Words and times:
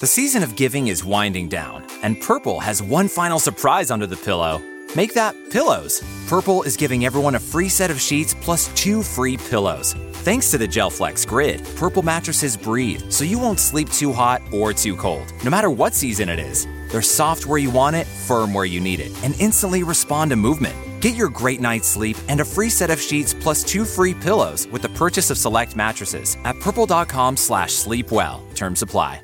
The 0.00 0.08
season 0.08 0.42
of 0.42 0.56
giving 0.56 0.88
is 0.88 1.04
winding 1.04 1.48
down, 1.48 1.86
and 2.02 2.20
Purple 2.20 2.58
has 2.58 2.82
one 2.82 3.06
final 3.06 3.38
surprise 3.38 3.92
under 3.92 4.08
the 4.08 4.16
pillow. 4.16 4.60
Make 4.96 5.14
that 5.14 5.36
pillows. 5.52 6.02
Purple 6.26 6.64
is 6.64 6.76
giving 6.76 7.04
everyone 7.04 7.36
a 7.36 7.38
free 7.38 7.68
set 7.68 7.92
of 7.92 8.00
sheets 8.00 8.34
plus 8.34 8.74
two 8.74 9.04
free 9.04 9.36
pillows. 9.36 9.94
Thanks 10.24 10.50
to 10.50 10.58
the 10.58 10.66
GelFlex 10.66 11.24
Grid, 11.28 11.64
Purple 11.76 12.02
mattresses 12.02 12.56
breathe 12.56 13.08
so 13.08 13.22
you 13.22 13.38
won't 13.38 13.60
sleep 13.60 13.88
too 13.90 14.12
hot 14.12 14.42
or 14.52 14.72
too 14.72 14.96
cold, 14.96 15.32
no 15.44 15.50
matter 15.50 15.70
what 15.70 15.94
season 15.94 16.28
it 16.28 16.40
is. 16.40 16.66
They're 16.88 17.00
soft 17.00 17.46
where 17.46 17.58
you 17.58 17.70
want 17.70 17.94
it, 17.94 18.08
firm 18.08 18.52
where 18.52 18.64
you 18.64 18.80
need 18.80 18.98
it, 18.98 19.12
and 19.22 19.40
instantly 19.40 19.84
respond 19.84 20.30
to 20.32 20.36
movement. 20.36 20.74
Get 21.00 21.14
your 21.14 21.28
great 21.28 21.60
night's 21.60 21.86
sleep 21.86 22.16
and 22.28 22.40
a 22.40 22.44
free 22.44 22.68
set 22.68 22.90
of 22.90 23.00
sheets 23.00 23.32
plus 23.32 23.62
two 23.62 23.84
free 23.84 24.14
pillows 24.14 24.66
with 24.72 24.82
the 24.82 24.88
purchase 24.88 25.30
of 25.30 25.38
select 25.38 25.76
mattresses 25.76 26.36
at 26.44 26.58
purple.com 26.58 27.36
slash 27.36 27.70
sleepwell. 27.70 28.42
Terms 28.56 28.82
apply. 28.82 29.23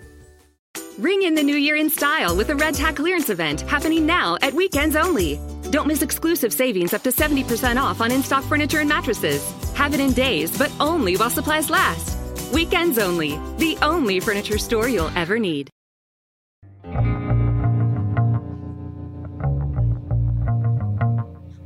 Ring 1.00 1.22
in 1.22 1.34
the 1.34 1.42
new 1.42 1.56
year 1.56 1.76
in 1.76 1.88
style 1.88 2.36
with 2.36 2.48
the 2.48 2.54
Red 2.54 2.74
Tag 2.74 2.96
clearance 2.96 3.30
event 3.30 3.62
happening 3.62 4.04
now 4.04 4.36
at 4.42 4.52
weekends 4.52 4.96
only. 4.96 5.40
Don't 5.70 5.86
miss 5.86 6.02
exclusive 6.02 6.52
savings 6.52 6.92
up 6.92 7.02
to 7.04 7.08
70% 7.08 7.80
off 7.80 8.02
on 8.02 8.12
in 8.12 8.22
stock 8.22 8.44
furniture 8.44 8.80
and 8.80 8.88
mattresses. 8.90 9.42
Have 9.72 9.94
it 9.94 10.00
in 10.00 10.12
days, 10.12 10.58
but 10.58 10.70
only 10.78 11.16
while 11.16 11.30
supplies 11.30 11.70
last. 11.70 12.18
Weekends 12.52 12.98
only, 12.98 13.40
the 13.56 13.78
only 13.80 14.20
furniture 14.20 14.58
store 14.58 14.90
you'll 14.90 15.10
ever 15.16 15.38
need. 15.38 15.70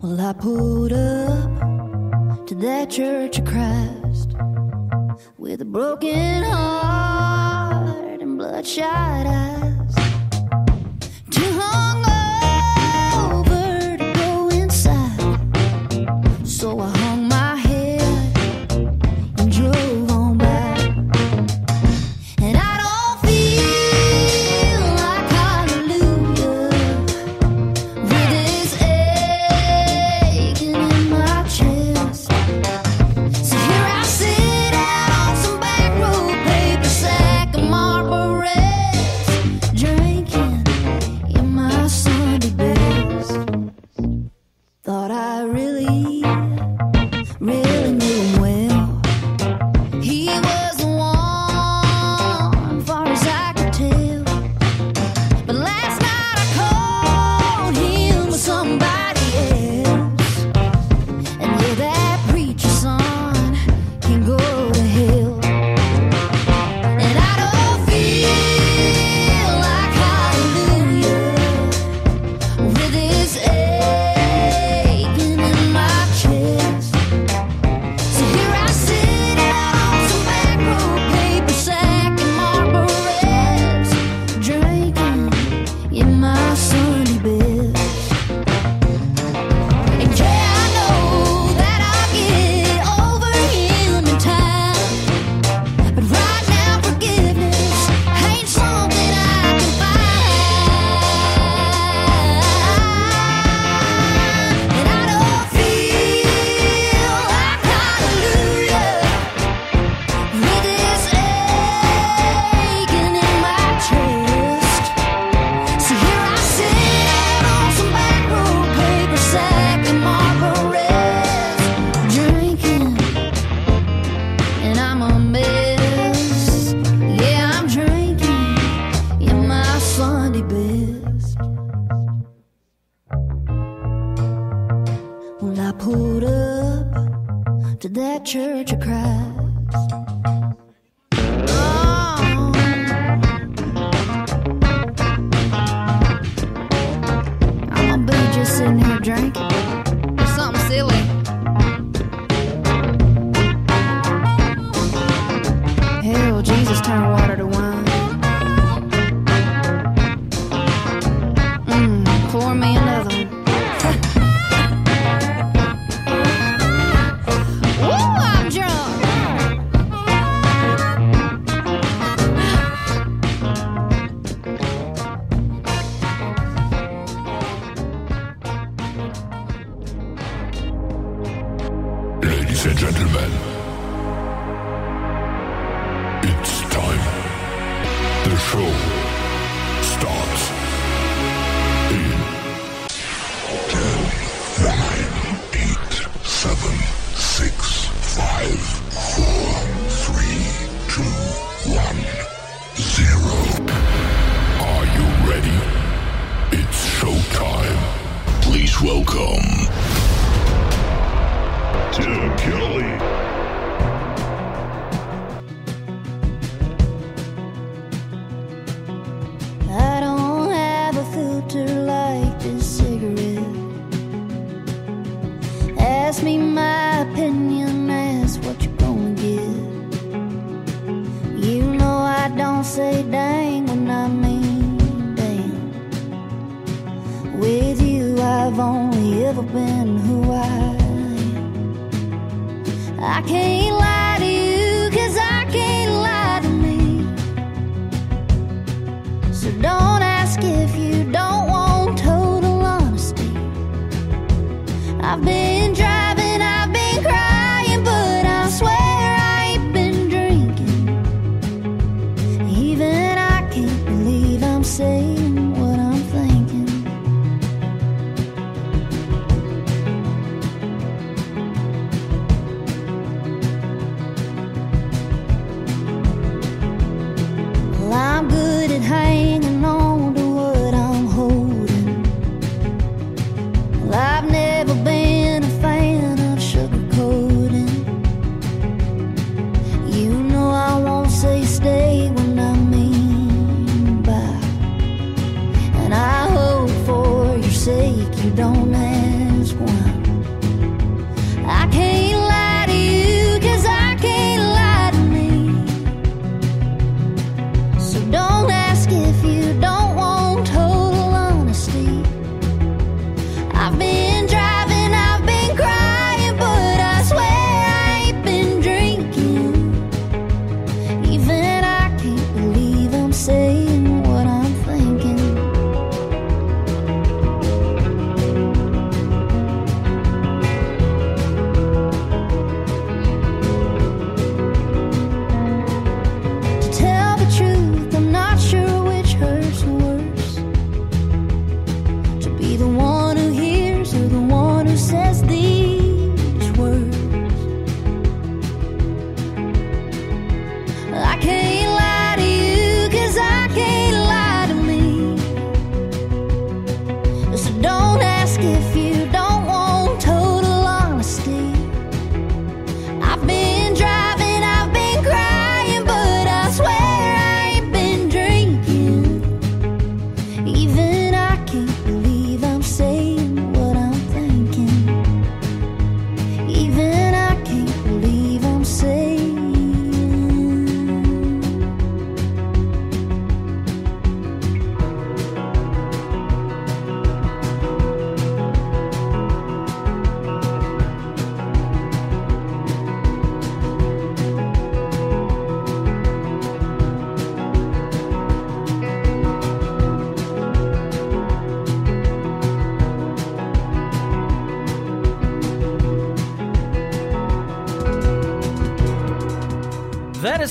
Well, 0.01 0.20
I 0.20 0.33
pulled 0.33 0.92
up 0.92 2.47
to 2.47 2.55
that 2.55 2.89
church 2.89 3.41
of 3.41 3.47
Christ 3.47 4.37
with 5.39 5.61
a 5.61 5.64
broken 5.64 6.45
heart 6.45 7.54
bloodshot 8.37 9.27
eyes. 9.27 9.95
Too 11.30 11.41
hungover 11.41 12.23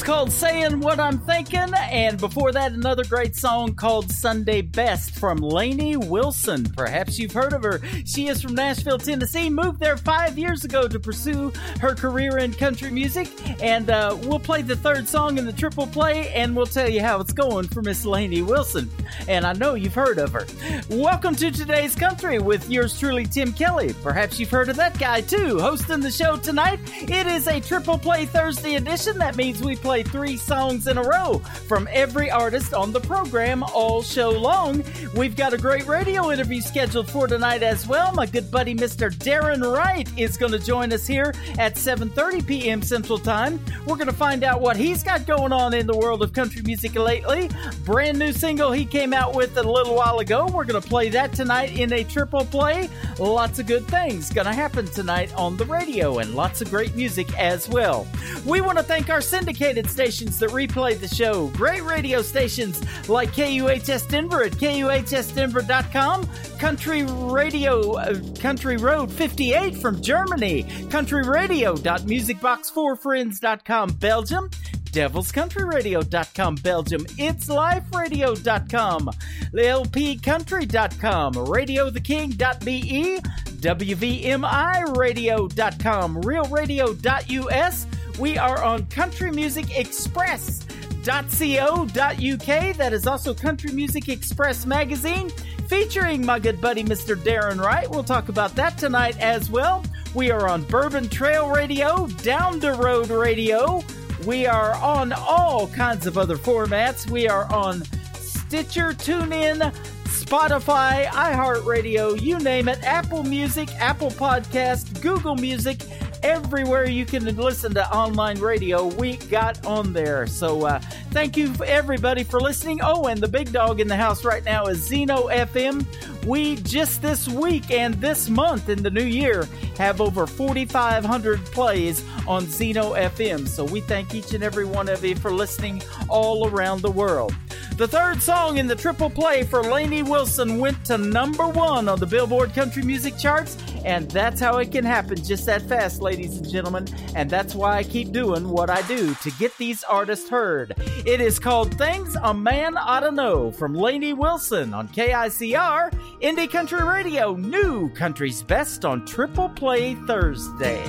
called 0.04 0.34
Saying 0.34 0.82
What 0.82 1.00
I'm 1.00 1.18
Thinking, 1.20 1.74
and 1.74 2.20
before 2.20 2.52
that, 2.52 2.74
another 2.74 3.06
great 3.06 3.38
song 3.38 3.74
called 3.74 4.12
Sunday 4.12 4.62
Best 4.62 5.12
from 5.12 5.38
Lainey 5.38 5.96
Wilson. 5.96 6.66
Perhaps 6.76 7.18
you've 7.18 7.32
heard 7.32 7.54
of 7.54 7.64
her. 7.64 7.80
She 8.04 8.28
is 8.28 8.42
from 8.42 8.54
Nashville, 8.54 8.98
Tennessee, 8.98 9.50
moved 9.50 9.80
there 9.80 9.96
five 9.96 10.38
years 10.38 10.66
ago 10.66 10.90
to 10.90 11.00
pursue 11.00 11.54
her 11.80 11.96
career 11.96 12.38
in 12.40 12.52
country 12.52 12.92
music, 12.92 13.30
and 13.64 13.90
uh, 13.90 14.18
we'll 14.24 14.40
play 14.40 14.62
the 14.62 14.76
third 14.76 15.08
song 15.08 15.38
in 15.38 15.46
the 15.46 15.54
triple 15.54 15.88
play, 15.88 16.28
and 16.34 16.54
we'll 16.54 16.66
tell 16.66 16.90
you 16.90 17.02
how 17.02 17.22
it's 17.22 17.34
going 17.34 17.70
for 17.70 17.82
Miss 17.82 18.06
Lainey 18.06 18.42
Wilson. 18.42 18.92
And 19.28 19.46
I 19.46 19.54
know 19.54 19.76
you've 19.76 19.94
heard 19.94 20.18
of 20.18 20.32
her. 20.34 20.46
Welcome 20.90 21.36
to 21.36 21.52
today's 21.52 21.96
country 21.96 22.40
with 22.40 22.70
yours 22.70 23.00
truly, 23.00 23.26
Tim 23.26 23.54
Kelly. 23.54 23.94
Perhaps 24.04 24.40
you've 24.40 24.50
heard 24.50 24.70
of 24.70 24.76
that 24.78 24.98
guy 25.00 25.22
too, 25.22 25.60
hosting 25.60 26.00
the 26.00 26.12
show 26.12 26.38
tonight. 26.38 26.80
It 27.02 27.28
is 27.28 27.48
a 27.48 27.60
triple 27.60 27.98
play 27.98 28.26
Thursday 28.26 28.76
edition. 28.76 29.18
That 29.18 29.36
means 29.36 29.62
we 29.62 29.76
play 29.76 30.04
three 30.04 30.38
songs 30.38 30.88
in 30.88 30.98
a 30.98 31.04
row 31.04 31.40
from 31.68 31.88
every 31.92 32.32
artist 32.32 32.74
on 32.74 32.92
the 32.92 33.02
program 33.02 33.64
all 33.64 34.02
show 34.02 34.30
long. 34.30 34.84
We've 35.16 35.36
got 35.36 35.54
a 35.54 35.58
great 35.58 35.88
radio 35.88 36.32
interview 36.32 36.62
scheduled 36.62 37.10
for 37.10 37.28
tonight 37.28 37.64
as 37.64 37.88
well. 37.88 38.14
My 38.14 38.26
good 38.26 38.50
buddy 38.52 38.76
Mr. 38.76 39.14
Darren 39.14 39.62
Wright 39.62 40.10
is 40.18 40.38
going 40.38 40.52
to 40.52 40.60
join 40.60 40.94
us 40.94 41.08
here 41.08 41.34
at 41.58 41.76
7:30 41.76 42.46
p.m. 42.48 42.82
Central 42.82 43.18
Time. 43.18 43.60
We're 43.86 43.96
going 43.96 44.08
to 44.08 44.14
find 44.14 44.44
out 44.44 44.62
what 44.62 44.78
he's 44.78 45.04
got 45.04 45.26
going 45.26 45.52
on 45.52 45.74
in 45.74 45.88
the 45.88 45.98
world 45.98 46.22
of 46.24 46.32
country 46.34 46.62
music 46.64 46.96
lately. 46.96 47.50
Brand 47.84 48.20
new 48.20 48.32
single 48.32 48.72
he 48.72 48.86
came 48.86 49.03
out 49.12 49.34
with 49.34 49.58
a 49.58 49.64
little 49.64 49.96
while 49.96 50.20
ago. 50.20 50.46
We're 50.46 50.66
going 50.66 50.82
to 50.82 50.88
play 50.88 51.10
that 51.10 51.34
tonight 51.34 51.78
in 51.78 51.92
a 51.92 52.04
triple 52.04 52.46
play. 52.46 52.90
Lots 53.20 53.58
of 53.58 53.66
good 53.66 53.88
things 53.88 54.30
going 54.30 54.46
to 54.46 54.54
happen 54.54 54.86
tonight 54.86 55.34
on 55.34 55.58
the 55.58 55.66
radio 55.66 56.20
and 56.20 56.36
lots 56.36 56.62
of 56.62 56.70
great 56.70 56.94
music 56.96 57.36
as 57.40 57.68
well. 57.68 58.06
We 58.46 58.62
want 58.62 58.78
to 58.78 58.84
thank 58.84 59.10
our 59.10 59.22
syndicated 59.22 59.90
stations 59.90 60.38
that 60.40 60.52
replay 60.52 61.00
the 61.00 61.08
show. 61.08 61.48
Great 61.50 61.84
radio 61.84 62.22
stations 62.22 62.82
like 63.10 63.34
KUHS 63.34 64.08
Denver 64.08 64.44
at 64.44 64.52
KUHSdenver.com, 64.54 66.28
Country 66.60 67.04
Radio, 67.04 67.94
uh, 67.94 68.20
Country 68.40 68.78
Road 68.78 69.12
58 69.12 69.76
from 69.78 70.00
Germany, 70.02 70.64
Country 70.90 71.28
Radio.musicbox4friends.com 71.28 73.90
Belgium, 73.94 74.50
devilscountryradio.com 74.94 76.56
Belgium, 76.56 77.06
itsliferadio.com, 77.06 79.10
lpcountry.com, 79.54 81.34
radiotheking.be, 81.34 83.20
wvmiradio.com, 83.60 86.22
realradio.us. 86.22 87.88
We 88.20 88.38
are 88.38 88.64
on 88.64 88.86
Country 88.88 89.32
Music 89.32 89.78
Express. 89.78 90.66
.co.uk. 91.04 92.78
That 92.78 92.94
is 92.94 93.08
also 93.08 93.34
Country 93.34 93.74
Music 93.74 94.08
Express 94.08 94.66
magazine 94.66 95.30
featuring 95.68 96.26
my 96.26 96.40
good 96.40 96.62
buddy 96.62 96.82
Mr. 96.82 97.18
Darren 97.18 97.60
Wright. 97.60 97.90
We'll 97.90 98.06
talk 98.06 98.30
about 98.30 98.56
that 98.56 98.78
tonight 98.78 99.20
as 99.20 99.52
well. 99.52 99.84
We 100.14 100.32
are 100.32 100.48
on 100.48 100.64
Bourbon 100.64 101.10
Trail 101.10 101.50
Radio, 101.50 102.08
Down 102.22 102.60
the 102.60 102.74
Road 102.74 103.10
Radio. 103.10 103.84
We 104.26 104.48
are 104.48 104.74
on 104.76 105.12
all 105.12 105.68
kinds 105.68 106.08
of 106.08 106.18
other 106.18 106.38
formats. 106.38 107.10
We 107.10 107.28
are 107.28 107.52
on 107.52 107.84
Stitcher, 108.16 108.94
TuneIn, 108.94 109.74
Spotify, 110.06 111.06
iHeartRadio, 111.08 112.22
you 112.22 112.40
name 112.40 112.70
it, 112.70 112.82
Apple 112.84 113.24
Music, 113.24 113.70
Apple 113.76 114.12
Podcast, 114.12 115.02
Google 115.02 115.36
Music, 115.36 115.80
everywhere 116.24 116.90
you 116.90 117.06
can 117.06 117.24
listen 117.36 117.74
to 117.74 117.94
online 117.94 118.40
radio, 118.40 118.86
we 118.86 119.18
got 119.18 119.64
on 119.66 119.94
there. 119.94 120.26
So 120.26 120.66
uh, 120.66 120.80
thank 121.12 121.38
you 121.38 121.54
everybody 121.66 122.24
for 122.24 122.40
listening. 122.40 122.80
Oh, 122.82 123.08
and 123.08 123.20
the 123.20 123.28
big 123.28 123.52
dog 123.52 123.80
in 123.80 123.88
the 123.88 123.96
house 123.96 124.24
right 124.24 124.44
now 124.44 124.66
is 124.68 124.78
Zeno 124.80 125.28
FM. 125.28 125.86
We 126.26 126.56
just 126.58 127.02
this 127.02 127.28
week 127.28 127.72
and 127.72 127.96
this 127.96 128.30
month 128.30 128.70
in 128.70 128.82
the 128.82 128.90
new 128.90 129.04
year 129.04 129.48
have 129.78 130.00
over 130.00 130.26
4,500 130.26 131.46
plays 131.46 132.04
on 132.26 132.46
Zeno 132.46 132.94
FM. 132.94 133.48
So 133.48 133.66
we 133.66 133.82
thank 133.82 134.16
each 134.16 134.34
and 134.34 134.44
every 134.44 134.66
one 134.66 134.88
of 134.88 135.04
you 135.04 135.16
for 135.16 135.32
listening 135.32 135.82
all 136.08 136.48
around 136.48 136.82
the 136.82 136.92
world. 136.92 137.36
The 137.76 137.88
third 137.88 138.22
song 138.22 138.60
in 138.60 138.68
the 138.68 138.76
triple 138.76 139.10
play 139.10 139.44
for 139.44 139.64
Lainey 139.64 140.04
Wilson 140.04 140.60
went 140.60 140.86
to 140.86 140.98
number 140.98 141.48
one 141.48 141.90
on 141.90 142.00
the 142.00 142.06
Billboard 142.06 142.54
Country 142.54 142.84
Music 142.84 143.18
Charts, 143.18 143.58
and 143.84 144.10
that's 144.12 144.40
how 144.40 144.60
it 144.60 144.72
can 144.72 144.86
happen 144.86 145.18
just 145.24 145.48
that 145.48 145.64
fast, 145.64 146.00
ladies 146.00 146.13
ladies 146.14 146.38
and 146.38 146.48
gentlemen, 146.48 146.88
and 147.16 147.28
that's 147.28 147.56
why 147.56 147.76
I 147.76 147.82
keep 147.82 148.12
doing 148.12 148.48
what 148.48 148.70
I 148.70 148.84
do 148.84 149.16
to 149.16 149.32
get 149.40 149.58
these 149.58 149.84
artists 149.84 150.30
heard. 150.30 150.76
It 151.08 151.20
is 151.20 151.40
called 151.40 151.76
Things 151.76 152.16
a 152.22 152.32
Man 152.32 152.78
Oughta 152.78 153.12
Know 153.12 153.52
from 153.52 153.74
Lainey 153.74 154.14
Wilson 154.14 154.76
on 154.76 154.90
KICR, 154.90 155.92
Indie 156.22 156.52
Country 156.52 156.84
Radio, 156.84 157.34
New 157.34 157.90
Country's 157.96 158.44
Best 158.44 158.86
on 158.86 159.08
Triple 159.08 159.50
Play 159.50 159.96
Thursday. 160.06 160.84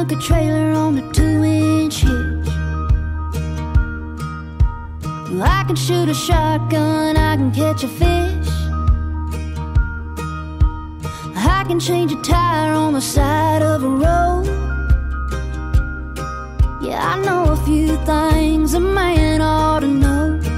took 0.00 0.18
a 0.18 0.22
trailer 0.22 0.72
on 0.72 0.96
a 0.96 1.12
two 1.12 1.44
inch 1.44 2.00
hitch. 2.00 2.48
I 5.42 5.64
can 5.66 5.76
shoot 5.76 6.08
a 6.08 6.14
shotgun, 6.14 7.18
I 7.18 7.36
can 7.36 7.52
catch 7.52 7.84
a 7.84 7.88
fish. 7.88 8.50
I 11.36 11.64
can 11.68 11.78
change 11.78 12.12
a 12.12 12.22
tire 12.22 12.72
on 12.72 12.94
the 12.94 13.02
side 13.02 13.62
of 13.62 13.84
a 13.84 13.88
road. 13.88 14.46
Yeah, 16.82 17.00
I 17.12 17.22
know 17.22 17.52
a 17.52 17.56
few 17.66 17.98
things 18.06 18.72
a 18.72 18.80
man 18.80 19.42
ought 19.42 19.80
to 19.80 19.86
know. 19.86 20.49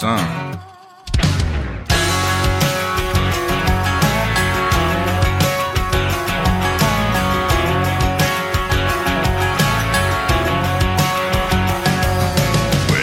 Well, 0.00 0.14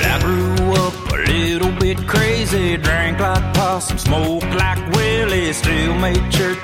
I 0.05 0.19
grew 0.21 0.73
up 0.73 0.93
a 1.11 1.17
little 1.17 1.71
bit 1.71 1.97
crazy, 2.07 2.77
drank 2.77 3.19
like 3.19 3.53
possum, 3.53 3.97
smoked 3.97 4.55
like 4.55 4.79
Willie, 4.93 5.51
still 5.51 5.95
made 5.95 6.31
church 6.31 6.54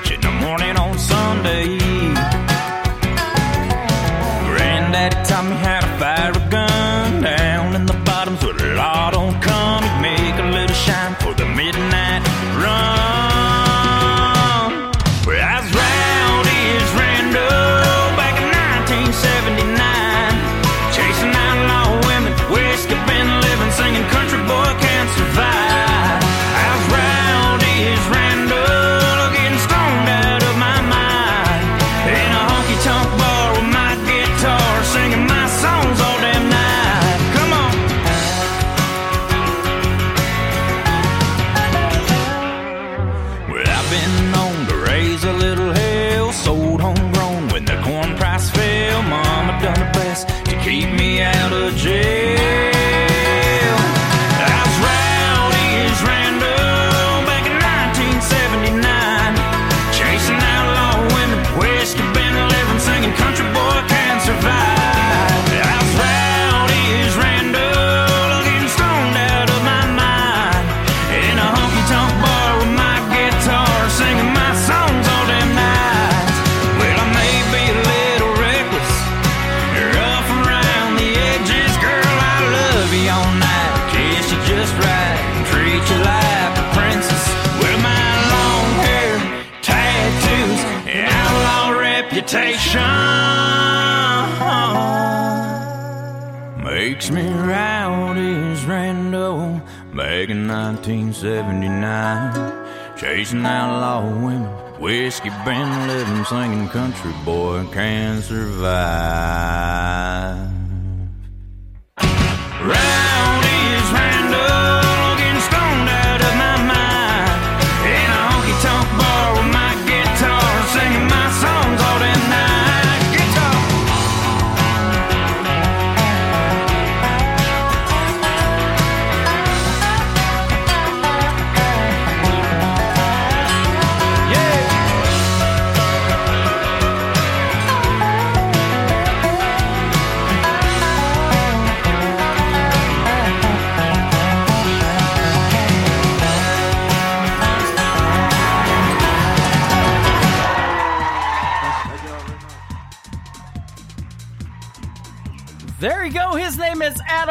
Chasing 103.32 103.46
outlaw 103.46 104.02
women, 104.02 104.42
whiskey 104.78 105.30
been 105.46 105.86
living, 105.88 106.22
singing 106.26 106.68
country 106.68 107.14
boy 107.24 107.64
can 107.72 108.20
survive. 108.20 108.52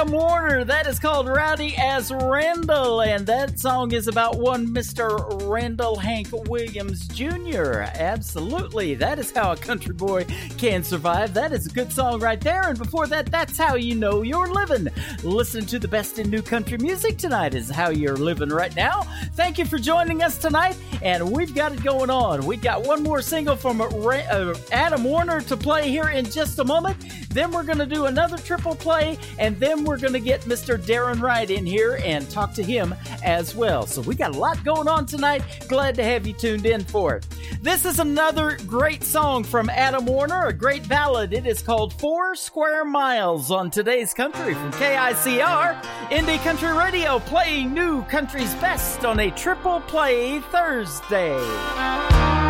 Adam 0.02 0.14
Warner. 0.14 0.64
That 0.64 0.88
is 0.88 0.98
called 0.98 1.28
Rowdy 1.28 1.76
as 1.78 2.12
Randall. 2.12 3.02
And 3.02 3.24
that 3.28 3.60
song 3.60 3.92
is 3.92 4.08
about 4.08 4.40
one 4.40 4.66
Mr. 4.66 5.48
Randall 5.48 5.96
Hank 5.96 6.30
Williams 6.50 7.08
Jr. 7.10 7.84
Absolutely. 7.94 8.96
That 8.96 9.20
is 9.20 9.32
how 9.32 9.52
a 9.52 9.56
country 9.56 9.94
boy 9.94 10.26
can 10.58 10.84
survive. 10.84 11.36
That 11.36 11.52
is 11.52 11.68
a 11.68 11.70
good 11.70 11.92
song 11.94 12.20
right 12.20 12.42
there. 12.42 12.64
And 12.64 12.80
before 12.80 13.06
that, 13.08 13.28
that's 13.28 13.60
how 13.60 13.76
you 13.76 13.94
know 13.94 14.24
you're 14.24 14.52
living. 14.52 14.88
Listen 15.22 15.68
to 15.68 15.78
the 15.78 15.88
best 15.88 16.18
in 16.18 16.32
new 16.32 16.42
country 16.42 16.80
music 16.80 17.20
tonight, 17.20 17.54
is 17.54 17.70
how 17.70 17.92
you're 17.92 18.18
living 18.18 18.50
right 18.50 18.76
now. 18.76 19.04
Thank 19.36 19.60
you 19.60 19.66
for 19.66 19.78
joining 19.78 20.24
us 20.24 20.40
tonight. 20.40 20.78
And 21.04 21.32
we've 21.32 21.54
got 21.54 21.74
it 21.74 21.84
going 21.84 22.10
on. 22.10 22.44
We've 22.48 22.62
got 22.62 22.88
one 22.88 23.04
more 23.04 23.22
single 23.22 23.56
from 23.56 23.82
uh, 23.82 24.54
Adam 24.72 25.04
Warner 25.04 25.42
to 25.42 25.56
play 25.56 25.90
here 25.90 26.10
in 26.10 26.26
just 26.26 26.58
a 26.58 26.64
moment. 26.64 26.98
Then 27.30 27.52
we're 27.52 27.64
going 27.64 27.78
to 27.78 27.86
do 27.86 28.08
another 28.08 28.38
triple 28.38 28.76
play, 28.76 29.18
and 29.40 29.58
then 29.60 29.86
we're 29.86 29.91
going 29.98 30.14
to 30.14 30.20
get 30.20 30.42
Mr. 30.42 30.78
Darren 30.78 31.22
Wright 31.22 31.50
in 31.50 31.66
here 31.66 32.00
and 32.04 32.30
talk 32.30 32.54
to 32.54 32.64
him 32.64 32.94
as 33.24 33.56
well. 33.56 33.86
So 33.86 34.02
we 34.02 34.16
got 34.16 34.36
a 34.36 34.40
lot 34.40 34.64
going 34.64 34.88
on 34.88 35.06
tonight. 35.06 35.44
Glad 35.68 35.96
to 35.96 36.04
have 36.04 36.28
you 36.28 36.34
tuned 36.34 36.66
in 36.66 36.84
for 36.84 37.16
it. 37.16 37.28
This 37.62 37.86
is 37.86 38.00
another 38.00 38.58
great 38.68 39.04
song 39.04 39.44
from 39.44 39.70
Adam 39.70 40.06
Warner, 40.06 40.48
a 40.48 40.54
great 40.54 40.88
ballad. 40.88 41.34
It 41.34 41.46
is 41.46 41.62
called 41.62 41.94
Four 41.94 42.36
Square 42.36 42.86
Miles 42.86 43.52
on 43.52 43.70
today's 43.70 44.14
country 44.14 44.54
from 44.54 44.72
KICR, 44.74 45.82
Indie 46.10 46.44
Country 46.44 46.74
Radio, 46.74 47.20
playing 47.20 47.74
new 47.74 48.04
country's 48.06 48.54
best 48.56 49.06
on 49.06 49.20
a 49.20 49.32
triple 49.32 49.82
play 49.82 50.40
Thursday. 50.40 52.41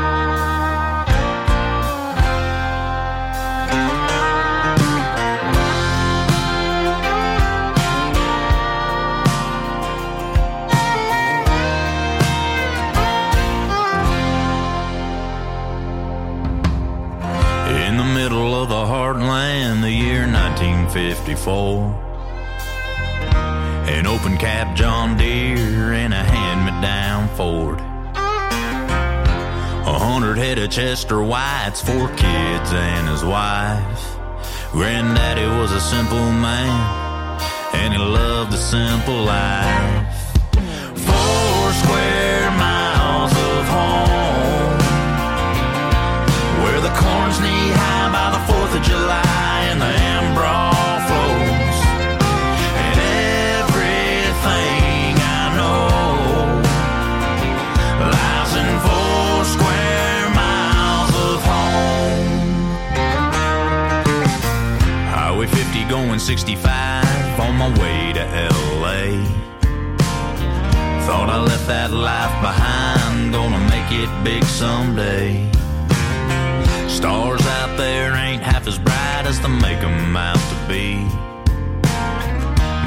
Of 18.62 18.70
the 18.70 18.76
heartland, 18.76 19.82
the 19.82 19.90
year 19.90 20.28
1954. 20.28 21.96
An 23.90 24.06
open 24.06 24.38
cap 24.38 24.76
John 24.76 25.18
Deere 25.18 25.94
and 25.94 26.14
a 26.14 26.24
hand 26.24 26.66
me 26.66 26.72
down 26.82 27.28
Ford. 27.36 27.80
A 29.88 29.98
hundred 29.98 30.38
head 30.38 30.60
of 30.60 30.70
Chester 30.70 31.24
Whites, 31.24 31.82
four 31.82 32.10
kids 32.10 32.72
and 32.72 33.08
his 33.08 33.24
wife. 33.24 34.16
Granddaddy 34.72 35.48
was 35.60 35.72
a 35.72 35.82
simple 35.82 36.32
man, 36.32 37.42
and 37.74 37.94
he 37.94 38.00
loved 38.00 38.52
the 38.52 38.58
simple 38.58 39.24
life. 39.24 40.38
Four 40.96 41.74
square 41.82 42.21
65 66.22 67.40
on 67.40 67.56
my 67.56 67.68
way 67.82 68.14
to 68.14 68.24
LA. 68.54 69.26
Thought 71.08 71.30
I 71.30 71.42
left 71.42 71.66
that 71.66 71.92
life 71.92 72.36
behind, 72.42 73.34
gonna 73.34 73.58
make 73.74 73.92
it 73.92 74.10
big 74.24 74.44
someday. 74.44 75.50
Stars 76.88 77.44
out 77.58 77.76
there 77.76 78.14
ain't 78.14 78.44
half 78.44 78.68
as 78.68 78.78
bright 78.78 79.24
as 79.26 79.40
they 79.42 79.50
make 79.50 79.82
'em 79.84 80.16
out 80.16 80.42
to 80.52 80.58
be. 80.70 81.10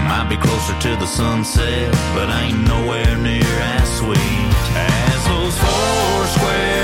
Might 0.08 0.28
be 0.28 0.36
closer 0.36 0.78
to 0.86 0.96
the 1.02 1.06
sunset, 1.06 1.92
but 2.14 2.30
ain't 2.40 2.60
nowhere 2.68 3.16
near 3.16 3.54
as 3.76 3.88
sweet 3.98 4.52
as 4.76 5.20
those 5.26 5.56
four 5.58 6.26
squares. 6.34 6.83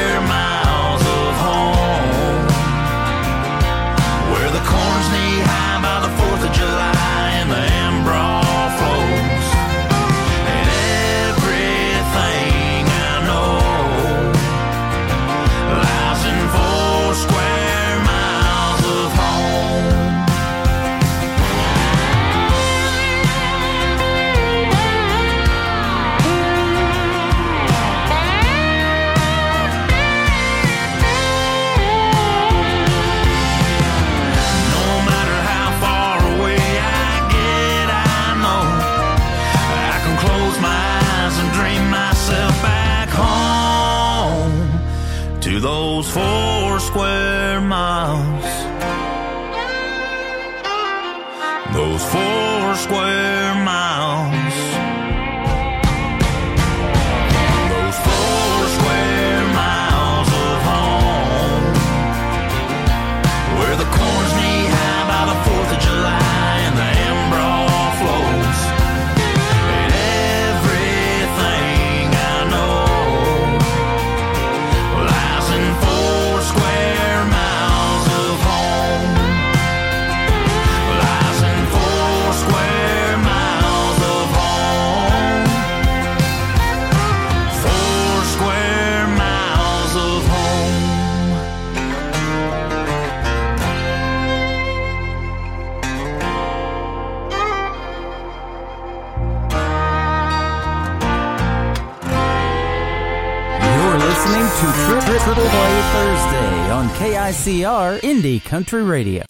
WCR 107.41 108.01
Indie 108.03 108.45
Country 108.45 108.83
Radio. 108.83 109.23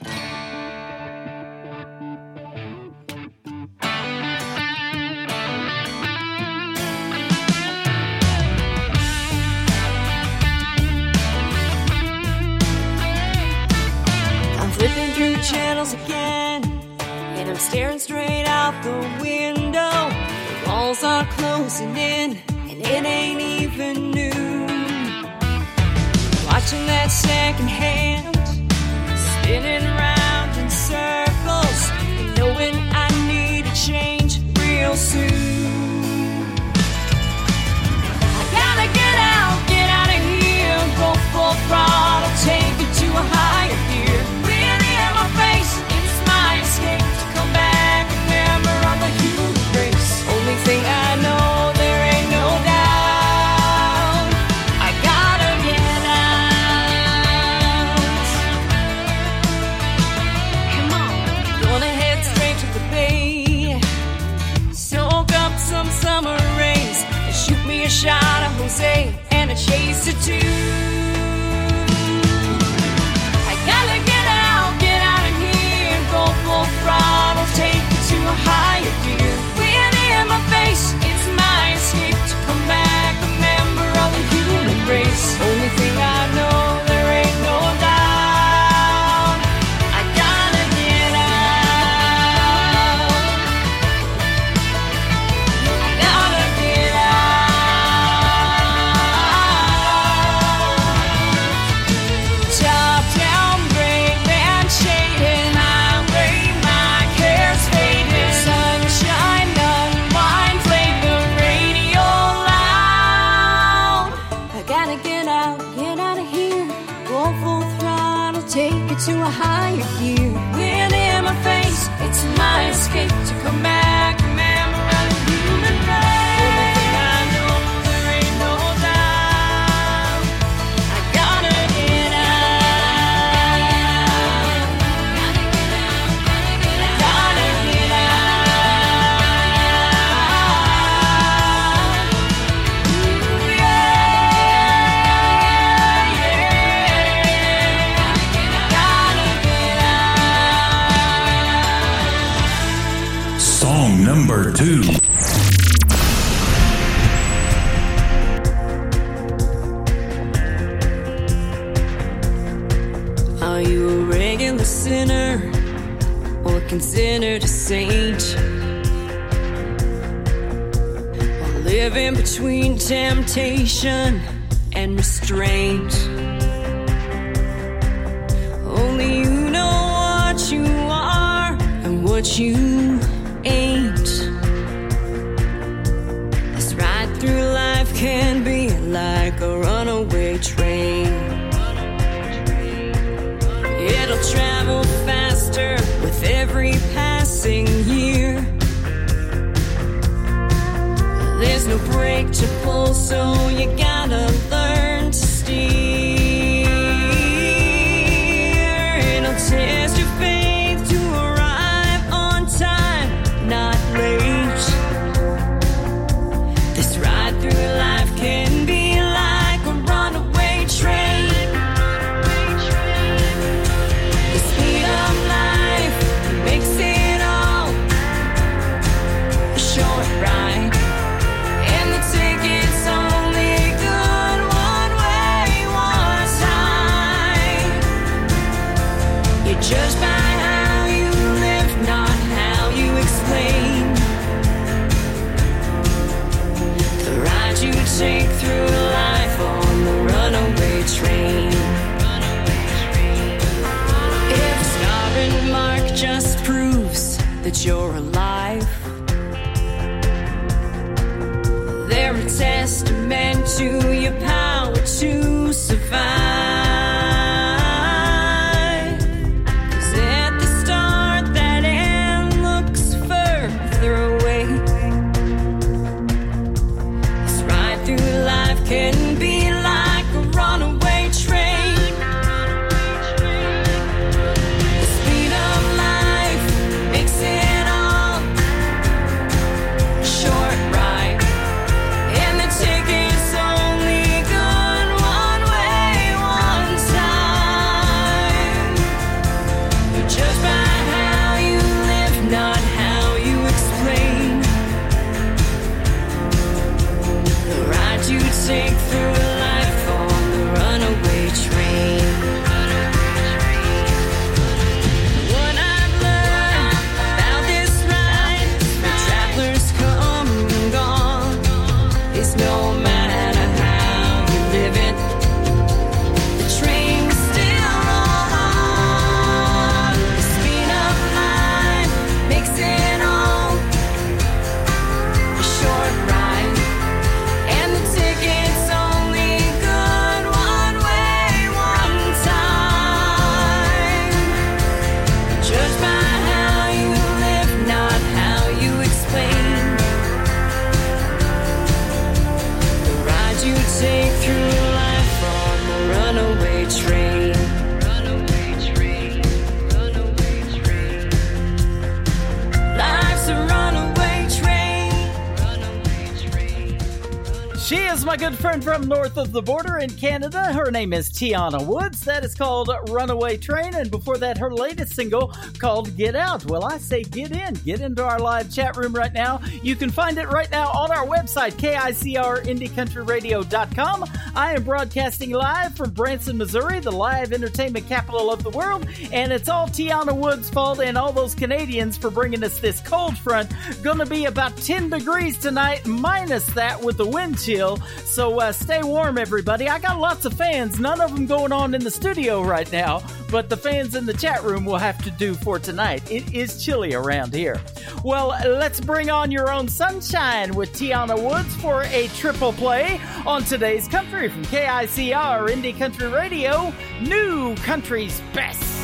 in 369.81 369.91
Canada. 369.91 370.53
Her 370.53 370.71
name 370.71 370.93
is 370.93 371.11
Tiana 371.11 371.65
Woods. 371.65 372.03
That 372.03 372.25
is 372.25 372.35
called 372.35 372.71
Runaway 372.89 373.39
Train. 373.39 373.75
And 373.75 373.91
before 373.91 374.19
that, 374.19 374.37
her 374.39 374.53
latest 374.53 374.95
single 374.95 375.35
called 375.59 375.97
Get 375.97 376.15
Out. 376.15 376.45
Well, 376.45 376.65
I 376.65 376.79
say 376.79 377.03
get 377.03 377.33
in. 377.33 377.55
Get 377.55 377.81
into 377.81 378.05
our 378.05 378.19
live 378.19 378.53
chat 378.53 378.77
room 378.77 378.95
right 378.95 379.13
now. 379.13 379.41
You 379.63 379.77
can 379.77 379.91
find 379.91 380.19
it 380.19 380.29
right 380.29 380.51
now 380.51 380.71
on 380.71 380.93
our 380.93 381.07
website, 381.07 381.53
KICRIndieCountryRadio.com. 381.53 384.10
I 384.35 384.55
am 384.55 384.65
broadcasting 384.65 385.31
live 385.31 385.77
from 385.77 385.91
Branson, 385.91 386.37
Missouri, 386.39 386.81
the 386.81 386.91
live 386.91 387.33
entertainment 387.33 387.89
capital 387.89 388.31
of 388.31 388.43
the 388.43 388.51
world, 388.51 388.87
and 389.13 389.33
it's 389.33 389.49
all 389.49 389.67
Tiana 389.67 390.15
Woods' 390.15 390.49
fault 390.49 390.81
and 390.81 390.97
all 390.97 391.13
those 391.13 391.35
Canadians 391.35 391.97
for 391.97 392.11
bringing 392.11 392.45
us 392.45 392.59
this 392.61 392.81
cold 392.81 393.17
front. 393.19 393.51
Gonna 393.83 394.07
be 394.07 394.27
about 394.27 394.57
10 394.57 394.91
degrees 394.91 395.39
tonight, 395.39 395.87
minus 395.87 396.47
that 396.55 396.83
with 396.83 396.97
the 396.97 397.07
wind 397.07 397.39
chill, 397.39 397.79
so 398.05 398.41
uh, 398.41 398.53
stay 398.53 398.83
warm, 398.83 399.19
everybody. 399.19 399.69
I 399.69 399.79
got 399.79 399.99
lots 399.99 400.25
of 400.25 400.35
fans, 400.35 400.79
none 400.79 401.01
of 401.01 401.15
them 401.15 401.27
going 401.27 401.53
on 401.53 401.75
in 401.75 401.83
the 401.83 401.91
studio 401.91 402.43
right 402.43 402.71
now 402.71 403.03
but 403.31 403.49
the 403.49 403.57
fans 403.57 403.95
in 403.95 404.07
the 404.07 404.15
chat 404.15 404.43
room 404.43 404.65
will 404.65 404.79
have 404.79 405.03
to 405.05 405.11
do 405.11 405.35
for 405.35 405.59
tonight. 405.59 406.11
It 406.11 406.35
is 406.35 406.65
chilly 406.65 406.95
around 406.95 407.35
here. 407.35 407.61
Well, 408.05 408.29
let's 408.47 408.81
bring 408.81 409.11
on 409.11 409.31
your 409.31 409.51
own 409.53 409.69
sunshine 409.69 410.55
with 410.55 410.73
Tiana 410.73 411.21
Woods 411.21 411.55
for 411.57 411.83
a 411.85 412.09
triple 412.09 412.53
play 412.53 413.01
on 413.27 413.45
today's 413.45 413.89
country 413.89 414.29
from 414.29 414.45
KICR 414.45 415.49
Indie 415.49 415.77
Country 415.77 416.09
Radio, 416.09 416.73
New 417.03 417.55
Country's 417.57 418.21
Best. 418.33 418.80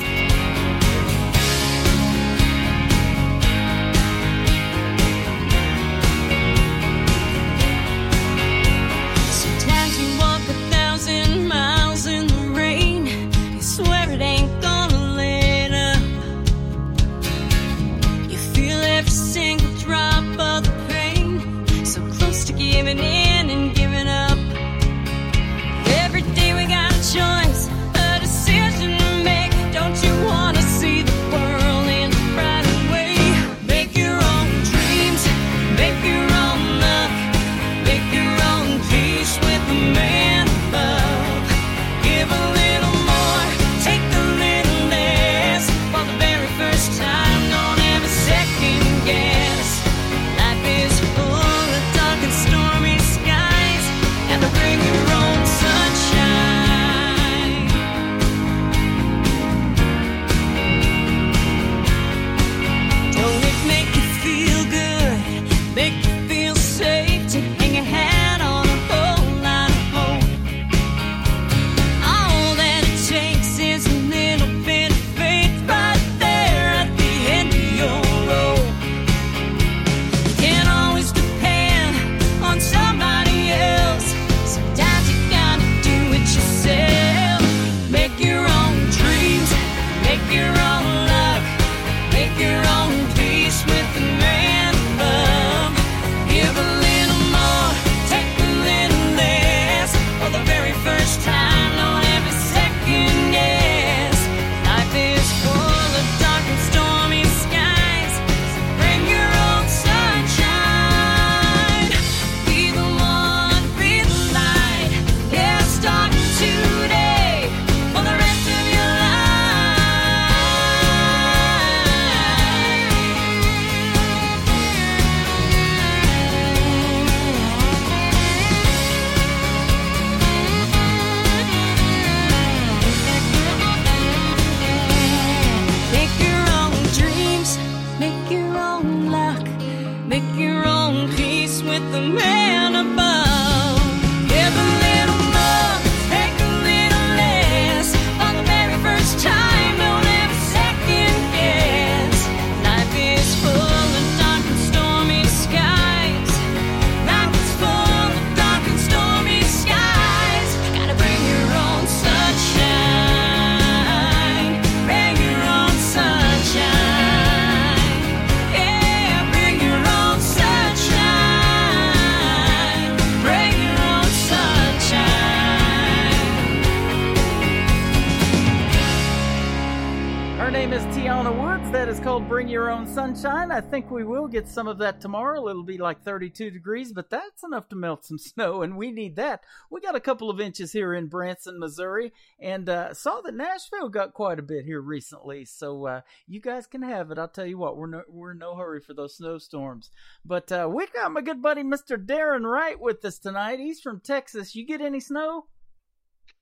I 183.57 183.63
think 183.63 183.91
we 183.91 184.05
will 184.05 184.29
get 184.29 184.47
some 184.47 184.69
of 184.69 184.77
that 184.79 185.01
tomorrow. 185.01 185.49
It'll 185.49 185.63
be 185.63 185.79
like 185.79 186.03
32 186.03 186.51
degrees, 186.51 186.93
but 186.93 187.09
that's 187.09 187.43
enough 187.43 187.71
to 187.71 187.75
melt 187.75 188.05
some 188.05 188.19
snow, 188.19 188.61
and 188.61 188.77
we 188.77 188.91
need 188.91 189.17
that. 189.17 189.45
We 189.71 189.81
got 189.81 189.95
a 189.97 190.01
couple 190.01 190.29
of 190.29 190.43
inches 190.43 190.73
here 190.73 190.93
in 190.93 191.07
Branson, 191.07 191.59
Missouri, 191.59 192.13
and 192.39 192.69
uh, 192.69 192.93
saw 192.93 193.23
that 193.23 193.33
Nashville 193.33 193.89
got 193.89 194.13
quite 194.13 194.39
a 194.39 194.43
bit 194.43 194.67
here 194.67 194.83
recently. 194.83 195.47
So 195.47 195.87
uh, 195.87 196.01
you 196.27 196.39
guys 196.39 196.67
can 196.67 196.83
have 196.83 197.11
it. 197.11 197.19
I'll 197.19 197.29
tell 197.29 197.47
you 197.47 197.57
what, 197.57 197.79
we're 197.79 197.87
no, 197.87 198.03
we're 198.11 198.33
in 198.33 198.39
no 198.41 198.57
hurry 198.57 198.83
for 198.83 198.93
those 198.93 199.17
snowstorms. 199.17 199.89
But 200.23 200.53
uh, 200.53 200.69
we 200.71 200.87
got 200.89 201.13
my 201.13 201.23
good 201.23 201.41
buddy 201.41 201.63
Mr. 201.63 201.97
Daryn 201.97 202.45
Wright 202.45 202.79
with 202.79 203.03
us 203.07 203.19
tonight. 203.19 203.59
He's 203.59 203.81
from 203.81 204.01
Texas. 204.01 204.55
You 204.55 204.67
get 204.67 204.83
any 204.83 205.01
snow? 205.01 205.47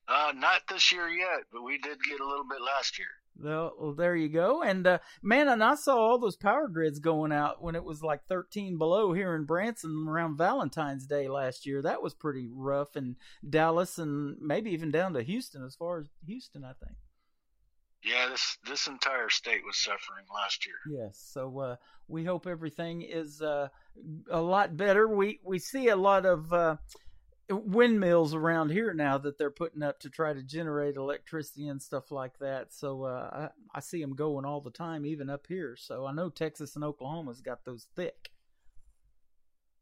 Uh, 0.08 0.32
not 0.34 0.62
this 0.68 0.90
year 0.90 1.08
yet, 1.08 1.44
but 1.52 1.62
we 1.62 1.78
did 1.78 1.98
get 2.02 2.18
a 2.18 2.26
little 2.26 2.48
bit 2.50 2.60
last 2.60 2.98
year. 2.98 3.06
Well, 3.36 3.94
there 3.96 4.14
you 4.14 4.28
go. 4.28 4.62
And 4.62 4.86
uh, 4.86 4.98
man, 5.22 5.48
and 5.48 5.62
I 5.62 5.74
saw 5.74 5.96
all 5.96 6.18
those 6.18 6.36
power 6.36 6.68
grids 6.68 6.98
going 7.00 7.32
out 7.32 7.62
when 7.62 7.74
it 7.74 7.84
was 7.84 8.02
like 8.02 8.26
13 8.28 8.78
below 8.78 9.12
here 9.12 9.34
in 9.34 9.44
Branson 9.44 10.06
around 10.08 10.36
Valentine's 10.36 11.06
Day 11.06 11.28
last 11.28 11.66
year. 11.66 11.82
That 11.82 12.02
was 12.02 12.14
pretty 12.14 12.48
rough 12.50 12.96
in 12.96 13.16
Dallas 13.48 13.98
and 13.98 14.36
maybe 14.40 14.70
even 14.70 14.90
down 14.90 15.14
to 15.14 15.22
Houston, 15.22 15.64
as 15.64 15.74
far 15.74 15.98
as 16.00 16.06
Houston, 16.26 16.64
I 16.64 16.72
think. 16.74 16.96
Yeah, 18.04 18.28
this 18.28 18.58
this 18.66 18.86
entire 18.86 19.30
state 19.30 19.64
was 19.64 19.78
suffering 19.78 20.26
last 20.32 20.66
year. 20.66 21.00
Yes. 21.00 21.26
So 21.32 21.58
uh, 21.58 21.76
we 22.06 22.22
hope 22.22 22.46
everything 22.46 23.00
is 23.00 23.40
uh, 23.40 23.68
a 24.30 24.40
lot 24.40 24.76
better. 24.76 25.08
We 25.08 25.40
we 25.42 25.58
see 25.58 25.88
a 25.88 25.96
lot 25.96 26.26
of 26.26 26.52
uh, 26.52 26.76
windmills 27.50 28.34
around 28.34 28.70
here 28.70 28.94
now 28.94 29.18
that 29.18 29.38
they're 29.38 29.50
putting 29.50 29.82
up 29.82 30.00
to 30.00 30.10
try 30.10 30.32
to 30.32 30.42
generate 30.42 30.96
electricity 30.96 31.68
and 31.68 31.82
stuff 31.82 32.10
like 32.10 32.38
that. 32.38 32.72
So 32.72 33.04
uh, 33.04 33.48
I, 33.74 33.78
I 33.78 33.80
see 33.80 34.00
them 34.00 34.14
going 34.14 34.44
all 34.44 34.60
the 34.60 34.70
time, 34.70 35.04
even 35.04 35.28
up 35.28 35.46
here. 35.48 35.76
So 35.78 36.06
I 36.06 36.12
know 36.12 36.30
Texas 36.30 36.74
and 36.74 36.84
Oklahoma's 36.84 37.40
got 37.40 37.64
those 37.64 37.86
thick. 37.94 38.30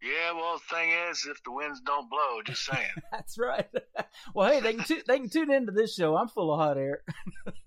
Yeah, 0.02 0.32
well, 0.32 0.54
the 0.54 0.74
thing 0.74 0.90
is, 1.10 1.26
if 1.30 1.42
the 1.44 1.52
winds 1.52 1.80
don't 1.80 2.10
blow, 2.10 2.42
just 2.44 2.64
saying. 2.64 2.90
That's 3.12 3.38
right. 3.38 3.68
well, 4.34 4.50
hey, 4.50 4.58
they 4.60 4.74
can 4.74 4.84
tu- 4.84 5.02
they 5.06 5.18
can 5.18 5.28
tune 5.28 5.52
into 5.52 5.70
this 5.70 5.94
show. 5.94 6.16
I'm 6.16 6.26
full 6.26 6.52
of 6.52 6.58
hot 6.58 6.76
air. 6.76 7.02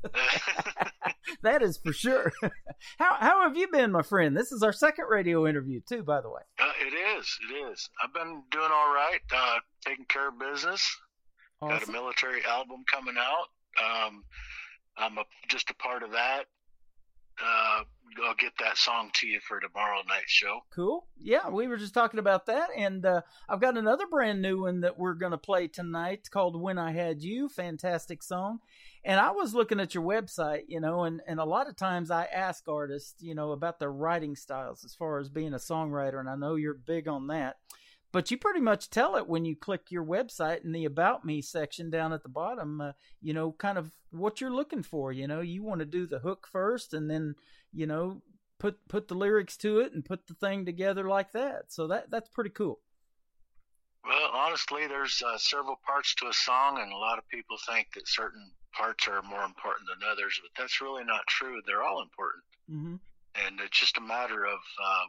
that 1.43 1.61
is 1.61 1.77
for 1.77 1.93
sure. 1.93 2.31
how 2.97 3.15
how 3.19 3.41
have 3.41 3.57
you 3.57 3.67
been, 3.67 3.91
my 3.91 4.01
friend? 4.01 4.35
This 4.35 4.51
is 4.51 4.63
our 4.63 4.73
second 4.73 5.05
radio 5.09 5.47
interview 5.47 5.81
too, 5.87 6.03
by 6.03 6.21
the 6.21 6.29
way. 6.29 6.41
uh, 6.59 6.71
it 6.81 6.93
is, 6.93 7.39
it 7.49 7.53
is. 7.71 7.89
I've 8.03 8.13
been 8.13 8.43
doing 8.51 8.69
all 8.71 8.93
right, 8.93 9.21
uh, 9.33 9.59
taking 9.85 10.05
care 10.05 10.29
of 10.29 10.39
business. 10.39 10.85
Got 11.61 11.87
a 11.87 11.91
military 11.91 12.43
album 12.45 12.83
coming 12.91 13.15
out. 13.17 13.47
Um, 13.83 14.23
I'm 14.97 15.17
a, 15.17 15.23
just 15.47 15.69
a 15.71 15.75
part 15.75 16.03
of 16.03 16.11
that. 16.11 16.45
Uh, 17.41 17.83
I'll 18.23 18.35
get 18.35 18.53
that 18.59 18.77
song 18.77 19.09
to 19.15 19.27
you 19.27 19.39
for 19.41 19.59
tomorrow 19.59 19.99
night's 20.07 20.31
show. 20.31 20.61
Cool. 20.73 21.05
Yeah, 21.19 21.49
we 21.49 21.67
were 21.67 21.77
just 21.77 21.93
talking 21.93 22.19
about 22.19 22.45
that, 22.45 22.69
and 22.75 23.05
uh, 23.05 23.21
I've 23.49 23.59
got 23.59 23.77
another 23.77 24.07
brand 24.07 24.41
new 24.41 24.61
one 24.61 24.81
that 24.81 24.97
we're 24.97 25.15
going 25.15 25.31
to 25.33 25.37
play 25.37 25.67
tonight 25.67 26.29
called 26.31 26.59
"When 26.59 26.77
I 26.77 26.91
Had 26.91 27.21
You." 27.21 27.49
Fantastic 27.49 28.23
song. 28.23 28.59
And 29.03 29.19
I 29.19 29.31
was 29.31 29.53
looking 29.53 29.79
at 29.79 29.93
your 29.93 30.03
website, 30.03 30.63
you 30.67 30.79
know, 30.79 31.03
and, 31.03 31.21
and 31.27 31.39
a 31.39 31.45
lot 31.45 31.67
of 31.67 31.75
times 31.75 32.09
I 32.09 32.25
ask 32.25 32.67
artists, 32.67 33.21
you 33.21 33.35
know, 33.35 33.51
about 33.51 33.79
their 33.79 33.91
writing 33.91 34.35
styles 34.35 34.83
as 34.83 34.95
far 34.95 35.19
as 35.19 35.29
being 35.29 35.53
a 35.53 35.57
songwriter, 35.57 36.19
and 36.19 36.29
I 36.29 36.35
know 36.35 36.55
you're 36.55 36.73
big 36.73 37.07
on 37.07 37.27
that. 37.27 37.57
But 38.15 38.31
you 38.31 38.37
pretty 38.37 38.61
much 38.61 38.89
tell 38.89 39.17
it 39.17 39.27
when 39.27 39.43
you 39.43 39.57
click 39.57 39.91
your 39.91 40.05
website 40.05 40.63
in 40.63 40.71
the 40.71 40.85
About 40.85 41.25
Me 41.25 41.41
section 41.41 41.89
down 41.89 42.13
at 42.13 42.23
the 42.23 42.29
bottom, 42.29 42.79
uh, 42.79 42.93
you 43.21 43.33
know, 43.33 43.51
kind 43.51 43.77
of 43.77 43.91
what 44.09 44.39
you're 44.39 44.55
looking 44.55 44.83
for. 44.83 45.11
You 45.11 45.27
know, 45.27 45.41
you 45.41 45.63
want 45.63 45.79
to 45.79 45.85
do 45.85 46.07
the 46.07 46.19
hook 46.19 46.47
first 46.49 46.93
and 46.93 47.11
then, 47.11 47.35
you 47.73 47.85
know, 47.85 48.21
put 48.57 48.77
put 48.87 49.09
the 49.09 49.15
lyrics 49.15 49.57
to 49.57 49.79
it 49.79 49.91
and 49.91 50.05
put 50.05 50.27
the 50.27 50.33
thing 50.33 50.65
together 50.65 51.09
like 51.09 51.33
that. 51.33 51.73
So 51.73 51.87
that 51.87 52.09
that's 52.09 52.29
pretty 52.29 52.51
cool. 52.51 52.79
Well, 54.07 54.29
honestly, 54.33 54.87
there's 54.87 55.21
uh, 55.21 55.37
several 55.37 55.77
parts 55.85 56.15
to 56.15 56.27
a 56.27 56.33
song, 56.33 56.79
and 56.79 56.93
a 56.93 56.97
lot 56.97 57.17
of 57.17 57.27
people 57.27 57.57
think 57.67 57.89
that 57.95 58.07
certain 58.07 58.49
parts 58.71 59.09
are 59.09 59.21
more 59.23 59.43
important 59.43 59.89
than 59.89 60.09
others, 60.09 60.39
but 60.41 60.51
that's 60.57 60.79
really 60.79 61.03
not 61.03 61.27
true. 61.27 61.59
They're 61.67 61.83
all 61.83 62.01
important, 62.01 62.45
hmm 62.69 62.95
and 63.43 63.59
it's 63.59 63.77
just 63.77 63.97
a 63.97 64.01
matter 64.01 64.45
of 64.45 64.59
uh, 64.81 65.05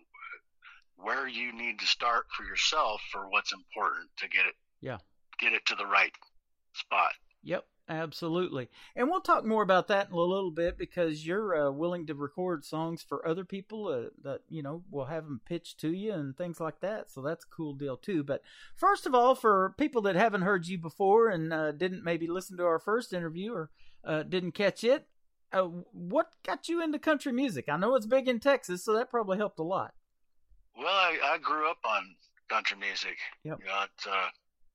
where 0.96 1.28
you 1.28 1.52
need 1.52 1.78
to 1.80 1.86
start 1.86 2.26
for 2.36 2.44
yourself 2.44 3.00
for 3.12 3.28
what's 3.28 3.52
important 3.52 4.08
to 4.18 4.28
get 4.28 4.46
it, 4.46 4.54
Yeah. 4.80 4.98
get 5.38 5.52
it 5.52 5.64
to 5.66 5.74
the 5.74 5.86
right 5.86 6.12
spot. 6.72 7.12
Yep, 7.42 7.64
absolutely. 7.88 8.68
And 8.96 9.08
we'll 9.08 9.20
talk 9.20 9.44
more 9.44 9.62
about 9.62 9.88
that 9.88 10.08
in 10.08 10.14
a 10.14 10.18
little 10.20 10.50
bit 10.50 10.76
because 10.76 11.26
you're 11.26 11.68
uh, 11.68 11.70
willing 11.70 12.06
to 12.06 12.14
record 12.14 12.64
songs 12.64 13.02
for 13.02 13.26
other 13.26 13.44
people 13.44 13.86
uh, 13.88 14.10
that, 14.22 14.40
you 14.48 14.62
know, 14.62 14.82
will 14.90 15.04
have 15.04 15.24
them 15.24 15.40
pitched 15.46 15.78
to 15.80 15.92
you 15.92 16.12
and 16.12 16.36
things 16.36 16.60
like 16.60 16.80
that. 16.80 17.10
So 17.10 17.22
that's 17.22 17.44
a 17.44 17.54
cool 17.54 17.74
deal, 17.74 17.96
too. 17.96 18.24
But 18.24 18.42
first 18.74 19.06
of 19.06 19.14
all, 19.14 19.34
for 19.34 19.74
people 19.78 20.02
that 20.02 20.16
haven't 20.16 20.42
heard 20.42 20.66
you 20.66 20.78
before 20.78 21.28
and 21.28 21.52
uh, 21.52 21.72
didn't 21.72 22.02
maybe 22.02 22.26
listen 22.26 22.56
to 22.56 22.64
our 22.64 22.78
first 22.80 23.12
interview 23.12 23.52
or 23.52 23.70
uh, 24.02 24.22
didn't 24.22 24.52
catch 24.52 24.82
it, 24.82 25.06
uh, 25.52 25.68
what 25.92 26.32
got 26.44 26.68
you 26.68 26.82
into 26.82 26.98
country 26.98 27.32
music? 27.32 27.66
I 27.68 27.76
know 27.76 27.94
it's 27.94 28.06
big 28.06 28.26
in 28.28 28.40
Texas, 28.40 28.84
so 28.84 28.92
that 28.94 29.10
probably 29.10 29.38
helped 29.38 29.60
a 29.60 29.62
lot. 29.64 29.94
Well, 30.76 30.86
I, 30.88 31.18
I 31.34 31.38
grew 31.38 31.70
up 31.70 31.78
on 31.84 32.14
country 32.48 32.76
music. 32.78 33.16
Yep. 33.44 33.58
You 33.60 33.66
know, 33.66 33.84
it's, 33.84 34.06
uh, 34.06 34.28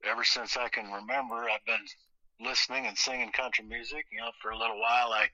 ever 0.03 0.23
since 0.23 0.57
I 0.57 0.69
can 0.69 0.91
remember, 0.91 1.35
I've 1.35 1.65
been 1.65 1.85
listening 2.45 2.87
and 2.87 2.97
singing 2.97 3.31
country 3.31 3.65
music. 3.65 4.05
You 4.11 4.19
know, 4.19 4.31
for 4.41 4.51
a 4.51 4.57
little 4.57 4.79
while, 4.79 5.11
I 5.13 5.27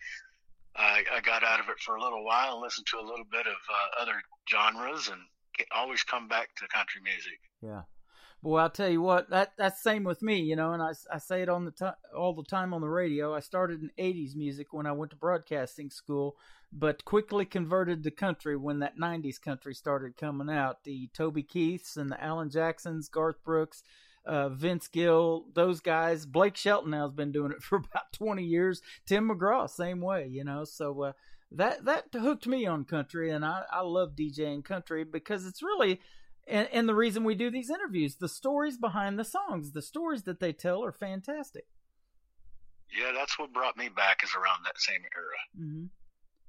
I, 0.76 1.04
I 1.16 1.22
got 1.22 1.44
out 1.44 1.60
of 1.60 1.70
it 1.70 1.80
for 1.80 1.96
a 1.96 2.02
little 2.02 2.24
while 2.24 2.54
and 2.54 2.62
listened 2.62 2.86
to 2.88 3.00
a 3.00 3.02
little 3.02 3.26
bit 3.32 3.48
of 3.48 3.56
uh, 3.56 4.02
other 4.02 4.22
genres, 4.50 5.08
and 5.08 5.22
always 5.76 6.04
come 6.04 6.28
back 6.28 6.50
to 6.58 6.68
country 6.68 7.02
music. 7.04 7.40
Yeah. 7.62 7.82
Boy, 8.44 8.60
I'll 8.60 8.70
tell 8.70 8.90
you 8.90 9.02
what, 9.02 9.30
that 9.32 9.54
that's 9.58 9.82
same 9.82 10.04
with 10.04 10.22
me, 10.22 10.40
you 10.40 10.56
know, 10.56 10.74
and 10.74 10.82
I, 10.82 10.92
I 11.12 11.18
say 11.18 11.42
it 11.42 11.50
on 11.50 11.66
the 11.66 11.72
ti 11.72 11.88
all 12.16 12.34
the 12.34 12.44
time 12.44 12.74
on 12.74 12.82
the 12.82 12.90
radio. 12.90 13.34
I 13.34 13.40
started 13.40 13.82
in 13.82 13.90
80s 13.98 14.36
music 14.36 14.74
when 14.74 14.86
I 14.86 14.92
went 14.92 15.10
to 15.12 15.18
broadcasting 15.18 15.90
school, 15.90 16.36
but 16.72 17.04
quickly 17.04 17.46
converted 17.46 18.04
to 18.04 18.12
country 18.12 18.56
when 18.56 18.80
that 18.80 18.98
90s 18.98 19.42
country 19.42 19.74
started 19.74 20.18
coming 20.18 20.56
out. 20.56 20.84
The 20.84 21.10
Toby 21.14 21.42
Keiths 21.42 21.98
and 21.98 22.12
the 22.12 22.24
Alan 22.24 22.52
Jacksons, 22.52 23.10
Garth 23.10 23.44
Brooks, 23.44 23.82
uh, 24.24 24.50
Vince 24.50 24.88
Gill, 24.88 25.46
those 25.56 25.80
guys. 25.80 26.28
Blake 26.28 26.58
Shelton 26.58 26.92
now 26.92 27.08
has 27.08 27.14
been 27.14 27.32
doing 27.32 27.52
it 27.52 27.62
for 27.64 27.78
about 27.78 28.14
20 28.14 28.44
years. 28.44 28.82
Tim 29.08 29.30
McGraw, 29.30 29.68
same 29.68 30.00
way, 30.00 30.28
you 30.28 30.44
know. 30.44 30.64
So 30.64 31.02
uh, 31.02 31.12
that 31.52 31.86
that 31.86 32.06
hooked 32.14 32.46
me 32.46 32.68
on 32.68 32.84
country, 32.86 33.32
and 33.32 33.44
I, 33.44 33.64
I 33.72 33.82
love 33.82 34.16
DJing 34.16 34.64
country 34.64 35.04
because 35.04 35.46
it's 35.46 35.64
really 35.64 36.02
and, 36.48 36.68
and 36.72 36.90
the 36.90 36.96
reason 36.96 37.24
we 37.24 37.36
do 37.36 37.50
these 37.52 37.70
interviews, 37.70 38.16
the 38.16 38.30
stories 38.30 38.78
behind 38.78 39.18
the 39.20 39.26
songs, 39.26 39.72
the 39.72 39.82
stories 39.82 40.24
that 40.24 40.40
they 40.40 40.54
tell 40.54 40.84
are 40.84 40.92
fantastic. 40.92 41.66
Yeah, 42.98 43.12
that's 43.14 43.38
what 43.38 43.54
brought 43.54 43.78
me 43.78 43.90
back 43.90 44.24
is 44.24 44.34
around 44.34 44.64
that 44.64 44.80
same 44.80 45.02
era. 45.16 45.68
Mm-hmm. 45.68 45.86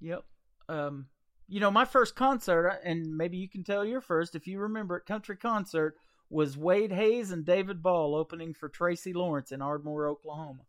Yep. 0.00 0.24
Um, 0.68 1.06
you 1.48 1.60
know, 1.60 1.70
my 1.70 1.84
first 1.84 2.14
concert, 2.14 2.68
uh, 2.68 2.76
and 2.84 3.16
maybe 3.16 3.38
you 3.38 3.48
can 3.48 3.64
tell 3.64 3.84
your 3.84 4.00
first, 4.00 4.34
if 4.34 4.46
you 4.46 4.60
remember 4.60 4.96
it, 4.98 5.06
country 5.06 5.36
concert 5.36 5.96
was 6.30 6.56
Wade 6.56 6.92
Hayes 6.92 7.30
and 7.30 7.44
David 7.44 7.82
Ball 7.82 8.14
opening 8.14 8.54
for 8.54 8.68
Tracy 8.68 9.12
Lawrence 9.12 9.50
in 9.50 9.62
Ardmore, 9.62 10.08
Oklahoma. 10.08 10.60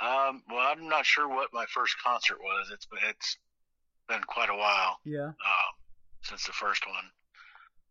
Um, 0.00 0.42
well, 0.48 0.66
I'm 0.72 0.88
not 0.88 1.04
sure 1.04 1.28
what 1.28 1.52
my 1.52 1.66
first 1.66 1.96
concert 2.02 2.38
was. 2.40 2.70
It's 2.72 2.86
been, 2.86 3.00
it's 3.08 3.36
been 4.08 4.22
quite 4.22 4.48
a 4.48 4.56
while 4.56 4.98
Yeah. 5.04 5.26
um, 5.28 5.74
since 6.22 6.44
the 6.46 6.52
first 6.52 6.86
one. 6.86 7.10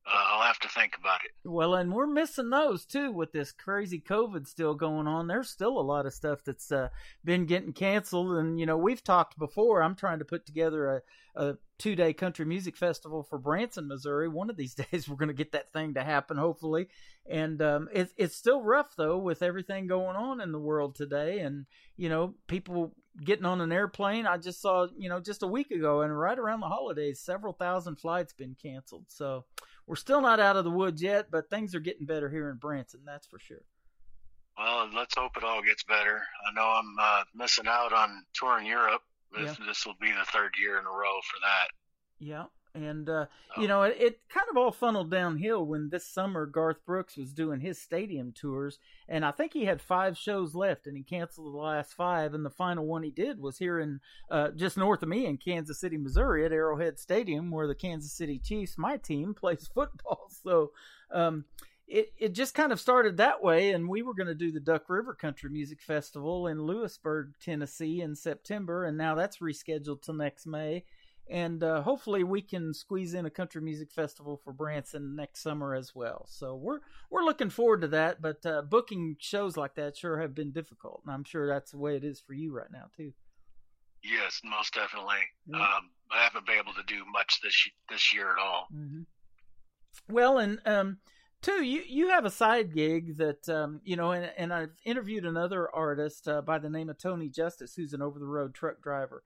Uh, 0.08 0.16
I'll 0.16 0.46
have 0.46 0.60
to 0.60 0.70
think 0.70 0.96
about 0.98 1.20
it. 1.26 1.32
Well, 1.44 1.76
and 1.76 1.92
we're 1.92 2.08
missing 2.08 2.50
those 2.50 2.86
too 2.86 3.12
with 3.12 3.34
this 3.34 3.52
crazy 3.52 4.00
COVID 4.00 4.48
still 4.48 4.74
going 4.74 5.06
on. 5.06 5.28
There's 5.28 5.50
still 5.50 5.78
a 5.78 5.82
lot 5.82 6.06
of 6.06 6.14
stuff 6.14 6.44
that's 6.46 6.72
uh, 6.72 6.90
been 7.26 7.46
getting 7.46 7.74
canceled, 7.74 8.38
and 8.38 8.60
you 8.60 8.66
know 8.66 8.78
we've 8.78 9.04
talked 9.04 9.38
before. 9.38 9.84
I'm 9.84 9.96
trying 9.96 10.20
to 10.20 10.26
put 10.26 10.46
together 10.46 11.04
a, 11.36 11.42
a 11.44 11.58
two 11.78 11.96
day 11.96 12.14
country 12.14 12.46
music 12.46 12.78
festival 12.78 13.22
for 13.24 13.38
Branson, 13.38 13.88
Missouri. 13.88 14.30
One 14.30 14.50
of 14.50 14.56
these 14.56 14.76
days 14.92 15.10
we're 15.10 15.18
going 15.18 15.28
to 15.28 15.34
get 15.34 15.52
that 15.52 15.74
thing 15.74 15.96
to 15.96 16.04
happen, 16.04 16.38
hopefully. 16.38 16.88
And 17.30 17.62
um, 17.62 17.90
it, 17.92 18.10
it's 18.16 18.36
still 18.36 18.62
rough 18.62 18.96
though 18.96 19.18
with 19.18 19.42
everything 19.42 19.88
going 19.88 20.16
on 20.16 20.40
in 20.40 20.54
the 20.54 20.60
world 20.60 20.96
today, 20.96 21.40
and 21.40 21.66
you 21.98 22.08
know 22.08 22.36
people 22.48 22.94
getting 23.26 23.46
on 23.46 23.62
an 23.62 23.72
airplane. 23.74 24.26
I 24.26 24.38
just 24.38 24.62
saw 24.62 24.88
you 24.98 25.10
know 25.10 25.20
just 25.20 25.44
a 25.44 25.48
week 25.48 25.72
ago, 25.72 26.02
and 26.02 26.18
right 26.18 26.40
around 26.40 26.62
the 26.62 26.68
holidays, 26.68 27.20
several 27.20 27.52
thousand 27.52 27.98
flights 27.98 28.32
been 28.32 28.56
canceled. 28.62 29.06
So 29.10 29.44
we're 29.88 29.96
still 29.96 30.22
not 30.22 30.40
out 30.40 30.56
of 30.58 30.64
the 30.66 30.72
woods 30.72 31.02
yet, 31.02 31.32
but 31.32 31.50
things 31.50 31.74
are 31.74 31.80
getting 31.80 32.06
better 32.06 32.30
here 32.30 32.50
in 32.50 32.58
Branson, 32.58 33.00
that's 33.06 33.26
for 33.26 33.40
sure. 33.40 33.64
Well, 34.58 34.90
let's 34.94 35.16
hope 35.16 35.38
it 35.38 35.44
all 35.44 35.62
gets 35.62 35.84
better. 35.84 36.18
I 36.50 36.54
know 36.54 36.66
I'm 36.66 36.96
uh, 37.00 37.24
missing 37.36 37.68
out 37.68 37.94
on 37.94 38.24
touring 38.34 38.66
Europe. 38.66 39.02
This, 39.32 39.58
Yeah. 39.60 39.66
this 39.66 39.86
will 39.86 39.96
be 40.02 40.12
the 40.12 40.26
third 40.26 40.54
year 40.60 40.80
in 40.80 40.86
a 40.86 40.90
row 40.90 41.20
for 41.24 41.40
that. 41.42 41.68
Yeah. 42.20 42.46
And, 42.86 43.10
uh, 43.10 43.26
Oh. 43.56 43.62
you 43.62 43.68
know, 43.68 43.84
it, 43.84 43.98
it 44.00 44.20
kind 44.30 44.46
of 44.50 44.58
all 44.58 44.72
funneled 44.72 45.10
downhill 45.10 45.66
when 45.66 45.90
this 45.90 46.06
summer 46.06 46.46
Garth 46.46 46.86
Brooks 46.86 47.18
was 47.18 47.34
doing 47.34 47.60
his 47.60 47.80
stadium 47.82 48.32
tours. 48.32 48.80
And 49.08 49.26
I 49.26 49.32
think 49.32 49.54
he 49.54 49.66
had 49.66 49.82
five 49.82 50.18
shows 50.18 50.54
left 50.54 50.86
and 50.88 50.96
he 50.98 51.04
canceled 51.04 51.54
the 51.54 51.58
last 51.58 51.94
five. 51.94 52.34
And 52.34 52.46
the 52.46 52.50
final 52.50 52.86
one 52.86 53.04
he 53.04 53.12
did 53.12 53.40
was 53.42 53.58
here 53.58 53.80
in 53.80 54.00
uh, 54.30 54.50
just 54.52 54.78
north 54.78 55.02
of 55.04 55.10
me 55.10 55.26
in 55.26 55.38
Kansas 55.38 55.80
City, 55.80 55.98
Missouri 55.98 56.46
at 56.46 56.52
Arrowhead 56.52 57.00
Stadium, 57.00 57.52
where 57.52 57.68
the 57.68 57.76
Kansas 57.76 58.12
City 58.12 58.38
Chiefs, 58.40 58.78
my 58.78 58.98
team, 58.98 59.34
plays 59.40 59.70
football. 59.74 60.30
So, 60.44 60.72
um, 61.12 61.46
it, 61.90 62.12
it 62.18 62.34
just 62.34 62.54
kind 62.54 62.74
of 62.74 62.82
started 62.82 63.16
that 63.16 63.42
way, 63.42 63.72
and 63.72 63.88
we 63.88 64.02
were 64.02 64.14
going 64.14 64.28
to 64.28 64.36
do 64.36 64.52
the 64.52 64.60
Duck 64.60 64.90
River 64.90 65.14
Country 65.14 65.50
Music 65.50 65.82
Festival 65.82 66.48
in 66.48 66.62
Lewisburg, 66.66 67.32
Tennessee 67.42 68.02
in 68.02 68.14
September, 68.14 68.84
and 68.84 68.98
now 68.98 69.16
that's 69.16 69.38
rescheduled 69.38 70.02
till 70.02 70.16
next 70.16 70.46
May 70.46 70.84
and 71.30 71.64
uh, 71.64 71.82
hopefully 71.82 72.24
we 72.24 72.42
can 72.42 72.74
squeeze 72.74 73.14
in 73.14 73.26
a 73.26 73.30
country 73.30 73.62
music 73.62 73.92
festival 73.92 74.38
for 74.44 74.54
Branson 74.54 75.16
next 75.16 75.42
summer 75.42 75.76
as 75.76 75.94
well. 75.96 76.26
So 76.30 76.56
we're 76.56 76.80
we're 77.10 77.24
looking 77.24 77.50
forward 77.50 77.82
to 77.82 77.88
that. 77.90 78.22
But 78.22 78.46
uh, 78.46 78.62
booking 78.64 79.18
shows 79.20 79.58
like 79.58 79.76
that 79.76 79.98
sure 79.98 80.20
have 80.20 80.36
been 80.36 80.52
difficult, 80.52 81.02
and 81.06 81.14
I'm 81.14 81.24
sure 81.24 81.48
that's 81.48 81.72
the 81.72 81.78
way 81.78 81.96
it 81.96 82.04
is 82.04 82.20
for 82.20 82.34
you 82.34 82.54
right 82.54 82.72
now 82.72 82.86
too. 82.96 83.14
Yes, 84.04 84.42
most 84.44 84.74
definitely. 84.74 85.18
Yeah. 85.48 85.58
Um, 85.58 85.90
I 86.12 86.24
haven't 86.24 86.46
been 86.46 86.58
able 86.60 86.74
to 86.74 86.84
do 86.88 87.04
much 87.12 87.40
this 87.42 87.70
this 87.90 88.14
year 88.14 88.32
at 88.32 88.38
all. 88.38 88.68
hmm 88.72 89.02
Well, 90.10 90.38
and 90.38 90.60
um, 90.66 90.98
two, 91.42 91.64
you 91.64 91.84
you 91.88 92.10
have 92.10 92.26
a 92.26 92.32
side 92.32 92.74
gig 92.74 93.18
that 93.18 93.50
um, 93.50 93.82
you 93.84 93.96
know, 93.96 94.12
and, 94.12 94.32
and 94.38 94.54
I've 94.54 94.76
interviewed 94.86 95.26
another 95.26 95.74
artist 95.74 96.28
uh, 96.28 96.42
by 96.42 96.60
the 96.60 96.70
name 96.70 96.90
of 96.90 96.98
Tony 96.98 97.30
Justice, 97.30 97.76
who's 97.76 97.94
an 97.94 98.02
over 98.02 98.20
the 98.20 98.26
road 98.26 98.54
truck 98.54 98.82
driver, 98.82 99.24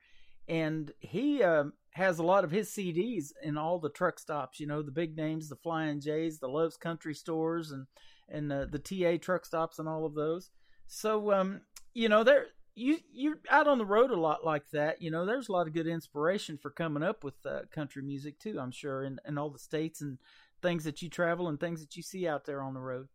and 0.48 0.92
he 1.00 1.44
um, 1.44 1.74
has 1.92 2.20
a 2.20 2.24
lot 2.24 2.44
of 2.44 2.52
his 2.52 2.70
CDs 2.70 3.32
in 3.44 3.58
all 3.58 3.80
the 3.80 3.90
truck 3.90 4.20
stops. 4.20 4.60
You 4.60 4.68
know, 4.68 4.82
the 4.82 4.92
big 4.92 5.16
names, 5.16 5.50
the 5.50 5.56
Flying 5.56 6.00
J's, 6.00 6.40
the 6.40 6.48
Love's 6.48 6.78
Country 6.78 7.14
stores, 7.14 7.72
and 7.72 7.88
and 8.30 8.52
uh, 8.52 8.66
the 8.66 8.80
TA 8.80 9.18
truck 9.22 9.46
stops, 9.46 9.80
and 9.80 9.88
all 9.88 10.06
of 10.06 10.16
those. 10.16 10.52
So, 10.88 11.32
um, 11.34 11.62
you 11.94 12.10
know, 12.10 12.24
there 12.24 12.48
you 12.76 12.98
you're 13.12 13.40
out 13.50 13.68
on 13.68 13.78
the 13.78 13.86
road 13.86 14.12
a 14.12 14.20
lot 14.20 14.46
like 14.46 14.70
that. 14.72 15.02
You 15.02 15.12
know, 15.12 15.26
there's 15.26 15.50
a 15.50 15.52
lot 15.52 15.68
of 15.68 15.74
good 15.74 15.88
inspiration 15.88 16.58
for 16.58 16.70
coming 16.70 17.04
up 17.04 17.24
with 17.24 17.36
uh, 17.46 17.62
country 17.72 18.02
music 18.02 18.40
too. 18.40 18.58
I'm 18.60 18.72
sure, 18.72 19.04
in, 19.04 19.20
in 19.28 19.38
all 19.38 19.50
the 19.50 19.60
states 19.60 20.02
and 20.02 20.18
things 20.62 20.84
that 20.84 21.02
you 21.02 21.10
travel 21.10 21.48
and 21.48 21.60
things 21.60 21.82
that 21.82 21.96
you 21.96 22.04
see 22.04 22.28
out 22.28 22.46
there 22.46 22.62
on 22.62 22.74
the 22.74 22.80
road. 22.80 23.08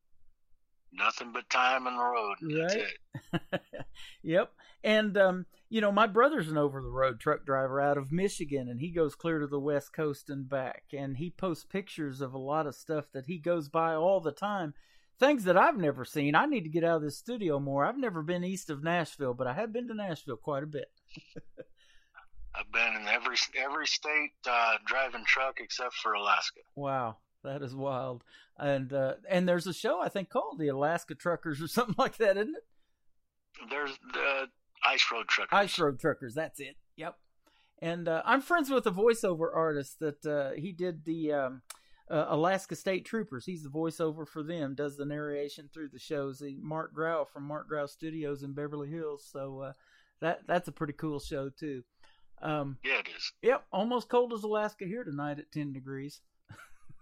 Nothing 0.98 1.32
but 1.32 1.48
time 1.50 1.86
on 1.86 1.96
the 1.96 2.02
road. 2.02 2.36
That's 2.40 2.74
Right. 2.74 3.42
it. 3.54 3.62
yep. 4.22 4.52
And 4.84 5.16
um, 5.18 5.46
you 5.68 5.80
know, 5.80 5.90
my 5.92 6.06
brother's 6.06 6.48
an 6.48 6.56
over 6.58 6.80
the 6.80 6.88
road 6.90 7.18
truck 7.20 7.44
driver 7.44 7.80
out 7.80 7.98
of 7.98 8.12
Michigan 8.12 8.68
and 8.68 8.80
he 8.80 8.90
goes 8.90 9.14
clear 9.14 9.40
to 9.40 9.46
the 9.46 9.60
west 9.60 9.92
coast 9.92 10.30
and 10.30 10.48
back 10.48 10.84
and 10.96 11.16
he 11.16 11.30
posts 11.30 11.64
pictures 11.64 12.20
of 12.20 12.32
a 12.34 12.38
lot 12.38 12.66
of 12.66 12.74
stuff 12.74 13.06
that 13.12 13.26
he 13.26 13.38
goes 13.38 13.68
by 13.68 13.94
all 13.94 14.20
the 14.20 14.32
time. 14.32 14.74
Things 15.18 15.44
that 15.44 15.56
I've 15.56 15.78
never 15.78 16.04
seen. 16.04 16.34
I 16.34 16.44
need 16.46 16.64
to 16.64 16.68
get 16.70 16.84
out 16.84 16.96
of 16.96 17.02
this 17.02 17.16
studio 17.18 17.58
more. 17.58 17.84
I've 17.86 17.98
never 17.98 18.22
been 18.22 18.44
east 18.44 18.68
of 18.70 18.84
Nashville, 18.84 19.32
but 19.34 19.46
I 19.46 19.54
have 19.54 19.72
been 19.72 19.88
to 19.88 19.94
Nashville 19.94 20.36
quite 20.36 20.62
a 20.62 20.66
bit. 20.66 20.90
I've 22.54 22.70
been 22.72 23.00
in 23.00 23.08
every 23.08 23.36
every 23.58 23.86
state 23.86 24.32
uh, 24.48 24.74
driving 24.86 25.24
truck 25.26 25.56
except 25.58 25.94
for 25.94 26.12
Alaska. 26.14 26.60
Wow, 26.74 27.16
that 27.46 27.62
is 27.62 27.74
wild. 27.74 28.22
And 28.58 28.92
uh, 28.92 29.14
and 29.28 29.48
there's 29.48 29.66
a 29.66 29.72
show 29.74 30.00
I 30.00 30.08
think 30.08 30.28
called 30.30 30.58
the 30.58 30.68
Alaska 30.68 31.14
Truckers 31.14 31.60
or 31.62 31.66
something 31.68 31.94
like 31.98 32.16
that, 32.18 32.36
isn't 32.36 32.54
it? 32.56 32.64
There's 33.70 33.98
the 34.12 34.48
ice 34.84 35.06
road 35.10 35.28
truckers. 35.28 35.56
Ice 35.58 35.78
Road 35.78 35.98
Truckers. 35.98 36.34
That's 36.34 36.60
it. 36.60 36.76
Yep. 36.96 37.16
And 37.80 38.08
uh, 38.08 38.22
I'm 38.24 38.40
friends 38.40 38.70
with 38.70 38.86
a 38.86 38.90
voiceover 38.90 39.48
artist 39.54 39.98
that 40.00 40.24
uh, 40.26 40.58
he 40.58 40.72
did 40.72 41.04
the 41.04 41.32
um, 41.32 41.62
uh, 42.10 42.26
Alaska 42.28 42.76
State 42.76 43.04
Troopers. 43.04 43.44
He's 43.46 43.62
the 43.62 43.68
voiceover 43.70 44.26
for 44.26 44.42
them. 44.42 44.74
Does 44.74 44.96
the 44.96 45.04
narration 45.06 45.68
through 45.72 45.88
the 45.88 45.98
shows. 45.98 46.40
He, 46.40 46.58
Mark 46.60 46.94
Grau 46.94 47.24
from 47.24 47.44
Mark 47.44 47.68
Grau 47.68 47.86
Studios 47.86 48.42
in 48.42 48.52
Beverly 48.52 48.88
Hills. 48.88 49.26
So 49.30 49.60
uh, 49.60 49.72
that 50.20 50.40
that's 50.46 50.68
a 50.68 50.72
pretty 50.72 50.94
cool 50.94 51.18
show 51.18 51.48
too. 51.50 51.82
Um, 52.42 52.76
Yeah, 52.84 52.98
it 53.00 53.08
is. 53.16 53.32
yep, 53.42 53.64
almost 53.72 54.08
cold 54.10 54.32
as 54.34 54.42
Alaska 54.42 54.84
here 54.84 55.04
tonight 55.04 55.38
at 55.38 55.50
10 55.52 55.72
degrees. 55.72 56.20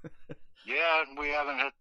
Yeah, 0.66 1.04
we 1.18 1.28
haven't 1.28 1.58
hit 1.58 1.72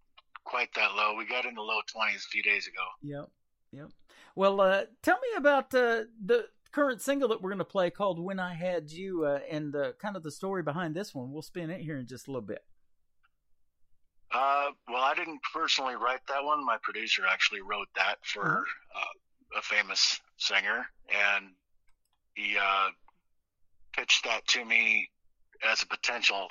quite 0.43 0.73
that 0.75 0.93
low. 0.95 1.15
We 1.15 1.25
got 1.25 1.45
in 1.45 1.55
the 1.55 1.61
low 1.61 1.79
20s 1.95 2.17
a 2.17 2.29
few 2.29 2.43
days 2.43 2.67
ago. 2.67 2.83
Yep, 3.01 3.29
yep. 3.71 3.89
Well, 4.35 4.59
uh, 4.59 4.83
tell 5.01 5.15
me 5.15 5.37
about 5.37 5.73
uh, 5.73 6.03
the 6.23 6.47
current 6.71 7.01
single 7.01 7.29
that 7.29 7.41
we're 7.41 7.51
going 7.51 7.59
to 7.59 7.65
play 7.65 7.89
called 7.89 8.19
"When 8.19 8.39
I 8.39 8.55
Had 8.55 8.91
You" 8.91 9.25
uh, 9.25 9.39
and 9.49 9.75
uh, 9.75 9.93
kind 9.99 10.15
of 10.15 10.23
the 10.23 10.31
story 10.31 10.63
behind 10.63 10.95
this 10.95 11.15
one. 11.15 11.31
We'll 11.31 11.41
spin 11.41 11.69
it 11.69 11.81
here 11.81 11.97
in 11.97 12.07
just 12.07 12.27
a 12.27 12.31
little 12.31 12.45
bit. 12.45 12.63
Uh, 14.31 14.71
well, 14.89 15.03
I 15.03 15.13
didn't 15.13 15.41
personally 15.53 15.95
write 15.95 16.25
that 16.27 16.43
one. 16.43 16.65
My 16.65 16.77
producer 16.81 17.23
actually 17.29 17.61
wrote 17.61 17.87
that 17.95 18.15
for 18.23 18.65
uh, 18.95 19.59
a 19.59 19.61
famous 19.61 20.19
singer, 20.37 20.87
and 21.09 21.51
he 22.33 22.57
uh, 22.57 22.89
pitched 23.95 24.23
that 24.25 24.45
to 24.47 24.65
me 24.65 25.09
as 25.63 25.83
a 25.83 25.87
potential 25.87 26.49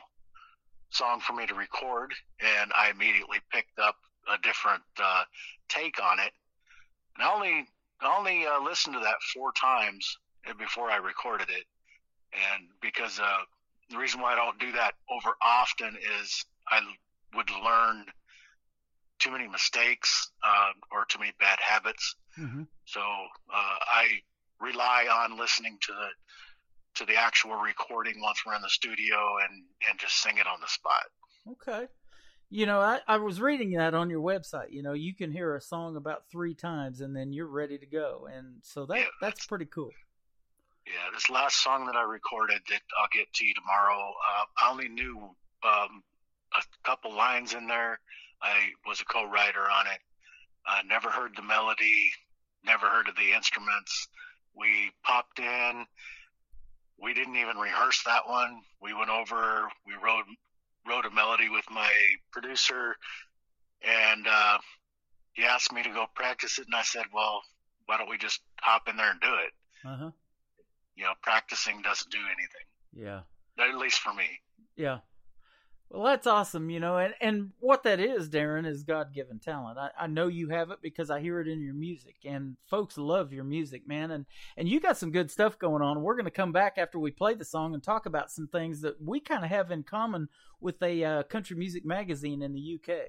song 0.94 1.20
for 1.20 1.32
me 1.32 1.46
to 1.46 1.54
record, 1.54 2.12
and 2.40 2.70
I 2.76 2.90
immediately 2.90 3.38
picked 3.52 3.78
up 3.78 3.96
a 4.32 4.38
different 4.42 4.82
uh, 5.02 5.24
take 5.68 6.02
on 6.02 6.18
it. 6.18 6.32
And 7.16 7.26
I 7.26 7.34
only 7.34 7.66
I 8.00 8.16
only 8.16 8.46
uh, 8.46 8.60
listened 8.62 8.94
to 8.94 9.00
that 9.00 9.16
four 9.34 9.52
times 9.52 10.18
before 10.58 10.90
I 10.90 10.96
recorded 10.96 11.48
it, 11.50 11.64
and 12.32 12.68
because 12.80 13.20
uh, 13.20 13.38
the 13.90 13.98
reason 13.98 14.20
why 14.20 14.32
I 14.32 14.36
don't 14.36 14.58
do 14.58 14.72
that 14.72 14.92
over 15.10 15.36
often 15.42 15.96
is 16.20 16.44
I 16.68 16.80
would 17.34 17.50
learn 17.50 18.06
too 19.18 19.30
many 19.30 19.46
mistakes 19.46 20.30
uh, 20.44 20.70
or 20.90 21.04
too 21.04 21.18
many 21.18 21.32
bad 21.38 21.58
habits. 21.60 22.16
Mm-hmm. 22.38 22.62
So 22.86 23.00
uh, 23.00 23.76
I 23.86 24.06
rely 24.60 25.06
on 25.10 25.38
listening 25.38 25.78
to 25.82 25.92
the 25.92 26.08
to 26.94 27.06
the 27.06 27.16
actual 27.16 27.54
recording 27.56 28.20
once 28.20 28.44
we're 28.44 28.54
in 28.54 28.62
the 28.62 28.68
studio 28.68 29.16
and 29.48 29.62
and 29.88 29.98
just 29.98 30.22
sing 30.22 30.38
it 30.38 30.46
on 30.46 30.60
the 30.60 30.68
spot. 30.68 31.04
Okay. 31.50 31.88
You 32.50 32.66
know, 32.66 32.80
I, 32.80 33.00
I 33.08 33.16
was 33.16 33.40
reading 33.40 33.72
that 33.72 33.94
on 33.94 34.10
your 34.10 34.20
website. 34.20 34.72
You 34.72 34.82
know, 34.82 34.92
you 34.92 35.14
can 35.14 35.32
hear 35.32 35.56
a 35.56 35.60
song 35.60 35.96
about 35.96 36.24
three 36.30 36.54
times 36.54 37.00
and 37.00 37.16
then 37.16 37.32
you're 37.32 37.46
ready 37.46 37.78
to 37.78 37.86
go, 37.86 38.28
and 38.30 38.56
so 38.62 38.84
that 38.86 38.98
Yeah, 38.98 39.06
that's 39.20 39.46
pretty 39.46 39.64
cool. 39.64 39.90
Yeah, 40.86 41.14
this 41.14 41.30
last 41.30 41.62
song 41.62 41.86
that 41.86 41.96
I 41.96 42.02
recorded 42.02 42.60
that 42.68 42.82
I'll 43.00 43.08
get 43.12 43.32
to 43.32 43.46
you 43.46 43.54
tomorrow. 43.54 43.98
Uh, 43.98 44.44
I 44.60 44.70
only 44.70 44.88
knew 44.88 45.16
um, 45.62 46.02
a 46.56 46.62
couple 46.84 47.14
lines 47.14 47.54
in 47.54 47.68
there. 47.68 48.00
I 48.42 48.70
was 48.86 49.00
a 49.00 49.04
co-writer 49.04 49.60
on 49.60 49.86
it. 49.86 50.00
I 50.66 50.82
never 50.82 51.08
heard 51.08 51.36
the 51.36 51.42
melody, 51.42 52.10
never 52.64 52.86
heard 52.86 53.08
of 53.08 53.16
the 53.16 53.32
instruments. 53.32 54.08
We 54.54 54.90
popped 55.04 55.38
in. 55.38 55.86
We 57.02 57.14
didn't 57.14 57.36
even 57.36 57.56
rehearse 57.56 58.02
that 58.06 58.28
one. 58.28 58.60
We 58.80 58.94
went 58.94 59.10
over. 59.10 59.68
We 59.86 59.94
wrote 59.94 60.24
wrote 60.88 61.04
a 61.06 61.10
melody 61.10 61.48
with 61.48 61.64
my 61.70 61.90
producer, 62.32 62.96
and 63.82 64.26
uh, 64.28 64.58
he 65.32 65.44
asked 65.44 65.72
me 65.72 65.82
to 65.82 65.90
go 65.90 66.06
practice 66.14 66.58
it, 66.58 66.66
and 66.66 66.74
I 66.74 66.82
said, 66.82 67.04
"Well, 67.12 67.42
why 67.86 67.98
don't 67.98 68.08
we 68.08 68.18
just 68.18 68.40
hop 68.60 68.88
in 68.88 68.96
there 68.96 69.10
and 69.10 69.20
do 69.20 69.28
it?" 69.28 69.52
Uh 69.84 69.96
huh. 69.96 70.10
you 70.94 71.04
know, 71.04 71.14
practicing 71.22 71.82
doesn't 71.82 72.10
do 72.10 72.18
anything. 72.18 72.66
Yeah. 72.94 73.22
At 73.58 73.76
least 73.76 73.98
for 73.98 74.14
me. 74.14 74.40
Yeah. 74.76 74.98
Well, 75.92 76.04
that's 76.04 76.26
awesome, 76.26 76.70
you 76.70 76.80
know, 76.80 76.96
and, 76.96 77.12
and 77.20 77.50
what 77.60 77.82
that 77.82 78.00
is, 78.00 78.30
Daryn, 78.30 78.66
is 78.66 78.82
God 78.82 79.12
given 79.12 79.38
talent. 79.38 79.78
I, 79.78 79.90
I 80.00 80.06
know 80.06 80.26
you 80.26 80.48
have 80.48 80.70
it 80.70 80.78
because 80.80 81.10
I 81.10 81.20
hear 81.20 81.38
it 81.38 81.46
in 81.46 81.60
your 81.60 81.74
music, 81.74 82.16
and 82.24 82.56
folks 82.66 82.96
love 82.96 83.34
your 83.34 83.44
music, 83.44 83.86
man. 83.86 84.10
And 84.10 84.24
and 84.56 84.66
you 84.66 84.80
got 84.80 84.96
some 84.96 85.10
good 85.10 85.30
stuff 85.30 85.58
going 85.58 85.82
on. 85.82 86.00
We're 86.00 86.14
going 86.14 86.24
to 86.24 86.30
come 86.30 86.50
back 86.50 86.78
after 86.78 86.98
we 86.98 87.10
play 87.10 87.34
the 87.34 87.44
song 87.44 87.74
and 87.74 87.82
talk 87.82 88.06
about 88.06 88.30
some 88.30 88.46
things 88.46 88.80
that 88.80 89.02
we 89.02 89.20
kind 89.20 89.44
of 89.44 89.50
have 89.50 89.70
in 89.70 89.82
common 89.82 90.30
with 90.62 90.82
a 90.82 91.04
uh, 91.04 91.22
country 91.24 91.56
music 91.56 91.84
magazine 91.84 92.40
in 92.40 92.54
the 92.54 92.80
UK. 92.80 93.08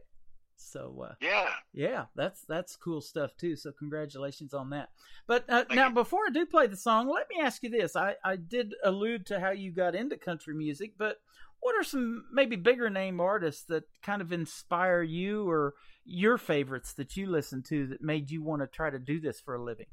So 0.58 1.06
uh, 1.10 1.14
Yeah. 1.22 1.50
yeah, 1.74 2.06
that's 2.16 2.42
that's 2.42 2.76
cool 2.76 3.00
stuff 3.00 3.32
too. 3.38 3.56
So 3.56 3.72
congratulations 3.72 4.54
on 4.54 4.70
that. 4.72 4.90
But 5.26 5.46
uh, 5.50 5.64
now, 5.72 5.88
you. 5.88 5.94
before 5.94 6.22
I 6.28 6.32
do 6.32 6.46
play 6.46 6.68
the 6.68 6.78
song, 6.78 7.08
let 7.10 7.30
me 7.30 7.38
ask 7.42 7.64
you 7.64 7.70
this: 7.70 7.96
I 7.96 8.16
I 8.26 8.36
did 8.36 8.76
allude 8.84 9.26
to 9.28 9.40
how 9.40 9.52
you 9.52 9.72
got 9.72 9.96
into 9.96 10.18
country 10.18 10.54
music, 10.54 10.94
but 10.98 11.22
what 11.64 11.76
are 11.80 11.84
some 11.84 12.26
maybe 12.32 12.56
bigger 12.58 12.90
name 12.90 13.20
artists 13.22 13.64
that 13.70 13.84
kind 14.04 14.22
of 14.22 14.32
inspire 14.34 15.02
you, 15.02 15.50
or 15.50 15.74
your 16.06 16.38
favorites 16.38 16.94
that 16.96 17.16
you 17.16 17.26
listen 17.26 17.64
to 17.70 17.88
that 17.88 18.02
made 18.02 18.30
you 18.30 18.44
want 18.44 18.62
to 18.62 18.68
try 18.68 18.90
to 18.90 19.00
do 19.00 19.20
this 19.22 19.40
for 19.40 19.56
a 19.56 19.64
living? 19.64 19.86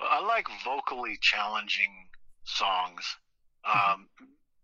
I 0.00 0.20
like 0.20 0.46
vocally 0.64 1.18
challenging 1.20 2.08
songs, 2.44 3.16
um, 3.64 4.08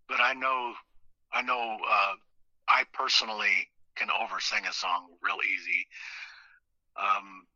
but 0.07 0.19
I 0.21 0.33
know, 0.33 0.73
I 1.33 1.41
know, 1.41 1.77
uh, 1.89 2.13
I 2.69 2.83
personally 2.93 3.67
can 3.95 4.09
oversing 4.09 4.65
a 4.67 4.73
song 4.73 5.07
real 5.23 5.37
easy. 5.43 5.87
Um, 6.95 7.47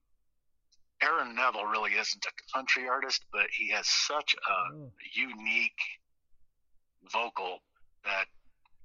Aaron 1.01 1.36
Neville 1.36 1.66
really 1.66 1.91
isn't 1.91 2.26
a 2.26 2.53
country 2.57 2.89
artist, 2.89 3.24
but 3.32 3.47
he 3.57 3.70
has 3.70 3.88
such 3.88 4.36
a 4.36 4.74
Oh. 4.76 4.91
unique 5.14 5.80
vocal 7.14 7.60
that 8.05 8.25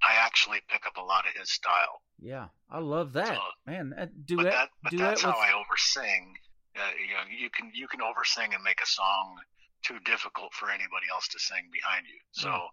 I 0.02 0.14
actually 0.16 0.60
pick 0.68 0.86
up 0.86 0.96
a 0.96 1.02
lot 1.02 1.24
of 1.26 1.34
his 1.38 1.50
style. 1.50 2.02
Yeah, 2.20 2.48
I 2.70 2.78
love 2.78 3.12
that, 3.14 3.34
So- 3.34 3.42
man. 3.66 3.90
That 3.90 4.10
But 4.14 4.26
duet, 4.26 4.52
that, 4.52 4.68
but 4.82 4.90
duet 4.90 5.00
that's 5.10 5.24
with 5.24 5.34
how 5.34 5.40
I 5.40 5.52
oversing. 5.52 6.38
Uh, 6.76 6.90
you 6.98 7.14
know, 7.14 7.22
you 7.30 7.50
can 7.50 7.70
you 7.74 7.86
can 7.88 8.00
oversing 8.02 8.52
and 8.54 8.62
make 8.62 8.80
a 8.82 8.86
song 8.86 9.38
too 9.82 9.98
difficult 10.00 10.52
for 10.54 10.70
anybody 10.70 11.06
else 11.12 11.28
to 11.28 11.38
sing 11.38 11.68
behind 11.72 12.06
you. 12.06 12.18
So, 12.32 12.48
Mm. 12.50 12.68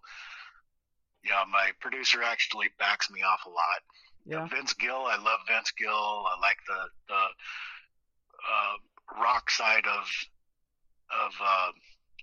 yeah, 1.24 1.44
my 1.48 1.70
producer 1.80 2.22
actually 2.22 2.68
backs 2.78 3.10
me 3.10 3.22
off 3.22 3.44
a 3.46 3.50
lot. 3.50 3.82
yeah. 4.24 4.46
Vince 4.48 4.72
Gill, 4.74 5.04
I 5.06 5.16
love 5.16 5.40
Vince 5.48 5.70
Gill. 5.72 6.26
I 6.26 6.38
like 6.40 6.58
the 6.66 6.90
the 7.08 7.22
uh, 8.52 8.74
rock 9.20 9.50
side 9.50 9.86
of 9.86 10.08
of 11.10 11.32
uh, 11.40 11.72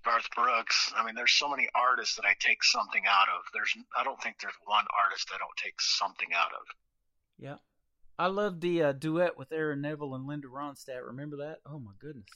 Garth 0.03 0.29
Brooks. 0.35 0.91
I 0.95 1.05
mean, 1.05 1.15
there's 1.15 1.33
so 1.33 1.49
many 1.49 1.67
artists 1.75 2.15
that 2.15 2.25
I 2.25 2.35
take 2.39 2.63
something 2.63 3.03
out 3.07 3.27
of. 3.27 3.43
There's 3.53 3.75
I 3.97 4.03
don't 4.03 4.21
think 4.21 4.37
there's 4.39 4.53
one 4.65 4.85
artist 5.05 5.29
I 5.33 5.37
don't 5.37 5.57
take 5.57 5.79
something 5.79 6.29
out 6.33 6.51
of. 6.53 6.65
Yeah. 7.37 7.55
I 8.17 8.27
love 8.27 8.59
the 8.59 8.83
uh, 8.83 8.91
duet 8.91 9.37
with 9.37 9.51
Aaron 9.51 9.81
Neville 9.81 10.15
and 10.15 10.27
Linda 10.27 10.47
Ronstadt. 10.47 11.05
Remember 11.05 11.37
that? 11.37 11.59
Oh 11.65 11.79
my 11.79 11.91
goodness. 11.99 12.27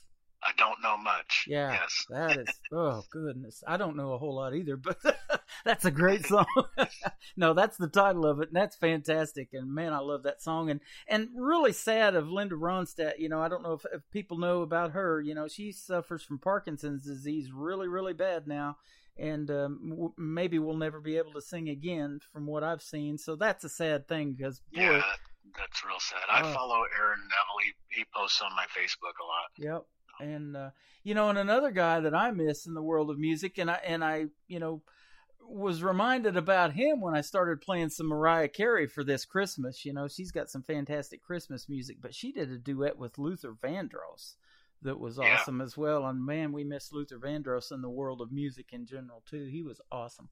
I 0.46 0.50
don't 0.58 0.82
know 0.82 0.96
much. 0.98 1.46
Yeah. 1.48 1.72
Yes. 1.72 2.04
That 2.10 2.36
is 2.38 2.48
oh 2.72 3.02
goodness. 3.10 3.62
I 3.66 3.76
don't 3.76 3.96
know 3.96 4.12
a 4.12 4.18
whole 4.18 4.34
lot 4.36 4.54
either, 4.54 4.76
but 4.76 4.98
that's 5.64 5.84
a 5.86 5.90
great 5.90 6.26
song. 6.26 6.46
no, 7.36 7.54
that's 7.54 7.76
the 7.78 7.88
title 7.88 8.26
of 8.26 8.40
it, 8.40 8.48
and 8.48 8.56
that's 8.56 8.76
fantastic. 8.76 9.48
And 9.52 9.72
man, 9.74 9.92
I 9.92 9.98
love 10.00 10.22
that 10.24 10.42
song. 10.42 10.70
And 10.70 10.80
and 11.08 11.28
really 11.36 11.72
sad 11.72 12.14
of 12.14 12.28
Linda 12.28 12.56
Ronstadt. 12.56 13.18
You 13.18 13.28
know, 13.28 13.40
I 13.40 13.48
don't 13.48 13.62
know 13.62 13.72
if, 13.72 13.84
if 13.92 14.02
people 14.12 14.38
know 14.38 14.62
about 14.62 14.92
her. 14.92 15.20
You 15.20 15.34
know, 15.34 15.48
she 15.48 15.72
suffers 15.72 16.22
from 16.22 16.38
Parkinson's 16.38 17.04
disease 17.04 17.50
really, 17.52 17.88
really 17.88 18.12
bad 18.14 18.46
now. 18.46 18.76
And 19.16 19.48
um, 19.50 19.78
w- 19.90 20.12
maybe 20.18 20.58
we'll 20.58 20.76
never 20.76 21.00
be 21.00 21.16
able 21.18 21.32
to 21.34 21.40
sing 21.40 21.68
again, 21.68 22.18
from 22.32 22.46
what 22.46 22.64
I've 22.64 22.82
seen. 22.82 23.16
So 23.16 23.36
that's 23.36 23.62
a 23.64 23.68
sad 23.68 24.08
thing 24.08 24.34
because 24.36 24.60
boy, 24.74 24.80
Yeah, 24.82 25.02
that's 25.56 25.84
real 25.84 26.00
sad. 26.00 26.18
I 26.30 26.40
Oh. 26.42 26.52
follow 26.52 26.82
Aaron 26.98 27.20
Neville. 27.20 27.62
He, 27.62 27.98
he 28.00 28.04
posts 28.14 28.42
on 28.42 28.50
my 28.56 28.64
Facebook 28.76 29.14
a 29.22 29.24
lot. 29.24 29.50
Yep. 29.76 29.82
And 30.20 30.56
uh, 30.56 30.70
you 31.02 31.14
know, 31.14 31.28
and 31.28 31.38
another 31.38 31.70
guy 31.70 32.00
that 32.00 32.14
I 32.14 32.30
miss 32.30 32.66
in 32.66 32.74
the 32.74 32.82
world 32.82 33.10
of 33.10 33.18
music, 33.18 33.58
and 33.58 33.70
I 33.70 33.80
and 33.84 34.04
I, 34.04 34.26
you 34.48 34.58
know, 34.58 34.82
was 35.46 35.82
reminded 35.82 36.36
about 36.36 36.72
him 36.72 37.00
when 37.00 37.14
I 37.14 37.20
started 37.20 37.60
playing 37.60 37.90
some 37.90 38.06
Mariah 38.06 38.48
Carey 38.48 38.86
for 38.86 39.04
this 39.04 39.24
Christmas. 39.24 39.84
You 39.84 39.92
know, 39.92 40.08
she's 40.08 40.30
got 40.32 40.50
some 40.50 40.62
fantastic 40.62 41.22
Christmas 41.22 41.68
music, 41.68 41.98
but 42.00 42.14
she 42.14 42.32
did 42.32 42.50
a 42.50 42.58
duet 42.58 42.98
with 42.98 43.18
Luther 43.18 43.52
Vandross 43.52 44.34
that 44.82 45.00
was 45.00 45.18
Yeah. 45.18 45.24
awesome 45.24 45.60
as 45.60 45.76
well. 45.76 46.06
And 46.06 46.24
man, 46.24 46.52
we 46.52 46.64
miss 46.64 46.92
Luther 46.92 47.18
Vandross 47.18 47.72
in 47.72 47.82
the 47.82 47.90
world 47.90 48.20
of 48.20 48.32
music 48.32 48.72
in 48.72 48.86
general 48.86 49.22
too. 49.26 49.46
He 49.46 49.62
was 49.62 49.80
awesome. 49.90 50.28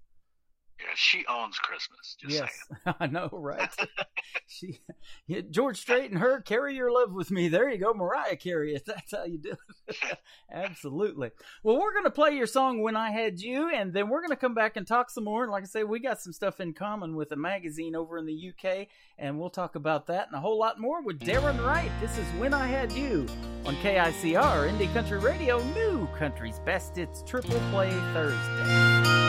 Yeah, 0.78 0.86
she 0.94 1.24
owns 1.28 1.58
Christmas. 1.58 2.16
Just 2.20 2.34
yes, 2.34 2.58
saying. 2.84 2.96
I 3.00 3.06
know, 3.06 3.28
right? 3.32 3.70
she, 4.46 4.80
yeah, 5.26 5.40
George 5.48 5.80
Strait 5.80 6.10
and 6.10 6.18
her, 6.18 6.40
carry 6.40 6.74
your 6.74 6.90
love 6.90 7.12
with 7.12 7.30
me. 7.30 7.48
There 7.48 7.68
you 7.70 7.78
go, 7.78 7.94
Mariah 7.94 8.36
Carey. 8.36 8.74
If 8.74 8.84
that's 8.84 9.12
how 9.12 9.24
you 9.24 9.38
do 9.38 9.54
it, 9.88 9.96
absolutely. 10.52 11.30
Well, 11.62 11.78
we're 11.78 11.94
gonna 11.94 12.10
play 12.10 12.36
your 12.36 12.46
song 12.46 12.82
"When 12.82 12.96
I 12.96 13.10
Had 13.10 13.40
You," 13.40 13.70
and 13.70 13.92
then 13.92 14.08
we're 14.08 14.22
gonna 14.22 14.36
come 14.36 14.54
back 14.54 14.76
and 14.76 14.86
talk 14.86 15.10
some 15.10 15.24
more. 15.24 15.44
And 15.44 15.52
like 15.52 15.62
I 15.62 15.66
say, 15.66 15.84
we 15.84 16.00
got 16.00 16.20
some 16.20 16.32
stuff 16.32 16.60
in 16.60 16.72
common 16.72 17.16
with 17.16 17.32
a 17.32 17.36
magazine 17.36 17.94
over 17.94 18.18
in 18.18 18.26
the 18.26 18.52
UK, 18.52 18.88
and 19.18 19.38
we'll 19.38 19.50
talk 19.50 19.76
about 19.76 20.06
that 20.08 20.26
and 20.28 20.36
a 20.36 20.40
whole 20.40 20.58
lot 20.58 20.80
more 20.80 21.02
with 21.02 21.20
Daryn 21.20 21.64
Wright. 21.64 21.90
This 22.00 22.18
is 22.18 22.26
"When 22.38 22.54
I 22.54 22.66
Had 22.66 22.92
You" 22.92 23.26
on 23.64 23.76
KICR 23.76 24.68
Indie 24.68 24.92
Country 24.92 25.18
Radio, 25.18 25.62
New 25.74 26.08
Country's 26.18 26.58
Best. 26.60 26.98
It's 26.98 27.22
Triple 27.22 27.60
Play 27.70 27.90
Thursday. 28.12 29.21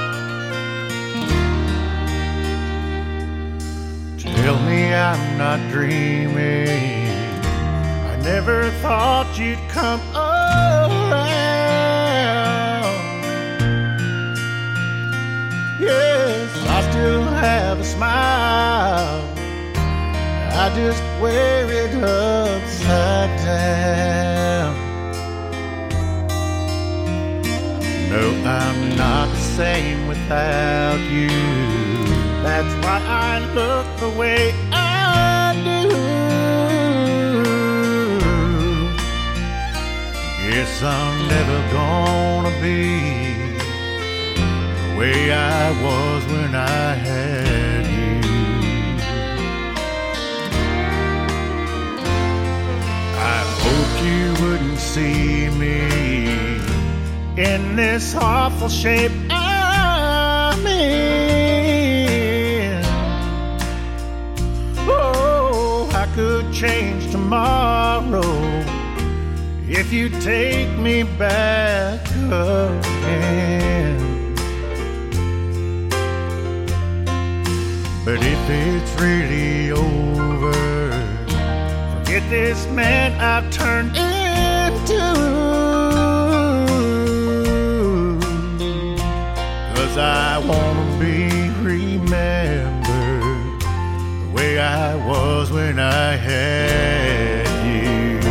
Tell 4.23 4.57
me 4.61 4.93
I'm 4.93 5.37
not 5.37 5.59
dreaming. 5.69 7.09
I 8.07 8.15
never 8.23 8.71
thought 8.81 9.37
you'd 9.37 9.59
come 9.67 9.99
around. 10.15 11.33
Yes, 15.77 16.49
I 16.67 16.89
still 16.89 17.23
have 17.23 17.81
a 17.81 17.83
smile. 17.83 19.21
I 20.55 20.71
just 20.73 21.03
wear 21.21 21.69
it 21.69 21.93
upside 22.01 23.37
down. 23.43 24.73
No, 28.09 28.29
I'm 28.49 28.95
not 28.95 29.27
the 29.27 29.35
same 29.35 30.07
without 30.07 30.99
you. 31.11 31.72
That's 32.55 32.75
why 32.85 32.99
I 33.01 33.39
look 33.55 33.87
the 33.97 34.09
way 34.09 34.53
I 34.71 35.55
do. 35.67 35.89
Guess 40.51 40.83
I'm 40.83 41.27
never 41.35 41.59
gonna 41.77 42.53
be 42.61 42.83
the 44.81 44.89
way 44.99 45.33
I 45.33 45.71
was 45.81 46.23
when 46.31 46.53
I 46.53 46.93
had 46.93 47.87
you. 47.97 48.21
I 53.17 53.39
hoped 53.63 53.97
you 54.09 54.25
wouldn't 54.45 54.77
see 54.77 55.49
me 55.63 55.79
in 57.35 57.75
this 57.75 58.13
awful 58.13 58.69
shape 58.69 59.11
I'm 59.31 60.67
in. 60.67 61.12
Could 66.13 66.53
change 66.53 67.09
tomorrow 67.11 68.21
if 69.67 69.91
you 69.91 70.09
take 70.09 70.69
me 70.77 71.01
back 71.01 71.99
again. 72.27 73.97
But 78.05 78.19
if 78.21 78.49
it's 78.49 79.01
really 79.01 79.71
over, 79.71 80.53
forget 81.97 82.29
this 82.29 82.67
man 82.67 83.19
I've 83.19 83.49
turned 83.51 83.97
into. 83.97 84.99
Cause 89.73 89.97
I 89.97 90.37
wanna 90.45 90.92
I 94.59 94.95
was 94.95 95.51
when 95.51 95.79
I 95.79 96.15
had 96.15 97.47
you. 97.65 98.21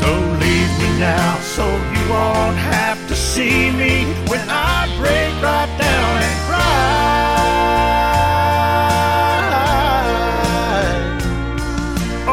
So 0.00 0.10
leave 0.44 0.72
me 0.80 0.98
now 0.98 1.38
so 1.40 1.64
you 1.66 2.02
won't 2.08 2.56
have 2.56 2.98
to 3.08 3.16
see 3.16 3.70
me 3.70 4.04
when 4.30 4.48
I 4.48 4.86
break 4.98 5.32
right 5.42 5.72
down 5.78 6.22
and 6.28 6.40
cry. 6.48 6.84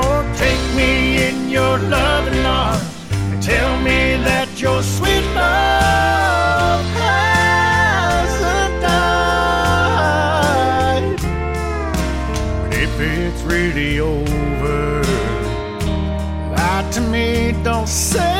Or 0.03 0.23
take 0.37 0.63
me 0.75 1.23
in 1.27 1.49
your 1.49 1.77
loving 1.77 2.45
arms 2.45 2.83
and 3.11 3.41
tell 3.41 3.79
me 3.81 4.17
that 4.23 4.47
your 4.61 4.83
sweet 4.83 5.25
love 5.35 5.80
say 17.91 18.30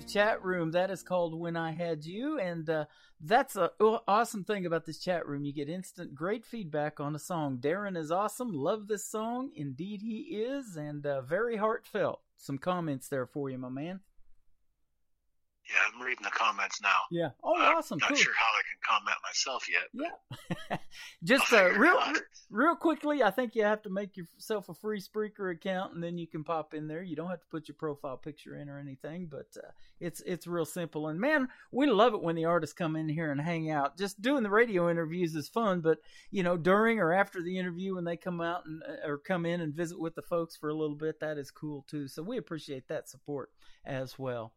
chat 0.00 0.42
room. 0.42 0.70
That 0.72 0.90
is 0.90 1.02
called 1.02 1.38
When 1.38 1.56
I 1.56 1.72
Had 1.72 2.04
You, 2.04 2.38
and 2.38 2.68
uh, 2.68 2.84
that's 3.20 3.56
a 3.56 3.70
awesome 4.08 4.44
thing 4.44 4.66
about 4.66 4.86
this 4.86 4.98
chat 4.98 5.26
room. 5.26 5.44
You 5.44 5.52
get 5.52 5.68
instant 5.68 6.14
great 6.14 6.44
feedback 6.44 7.00
on 7.00 7.14
a 7.14 7.18
song. 7.18 7.58
Daryn 7.58 7.96
is 7.96 8.10
awesome. 8.10 8.52
Love 8.52 8.88
this 8.88 9.04
song. 9.04 9.50
Indeed, 9.54 10.02
he 10.02 10.36
is, 10.36 10.76
and 10.76 11.04
uh, 11.06 11.20
very 11.22 11.56
heartfelt. 11.56 12.20
Some 12.36 12.58
comments 12.58 13.08
there 13.08 13.26
for 13.26 13.50
you, 13.50 13.58
my 13.58 13.68
man. 13.68 14.00
Yeah, 15.64 15.76
I'm 15.94 16.02
reading 16.04 16.24
the 16.24 16.30
comments 16.30 16.80
now. 16.82 16.88
Yeah. 17.10 17.28
Oh, 17.42 17.54
I'm 17.56 17.76
awesome. 17.76 17.98
Not 17.98 18.08
Cool. 18.08 18.16
sure 18.16 18.32
how 18.36 18.46
I 18.46 18.62
can 18.68 18.80
comment 19.00 19.16
myself 19.22 19.66
yet. 19.70 20.08
Yeah. 20.70 20.76
Just 21.24 21.52
uh, 21.52 21.70
real, 21.78 21.98
real 22.50 22.74
quickly, 22.74 23.22
I 23.22 23.30
think 23.30 23.54
you 23.54 23.62
have 23.62 23.80
to 23.82 23.90
make 23.90 24.16
yourself 24.16 24.68
a 24.68 24.74
free 24.74 25.00
Spreaker 25.00 25.52
account, 25.54 25.94
and 25.94 26.02
then 26.02 26.18
you 26.18 26.26
can 26.26 26.42
pop 26.42 26.74
in 26.74 26.88
there. 26.88 27.02
You 27.02 27.14
don't 27.14 27.30
have 27.30 27.40
to 27.40 27.46
put 27.46 27.68
your 27.68 27.76
profile 27.76 28.16
picture 28.16 28.56
in 28.56 28.68
or 28.68 28.78
anything, 28.80 29.28
but 29.30 29.46
uh, 29.56 29.68
it's 30.00 30.20
it's 30.22 30.48
real 30.48 30.64
simple. 30.64 31.08
And 31.08 31.20
man, 31.20 31.48
we 31.70 31.86
love 31.86 32.12
it 32.14 32.22
when 32.22 32.34
the 32.34 32.46
artists 32.46 32.74
come 32.74 32.96
in 32.96 33.08
here 33.08 33.30
and 33.30 33.40
hang 33.40 33.70
out. 33.70 33.96
Just 33.96 34.20
doing 34.20 34.42
the 34.42 34.50
radio 34.50 34.90
interviews 34.90 35.34
is 35.36 35.48
fun, 35.48 35.80
but 35.80 35.98
you 36.32 36.42
know, 36.42 36.56
during 36.56 36.98
or 36.98 37.12
after 37.12 37.40
the 37.40 37.56
interview, 37.56 37.94
when 37.94 38.04
they 38.04 38.16
come 38.16 38.40
out 38.40 38.66
and 38.66 38.82
uh, 38.82 39.08
or 39.08 39.16
come 39.18 39.46
in 39.46 39.60
and 39.60 39.74
visit 39.74 39.98
with 40.00 40.16
the 40.16 40.22
folks 40.22 40.56
for 40.56 40.68
a 40.70 40.74
little 40.74 40.96
bit, 40.96 41.20
that 41.20 41.38
is 41.38 41.52
cool 41.52 41.84
too. 41.88 42.08
So 42.08 42.22
we 42.22 42.36
appreciate 42.36 42.88
that 42.88 43.08
support 43.08 43.50
as 43.86 44.18
well. 44.18 44.52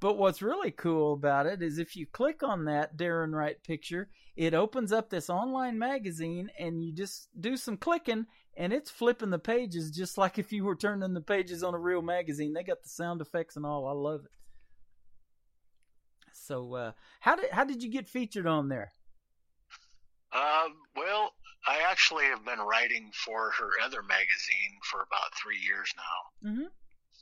But 0.01 0.17
what's 0.17 0.41
really 0.41 0.71
cool 0.71 1.13
about 1.13 1.45
it 1.45 1.61
is 1.61 1.77
if 1.77 1.95
you 1.95 2.07
click 2.07 2.41
on 2.41 2.65
that 2.65 2.97
Daryn 2.97 3.33
Wright 3.33 3.61
picture, 3.63 4.09
it 4.35 4.55
opens 4.55 4.91
up 4.91 5.11
this 5.11 5.29
online 5.29 5.77
magazine 5.77 6.49
and 6.57 6.83
you 6.83 6.91
just 6.91 7.29
do 7.39 7.55
some 7.55 7.77
clicking 7.77 8.25
and 8.57 8.73
it's 8.73 8.89
flipping 8.89 9.29
the 9.29 9.37
pages 9.37 9.91
just 9.91 10.17
like 10.17 10.39
if 10.39 10.51
you 10.51 10.65
were 10.65 10.75
turning 10.75 11.13
the 11.13 11.21
pages 11.21 11.63
on 11.63 11.75
a 11.75 11.79
real 11.79 12.01
magazine. 12.01 12.51
They 12.51 12.63
got 12.63 12.81
the 12.81 12.89
sound 12.89 13.21
effects 13.21 13.55
and 13.55 13.65
all. 13.65 13.87
I 13.87 13.91
love 13.91 14.25
it. 14.25 14.31
So, 16.33 16.73
uh, 16.73 16.91
how 17.19 17.35
did 17.35 17.51
how 17.51 17.63
did 17.63 17.83
you 17.83 17.91
get 17.91 18.09
featured 18.09 18.47
on 18.47 18.69
there? 18.69 18.91
Um, 20.33 20.77
well, 20.95 21.33
I 21.67 21.81
actually 21.87 22.25
have 22.25 22.43
been 22.43 22.59
writing 22.59 23.11
for 23.13 23.51
her 23.51 23.69
other 23.83 24.01
magazine 24.01 24.79
for 24.89 25.01
about 25.01 25.35
three 25.41 25.59
years 25.59 25.93
now. 25.95 26.49
Mm-hmm. 26.49 26.67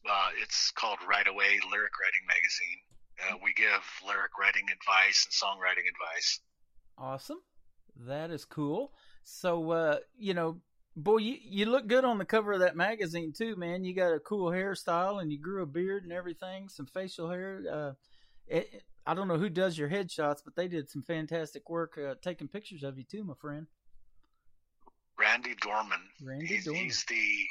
Uh, 0.07 0.29
it's 0.41 0.71
called 0.71 0.99
Right 1.07 1.27
Away 1.27 1.59
Lyric 1.71 1.93
Writing 1.99 2.25
Magazine. 2.27 2.79
Uh, 3.27 3.37
we 3.43 3.53
give 3.53 3.83
lyric 4.05 4.37
writing 4.39 4.63
advice 4.71 5.25
and 5.25 5.33
songwriting 5.33 5.87
advice. 5.89 6.39
Awesome. 6.97 7.39
That 8.07 8.31
is 8.31 8.45
cool. 8.45 8.93
So, 9.23 9.71
uh, 9.71 9.97
you 10.17 10.33
know, 10.33 10.61
boy, 10.95 11.17
you, 11.17 11.37
you 11.41 11.65
look 11.65 11.87
good 11.87 12.05
on 12.05 12.17
the 12.17 12.25
cover 12.25 12.53
of 12.53 12.59
that 12.61 12.77
magazine 12.77 13.33
too, 13.35 13.55
man. 13.55 13.83
You 13.83 13.93
got 13.93 14.13
a 14.13 14.19
cool 14.19 14.51
hairstyle 14.51 15.21
and 15.21 15.31
you 15.31 15.39
grew 15.39 15.61
a 15.61 15.65
beard 15.65 16.03
and 16.03 16.13
everything, 16.13 16.69
some 16.69 16.85
facial 16.85 17.29
hair. 17.29 17.61
Uh, 17.69 17.91
it, 18.47 18.83
I 19.05 19.13
don't 19.13 19.27
know 19.27 19.37
who 19.37 19.49
does 19.49 19.77
your 19.77 19.89
headshots, 19.89 20.41
but 20.43 20.55
they 20.55 20.67
did 20.67 20.89
some 20.89 21.01
fantastic 21.01 21.69
work 21.69 21.97
uh, 21.97 22.15
taking 22.21 22.47
pictures 22.47 22.83
of 22.83 22.97
you 22.97 23.03
too, 23.03 23.23
my 23.23 23.33
friend. 23.39 23.67
Randy 25.17 25.55
Dorman. 25.61 25.99
Randy 26.21 26.45
he's, 26.45 26.65
Dorman. 26.65 26.83
he's 26.83 27.03
the 27.05 27.47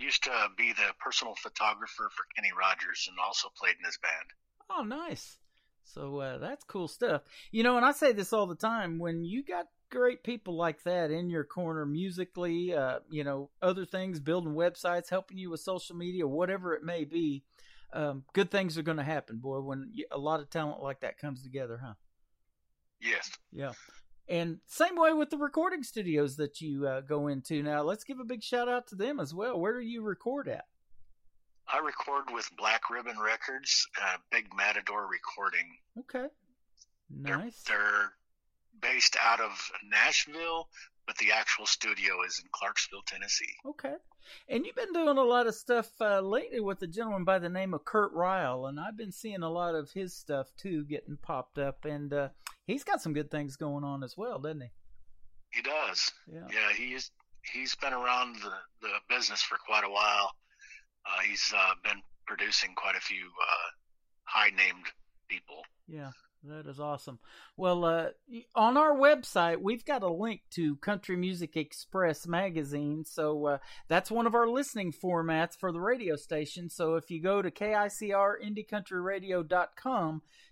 used 0.00 0.24
to 0.24 0.48
be 0.56 0.72
the 0.72 0.92
personal 0.98 1.34
photographer 1.34 2.08
for 2.14 2.24
Kenny 2.34 2.50
Rogers 2.58 3.06
and 3.08 3.18
also 3.18 3.48
played 3.56 3.76
in 3.78 3.84
his 3.84 3.98
band. 3.98 4.30
Oh, 4.70 4.82
nice. 4.82 5.38
So 5.84 6.18
uh, 6.20 6.38
that's 6.38 6.64
cool 6.64 6.88
stuff. 6.88 7.22
You 7.50 7.62
know, 7.62 7.76
and 7.76 7.84
I 7.84 7.92
say 7.92 8.12
this 8.12 8.32
all 8.32 8.46
the 8.46 8.54
time 8.54 8.98
when 8.98 9.24
you 9.24 9.44
got 9.44 9.66
great 9.90 10.22
people 10.22 10.56
like 10.56 10.84
that 10.84 11.10
in 11.10 11.28
your 11.28 11.44
corner 11.44 11.84
musically, 11.84 12.74
uh, 12.74 13.00
you 13.10 13.24
know, 13.24 13.50
other 13.60 13.84
things, 13.84 14.20
building 14.20 14.54
websites, 14.54 15.10
helping 15.10 15.38
you 15.38 15.50
with 15.50 15.60
social 15.60 15.96
media, 15.96 16.26
whatever 16.26 16.74
it 16.74 16.84
may 16.84 17.04
be, 17.04 17.42
um, 17.92 18.24
good 18.32 18.50
things 18.50 18.78
are 18.78 18.82
going 18.82 18.98
to 18.98 19.02
happen, 19.02 19.38
boy, 19.38 19.60
when 19.60 19.90
you, 19.92 20.06
a 20.12 20.18
lot 20.18 20.40
of 20.40 20.48
talent 20.48 20.82
like 20.82 21.00
that 21.00 21.18
comes 21.18 21.42
together, 21.42 21.80
huh? 21.82 21.94
Yes. 23.00 23.30
Yeah. 23.52 23.72
And 24.30 24.58
same 24.68 24.94
way 24.96 25.12
with 25.12 25.28
the 25.30 25.36
recording 25.38 25.82
studios 25.82 26.36
that 26.36 26.60
you 26.60 26.86
uh, 26.86 27.00
go 27.00 27.26
into. 27.26 27.64
Now, 27.64 27.82
let's 27.82 28.04
give 28.04 28.20
a 28.20 28.24
big 28.24 28.44
shout 28.44 28.68
out 28.68 28.86
to 28.88 28.94
them 28.94 29.18
as 29.18 29.34
well. 29.34 29.58
Where 29.58 29.80
do 29.80 29.84
you 29.84 30.02
record 30.02 30.46
at? 30.48 30.66
I 31.66 31.78
record 31.78 32.24
with 32.32 32.48
Black 32.56 32.90
Ribbon 32.90 33.18
Records, 33.18 33.88
uh, 34.00 34.16
Big 34.30 34.46
Matador 34.56 35.08
Recording. 35.08 35.66
Okay. 35.98 36.26
They're, 37.10 37.38
Nice. 37.38 37.62
they're 37.66 38.12
based 38.80 39.16
out 39.20 39.40
of 39.40 39.50
Nashville, 39.88 40.68
but 41.10 41.18
the 41.18 41.32
actual 41.32 41.66
studio 41.66 42.22
is 42.24 42.40
in 42.40 42.48
Clarksville, 42.52 43.02
Tennessee. 43.04 43.52
Okay. 43.66 43.94
And 44.48 44.64
you've 44.64 44.76
been 44.76 44.92
doing 44.92 45.18
a 45.18 45.24
lot 45.24 45.48
of 45.48 45.56
stuff 45.56 45.90
uh, 46.00 46.20
lately 46.20 46.60
with 46.60 46.80
a 46.82 46.86
gentleman 46.86 47.24
by 47.24 47.40
the 47.40 47.48
name 47.48 47.74
of 47.74 47.84
Kurt 47.84 48.12
Ryle, 48.12 48.66
and 48.66 48.78
I've 48.78 48.96
been 48.96 49.10
seeing 49.10 49.42
a 49.42 49.50
lot 49.50 49.74
of 49.74 49.90
his 49.90 50.14
stuff 50.14 50.46
too 50.56 50.84
getting 50.84 51.18
popped 51.20 51.58
up, 51.58 51.84
and 51.84 52.12
uh, 52.12 52.28
he's 52.68 52.84
got 52.84 53.02
some 53.02 53.12
good 53.12 53.28
things 53.28 53.56
going 53.56 53.82
on 53.82 54.04
as 54.04 54.16
well, 54.16 54.38
doesn't 54.38 54.60
he? 54.60 54.68
He 55.50 55.62
does. 55.62 56.12
Yeah. 56.32 56.46
Yeah, 56.48 56.72
he's 56.76 57.10
he's 57.52 57.74
been 57.74 57.92
around 57.92 58.36
the, 58.36 58.52
the 58.80 58.92
business 59.08 59.42
for 59.42 59.58
quite 59.66 59.82
a 59.82 59.90
while. 59.90 60.30
Uh, 61.04 61.22
he's 61.28 61.52
uh, 61.56 61.72
been 61.82 62.00
producing 62.24 62.72
quite 62.76 62.94
a 62.94 63.00
few 63.00 63.24
uh, 63.24 63.68
high 64.26 64.50
named 64.50 64.86
people. 65.28 65.64
Yeah, 65.88 66.10
that 66.44 66.66
is 66.66 66.80
awesome. 66.80 67.18
Well, 67.56 67.84
uh, 67.84 68.06
on 68.54 68.76
our 68.76 68.94
website, 68.94 69.60
we've 69.60 69.84
got 69.84 70.02
a 70.02 70.08
link 70.08 70.40
to 70.52 70.76
Country 70.76 71.16
Music 71.16 71.56
Express 71.56 72.26
magazine. 72.26 73.04
So 73.04 73.46
uh, 73.46 73.58
that's 73.88 74.10
one 74.10 74.26
of 74.26 74.34
our 74.34 74.48
listening 74.48 74.92
formats 74.92 75.58
for 75.58 75.70
the 75.70 75.80
radio 75.80 76.16
station. 76.16 76.70
So 76.70 76.94
if 76.94 77.10
you 77.10 77.20
go 77.20 77.42
to 77.42 77.50
KICR 77.50 78.36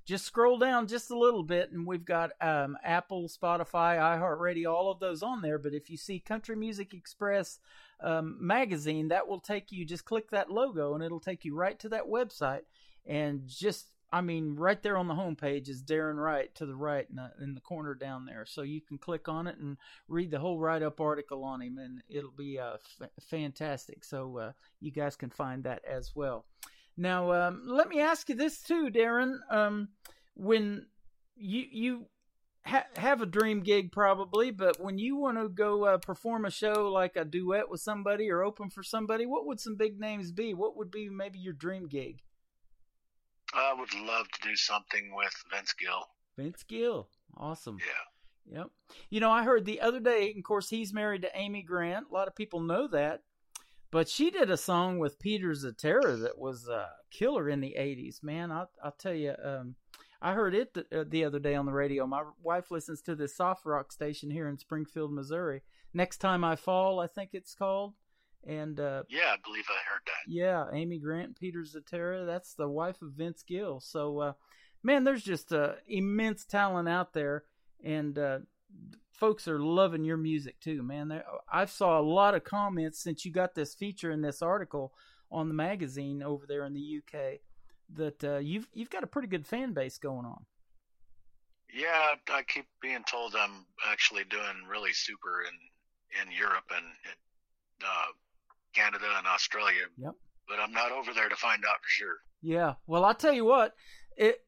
just 0.05 0.25
scroll 0.25 0.59
down 0.59 0.87
just 0.87 1.11
a 1.11 1.19
little 1.19 1.43
bit, 1.43 1.71
and 1.71 1.87
we've 1.87 2.05
got 2.05 2.31
um, 2.41 2.77
Apple, 2.83 3.29
Spotify, 3.29 3.99
iHeartRadio, 3.99 4.73
all 4.73 4.91
of 4.91 5.01
those 5.01 5.23
on 5.23 5.43
there. 5.43 5.59
But 5.59 5.75
if 5.75 5.91
you 5.91 5.97
see 5.97 6.19
Country 6.19 6.57
Music 6.57 6.95
Express 6.95 7.61
um, 8.01 8.37
magazine, 8.41 9.09
that 9.09 9.29
will 9.29 9.41
take 9.41 9.71
you, 9.71 9.85
just 9.85 10.05
click 10.05 10.31
that 10.31 10.51
logo, 10.51 10.95
and 10.95 11.03
it'll 11.03 11.21
take 11.21 11.45
you 11.45 11.55
right 11.55 11.79
to 11.81 11.91
that 11.91 12.07
website. 12.07 12.63
And 13.07 13.47
just 13.47 13.87
I 14.11 14.23
mean, 14.23 14.57
right 14.57 14.83
there 14.83 14.97
on 14.97 15.07
the 15.07 15.15
homepage 15.15 15.69
is 15.69 15.83
Daryn 15.83 16.17
Wright 16.17 16.55
to 16.55 16.67
the 16.67 16.75
right 16.75 17.07
in 17.11 17.17
the, 17.17 17.31
in 17.43 17.55
the 17.55 17.61
corner 17.61 17.95
down 17.95 18.25
there. 18.25 18.47
So 18.47 18.63
you 18.63 18.81
can 18.81 18.97
click 18.97 19.29
on 19.29 19.47
it 19.47 19.59
and 19.59 19.77
read 20.09 20.31
the 20.31 20.39
whole 20.39 20.59
write 20.59 20.83
up 20.83 21.01
article 21.01 21.45
on 21.45 21.61
him, 21.61 21.79
and 21.79 22.03
it'll 22.09 22.31
be 22.31 22.59
uh, 22.59 22.77
f- 23.03 23.11
fantastic. 23.29 24.05
So 24.05 24.39
uh, 24.39 24.53
you 24.81 24.91
guys 24.91 25.17
can 25.17 25.31
find 25.31 25.65
that 25.65 25.83
as 25.85 26.13
well. 26.15 26.47
Now, 26.97 27.33
um, 27.33 27.63
let 27.67 27.89
me 27.89 28.01
ask 28.01 28.29
you 28.29 28.35
this 28.35 28.63
too, 28.63 28.89
Daryn. 28.91 29.37
Um, 29.51 29.89
when 30.35 30.87
you 31.37 31.65
you 31.71 32.07
ha- 32.65 32.87
have 32.97 33.21
a 33.21 33.27
dream 33.27 33.61
gig, 33.61 33.93
probably, 33.93 34.51
but 34.51 34.81
when 34.81 34.99
you 34.99 35.17
want 35.17 35.39
to 35.39 35.49
go 35.49 35.85
uh, 35.85 35.99
perform 35.99 36.45
a 36.45 36.51
show 36.51 36.91
like 36.91 37.17
a 37.17 37.25
duet 37.25 37.71
with 37.71 37.81
somebody 37.81 38.31
or 38.31 38.43
open 38.43 38.71
for 38.71 38.83
somebody, 38.83 39.27
what 39.27 39.47
would 39.47 39.61
some 39.61 39.77
big 39.77 40.01
names 40.01 40.33
be? 40.33 40.55
What 40.55 40.77
would 40.77 40.91
be 40.91 41.09
maybe 41.09 41.39
your 41.39 41.53
dream 41.53 41.89
gig? 41.89 42.23
I 43.55 43.75
would 43.79 43.95
love 43.95 44.29
to 44.29 44.49
do 44.49 44.57
something 44.57 45.15
with 45.15 45.35
Vince 45.51 45.73
Gill. 45.73 46.07
Vince 46.37 46.63
Gill, 46.63 47.09
awesome. 47.37 47.79
Yeah. 47.81 48.59
Yep. 48.59 48.71
You 49.11 49.21
know, 49.21 49.31
I 49.31 49.43
heard 49.43 49.65
the 49.65 49.81
other 49.81 50.01
day, 50.01 50.35
of 50.37 50.43
course, 50.43 50.71
he's 50.71 50.95
married 50.95 51.23
to 51.23 51.37
Amy 51.37 51.63
Grant. 51.63 52.07
A 52.11 52.15
lot 52.15 52.29
of 52.29 52.35
people 52.35 52.61
know 52.61 52.89
that. 52.89 53.23
But 53.91 54.09
she 54.09 54.31
did 54.31 54.51
a 54.51 54.57
song 54.57 54.99
with 54.99 55.19
Peter 55.19 55.55
Cetera 55.55 56.17
that 56.17 56.39
was 56.39 56.69
a 56.69 56.89
killer 57.11 57.49
in 57.49 57.61
the 57.61 57.75
80s, 57.79 58.23
man. 58.23 58.51
I'll, 58.51 58.71
I'll 58.83 58.93
tell 58.93 59.15
you, 59.15 59.35
um, 59.43 59.77
I 60.21 60.35
heard 60.35 60.55
it 60.55 60.75
the, 60.75 61.01
uh, 61.01 61.05
the 61.09 61.25
other 61.25 61.39
day 61.39 61.55
on 61.55 61.65
the 61.65 61.73
radio. 61.73 62.07
My 62.07 62.25
wife 62.43 62.71
listens 62.71 63.01
to 63.03 63.15
this 63.15 63.37
soft 63.37 63.65
rock 63.65 63.93
station 63.93 64.31
here 64.31 64.49
in 64.49 64.59
Springfield, 64.59 65.13
Missouri. 65.13 65.63
Next 65.95 66.19
Time 66.19 66.45
I 66.45 66.57
Fall, 66.57 67.01
I 67.01 67.07
think 67.07 67.31
it's 67.33 67.55
called. 67.55 67.95
And 68.47 68.79
uh, 68.81 69.03
Yeah, 69.09 69.33
I 69.33 69.37
believe 69.45 69.65
I 69.69 69.79
heard 69.91 70.03
that. 70.07 70.33
yeah, 70.33 70.67
Amy 70.73 70.99
Grant, 70.99 71.39
Peter 71.39 71.65
Cetera, 71.65 72.25
that's 72.25 72.55
the 72.55 72.69
wife 72.69 73.03
of 73.03 73.13
Vince 73.13 73.43
Gill. 73.43 73.81
So, 73.81 74.19
uh, 74.21 74.33
man, 74.83 75.05
there's 75.05 75.23
just 75.23 75.53
uh, 75.53 75.73
immense 75.87 76.45
talent 76.45 76.89
out 76.89 77.13
there, 77.13 77.45
and 77.85 78.19
uh, 78.19 78.39
folks 79.13 79.49
are 79.49 79.59
loving 79.59 80.05
your 80.05 80.17
music 80.17 80.61
too, 80.61 80.83
man. 80.83 81.09
There, 81.09 81.25
I 81.53 81.65
saw 81.65 81.99
a 81.99 82.03
lot 82.03 82.35
of 82.35 82.45
comments 82.45 83.03
since 83.03 83.25
you 83.25 83.33
got 83.33 83.55
this 83.55 83.75
feature 83.75 84.11
in 84.11 84.23
this 84.23 84.41
article 84.41 84.93
on 85.31 85.49
the 85.49 85.55
magazine 85.55 86.23
over 86.23 86.47
there 86.47 86.65
in 86.65 86.73
the 86.73 87.01
UK 87.03 87.41
that 87.95 88.23
uh, 88.25 88.39
you've 88.39 88.69
you've 88.73 88.91
got 88.91 89.05
a 89.05 89.09
pretty 89.09 89.29
good 89.29 89.47
fan 89.47 89.73
base 89.73 89.99
going 89.99 90.25
on. 90.25 90.47
Yeah, 91.75 92.15
I 92.33 92.43
keep 92.45 92.67
being 92.81 93.05
told 93.05 93.35
I'm 93.37 93.67
actually 93.87 94.25
doing 94.25 94.65
really 94.71 94.93
super 94.93 95.43
in 95.43 96.23
in 96.23 96.33
Europe 96.33 96.65
and 96.75 96.87
uh, 97.85 98.07
Canada 98.75 99.07
and 99.17 99.27
Australia. 99.27 99.87
Yep. 99.97 100.15
But 100.49 100.61
I'm 100.61 100.73
not 100.73 100.93
over 100.93 101.13
there 101.13 101.29
to 101.29 101.37
find 101.37 101.63
out 101.65 101.77
for 101.83 101.89
sure. 101.89 102.17
Yeah. 102.43 102.75
Well, 102.87 103.05
I'll 103.05 103.15
tell 103.15 103.33
you 103.33 103.45
what. 103.45 103.75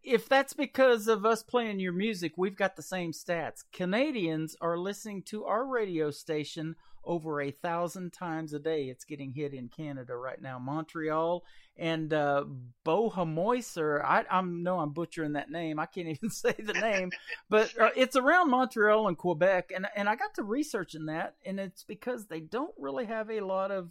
If 0.02 0.28
that's 0.28 0.52
because 0.52 1.06
of 1.06 1.24
us 1.24 1.44
playing 1.44 1.78
your 1.78 1.92
music, 1.92 2.32
we've 2.36 2.56
got 2.56 2.74
the 2.74 2.82
same 2.82 3.12
stats. 3.12 3.62
Canadians 3.72 4.56
are 4.60 4.76
listening 4.76 5.22
to 5.24 5.44
our 5.44 5.64
radio 5.64 6.10
station 6.10 6.74
over 7.04 7.40
a 7.40 7.50
thousand 7.50 8.12
times 8.12 8.52
a 8.52 8.58
day. 8.58 8.84
It's 8.84 9.04
getting 9.04 9.32
hit 9.32 9.54
in 9.54 9.68
Canada 9.68 10.16
right 10.16 10.40
now. 10.40 10.58
Montreal 10.58 11.44
and 11.76 12.12
uh, 12.12 12.44
Bohamoiser. 12.84 14.04
I 14.04 14.24
I'm 14.30 14.62
no, 14.62 14.78
I'm 14.80 14.90
butchering 14.90 15.32
that 15.32 15.50
name. 15.50 15.78
I 15.78 15.86
can't 15.86 16.08
even 16.22 16.30
say 16.30 16.54
the 16.58 16.74
name, 16.74 17.10
but 17.48 17.72
uh, 17.80 17.90
it's 17.96 18.16
around 18.16 18.50
Montreal 18.50 19.08
and 19.08 19.16
Quebec. 19.16 19.70
And 19.74 19.86
and 19.96 20.08
I 20.08 20.16
got 20.16 20.34
to 20.34 20.42
researching 20.42 21.06
that, 21.06 21.36
and 21.44 21.58
it's 21.58 21.84
because 21.84 22.26
they 22.26 22.40
don't 22.40 22.74
really 22.78 23.06
have 23.06 23.30
a 23.30 23.40
lot 23.40 23.70
of 23.70 23.90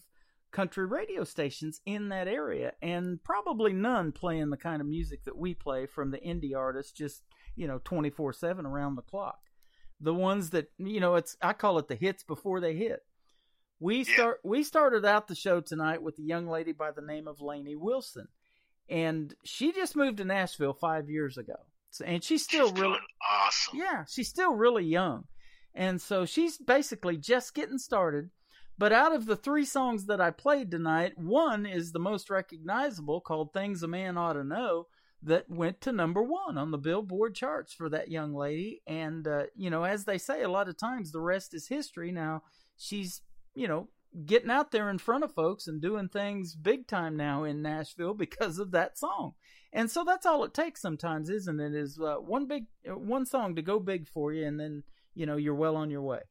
country 0.51 0.85
radio 0.85 1.23
stations 1.23 1.79
in 1.85 2.09
that 2.09 2.27
area 2.27 2.73
and 2.81 3.23
probably 3.23 3.71
none 3.73 4.11
playing 4.11 4.49
the 4.49 4.57
kind 4.57 4.81
of 4.81 4.87
music 4.87 5.23
that 5.25 5.37
we 5.37 5.53
play 5.53 5.85
from 5.85 6.09
the 6.11 6.17
indie 6.19 6.55
artists 6.57 6.91
just 6.91 7.23
you 7.55 7.67
know 7.67 7.79
24/7 7.79 8.65
around 8.65 8.95
the 8.95 9.01
clock 9.03 9.39
the 10.01 10.13
ones 10.13 10.49
that 10.51 10.71
you 10.77 10.99
know 10.99 11.15
it's 11.15 11.37
I 11.41 11.53
call 11.53 11.77
it 11.77 11.87
the 11.87 11.95
hits 11.95 12.23
before 12.23 12.59
they 12.59 12.75
hit 12.75 13.01
we 13.79 14.03
start 14.03 14.39
we 14.43 14.63
started 14.63 15.05
out 15.05 15.27
the 15.27 15.35
show 15.35 15.61
tonight 15.61 16.01
with 16.01 16.17
a 16.19 16.23
young 16.23 16.47
lady 16.47 16.71
by 16.71 16.91
the 16.91 17.01
name 17.01 17.27
of 17.27 17.41
Lainey 17.41 17.75
Wilson 17.75 18.27
and 18.89 19.33
she 19.43 19.71
just 19.71 19.95
moved 19.95 20.17
to 20.17 20.25
Nashville 20.25 20.73
5 20.73 21.09
years 21.09 21.37
ago 21.37 21.55
So- 21.91 22.05
and 22.05 22.23
she's 22.23 22.43
still 22.43 22.69
She's 22.69 22.79
really 22.81 22.97
awesome. 23.29 23.77
yeah, 23.79 24.05
she's 24.09 24.29
still 24.29 24.53
really 24.55 24.85
young. 24.85 25.25
And 25.75 26.01
so 26.01 26.25
she's 26.25 26.57
basically 26.57 27.15
just 27.17 27.53
getting 27.53 27.77
started. 27.77 28.31
But 28.79 28.93
out 28.93 29.13
of 29.13 29.25
the 29.25 29.35
three 29.35 29.65
songs 29.65 30.05
that 30.05 30.21
I 30.21 30.31
played 30.31 30.71
tonight, 30.71 31.17
one 31.17 31.65
is 31.65 31.91
the 31.91 31.99
most 31.99 32.29
recognizable 32.29 33.19
called 33.19 33.51
Things 33.51 33.83
a 33.83 33.89
Man 33.89 34.17
Ought 34.17 34.33
to 34.33 34.43
Know 34.45 34.87
that 35.21 35.49
went 35.49 35.81
to 35.81 35.91
number 35.91 36.23
one 36.23 36.57
on 36.57 36.71
the 36.71 36.77
Billboard 36.77 37.35
charts 37.35 37.73
for 37.73 37.89
that 37.89 38.09
young 38.09 38.33
lady. 38.33 38.81
And, 38.87 39.27
uh, 39.27 39.43
you 39.53 39.69
know, 39.69 39.83
as 39.83 40.05
they 40.05 40.17
say, 40.17 40.43
a 40.43 40.49
lot 40.49 40.69
of 40.69 40.77
times 40.77 41.11
the 41.11 41.19
rest 41.19 41.53
is 41.53 41.67
history. 41.67 42.13
Now, 42.13 42.43
she's, 42.77 43.21
you 43.53 43.67
know, 43.67 43.89
getting 44.25 44.49
out 44.49 44.71
there 44.71 44.89
in 44.89 44.97
front 44.97 45.25
of 45.25 45.33
folks 45.33 45.67
and 45.67 45.81
doing 45.81 46.07
things 46.07 46.55
big 46.55 46.87
time 46.87 47.17
now 47.17 47.43
in 47.43 47.61
Nashville 47.61 48.13
because 48.15 48.59
of 48.59 48.71
that 48.71 48.97
song. 48.97 49.33
And 49.73 49.91
so 49.91 50.05
that's 50.05 50.25
all 50.25 50.45
it 50.45 50.53
takes 50.53 50.81
sometimes, 50.81 51.29
isn't 51.29 51.59
it? 51.59 51.75
Is 51.75 51.99
uh, 51.99 52.15
one 52.15 52.47
big 52.47 52.67
uh, 52.89 52.97
one 52.97 53.25
song 53.25 53.57
to 53.57 53.61
go 53.61 53.77
big 53.81 54.07
for 54.07 54.31
you, 54.31 54.47
and 54.47 54.57
then 54.57 54.83
you 55.15 55.25
know 55.25 55.35
you're 55.35 55.53
well 55.53 55.75
on 55.75 55.91
your 55.91 56.01
way. 56.01 56.21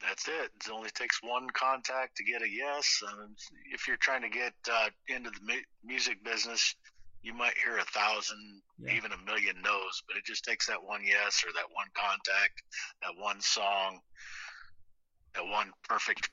That's 0.00 0.28
it. 0.28 0.50
It 0.66 0.70
only 0.72 0.90
takes 0.90 1.18
one 1.22 1.46
contact 1.52 2.16
to 2.16 2.24
get 2.24 2.42
a 2.42 2.48
yes. 2.48 3.02
Um, 3.06 3.34
if 3.72 3.86
you're 3.86 3.98
trying 3.98 4.22
to 4.22 4.30
get 4.30 4.54
uh, 4.70 4.88
into 5.08 5.30
the 5.30 5.40
mu- 5.42 5.62
music 5.84 6.24
business, 6.24 6.74
you 7.22 7.34
might 7.34 7.52
hear 7.62 7.76
a 7.76 7.84
thousand, 7.84 8.62
Yeah. 8.78 8.94
even 8.94 9.12
a 9.12 9.18
million 9.26 9.56
no's, 9.62 10.02
but 10.08 10.16
it 10.16 10.24
just 10.24 10.44
takes 10.44 10.66
that 10.68 10.82
one 10.82 11.02
yes 11.04 11.44
or 11.46 11.52
that 11.52 11.66
one 11.74 11.88
contact, 11.94 12.62
that 13.02 13.22
one 13.22 13.40
song, 13.42 14.00
that 15.34 15.44
one 15.44 15.70
perfect 15.86 16.30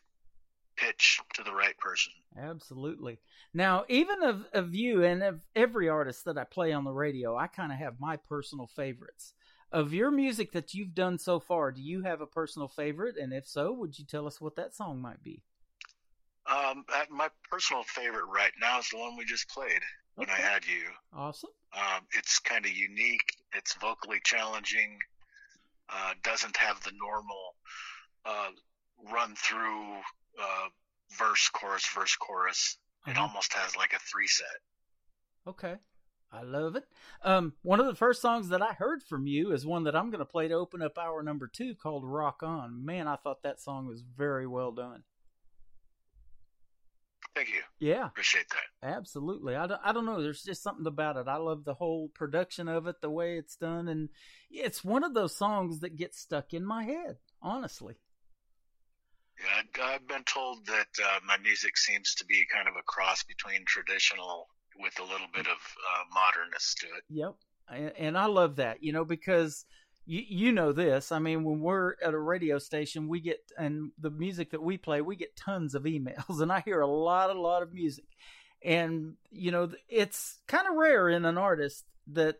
pitch 0.78 1.20
to 1.34 1.44
the 1.44 1.52
right 1.52 1.78
person. 1.80 2.14
Absolutely. 2.40 3.20
Now, 3.54 3.84
even 3.90 4.24
of, 4.24 4.46
of 4.54 4.76
you 4.76 5.04
and 5.04 5.24
of 5.24 5.42
every 5.56 5.90
artist 5.90 6.24
that 6.26 6.38
I 6.38 6.44
play 6.46 6.72
on 6.72 6.84
the 6.86 6.92
radio, 6.94 7.36
I 7.36 7.48
kind 7.48 7.72
of 7.72 7.80
have 7.80 8.00
my 8.00 8.16
personal 8.16 8.68
favorites. 8.68 9.34
Of 9.72 9.94
your 9.94 10.12
music 10.12 10.54
that 10.54 10.74
you've 10.74 10.96
done 10.96 11.18
so 11.20 11.40
far, 11.40 11.72
do 11.72 11.82
you 11.82 12.04
have 12.04 12.22
a 12.22 12.28
personal 12.28 12.68
favorite? 12.70 13.18
And 13.18 13.34
if 13.34 13.46
so, 13.48 13.74
would 13.74 14.00
you 14.00 14.06
tell 14.06 14.26
us 14.26 14.40
what 14.40 14.56
that 14.56 14.74
song 14.74 15.02
might 15.02 15.22
be? 15.22 15.44
Um, 16.50 16.86
uh, 16.94 17.04
my 17.10 17.30
personal 17.52 17.84
favorite 17.84 18.26
right 18.34 18.54
now 18.62 18.80
is 18.80 18.88
the 18.90 18.98
one 18.98 19.18
we 19.18 19.26
just 19.26 19.50
played 19.50 19.82
when 20.16 20.30
I 20.30 20.36
had 20.36 20.66
you. 20.66 20.84
Awesome. 21.14 21.50
Um, 21.74 22.08
it's 22.16 22.40
kind 22.40 22.66
of 22.66 22.72
unique. 22.72 23.34
It's 23.54 23.74
vocally 23.76 24.22
challenging. 24.24 24.98
Uh, 25.90 26.14
doesn't 26.24 26.56
have 26.56 26.82
the 26.84 26.92
normal 26.98 27.56
uh, 28.26 28.50
run 29.12 29.36
through 29.36 29.96
uh, 30.42 30.68
verse, 31.18 31.50
chorus, 31.50 31.86
verse, 31.94 32.16
chorus. 32.16 32.78
It 33.06 33.12
Uh-huh. 33.12 33.28
almost 33.28 33.54
has 33.54 33.76
like 33.76 33.92
a 33.94 34.00
three 34.00 34.28
set. 34.28 34.48
Okay. 35.46 35.76
I 36.32 36.42
love 36.44 36.76
it. 36.76 36.84
Um, 37.24 37.54
one 37.62 37.80
of 37.80 37.86
the 37.86 37.96
first 37.96 38.22
songs 38.22 38.50
that 38.50 38.62
I 38.62 38.74
heard 38.74 39.02
from 39.02 39.28
you 39.28 39.54
is 39.54 39.66
one 39.66 39.86
that 39.86 39.96
I'm 39.96 40.10
going 40.10 40.20
to 40.20 40.26
play 40.26 40.48
to 40.50 40.56
open 40.56 40.82
up 40.82 40.98
hour 40.98 41.24
number 41.24 41.48
two 41.48 41.74
called 41.76 42.04
Rock 42.06 42.44
On. 42.44 42.86
Man, 42.86 43.08
I 43.08 43.16
thought 43.16 43.44
that 43.44 43.62
song 43.62 43.88
was 43.88 44.02
very 44.02 44.46
well 44.46 44.72
done. 44.72 45.04
Thank 47.34 47.50
you. 47.50 47.62
Yeah, 47.80 48.08
Appreciate 48.08 48.48
that. 48.50 48.88
absolutely. 48.90 49.56
I 49.56 49.68
don't, 49.68 49.80
I 49.84 49.94
don't 49.94 50.06
know. 50.06 50.22
There's 50.22 50.42
just 50.42 50.64
something 50.64 50.88
about 50.88 51.18
it. 51.18 51.28
I 51.28 51.38
love 51.38 51.66
the 51.66 51.76
whole 51.76 52.10
production 52.10 52.68
of 52.68 52.88
it, 52.88 53.00
the 53.00 53.12
way 53.12 53.38
it's 53.38 53.56
done. 53.56 53.88
And 53.88 54.10
it's 54.50 54.84
one 54.84 55.04
of 55.04 55.14
those 55.14 55.36
songs 55.36 55.80
that 55.82 55.96
gets 55.96 56.20
stuck 56.20 56.54
in 56.54 56.66
my 56.66 56.84
head, 56.84 57.18
honestly. 57.42 57.96
Yeah, 59.40 59.84
I've 59.86 60.08
been 60.08 60.24
told 60.24 60.66
that 60.66 60.88
uh, 61.04 61.20
my 61.26 61.38
music 61.38 61.78
seems 61.78 62.16
to 62.16 62.26
be 62.26 62.48
kind 62.52 62.68
of 62.68 62.74
a 62.76 62.82
cross 62.84 63.24
between 63.24 63.66
traditional 63.68 64.48
with 64.80 65.00
a 65.00 65.04
little 65.04 65.28
bit 65.34 65.48
of 65.48 65.58
uh, 65.58 66.04
modernness 66.14 66.76
to 66.80 66.88
it. 66.88 67.04
Yep. 67.10 67.36
And, 67.70 67.94
and 67.98 68.18
I 68.18 68.26
love 68.26 68.58
that, 68.58 68.84
you 68.84 68.94
know, 68.94 69.06
because 69.06 69.66
you, 70.06 70.24
you 70.28 70.52
know 70.52 70.72
this. 70.72 71.12
I 71.12 71.20
mean, 71.20 71.44
when 71.44 71.60
we're 71.60 71.96
at 72.02 72.14
a 72.14 72.20
radio 72.20 72.58
station, 72.60 73.08
we 73.08 73.20
get, 73.20 73.40
and 73.58 73.92
the 74.00 74.10
music 74.10 74.52
that 74.52 74.64
we 74.64 74.78
play, 74.78 75.02
we 75.02 75.16
get 75.16 75.36
tons 75.36 75.76
of 75.76 75.84
emails, 75.84 76.42
and 76.42 76.52
I 76.52 76.62
hear 76.62 76.82
a 76.82 76.88
lot, 76.88 77.30
a 77.30 77.40
lot 77.40 77.64
of 77.64 77.74
music. 77.74 78.06
And, 78.64 79.16
you 79.30 79.52
know, 79.52 79.70
it's 79.88 80.40
kind 80.48 80.68
of 80.68 80.76
rare 80.76 81.10
in 81.10 81.26
an 81.26 81.38
artist 81.38 81.86
that 82.08 82.38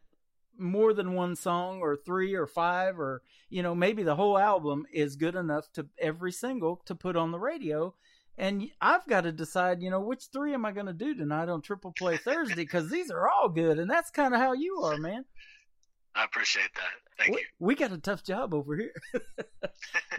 more 0.58 0.94
than 0.94 1.14
one 1.14 1.36
song 1.36 1.80
or 1.82 1.96
three 1.96 2.34
or 2.34 2.48
five 2.48 3.00
or, 3.00 3.22
you 3.50 3.62
know, 3.62 3.76
maybe 3.76 4.02
the 4.02 4.16
whole 4.16 4.38
album 4.38 4.86
is 4.92 5.16
good 5.16 5.36
enough 5.36 5.72
to 5.74 5.86
every 6.00 6.32
single 6.32 6.82
to 6.86 6.96
put 6.96 7.16
on 7.16 7.32
the 7.32 7.40
radio. 7.40 7.94
And 8.38 8.70
I've 8.80 9.08
got 9.08 9.22
to 9.22 9.32
decide, 9.32 9.82
you 9.82 9.90
know, 9.90 10.00
which 10.00 10.26
three 10.32 10.54
am 10.54 10.66
I 10.66 10.72
going 10.72 10.86
to 10.86 10.94
do 10.94 11.16
tonight 11.16 11.50
on 11.50 11.62
Triple 11.62 11.94
Play 11.98 12.18
Thursday? 12.18 12.56
Because 12.56 12.90
these 12.90 13.10
are 13.10 13.28
all 13.28 13.50
good, 13.50 13.80
and 13.80 13.90
that's 13.90 14.12
kind 14.12 14.34
of 14.34 14.40
how 14.40 14.54
you 14.54 14.82
are, 14.84 14.98
man. 14.98 15.26
I 16.16 16.24
appreciate 16.24 16.70
that. 16.76 17.18
Thank 17.24 17.36
we, 17.36 17.42
you. 17.42 17.46
we 17.60 17.76
got 17.76 17.92
a 17.92 17.98
tough 17.98 18.24
job 18.24 18.54
over 18.54 18.76
here. 18.76 18.94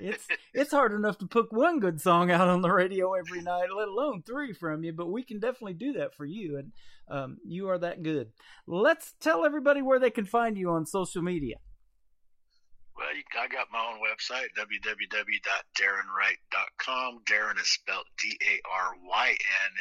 it's 0.01 0.27
it's 0.55 0.73
hard 0.73 0.93
enough 0.93 1.19
to 1.19 1.27
put 1.27 1.53
one 1.53 1.81
good 1.81 2.01
song 2.01 2.31
out 2.31 2.49
on 2.49 2.63
the 2.63 2.73
radio 2.73 3.15
every 3.15 3.41
night, 3.41 3.69
let 3.77 3.89
alone 3.89 4.23
three 4.23 4.53
from 4.53 4.85
you. 4.85 4.93
But 4.93 5.11
we 5.11 5.23
can 5.25 5.39
definitely 5.41 5.75
do 5.75 5.93
that 5.95 6.15
for 6.15 6.25
you, 6.25 6.59
and 6.59 6.73
um, 7.09 7.39
you 7.45 7.69
are 7.69 7.79
that 7.79 8.03
good. 8.03 8.31
Let's 8.67 9.15
tell 9.21 9.45
everybody 9.45 9.83
where 9.83 9.99
they 9.99 10.11
can 10.11 10.25
find 10.25 10.57
you 10.57 10.71
on 10.71 10.87
social 10.87 11.23
media. 11.23 11.57
Well, 12.99 13.15
you, 13.15 13.23
I 13.41 13.47
got 13.47 13.71
my 13.73 13.79
own 13.79 14.01
website, 14.03 14.51
www.darynwright.com. 14.59 17.21
Daryn 17.31 17.61
is 17.61 17.69
spelled 17.69 18.07
D 18.21 18.37
A 18.43 18.61
R 18.69 18.97
Y 19.07 19.29
N. 19.29 19.37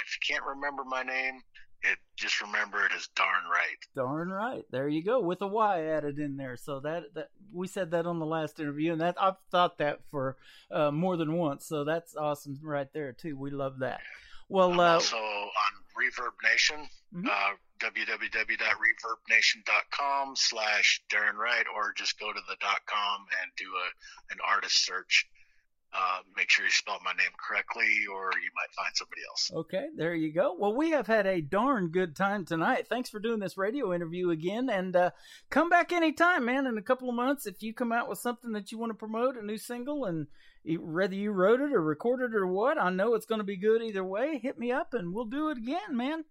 If 0.05 0.15
you 0.15 0.20
can't 0.36 0.45
remember 0.45 0.84
my 0.84 1.01
name, 1.01 1.41
it 1.82 1.97
just 2.15 2.41
remember 2.41 2.86
it 2.86 2.91
as 2.95 3.07
darn 3.15 3.43
right. 3.51 3.80
Darn 3.95 4.30
right. 4.30 4.65
There 4.72 4.88
you 4.88 5.03
go, 5.03 5.20
with 5.20 5.41
a 5.41 5.47
Y 5.47 5.86
added 5.86 6.20
in 6.20 6.38
there. 6.38 6.57
So 6.57 6.80
that 6.82 7.15
that 7.15 7.32
we 7.51 7.68
said 7.68 7.89
that 7.91 8.05
on 8.05 8.20
the 8.20 8.28
last 8.28 8.59
interview, 8.59 8.91
and 8.91 9.01
that 9.01 9.15
I've 9.20 9.38
thought 9.51 9.80
that 9.80 10.01
for 10.11 10.38
uh, 10.70 10.91
more 10.91 11.18
than 11.18 11.34
once. 11.34 11.65
So 11.65 11.84
that's 11.84 12.15
awesome, 12.15 12.59
right 12.63 12.93
there 12.93 13.13
too. 13.13 13.36
We 13.36 13.49
love 13.49 13.80
that. 13.80 14.01
Well, 14.49 14.80
uh, 14.80 14.93
also 14.93 15.18
on 15.18 15.74
Reverb 15.97 16.34
Nation, 16.43 16.88
Mhm. 17.14 17.28
uh, 17.28 17.55
www.reverbnation.com 17.80 20.36
slash 20.36 21.01
Daryn 21.10 21.36
Wright, 21.36 21.66
or 21.74 21.93
just 21.93 22.20
go 22.20 22.34
to 22.34 22.41
the 22.47 22.58
dot 22.60 22.86
com 22.86 23.26
and 23.41 23.51
do 23.55 23.66
a 23.66 23.89
an 24.34 24.39
artist 24.47 24.84
search. 24.86 25.26
Uh, 25.93 26.20
make 26.36 26.49
sure 26.49 26.66
you 26.66 26.72
spell 26.72 26.99
my 27.03 27.14
name 27.14 27.32
correctly, 27.39 28.05
or 28.12 28.30
you 28.43 28.51
might 28.55 28.74
find 28.76 28.93
somebody 28.93 29.22
else. 29.30 29.49
Okay, 29.53 29.88
there 29.95 30.14
you 30.14 30.34
go. 30.34 30.53
Well, 30.60 30.76
we 30.76 30.89
have 30.91 31.08
had 31.08 31.26
a 31.26 31.39
darn 31.39 31.91
good 31.91 32.14
time 32.14 32.43
tonight. 32.43 32.89
Thanks 32.89 33.10
for 33.10 33.22
doing 33.22 33.39
this 33.39 33.58
radio 33.58 33.93
interview 33.93 34.30
again, 34.30 34.70
and 34.70 34.93
uh, 34.95 35.12
come 35.49 35.70
back 35.70 35.93
anytime, 35.93 36.43
man. 36.43 36.68
In 36.68 36.78
a 36.78 36.82
couple 36.82 37.08
of 37.08 37.16
months, 37.16 37.47
if 37.47 37.64
you 37.64 37.74
come 37.74 37.93
out 37.93 38.10
with 38.10 38.20
something 38.20 38.51
that 38.51 38.70
you 38.72 38.78
want 38.78 38.89
to 38.89 38.97
promote, 38.97 39.38
a 39.38 39.45
new 39.45 39.58
single, 39.58 40.03
and 40.03 40.28
whether 40.78 41.16
you 41.16 41.32
wrote 41.32 41.62
it 41.62 41.72
or 41.72 41.82
recorded 41.82 42.34
it 42.34 42.38
or 42.38 42.47
what, 42.47 42.78
I 42.78 42.89
know 42.89 43.14
it's 43.14 43.26
going 43.26 43.39
to 43.39 43.45
be 43.45 43.55
good 43.55 43.82
either 43.82 44.03
way. 44.03 44.39
Hit 44.39 44.60
me 44.60 44.74
up, 44.74 44.93
and 44.93 45.14
we'll 45.14 45.24
do 45.26 45.47
it 45.49 45.58
again, 45.58 45.95
man. 45.95 46.26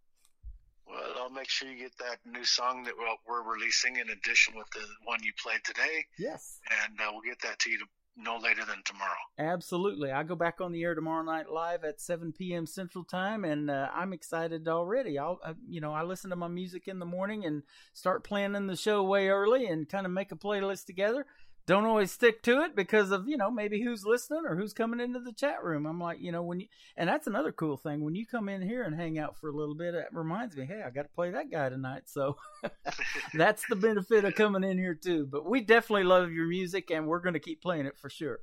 Well, 0.86 1.02
I'll 1.22 1.30
make 1.30 1.48
sure 1.48 1.68
you 1.68 1.76
get 1.78 1.96
that 1.98 2.18
new 2.24 2.44
song 2.44 2.84
that 2.84 2.94
we're, 2.96 3.16
we're 3.42 3.54
releasing 3.54 3.96
in 3.96 4.08
addition 4.10 4.54
with 4.56 4.68
the 4.70 4.84
one 5.04 5.18
you 5.22 5.32
played 5.42 5.60
today, 5.64 6.04
Yes. 6.18 6.60
and 6.84 6.98
uh, 7.00 7.10
we'll 7.12 7.22
get 7.22 7.40
that 7.42 7.58
to 7.60 7.70
you 7.70 7.78
to, 7.78 7.84
no 8.18 8.38
later 8.38 8.64
than 8.64 8.82
tomorrow. 8.84 9.10
Absolutely. 9.38 10.10
I 10.10 10.22
go 10.22 10.34
back 10.36 10.60
on 10.62 10.72
the 10.72 10.82
air 10.82 10.94
tomorrow 10.94 11.22
night 11.22 11.50
live 11.50 11.84
at 11.84 12.00
7 12.00 12.32
p.m. 12.32 12.66
Central 12.66 13.04
Time, 13.04 13.44
and 13.44 13.70
uh, 13.70 13.88
I'm 13.94 14.12
excited 14.14 14.66
already. 14.68 15.18
I'll, 15.18 15.38
uh, 15.44 15.52
you 15.68 15.80
know, 15.82 15.92
I 15.92 16.02
listen 16.02 16.30
to 16.30 16.36
my 16.36 16.48
music 16.48 16.88
in 16.88 16.98
the 16.98 17.04
morning 17.04 17.44
and 17.44 17.62
start 17.92 18.24
planning 18.24 18.68
the 18.68 18.76
show 18.76 19.02
way 19.02 19.28
early 19.28 19.66
and 19.66 19.86
kind 19.88 20.06
of 20.06 20.12
make 20.12 20.32
a 20.32 20.36
playlist 20.36 20.86
together. 20.86 21.26
Don't 21.66 21.84
always 21.84 22.12
stick 22.12 22.44
to 22.44 22.60
it 22.60 22.76
because 22.76 23.10
of, 23.10 23.26
you 23.26 23.36
know, 23.36 23.50
maybe 23.50 23.82
who's 23.82 24.04
listening 24.04 24.44
or 24.46 24.54
who's 24.54 24.72
coming 24.72 25.00
into 25.00 25.18
the 25.18 25.32
chat 25.32 25.64
room. 25.64 25.84
I'm 25.84 26.00
like, 26.00 26.20
you 26.20 26.30
know, 26.30 26.42
when 26.42 26.60
you, 26.60 26.66
and 26.96 27.08
that's 27.08 27.26
another 27.26 27.50
cool 27.50 27.76
thing. 27.76 28.04
When 28.04 28.14
you 28.14 28.24
come 28.24 28.48
in 28.48 28.62
here 28.62 28.84
and 28.84 28.94
hang 28.94 29.18
out 29.18 29.36
for 29.36 29.48
a 29.48 29.52
little 29.52 29.74
bit, 29.74 29.94
it 29.94 30.06
reminds 30.12 30.56
me, 30.56 30.64
hey, 30.64 30.82
I 30.86 30.90
got 30.90 31.02
to 31.02 31.08
play 31.08 31.32
that 31.32 31.50
guy 31.50 31.68
tonight. 31.68 32.04
So 32.06 32.36
that's 33.34 33.64
the 33.68 33.74
benefit 33.74 34.24
of 34.24 34.36
coming 34.36 34.62
in 34.62 34.78
here 34.78 34.94
too. 34.94 35.26
But 35.30 35.44
we 35.44 35.60
definitely 35.60 36.04
love 36.04 36.30
your 36.30 36.46
music 36.46 36.90
and 36.92 37.08
we're 37.08 37.20
going 37.20 37.34
to 37.34 37.40
keep 37.40 37.60
playing 37.60 37.86
it 37.86 37.98
for 37.98 38.10
sure. 38.10 38.38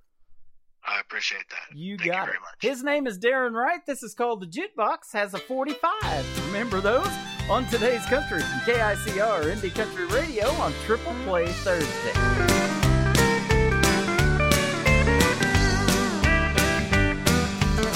I 0.85 0.99
appreciate 0.99 1.45
that. 1.49 1.77
You 1.77 1.97
Thank 1.97 2.11
got 2.11 2.27
you 2.27 2.33
it. 2.33 2.39
much. 2.41 2.55
His 2.59 2.83
name 2.83 3.07
is 3.07 3.17
Daryn 3.17 3.53
Wright. 3.53 3.85
This 3.87 4.03
is 4.03 4.13
called 4.13 4.41
the 4.41 4.47
Jukebox. 4.47 5.13
Has 5.13 5.33
a 5.33 5.39
45. 5.39 6.47
Remember 6.47 6.81
those 6.81 7.07
on 7.49 7.65
today's 7.67 8.05
country 8.07 8.41
from 8.41 8.59
KICR 8.59 9.55
Indie 9.55 9.73
Country 9.73 10.07
Radio 10.07 10.49
on 10.55 10.73
Triple 10.85 11.15
Play 11.23 11.47
Thursday. 11.47 12.82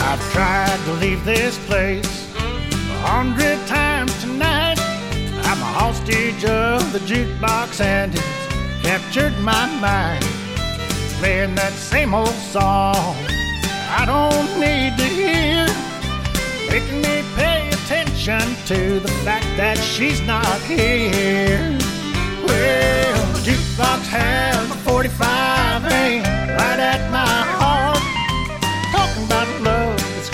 I've 0.10 0.32
tried 0.32 0.80
to 0.86 0.93
leave 0.93 1.26
this 1.26 1.58
place 1.66 2.34
a 2.38 2.97
hundred 3.12 3.60
times 3.68 4.18
tonight. 4.22 4.80
I'm 4.80 5.62
a 5.62 5.72
hostage 5.82 6.45
of 6.45 6.93
the 6.93 6.99
jukebox 6.99 7.82
and 7.82 8.16
it's 8.16 8.84
captured 8.88 9.38
my 9.39 9.66
mind. 9.82 10.24
Playing 11.20 11.55
that 11.55 11.74
same 11.74 12.14
old 12.14 12.38
song 12.55 13.18
I 13.99 14.05
don't 14.05 14.51
need 14.58 14.95
to 14.97 15.08
hear. 15.20 15.66
Making 16.72 17.01
me 17.01 17.24
pay 17.36 17.68
attention 17.68 18.55
to 18.68 19.01
the 19.01 19.12
fact 19.26 19.49
that 19.58 19.78
she's 19.78 20.22
not 20.22 20.62
here. 20.62 21.78
Well, 22.47 23.34
the 23.34 23.39
jukebox 23.39 24.08
has 24.08 24.72
a 24.72 24.76
45 24.89 25.66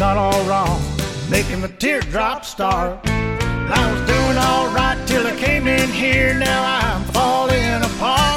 love 0.03 0.17
all 0.17 0.43
wrong, 0.49 0.81
making 1.29 1.61
the 1.61 1.69
teardrop 1.79 2.43
start. 2.43 2.99
I 3.05 3.81
was 3.91 4.01
doing 4.05 4.37
all 4.37 4.67
right 4.75 5.01
till 5.07 5.25
I 5.25 5.33
came 5.37 5.65
in 5.65 5.89
here, 5.91 6.33
now 6.37 6.61
I'm 6.79 7.03
falling 7.13 7.81
apart. 7.89 8.32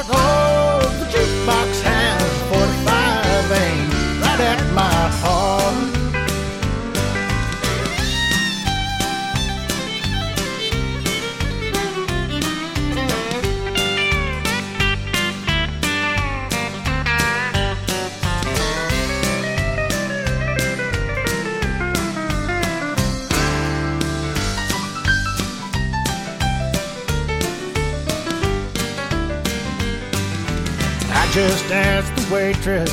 Just 31.37 31.70
asked 31.70 32.16
the 32.16 32.34
waitress, 32.34 32.91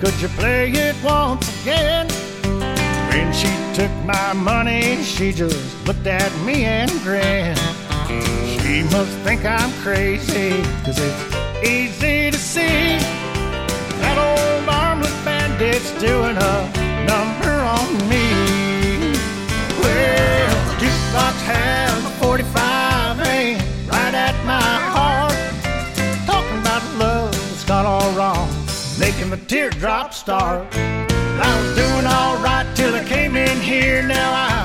could 0.00 0.20
you 0.20 0.26
play 0.30 0.72
it 0.72 0.96
once 1.04 1.46
again? 1.62 2.08
When 3.10 3.32
she 3.32 3.46
took 3.74 3.92
my 4.04 4.32
money, 4.32 5.04
she 5.04 5.30
just 5.30 5.86
looked 5.86 6.04
at 6.04 6.32
me 6.44 6.64
and 6.64 6.90
grinned. 7.04 7.56
She 8.60 8.82
must 8.90 9.16
think 9.18 9.44
I'm 9.44 9.72
crazy, 9.84 10.50
cause 10.84 10.98
it's 10.98 11.64
easy 11.64 12.32
to 12.32 12.38
see 12.38 12.98
that 14.02 14.16
old 14.18 14.68
armless 14.68 15.14
bandit's 15.24 15.92
doing 16.00 16.36
a 16.36 16.56
number 17.06 17.54
on 17.78 17.86
me. 18.10 18.26
Well, 19.80 20.50
the 20.66 20.74
jukebox 20.82 21.34
has 21.46 22.04
a 22.04 22.10
45 22.18 22.75
making 29.26 29.40
the 29.40 29.46
teardrop 29.46 30.12
start. 30.12 30.66
I 30.74 31.60
was 31.60 31.76
doing 31.76 32.06
all 32.06 32.36
right 32.42 32.66
till 32.74 32.94
I 32.94 33.04
came 33.04 33.36
in 33.36 33.60
here, 33.60 34.02
now 34.02 34.48
I'm 34.48 34.55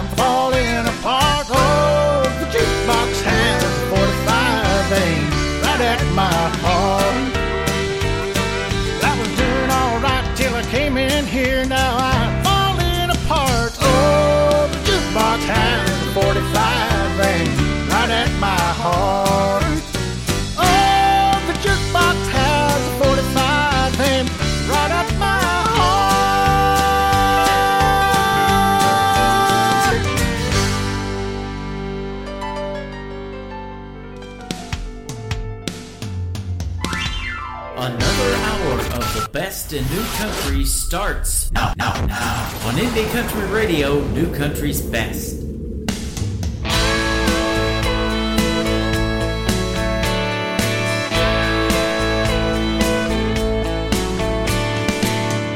on 42.72 42.78
Indie 42.78 43.12
Country 43.12 43.46
Radio, 43.48 44.00
New 44.12 44.34
Country's 44.34 44.82
Best. 44.82 45.42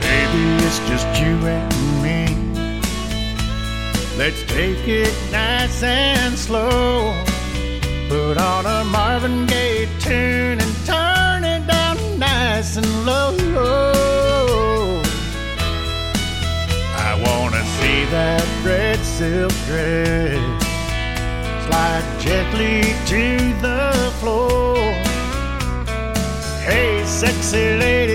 Baby, 0.01 0.43
it's 0.65 0.79
just 0.89 1.07
you 1.21 1.35
and 1.47 2.03
me. 2.03 2.25
Let's 4.17 4.43
take 4.47 4.85
it 4.85 5.13
nice 5.31 5.83
and 5.83 6.37
slow. 6.37 6.84
Silk 19.17 19.53
dress 19.65 20.35
slide 21.65 22.05
gently 22.19 22.81
to 23.07 23.23
the 23.61 24.11
floor. 24.19 24.75
Hey, 26.67 27.01
sexy 27.05 27.77
lady, 27.77 28.14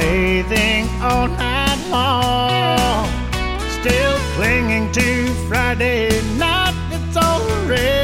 bathing 0.00 0.88
all 1.02 1.28
night 1.28 1.80
long. 1.90 3.06
Still 3.80 4.16
clinging 4.34 4.90
to 4.92 5.08
Friday 5.48 6.08
night 6.38 6.74
it's 6.90 7.16
already 7.16 7.99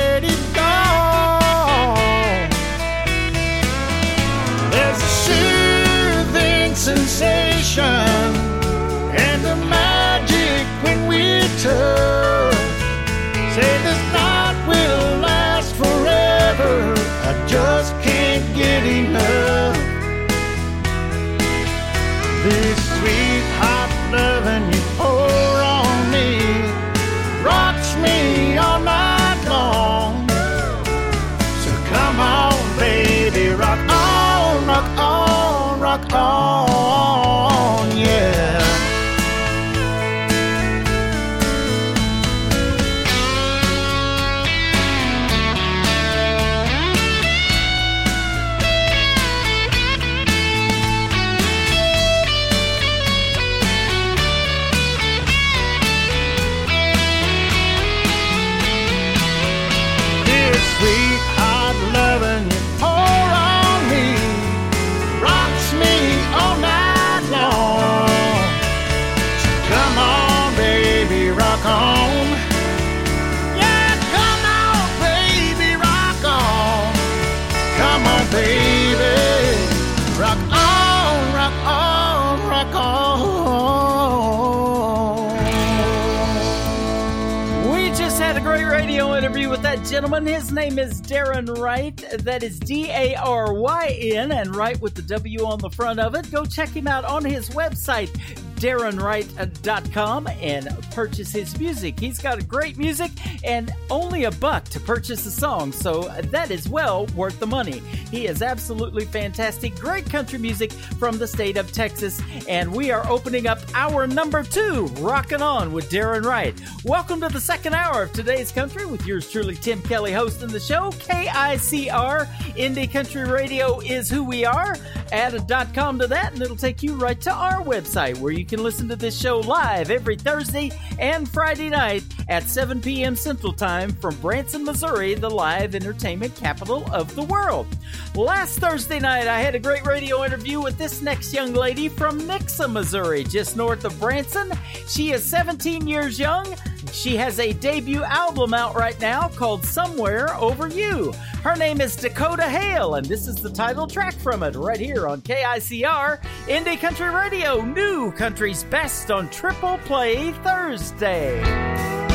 gentleman. 90.16 90.40
His 90.40 90.52
name 90.52 90.78
is 90.78 91.02
Daryn 91.02 91.58
Wright. 91.58 91.96
That 92.20 92.42
is 92.42 92.58
D 92.58 92.90
A 92.90 93.14
R 93.16 93.52
Y 93.52 93.98
N 94.00 94.32
and 94.32 94.54
Wright 94.54 94.80
with 94.80 94.94
the 94.94 95.02
W 95.02 95.44
on 95.44 95.58
the 95.58 95.70
front 95.70 96.00
of 96.00 96.14
it. 96.14 96.30
Go 96.30 96.44
check 96.44 96.70
him 96.70 96.86
out 96.86 97.04
on 97.04 97.24
his 97.24 97.50
website, 97.50 98.08
darynwright.com, 98.56 100.26
and 100.40 100.68
purchase 100.92 101.32
his 101.32 101.58
music. 101.58 102.00
He's 102.00 102.18
got 102.18 102.46
great 102.48 102.78
music 102.78 103.10
and 103.44 103.72
only 103.90 104.24
a 104.24 104.30
buck 104.30 104.64
to 104.64 104.80
purchase 104.80 105.26
a 105.26 105.30
song, 105.30 105.72
so 105.72 106.02
that 106.30 106.50
is 106.50 106.68
well 106.68 107.06
worth 107.14 107.38
the 107.38 107.46
money. 107.46 107.78
He 108.10 108.26
is 108.26 108.42
absolutely 108.42 109.04
fantastic. 109.04 109.76
Great 109.76 110.08
country 110.10 110.38
music 110.38 110.72
from 110.72 111.18
the 111.18 111.26
state 111.26 111.56
of 111.56 111.70
Texas, 111.72 112.20
and 112.48 112.72
we 112.72 112.90
are 112.90 113.06
opening 113.08 113.46
up 113.46 113.58
our 113.74 114.06
number 114.06 114.42
two, 114.42 114.86
Rockin' 114.98 115.42
On 115.42 115.72
with 115.72 115.90
Daryn 115.90 116.24
Wright. 116.24 116.54
Welcome 116.84 117.20
to 117.20 117.28
the 117.28 117.40
second 117.40 117.74
hour 117.74 118.04
of 118.04 118.12
today's 118.12 118.50
country 118.50 118.86
with 118.86 119.06
yours 119.06 119.30
truly, 119.30 119.54
Tim 119.54 119.82
Kelly, 119.82 120.12
hosting 120.12 120.48
the 120.48 120.60
show. 120.60 120.90
KICR, 120.90 122.26
Indie 122.56 122.90
Country 122.90 123.24
Radio 123.24 123.80
is 123.80 124.10
who 124.10 124.24
we 124.24 124.44
are. 124.44 124.76
Add 125.12 125.34
a 125.34 125.40
dot 125.40 125.72
com 125.74 125.98
to 126.00 126.06
that, 126.08 126.32
and 126.32 126.42
it'll 126.42 126.56
take 126.56 126.82
you 126.82 126.94
right 126.94 127.20
to 127.20 127.30
our 127.30 127.62
website 127.62 128.18
where 128.18 128.32
you 128.32 128.44
can 128.44 128.62
listen 128.62 128.88
to 128.88 128.96
this 128.96 129.18
show 129.18 129.38
live 129.38 129.90
every 129.90 130.16
Thursday 130.16 130.72
and 130.98 131.28
Friday 131.28 131.68
night 131.68 132.02
at 132.28 132.42
7 132.48 132.80
p.m. 132.80 133.14
Central 133.14 133.52
Time 133.52 133.75
from 133.84 134.16
Branson, 134.16 134.64
Missouri, 134.64 135.14
the 135.14 135.28
live 135.28 135.74
entertainment 135.74 136.34
capital 136.34 136.84
of 136.92 137.14
the 137.14 137.22
world. 137.22 137.66
Last 138.14 138.58
Thursday 138.58 138.98
night, 138.98 139.26
I 139.26 139.40
had 139.40 139.54
a 139.54 139.58
great 139.58 139.84
radio 139.84 140.24
interview 140.24 140.62
with 140.62 140.78
this 140.78 141.02
next 141.02 141.34
young 141.34 141.52
lady 141.52 141.90
from 141.90 142.20
Nixa, 142.22 142.72
Missouri, 142.72 143.22
just 143.22 143.54
north 143.54 143.84
of 143.84 143.98
Branson. 144.00 144.50
She 144.88 145.12
is 145.12 145.22
17 145.24 145.86
years 145.86 146.18
young. 146.18 146.46
She 146.92 147.16
has 147.16 147.38
a 147.38 147.52
debut 147.52 148.02
album 148.02 148.54
out 148.54 148.74
right 148.74 148.98
now 149.00 149.28
called 149.28 149.62
Somewhere 149.64 150.34
Over 150.36 150.68
You. 150.68 151.12
Her 151.42 151.54
name 151.54 151.80
is 151.82 151.94
Dakota 151.94 152.44
Hale, 152.44 152.94
and 152.94 153.06
this 153.06 153.28
is 153.28 153.36
the 153.36 153.50
title 153.50 153.86
track 153.86 154.14
from 154.14 154.42
it 154.42 154.54
right 154.54 154.80
here 154.80 155.06
on 155.06 155.20
KICR 155.20 156.22
Indie 156.46 156.80
Country 156.80 157.10
Radio, 157.10 157.60
new 157.60 158.10
country's 158.12 158.64
best 158.64 159.10
on 159.10 159.28
Triple 159.28 159.78
Play 159.84 160.32
Thursday. 160.32 162.05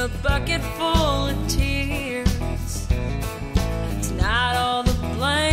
A 0.00 0.08
bucket 0.22 0.62
full 0.78 1.26
of 1.28 1.36
tears. 1.46 2.86
Tonight 4.00 4.56
all 4.56 4.82
the 4.82 4.94
blame 5.14 5.49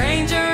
stranger 0.00 0.49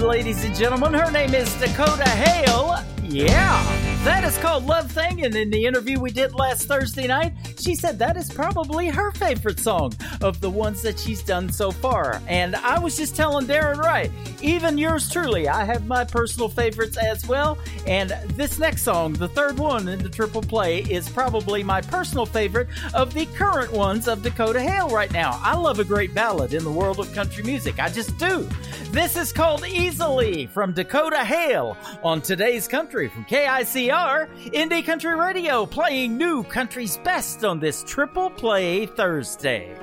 ladies 0.00 0.44
and 0.44 0.54
gentlemen. 0.54 0.94
Her 0.94 1.10
name 1.10 1.34
is 1.34 1.54
Dakota 1.60 2.08
Hale. 2.08 2.76
Yeah, 3.02 3.62
that 4.04 4.24
is 4.24 4.36
called 4.38 4.66
Love 4.66 4.90
Thing. 4.90 5.24
And 5.24 5.34
in 5.36 5.50
the 5.50 5.66
interview 5.66 6.00
we 6.00 6.10
did 6.10 6.34
last 6.34 6.66
Thursday 6.66 7.06
night, 7.06 7.32
she 7.60 7.74
said 7.74 7.98
that 7.98 8.16
is 8.16 8.32
probably 8.32 8.88
her 8.88 9.12
favorite 9.12 9.60
song 9.60 9.92
of 10.20 10.40
the 10.40 10.50
ones 10.50 10.82
that 10.82 10.98
she's 10.98 11.22
done 11.22 11.52
so 11.52 11.70
far. 11.70 12.20
And 12.26 12.56
I 12.56 12.78
was 12.78 12.96
just 12.96 13.14
telling 13.14 13.46
Daryn 13.46 13.76
Wright, 13.76 14.10
even 14.42 14.78
yours 14.78 15.08
truly, 15.10 15.48
I 15.48 15.64
have 15.64 15.86
my 15.86 16.04
personal 16.04 16.48
favorites 16.48 16.96
as 16.96 17.26
well. 17.26 17.58
And 17.86 18.10
this 18.28 18.58
next 18.58 18.82
song, 18.82 19.12
the 19.12 19.28
third 19.28 19.58
one 19.58 19.86
in 19.88 20.02
the 20.02 20.08
triple 20.08 20.42
play, 20.42 20.80
is 20.80 21.08
probably 21.08 21.62
my 21.62 21.82
personal 21.82 22.26
favorite 22.26 22.68
of 22.94 23.14
the 23.14 23.26
current 23.26 23.70
ones 23.72 24.08
of 24.08 24.22
Dakota 24.22 24.60
Hale 24.60 24.88
right 24.88 25.12
now. 25.12 25.38
I 25.42 25.56
love 25.56 25.78
a 25.78 25.84
great 25.84 26.14
ballad 26.14 26.54
in 26.54 26.64
the 26.64 26.72
world 26.72 26.98
of 26.98 27.14
country 27.14 27.44
music. 27.44 27.78
I 27.78 27.90
just 27.90 28.16
do. 28.18 28.48
This 28.94 29.16
is 29.16 29.32
called 29.32 29.66
Easily 29.66 30.46
from 30.46 30.72
Dakota 30.72 31.24
Hale 31.24 31.76
on 32.04 32.22
today's 32.22 32.68
country 32.68 33.08
from 33.08 33.24
KICR 33.24 34.28
Indie 34.52 34.86
Country 34.86 35.16
Radio, 35.16 35.66
playing 35.66 36.16
new 36.16 36.44
country's 36.44 36.96
best 36.98 37.44
on 37.44 37.58
this 37.58 37.82
triple 37.82 38.30
play 38.30 38.86
Thursday. 38.86 39.76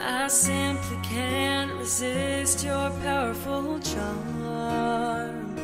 I 0.00 0.26
simply 0.26 0.96
can't 1.04 1.72
resist 1.74 2.64
your 2.64 2.90
powerful 3.04 3.78
charm. 3.78 5.54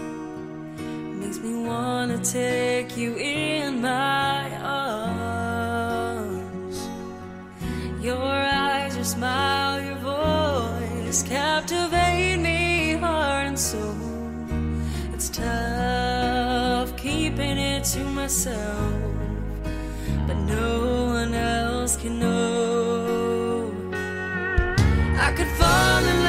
Makes 1.18 1.38
me 1.40 1.66
wanna 1.66 2.18
take 2.18 2.96
you 2.96 3.16
in 3.16 3.80
my 3.80 4.56
arms. 4.62 6.06
Your 8.00 8.22
eyes, 8.22 8.94
your 8.94 9.04
smile, 9.04 9.65
your 11.16 11.28
voice 11.28 11.28
captivate 11.28 12.38
me 12.38 12.94
heart 12.94 13.46
and 13.46 13.58
soul. 13.58 13.94
It's 15.12 15.28
tough 15.28 16.96
keeping 16.96 17.58
it 17.58 17.84
to 17.84 18.04
myself, 18.04 18.92
but 20.26 20.36
no 20.36 21.06
one 21.06 21.34
else 21.34 21.96
can 21.96 22.18
know. 22.18 23.72
I 25.18 25.32
could 25.32 25.48
fall 25.58 26.04
in 26.04 26.24
love 26.24 26.25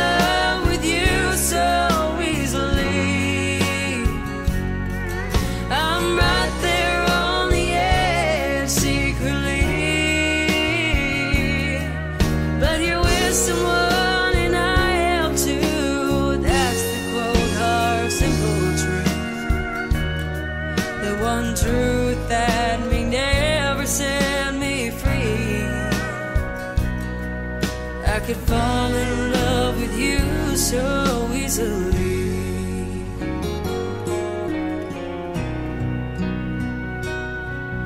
could 28.28 28.36
fall 28.40 28.94
in 28.94 29.32
love 29.32 29.80
with 29.80 29.98
you 29.98 30.20
so 30.58 31.30
easily. 31.34 33.06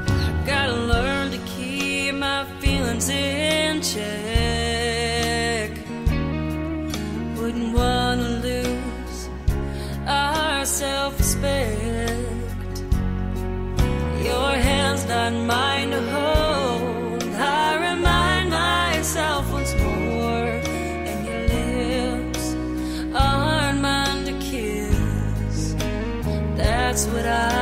I 0.08 0.44
gotta 0.44 0.78
learn 0.94 1.30
to 1.30 1.38
keep 1.46 2.16
my 2.16 2.46
feelings 2.60 3.08
in 3.10 3.84
check. 3.84 4.02
Wouldn't 7.38 7.76
wanna 7.76 8.30
lose 8.48 9.30
our 10.08 10.66
self 10.66 11.20
respect. 11.20 12.78
Your 14.26 14.54
hand's 14.68 15.06
not 15.06 15.34
mine 15.34 15.92
to 15.92 16.02
hold. 16.10 16.51
What 27.12 27.26
I 27.26 27.61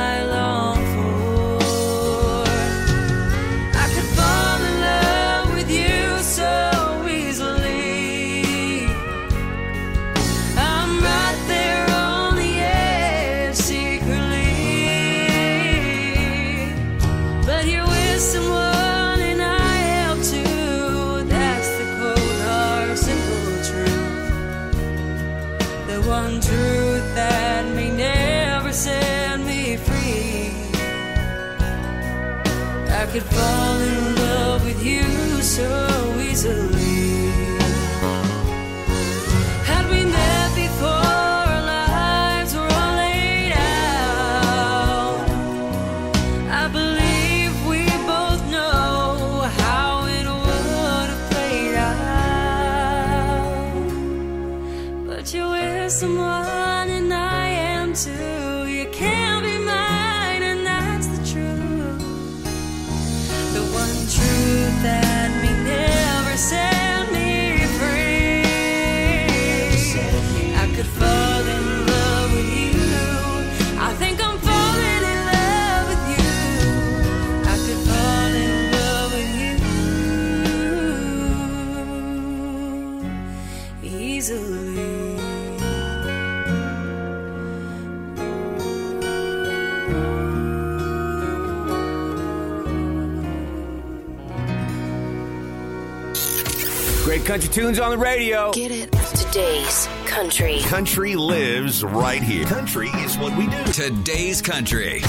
country 97.30 97.48
tunes 97.48 97.78
on 97.78 97.92
the 97.92 97.96
radio. 97.96 98.50
Get 98.50 98.72
it. 98.72 98.90
Today's 99.14 99.88
country. 100.04 100.62
Country 100.62 101.14
lives 101.14 101.84
right 101.84 102.20
here. 102.20 102.44
Country 102.44 102.88
is 102.88 103.16
what 103.18 103.36
we 103.38 103.46
do. 103.46 103.64
Today's 103.66 104.42
country. 104.42 105.00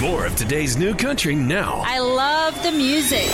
More 0.00 0.24
of 0.24 0.34
today's 0.36 0.78
new 0.78 0.94
country 0.94 1.34
now. 1.34 1.82
I 1.84 1.98
love 1.98 2.54
the 2.62 2.72
music. 2.72 3.28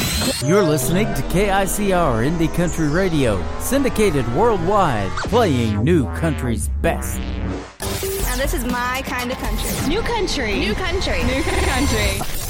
You're 0.44 0.64
listening 0.64 1.06
to 1.14 1.22
KICR 1.22 2.28
Indie 2.28 2.52
Country 2.52 2.88
Radio, 2.88 3.40
syndicated 3.60 4.26
worldwide, 4.34 5.12
playing 5.18 5.84
new 5.84 6.06
country's 6.16 6.66
best. 6.82 7.20
Now 7.20 8.36
this 8.38 8.54
is 8.54 8.64
my 8.64 9.02
kind 9.06 9.30
of 9.30 9.38
country. 9.38 9.88
New 9.88 10.00
country. 10.00 10.58
New 10.58 10.74
country. 10.74 11.22
New 11.22 11.42
country. 11.44 12.20
I've 12.20 12.45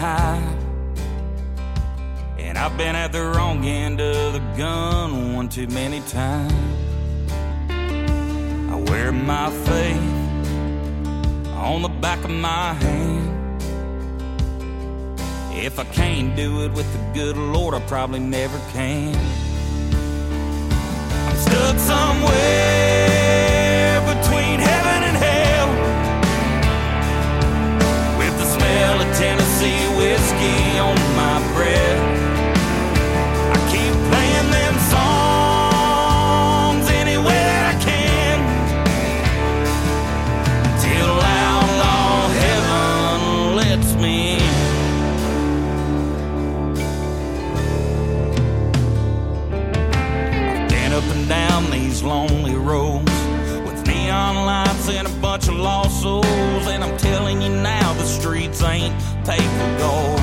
high. 0.00 0.42
And 2.38 2.56
I've 2.56 2.76
been 2.78 2.96
at 2.96 3.12
the 3.12 3.22
wrong 3.22 3.66
end 3.66 4.00
of 4.00 4.32
the 4.32 4.40
gun 4.56 5.34
one 5.34 5.50
too 5.50 5.66
many 5.66 6.00
times. 6.08 6.54
I 7.68 8.76
wear 8.88 9.12
my 9.12 9.50
faith 9.50 10.10
on 11.52 11.82
the 11.82 11.90
back 12.00 12.24
of 12.24 12.30
my 12.30 12.72
hand. 12.72 13.62
If 15.52 15.78
I 15.78 15.84
can't 15.84 16.34
do 16.34 16.64
it 16.64 16.72
with 16.72 16.90
the 16.94 17.02
good 17.12 17.36
Lord, 17.36 17.74
I 17.74 17.80
probably 17.80 18.20
never 18.20 18.58
can. 18.72 19.14
I'm 21.26 21.36
stuck 21.36 21.78
somewhere 21.78 22.79
telling 57.00 57.40
you 57.40 57.48
now, 57.48 57.92
the 57.94 58.04
streets 58.04 58.62
ain't 58.62 58.94
paper 59.24 59.68
gold. 59.78 60.20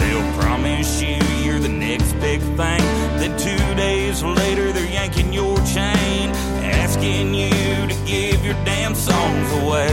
They'll 0.00 0.32
promise 0.40 1.02
you 1.02 1.18
you're 1.44 1.58
the 1.58 1.68
next 1.68 2.12
big 2.14 2.40
thing. 2.40 2.82
Then 3.20 3.38
two 3.38 3.74
days 3.74 4.22
later, 4.22 4.72
they're 4.72 4.90
yanking 4.90 5.32
your 5.32 5.56
chain, 5.58 6.30
asking 6.64 7.34
you 7.34 7.50
to 7.86 7.96
give 8.06 8.44
your 8.44 8.54
damn 8.64 8.94
songs 8.94 9.52
away. 9.62 9.92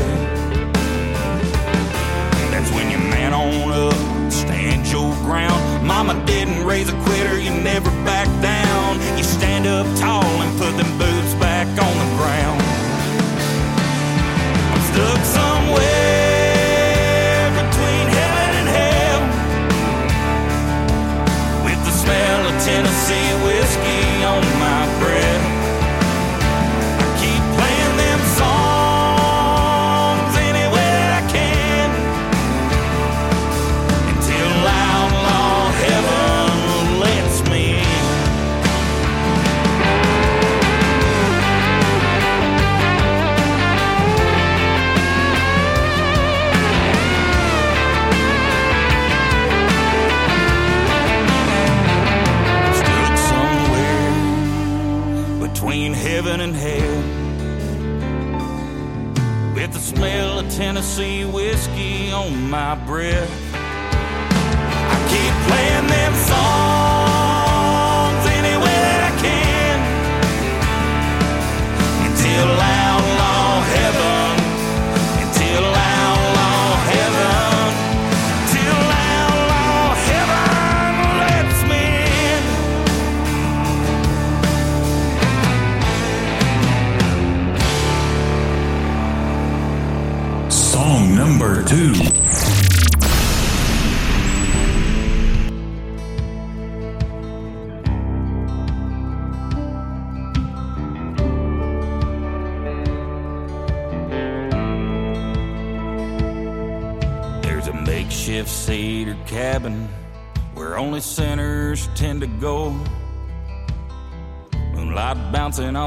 That's 2.52 2.72
when 2.72 2.90
you 2.90 2.98
man 2.98 3.34
on 3.34 3.92
up, 3.92 4.32
stand 4.32 4.88
your 4.88 5.14
ground. 5.28 5.86
Mama 5.86 6.24
didn't 6.26 6.64
raise 6.66 6.88
a 6.90 6.98
quitter, 7.04 7.38
you 7.38 7.52
never 7.52 7.90
back 8.06 8.28
down. 8.42 9.18
You 9.18 9.24
stand 9.24 9.68
up 9.68 9.86
tall 10.00 10.24
and 10.24 10.58
put 10.58 10.72
them 10.78 10.98
boots 10.98 11.34
back 11.36 11.68
on 11.68 11.96
the 12.04 12.16
ground. 12.16 12.65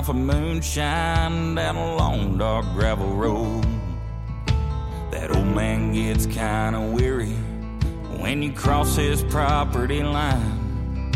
Of 0.09 0.17
moonshine 0.17 1.55
down 1.55 1.77
a 1.77 1.97
long 1.97 2.39
dark 2.39 2.65
gravel 2.75 3.15
road. 3.15 3.67
That 5.11 5.35
old 5.35 5.47
man 5.47 5.93
gets 5.93 6.25
kinda 6.25 6.81
weary 6.81 7.35
when 8.19 8.43
you 8.43 8.53
cross 8.53 8.97
his 8.97 9.23
property 9.25 10.03
line. 10.03 11.13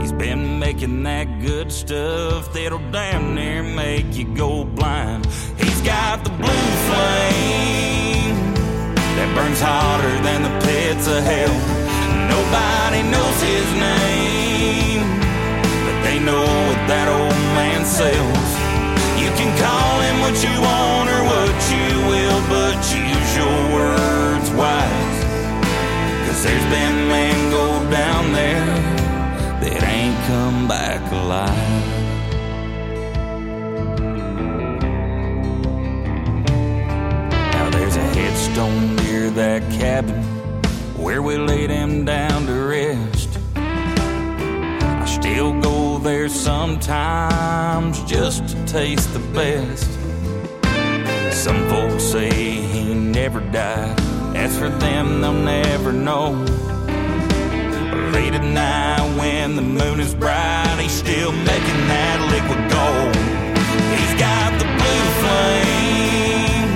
He's 0.00 0.12
been 0.12 0.58
making 0.58 1.02
that 1.04 1.40
good 1.40 1.72
stuff 1.72 2.52
that'll 2.52 2.90
damn 2.90 3.34
near 3.34 3.62
make 3.62 4.14
you 4.14 4.24
go 4.34 4.64
blind. 4.64 5.26
He's 5.58 5.80
got 5.80 6.22
the 6.22 6.30
blue 6.30 6.68
flame 6.88 8.54
that 9.16 9.34
burns 9.34 9.60
hotter 9.60 10.22
than 10.22 10.42
the 10.42 10.66
pits 10.66 11.06
of 11.08 11.24
hell. 11.24 11.59
Sells. 18.00 18.50
You 19.22 19.28
can 19.38 19.50
call 19.60 19.94
him 20.06 20.16
what 20.24 20.36
you 20.46 20.54
want 20.68 21.08
or 21.16 21.22
what 21.32 21.56
you 21.74 21.88
will, 22.10 22.40
but 22.54 22.76
use 22.96 23.30
your 23.40 23.60
words 23.76 24.48
wise. 24.60 25.18
Cause 26.24 26.40
there's 26.44 26.68
been 26.76 26.96
men 27.14 27.36
go 27.50 27.66
down 27.90 28.32
there 28.32 28.64
that 29.60 29.82
ain't 29.96 30.18
come 30.30 30.66
back 30.66 31.02
alive. 31.12 31.88
Now 37.52 37.68
there's 37.68 37.96
a 37.96 38.08
headstone 38.16 38.96
near 38.96 39.28
that 39.42 39.62
cabin 39.72 40.22
where 40.96 41.20
we 41.20 41.36
laid 41.36 41.68
him 41.68 42.06
down 42.06 42.29
sometimes 46.30 48.02
just 48.04 48.48
to 48.48 48.66
taste 48.66 49.12
the 49.12 49.18
best. 49.34 49.90
Some 51.32 51.68
folks 51.68 52.02
say 52.02 52.30
he 52.30 52.94
never 52.94 53.40
died. 53.40 53.98
As 54.36 54.56
for 54.58 54.68
them, 54.68 55.20
they'll 55.20 55.32
never 55.32 55.92
know. 55.92 56.32
Late 58.12 58.34
at 58.34 58.44
night 58.44 59.18
when 59.18 59.56
the 59.56 59.62
moon 59.62 60.00
is 60.00 60.14
bright, 60.14 60.78
he's 60.80 60.92
still 60.92 61.32
making 61.32 61.80
that 61.88 62.18
liquid 62.34 62.62
gold. 62.70 63.14
He's 63.96 64.14
got 64.18 64.50
the 64.58 64.66
blue 64.78 65.06
flame 65.22 66.70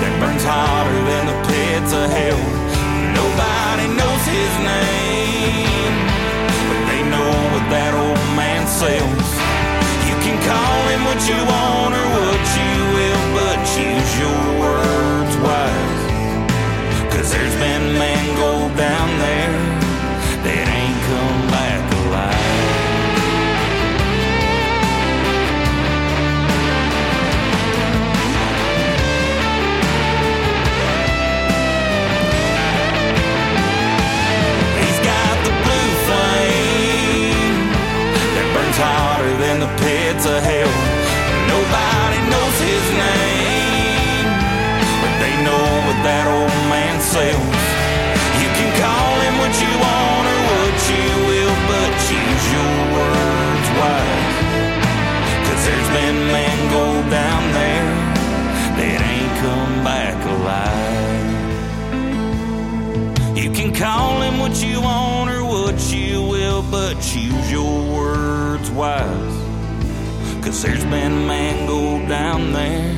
that 0.00 0.12
burns 0.20 0.44
hotter 0.44 0.98
than 1.10 1.26
the 1.26 1.38
pits 1.48 1.92
of 1.92 2.10
hell. 2.10 2.61
You 8.82 10.16
can 10.24 10.42
call 10.42 10.88
him 10.88 11.04
what 11.04 11.28
you 11.28 11.36
want 11.46 12.01
man. 47.14 47.38
You 48.40 48.48
can 48.56 48.70
call 48.80 49.12
him 49.24 49.34
what 49.42 49.54
you 49.60 49.72
want 49.86 50.26
or 50.32 50.40
what 50.50 50.76
you 50.92 51.08
will, 51.28 51.56
but 51.68 51.90
choose 52.08 52.44
your 52.56 52.74
words 52.96 53.68
wise. 53.80 54.36
Cause 55.46 55.62
there's 55.66 55.90
been 55.96 56.18
men 56.32 56.56
go 56.70 56.86
down 57.10 57.42
there 57.52 57.88
that 58.78 58.98
ain't 59.12 59.34
come 59.44 59.74
back 59.84 60.16
alive. 60.34 61.12
You 63.36 63.50
can 63.52 63.74
call 63.74 64.22
him 64.22 64.38
what 64.38 64.62
you 64.64 64.80
want 64.80 65.30
or 65.30 65.44
what 65.44 65.78
you 65.92 66.22
will, 66.22 66.62
but 66.70 66.94
choose 67.00 67.50
your 67.50 67.96
words 67.96 68.70
wise. 68.70 69.36
Cause 70.42 70.62
there's 70.62 70.84
been 70.84 71.26
men 71.26 71.66
go 71.66 71.98
down 72.08 72.52
there 72.52 72.94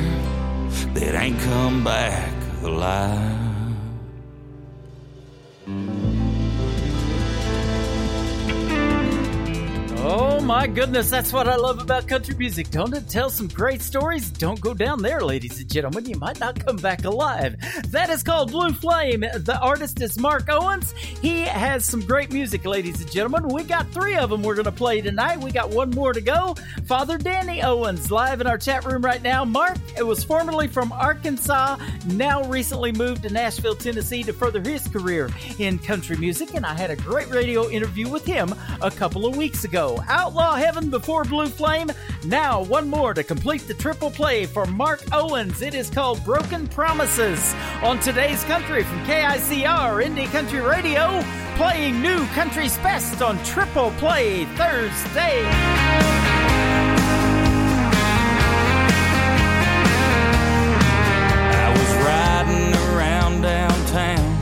that 0.93 1.15
ain't 1.15 1.39
come 1.41 1.83
back 1.83 2.31
alive. 2.63 3.24
Goodness, 10.75 11.09
that's 11.09 11.31
what 11.31 11.47
I 11.47 11.55
love 11.55 11.79
about 11.79 12.05
country 12.05 12.35
music. 12.35 12.69
Don't 12.69 12.93
it 12.93 13.07
tell 13.07 13.29
some 13.29 13.47
great 13.47 13.81
stories? 13.81 14.29
Don't 14.29 14.59
go 14.59 14.73
down 14.73 15.01
there, 15.01 15.21
ladies 15.21 15.57
and 15.57 15.71
gentlemen. 15.71 16.05
You 16.05 16.17
might 16.19 16.37
not 16.37 16.63
come 16.65 16.75
back 16.75 17.05
alive. 17.05 17.54
That 17.95 18.09
is 18.09 18.23
called 18.23 18.51
Blue 18.51 18.73
Flame. 18.73 19.21
The 19.21 19.57
artist 19.61 20.01
is 20.01 20.19
Mark 20.19 20.49
Owens. 20.49 20.91
He 20.91 21.43
has 21.43 21.85
some 21.85 22.01
great 22.01 22.29
music, 22.29 22.65
ladies 22.65 22.99
and 22.99 23.09
gentlemen. 23.09 23.47
We 23.47 23.63
got 23.63 23.89
three 23.91 24.17
of 24.17 24.29
them 24.29 24.43
we're 24.43 24.55
going 24.55 24.65
to 24.65 24.71
play 24.73 24.99
tonight. 24.99 25.39
We 25.39 25.49
got 25.53 25.69
one 25.69 25.91
more 25.91 26.11
to 26.11 26.19
go. 26.19 26.57
Father 26.87 27.17
Danny 27.17 27.63
Owens 27.63 28.11
live 28.11 28.41
in 28.41 28.47
our 28.47 28.57
chat 28.57 28.83
room 28.83 29.01
right 29.01 29.21
now. 29.21 29.45
Mark 29.45 29.77
it 29.97 30.03
was 30.03 30.25
formerly 30.25 30.67
from 30.67 30.91
Arkansas, 30.91 31.77
now 32.07 32.43
recently 32.49 32.91
moved 32.91 33.23
to 33.23 33.29
Nashville, 33.29 33.75
Tennessee 33.75 34.23
to 34.23 34.33
further 34.33 34.59
his 34.59 34.85
career 34.89 35.29
in 35.57 35.79
country 35.79 36.17
music, 36.17 36.53
and 36.53 36.65
I 36.65 36.73
had 36.73 36.91
a 36.91 36.97
great 36.97 37.29
radio 37.29 37.69
interview 37.69 38.09
with 38.09 38.25
him 38.25 38.53
a 38.81 38.91
couple 38.91 39.25
of 39.25 39.37
weeks 39.37 39.63
ago. 39.63 40.03
Outlaw 40.09 40.55
Heaven 40.55 40.89
before 40.89 41.23
Blue 41.23 41.47
Flame. 41.47 41.89
Now, 42.25 42.61
one 42.63 42.89
more 42.89 43.13
to 43.13 43.23
complete 43.23 43.65
the 43.67 43.73
triple 43.73 44.11
play 44.11 44.45
for 44.45 44.65
Mark 44.65 45.01
Owens. 45.13 45.61
It 45.61 45.73
is 45.73 45.89
called 45.89 46.21
Broken 46.25 46.67
Promises 46.67 47.55
on 47.85 47.99
today's 47.99 48.43
country 48.45 48.83
from 48.83 48.97
KICR 49.05 50.03
Indie 50.03 50.25
Country 50.31 50.59
Radio, 50.59 51.21
playing 51.55 52.01
new 52.01 52.25
country's 52.29 52.75
best 52.79 53.21
on 53.21 53.37
Triple 53.43 53.91
Play 53.99 54.45
Thursday. 54.55 55.45
I 61.53 61.69
was 61.77 61.93
riding 62.03 62.73
around 62.95 63.41
downtown 63.43 64.35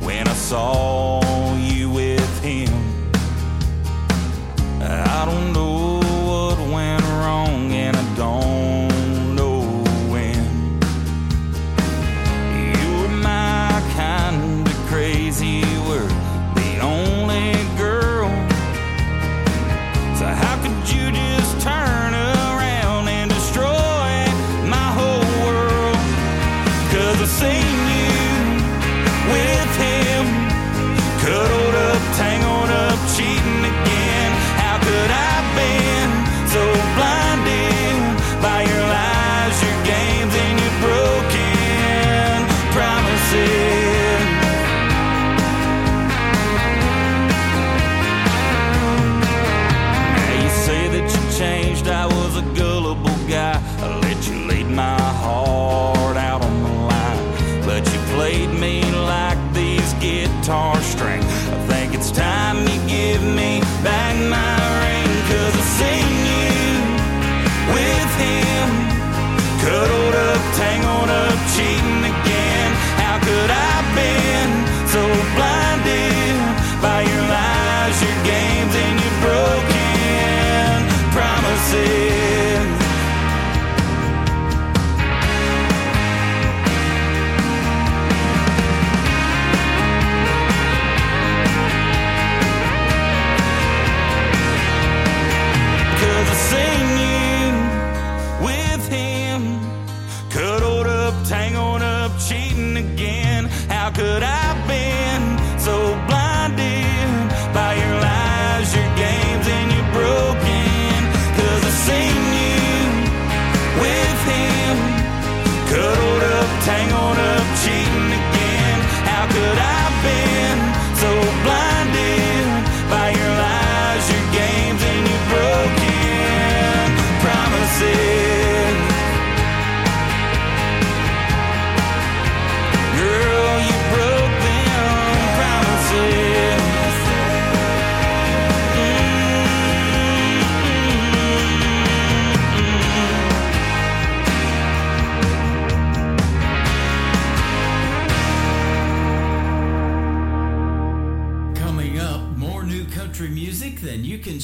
when 0.00 0.26
I 0.26 0.34
saw 0.34 1.19
were 15.78 16.29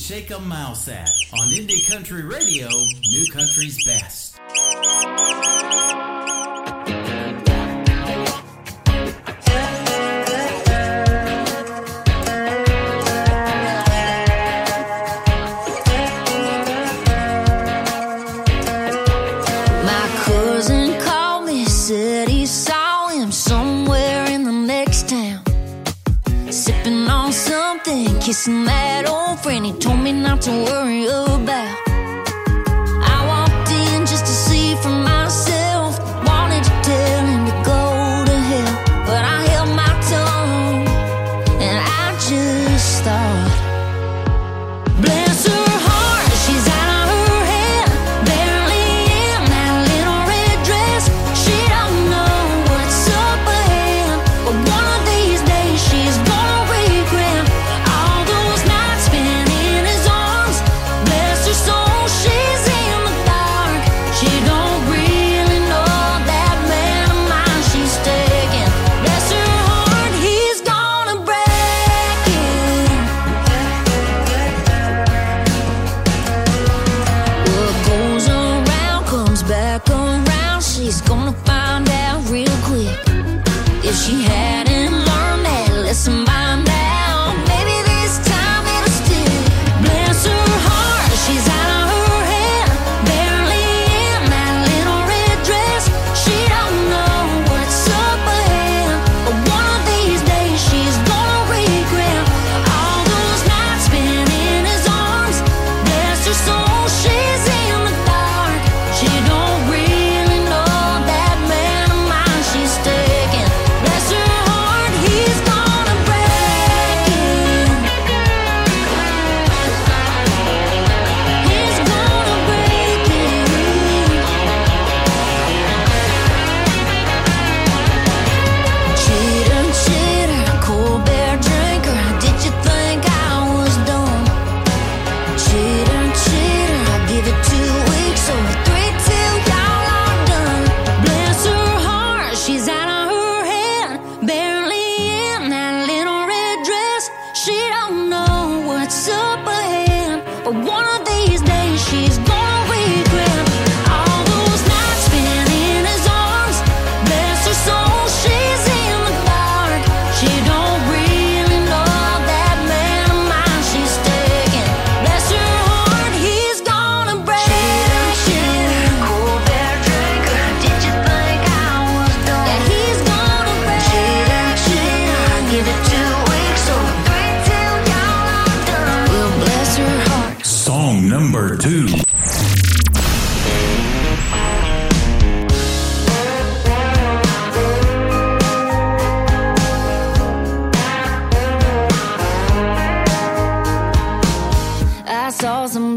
Shake 0.06 0.30
a 0.30 0.38
Mouse 0.38 0.86
at 0.86 1.10
on 1.32 1.48
Indie 1.48 1.90
Country 1.90 2.22
Radio, 2.22 2.68
New 2.68 3.26
Country's 3.32 3.84
Best. 3.84 4.25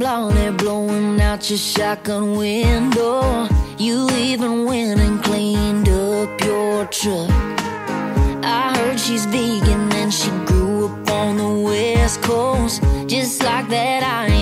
I'm 0.06 0.56
blowing 0.56 1.20
out 1.20 1.50
your 1.50 1.60
shotgun 1.60 2.38
window. 2.38 3.48
You 3.78 4.10
even 4.12 4.66
went 4.66 5.00
and 5.00 5.22
cleaned 5.24 5.90
up 5.90 6.42
your 6.42 6.86
truck. 6.86 7.30
I 8.44 8.74
heard 8.78 9.00
she's 9.00 9.26
vegan 9.26 9.92
and 9.94 10.14
she 10.14 10.30
grew 10.46 10.86
up 10.86 11.10
on 11.10 11.38
the 11.38 11.50
west 11.66 12.22
coast, 12.22 12.82
just 13.08 13.44
like 13.44 13.68
that 13.70 14.04
I 14.04 14.39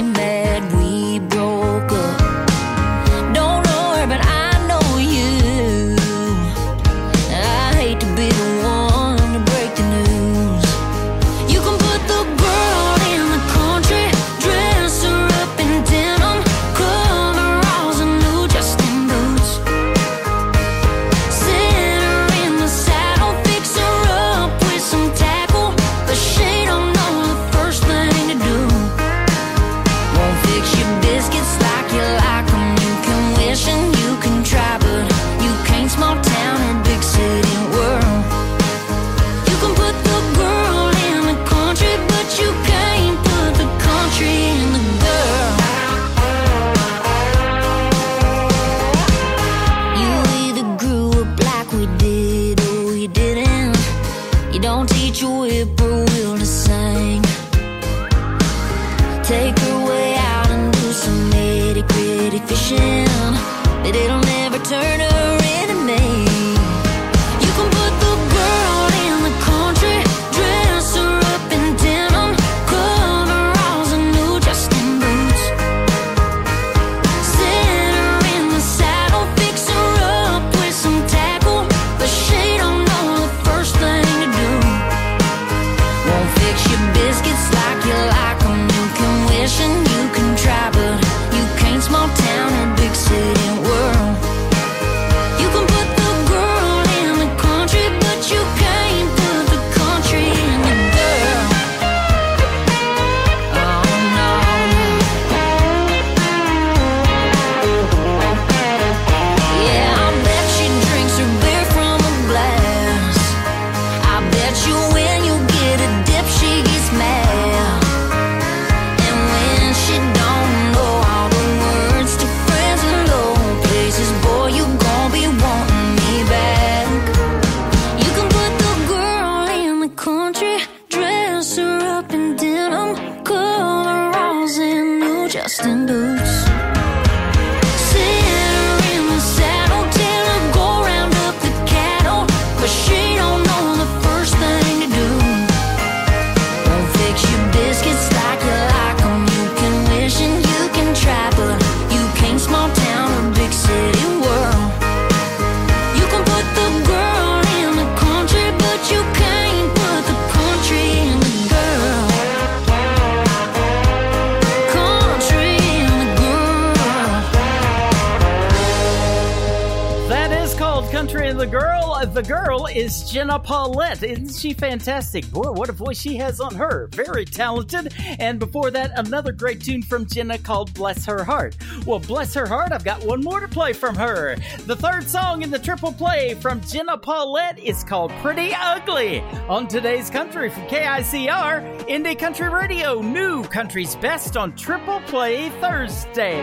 the 172.17 172.23
girl 172.23 172.65
is 172.65 173.11
Jenna 173.11 173.37
Paulette. 173.37 174.01
Isn't 174.01 174.33
she 174.33 174.51
fantastic? 174.51 175.29
Boy, 175.29 175.51
what 175.51 175.69
a 175.69 175.71
voice 175.71 176.01
she 176.01 176.17
has 176.17 176.39
on 176.39 176.55
her. 176.55 176.87
Very 176.91 177.25
talented. 177.25 177.93
And 178.17 178.39
before 178.39 178.71
that, 178.71 178.89
another 178.97 179.31
great 179.31 179.61
tune 179.61 179.83
from 179.83 180.07
Jenna 180.07 180.39
called 180.39 180.73
Bless 180.73 181.05
Her 181.05 181.23
Heart. 181.23 181.57
Well, 181.85 181.99
bless 181.99 182.33
her 182.33 182.47
heart, 182.47 182.71
I've 182.71 182.83
got 182.83 183.05
one 183.05 183.23
more 183.23 183.39
to 183.39 183.47
play 183.47 183.71
from 183.71 183.95
her. 183.97 184.35
The 184.65 184.75
third 184.75 185.07
song 185.07 185.43
in 185.43 185.51
the 185.51 185.59
triple 185.59 185.93
play 185.93 186.33
from 186.33 186.59
Jenna 186.61 186.97
Paulette 186.97 187.59
is 187.59 187.83
called 187.83 188.11
Pretty 188.23 188.51
Ugly. 188.51 189.19
On 189.47 189.67
today's 189.67 190.09
country 190.09 190.49
from 190.49 190.63
KICR, 190.63 191.85
Indie 191.87 192.17
Country 192.17 192.49
Radio, 192.49 192.99
new 192.99 193.43
country's 193.43 193.95
best 193.97 194.35
on 194.35 194.55
Triple 194.55 195.01
Play 195.01 195.49
Thursday. 195.61 196.41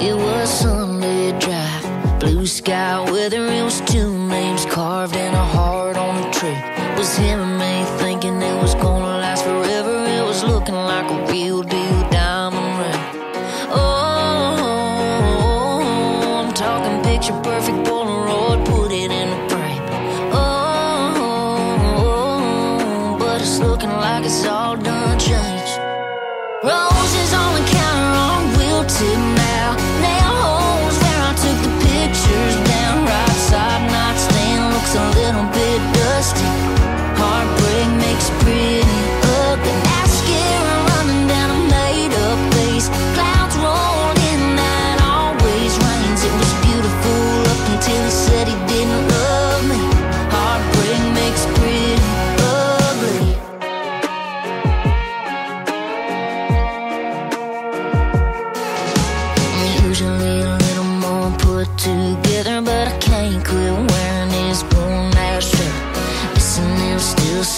It 0.00 0.14
was 0.14 0.60
Sunday 0.60 1.30
drive, 1.38 1.83
blue 2.44 2.48
sky 2.50 3.00
weather. 3.10 3.46
It 3.46 3.62
was 3.62 3.80
two 3.80 4.12
names 4.28 4.66
carved 4.66 5.16
in 5.16 5.32
a 5.32 5.44
heart 5.56 5.96
on 5.96 6.22
a 6.22 6.30
tree. 6.30 6.50
It 6.50 6.98
was 6.98 7.16
him 7.16 7.40
and 7.40 7.58
me 7.58 7.84
thinking 7.98 8.42
it 8.42 8.56
was 8.60 8.74
gonna 8.74 9.18
last 9.24 9.44
forever. 9.44 10.04
It 10.04 10.22
was 10.22 10.44
looking 10.44 10.74
like 10.74 11.10
a 11.10 11.24
real 11.32 11.62
deal 11.62 12.10
diamond 12.10 12.78
ring. 12.80 13.00
Oh, 13.80 15.00
I'm 16.38 16.52
talking 16.52 17.02
picture 17.02 17.40
perfect 17.40 17.78
Polaroid, 17.88 18.66
put 18.66 18.92
it 18.92 19.10
in 19.10 19.28
a 19.36 19.48
frame. 19.48 19.82
Oh, 20.38 21.56
but 23.18 23.40
it's 23.40 23.58
looking 23.58 23.94
like 24.06 24.26
it's 24.26 24.44
all 24.44 24.76
done 24.76 25.18
changed. 25.18 25.78
Roses 26.62 27.13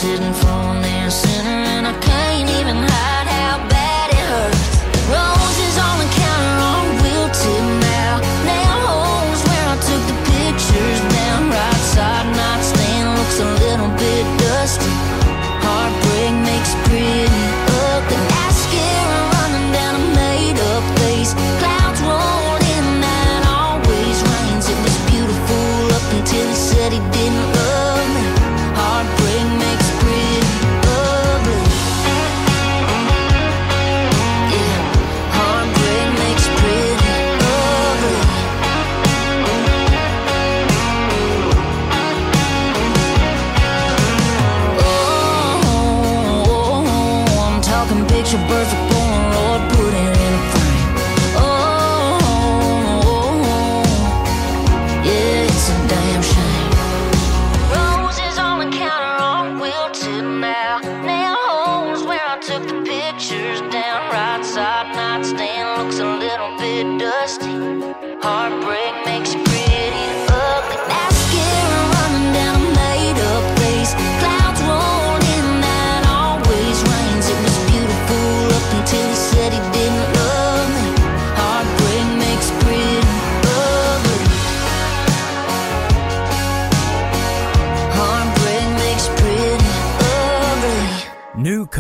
still 0.07 0.46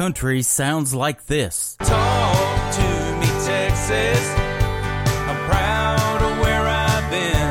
country 0.06 0.40
sounds 0.40 0.94
like 0.94 1.26
this. 1.26 1.76
Talk 1.80 2.74
to 2.78 2.88
me, 3.20 3.26
Texas. 3.44 4.24
I'm 5.28 5.38
proud 5.50 6.22
of 6.22 6.38
where 6.38 6.64
I've 6.64 7.10
been. 7.10 7.50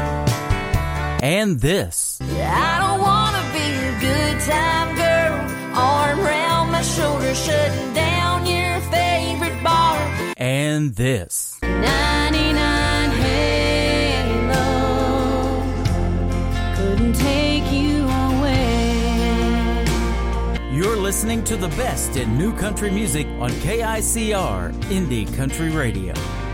And 1.22 1.60
this. 1.60 2.18
I 2.22 2.80
don't 2.82 3.02
wanna 3.02 3.44
be 3.52 3.68
a 3.92 3.94
good 4.08 4.40
time 4.54 4.96
girl. 4.96 5.36
Arm 5.78 6.20
round 6.22 6.72
my 6.72 6.82
shoulder, 6.82 7.36
shutting 7.36 7.94
down 7.94 8.46
your 8.46 8.80
favorite 8.90 9.62
bar. 9.62 10.00
And 10.38 10.96
this. 10.96 11.60
99 11.62 13.12
Halo 13.26 14.66
couldn't 16.78 17.16
take 17.16 17.55
listening 21.06 21.44
to 21.44 21.56
the 21.56 21.68
best 21.78 22.18
in 22.18 22.36
new 22.36 22.52
country 22.52 22.90
music 22.90 23.28
on 23.40 23.52
KICR 23.62 24.74
Indie 24.86 25.32
Country 25.38 25.70
Radio. 25.70 26.45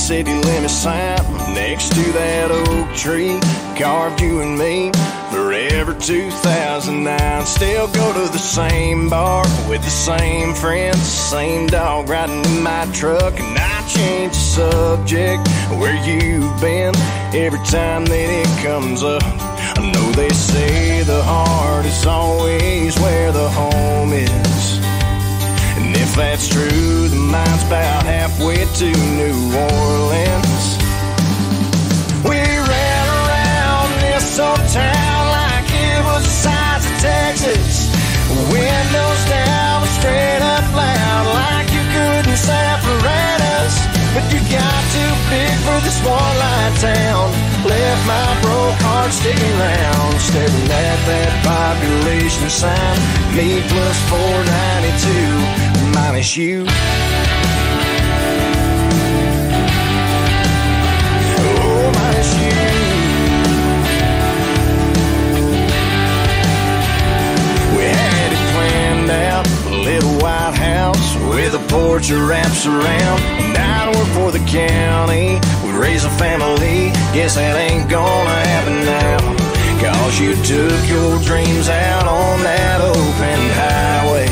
City 0.00 0.32
limit 0.32 0.70
sign. 0.70 1.18
Next 1.54 1.90
to 1.90 2.02
that 2.12 2.50
oak 2.50 2.96
tree 2.96 3.38
carved 3.78 4.20
you 4.20 4.40
and 4.40 4.58
me. 4.58 4.90
Forever 5.30 5.94
2009 5.94 7.46
still 7.46 7.86
go 7.88 8.12
to 8.14 8.32
the 8.32 8.38
same 8.38 9.08
bar 9.10 9.44
with 9.68 9.82
the 9.82 9.90
same 9.90 10.54
friends 10.54 11.02
same 11.30 11.66
dog 11.66 12.08
riding 12.08 12.44
in 12.44 12.62
my 12.62 12.88
truck. 12.92 13.38
And 13.38 13.58
I 13.58 13.86
change 13.86 14.32
the 14.32 14.56
subject 14.58 15.46
where 15.78 15.96
you've 16.08 16.60
been 16.60 16.94
every 17.34 17.62
time 17.66 18.04
that 18.06 18.28
it 18.42 18.50
comes 18.66 19.02
up. 19.02 19.22
I 19.22 19.92
know 19.92 20.12
they 20.12 20.30
say 20.30 21.02
the 21.02 21.22
heart 21.22 21.84
is 21.84 22.06
always 22.06 22.98
where 22.98 23.32
the 23.32 23.48
home 23.50 24.12
is 24.12 24.59
that's 26.20 26.48
true, 26.48 27.08
the 27.08 27.16
mine's 27.16 27.64
about 27.64 28.04
halfway 28.04 28.68
to 28.76 28.88
New 29.16 29.40
Orleans. 29.56 30.64
We 32.28 32.36
ran 32.36 33.06
around 33.24 33.88
this 34.04 34.38
old 34.38 34.60
town 34.68 35.20
like 35.32 35.64
it 35.72 36.00
was 36.04 36.22
the 36.28 36.36
size 36.44 36.84
of 36.84 36.96
Texas. 37.00 37.88
Windows 38.52 39.22
down, 39.32 39.88
straight 39.96 40.44
up 40.44 40.68
loud, 40.76 41.24
like 41.40 41.72
you 41.72 41.84
couldn't 41.88 42.36
separate 42.36 43.40
us. 43.56 43.74
But 44.12 44.28
you 44.28 44.40
got 44.52 44.80
too 44.92 45.12
big 45.32 45.56
for 45.64 45.78
this 45.80 45.98
one 46.04 46.36
line 46.36 46.74
town 46.84 47.49
left 47.80 48.06
my 48.06 48.40
broke 48.42 48.80
heart 48.84 49.12
sticking 49.12 49.56
round, 49.58 50.20
staring 50.20 50.68
at 50.68 51.00
that 51.08 51.32
population 51.44 52.48
sign. 52.50 52.98
Me 53.36 53.62
plus 53.72 53.96
492 54.12 55.96
minus 55.96 56.36
you. 56.36 56.66
Oh, 61.40 61.92
minus 61.96 62.30
you. 62.42 62.60
We 67.76 67.84
had 67.88 68.30
it 68.36 68.44
planned 68.52 69.10
out, 69.28 69.46
a 69.72 69.74
little 69.88 70.16
white 70.20 70.54
house 70.54 71.08
with 71.32 71.54
a 71.54 71.64
porch 71.72 72.08
that 72.08 72.20
wraps 72.28 72.66
around, 72.66 73.20
and 73.40 73.56
I 73.56 73.88
work 73.96 74.10
for 74.18 74.30
the 74.36 74.44
county 74.44 75.40
raise 75.80 76.04
a 76.04 76.10
family. 76.10 76.92
Guess 77.16 77.36
that 77.36 77.56
ain't 77.56 77.88
gonna 77.88 78.38
happen 78.52 78.76
now. 78.84 79.18
Cause 79.80 80.20
you 80.20 80.34
took 80.44 80.82
your 80.88 81.18
dreams 81.24 81.68
out 81.68 82.06
on 82.06 82.42
that 82.42 82.80
open 82.82 83.40
highway. 83.64 84.28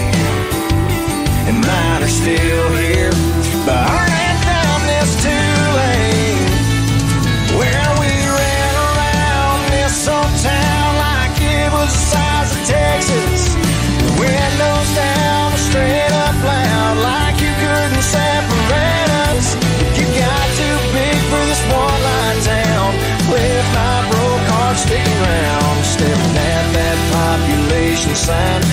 And 1.48 1.56
mine 1.64 2.02
are 2.02 2.14
still 2.22 2.68
here. 2.76 3.12
But 3.64 3.97
sign 28.28 28.67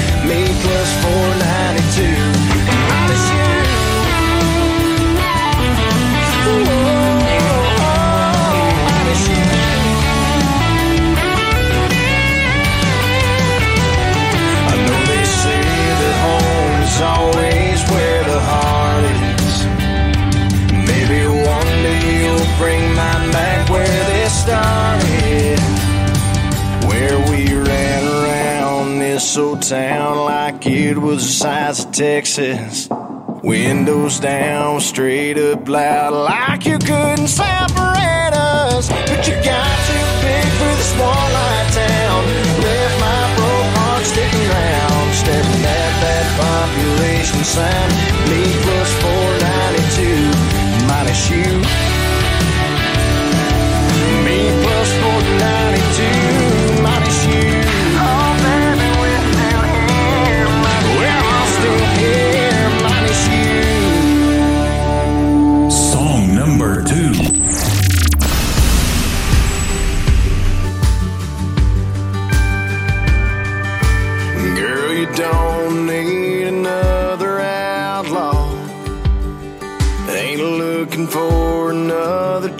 Paso 29.35 29.57
town 29.57 30.15
like 30.23 30.65
it 30.65 30.97
was 30.97 31.21
the 31.27 31.33
size 31.33 31.83
of 31.83 31.91
Texas. 31.91 32.87
Windows 33.43 34.21
down, 34.21 34.79
straight 34.79 35.37
up 35.37 35.67
loud, 35.67 36.13
like 36.13 36.65
you 36.65 36.77
couldn't 36.79 37.27
separate 37.27 38.31
us. 38.31 38.87
But 38.87 39.27
you 39.27 39.35
got 39.43 39.75
too 39.91 40.07
big 40.23 40.47
for 40.55 40.71
the 40.79 40.87
small 40.95 41.25
light 41.35 41.67
town. 41.75 42.23
Left 42.63 42.95
my 43.03 43.35
broke 43.35 43.71
heart 43.75 44.05
sticking 44.05 44.47
around, 44.47 45.13
staring 45.13 45.65
at 45.67 45.93
that 45.99 46.25
population 46.39 47.43
sign. 47.43 47.89
Leave 48.31 48.64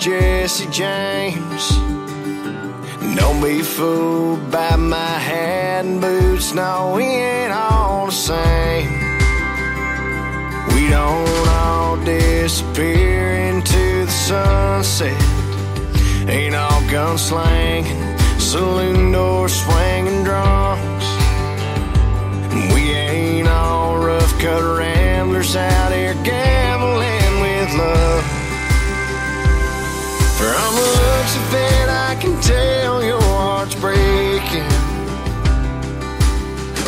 Jesse 0.05 0.67
James. 0.67 1.69
Don't 3.17 3.41
be 3.41 3.63
fooled 3.63 4.51
by 4.51 4.75
my 4.75 5.17
hat 5.17 5.83
and 5.83 5.99
boots, 5.99 6.53
no, 6.53 6.93
we 6.95 7.05
ain't 7.05 7.51
all 7.51 8.05
the 8.05 8.11
same. 8.11 8.87
We 10.75 10.89
don't 10.91 11.47
all 11.47 11.97
disappear 12.05 13.31
into 13.49 14.05
the 14.05 14.11
sunset. 14.11 15.21
Ain't 16.29 16.53
all 16.53 16.81
gun 16.91 17.17
slanging, 17.17 18.19
saloon 18.37 19.11
door 19.11 19.49
swinging 19.49 20.23
drunks. 20.23 21.07
We 22.75 22.91
ain't 22.91 23.47
all 23.47 23.97
rough 23.97 24.39
cut 24.39 24.61
ramblers 24.77 25.55
out 25.55 25.91
here. 25.91 26.13
Gang- 26.23 26.64
From 30.45 30.75
the 30.75 30.81
looks 30.81 31.35
of 31.41 31.53
it, 31.55 31.89
I 31.89 32.15
can 32.21 32.39
tell 32.39 33.03
your 33.03 33.19
heart's 33.19 33.73
breaking. 33.73 34.69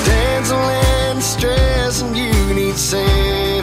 Dancing 0.05 0.57
and 0.57 1.23
stressing, 1.23 2.13
you 2.13 2.53
need 2.53 2.75
saving. 2.75 3.56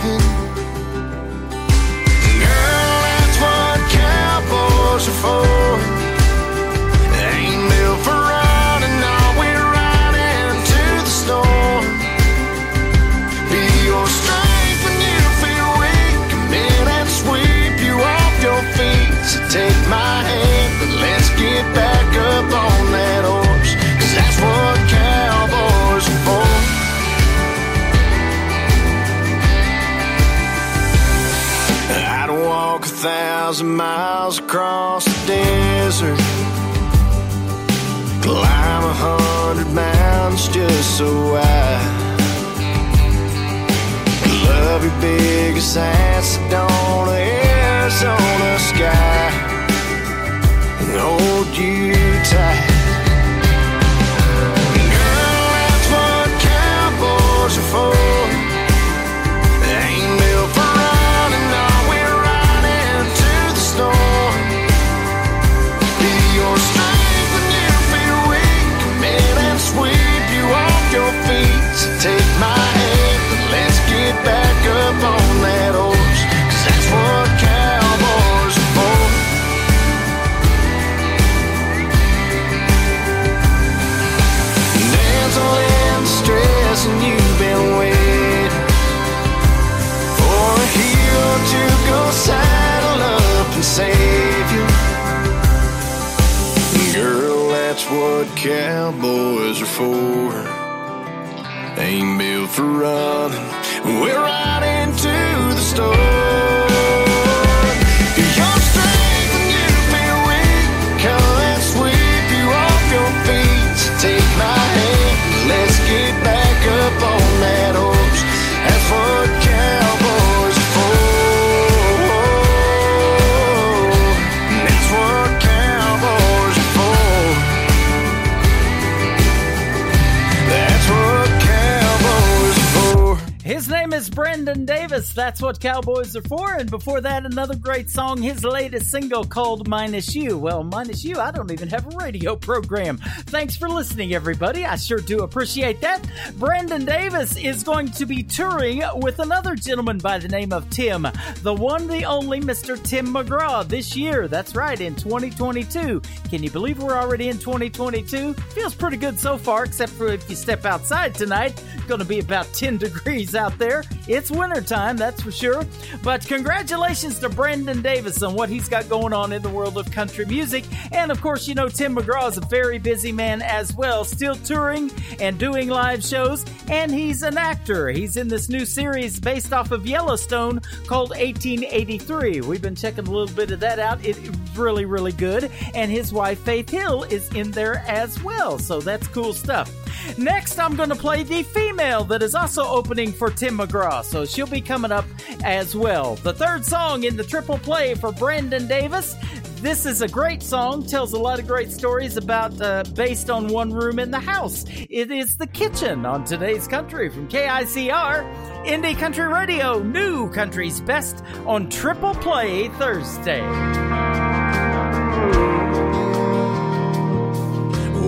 Are 136.17 136.23
for. 136.23 136.55
And 136.55 136.71
before 136.71 137.01
that, 137.01 137.25
another 137.25 137.57
great 137.57 137.91
song, 137.91 138.21
his 138.21 138.45
latest 138.45 138.91
single 138.91 139.25
called 139.25 139.69
Minus 139.69 140.15
You. 140.15 140.39
Well, 140.39 140.63
minus 140.63 141.03
you, 141.05 141.19
I 141.19 141.31
don't 141.31 141.51
even 141.51 141.69
have 141.69 141.87
a 141.87 141.97
radio 141.97 142.37
program. 142.37 142.99
Thanks 143.27 143.57
for 143.57 143.69
listening, 143.69 144.15
everybody. 144.15 144.65
I 144.65 144.77
sure 144.77 144.99
do 144.99 145.23
appreciate 145.23 145.81
that. 145.81 146.07
Brandon 146.37 146.85
Davis 146.85 147.37
is 147.37 147.63
going 147.63 147.91
to 147.93 148.07
be 148.07 148.23
touring 148.23 148.83
with 148.97 149.19
another 149.19 149.55
gentleman 149.57 149.99
by 149.99 150.19
the 150.19 150.29
name 150.29 150.53
of 150.53 150.69
Tim, 150.71 151.07
the 151.43 151.55
one, 151.55 151.87
the 151.89 152.05
only 152.05 152.41
Mr. 152.41 152.81
Tim 152.83 153.07
McGraw 153.07 153.67
this 153.67 153.97
year. 153.97 154.29
That's 154.29 154.55
right, 154.55 154.81
in 154.81 154.95
2022. 154.95 156.01
Can 156.31 156.43
you 156.43 156.51
believe 156.51 156.83
we're 156.83 156.97
already 156.97 157.29
in 157.29 157.39
2022? 157.39 158.35
Feels 158.35 158.75
pretty 158.75 158.97
good 158.99 159.19
so 159.19 159.37
far, 159.37 159.65
except 159.65 159.93
for 159.93 160.09
if 160.09 160.29
you 160.29 160.37
step 160.37 160.65
outside 160.65 161.15
tonight. 161.15 161.63
Going 161.87 162.01
to 162.01 162.07
be 162.07 162.19
about 162.19 162.51
10 162.55 162.79
degrees 162.79 163.35
out 163.35 163.59
there. 163.59 163.85
It's 164.09 164.31
wintertime, 164.31 164.97
that's 164.97 165.23
for 165.23 165.31
sure. 165.31 165.65
But 166.03 166.27
congratulations 166.27 167.19
to 167.19 167.29
Brandon 167.29 167.83
Davis 167.83 168.23
on 168.23 168.35
what 168.35 168.49
he's 168.49 168.71
got 168.71 168.89
going 168.89 169.13
on 169.13 169.35
in 169.35 169.43
the 169.43 169.51
world 169.51 169.77
of 169.77 169.91
country 169.91 170.25
music. 170.25 170.65
And 170.93 171.13
of 171.13 171.21
course, 171.21 171.47
you 171.47 171.55
know, 171.55 171.69
Tim 171.69 171.95
McGraw 171.95 172.31
is 172.31 172.39
a 172.39 172.41
very 172.43 172.79
busy 172.79 173.13
man 173.13 173.43
as 173.43 173.75
well, 173.75 174.03
still 174.05 174.35
touring 174.35 174.91
and 175.21 175.39
doing 175.39 175.69
live 175.69 176.03
shows. 176.03 176.47
And 176.71 176.91
he's 176.91 177.23
an 177.23 177.37
actor. 177.37 177.91
He's 177.91 178.17
in 178.17 178.29
this 178.29 178.49
new 178.49 178.65
series 178.65 179.21
based 179.21 179.53
off 179.53 179.71
of 179.71 179.87
Yellowstone 179.87 180.61
called 180.87 181.11
1883. 181.11 182.41
We've 182.41 182.63
been 182.63 182.75
checking 182.75 183.07
a 183.07 183.11
little 183.11 183.35
bit 183.35 183.51
of 183.51 183.61
that 183.61 183.79
out. 183.79 184.03
It's 184.03 184.19
really, 184.57 184.87
really 184.87 185.13
good. 185.13 185.51
And 185.75 185.91
his 185.91 186.15
wife, 186.15 186.39
Faith 186.39 186.71
Hill, 186.71 187.03
is 187.05 187.29
in 187.35 187.51
there 187.51 187.85
as 187.87 188.23
well. 188.23 188.59
So 188.59 188.81
that's 188.81 189.07
cool 189.09 189.35
stuff. 189.35 189.71
Next, 190.19 190.59
I'm 190.59 190.77
going 190.77 190.89
to 190.91 190.97
play 190.97 191.23
the 191.23 191.43
female 191.43 192.05
that 192.05 192.23
is 192.23 192.35
also 192.35 192.65
opening 192.65 193.13
for 193.13 193.31
Tim 193.31 193.59
McGraw, 193.59 194.05
so 194.05 194.25
she'll 194.25 194.47
be 194.47 194.61
coming 194.61 194.93
up 194.93 195.05
as 195.43 195.75
well. 195.75 196.17
The 196.17 196.33
third 196.33 196.65
song 196.65 197.05
in 197.05 197.17
the 197.17 197.25
triple 197.25 197.59
play 197.59 197.95
for 197.95 198.13
Brandon 198.13 198.67
Davis. 198.67 199.17
This 199.65 199.87
is 199.87 200.03
a 200.03 200.09
great 200.09 200.43
song, 200.43 200.85
tells 200.85 201.15
a 201.15 201.19
lot 201.19 201.39
of 201.39 201.47
great 201.47 201.73
stories 201.73 202.19
about 202.19 202.61
uh, 202.61 202.85
based 202.95 203.31
on 203.31 203.49
one 203.49 203.73
room 203.73 203.99
in 203.99 204.11
the 204.11 204.21
house. 204.21 204.67
It 204.91 205.11
is 205.11 205.39
The 205.39 205.47
Kitchen 205.47 206.05
on 206.05 206.25
today's 206.25 206.69
country 206.69 207.09
from 207.09 207.29
KICR, 207.29 208.67
Indie 208.67 208.99
Country 208.99 209.27
Radio, 209.27 209.83
new 209.83 210.31
country's 210.31 210.81
best 210.83 211.25
on 211.47 211.71
Triple 211.71 212.15
Play 212.17 212.69
Thursday. 212.69 214.24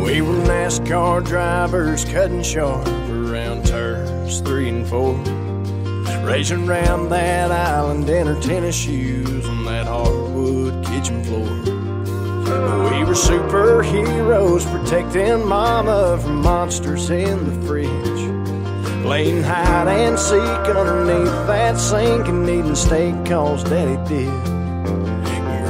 We 0.06 0.22
were 0.22 0.34
NASCAR 0.34 1.24
drivers 1.24 2.04
cutting 2.04 2.44
sharp 2.44 2.86
around 2.86 3.66
turns 3.66 4.40
three 4.40 4.68
and 4.68 4.86
four. 4.86 5.14
Racing 6.24 6.68
around 6.68 7.08
that 7.08 7.50
island 7.50 8.08
in 8.08 8.28
our 8.28 8.40
tennis 8.40 8.76
shoes 8.76 9.44
on 9.48 9.64
that 9.64 9.86
hardwood 9.86 10.86
kitchen 10.86 11.24
floor. 11.24 11.42
We 11.42 13.02
were 13.02 13.14
superheroes 13.14 14.64
protecting 14.70 15.44
mama 15.44 16.20
from 16.22 16.40
monsters 16.40 17.10
in 17.10 17.44
the 17.44 17.66
fridge. 17.66 19.02
Playing 19.02 19.42
hide 19.42 19.88
and 19.88 20.16
seek 20.16 20.76
underneath 20.76 21.46
that 21.48 21.76
sink 21.78 22.28
and 22.28 22.48
eating 22.48 22.76
steak 22.76 23.24
cause 23.24 23.64
daddy 23.64 23.96
did. 24.08 24.55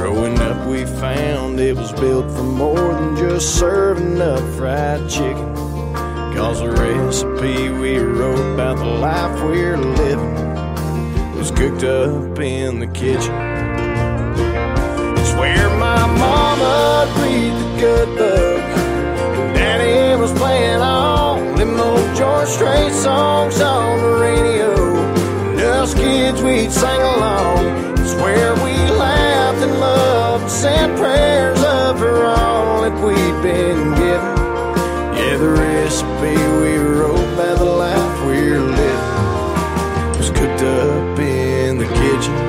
Growing 0.09 0.39
up, 0.39 0.65
we 0.67 0.85
found 0.85 1.59
it 1.59 1.75
was 1.75 1.91
built 1.91 2.31
for 2.31 2.41
more 2.41 2.93
than 2.93 3.17
just 3.17 3.59
serving 3.59 4.21
up 4.21 4.39
fried 4.55 5.09
chicken. 5.09 5.53
Cause 6.33 6.61
the 6.61 6.71
recipe 6.71 7.67
we 7.71 7.97
wrote 7.97 8.53
about 8.53 8.77
the 8.77 8.85
life 8.85 9.43
we're 9.43 9.75
living 9.75 11.35
was 11.35 11.51
cooked 11.51 11.83
up 11.83 12.39
in 12.39 12.79
the 12.79 12.87
kitchen. 12.87 13.35
It's 15.17 15.33
where 15.33 15.69
my 15.77 16.05
mama 16.23 17.13
read 17.17 17.51
the 17.51 17.81
good 17.81 18.17
book, 18.17 18.61
and 18.61 19.55
daddy 19.55 20.21
was 20.21 20.31
playing 20.39 20.79
all 20.79 21.35
them 21.57 21.77
old 21.77 22.15
George 22.15 22.47
Strait 22.47 22.93
songs 22.93 23.59
on 23.59 23.99
the 23.99 24.19
radio. 24.21 24.73
And 25.51 25.59
us 25.59 25.93
kids, 25.93 26.41
we'd 26.41 26.71
sing 26.71 27.01
along. 27.01 27.97
It's 27.99 28.13
where 28.15 28.55
we 28.63 28.76
loved 30.47 30.65
and 30.65 30.97
prayers 30.97 31.59
for 31.99 32.25
all 32.25 32.81
that 32.81 32.93
we'd 33.03 33.41
been 33.43 33.91
given. 33.95 34.37
Yeah, 35.17 35.37
the 35.37 35.49
recipe 35.49 36.37
we 36.61 36.77
wrote 36.77 37.35
by 37.35 37.53
the 37.53 37.65
life 37.65 38.25
we're 38.25 38.61
living 38.61 40.17
was 40.17 40.29
cooked 40.29 40.61
up 40.61 41.19
in 41.19 41.77
the 41.77 41.85
kitchen. 41.85 42.47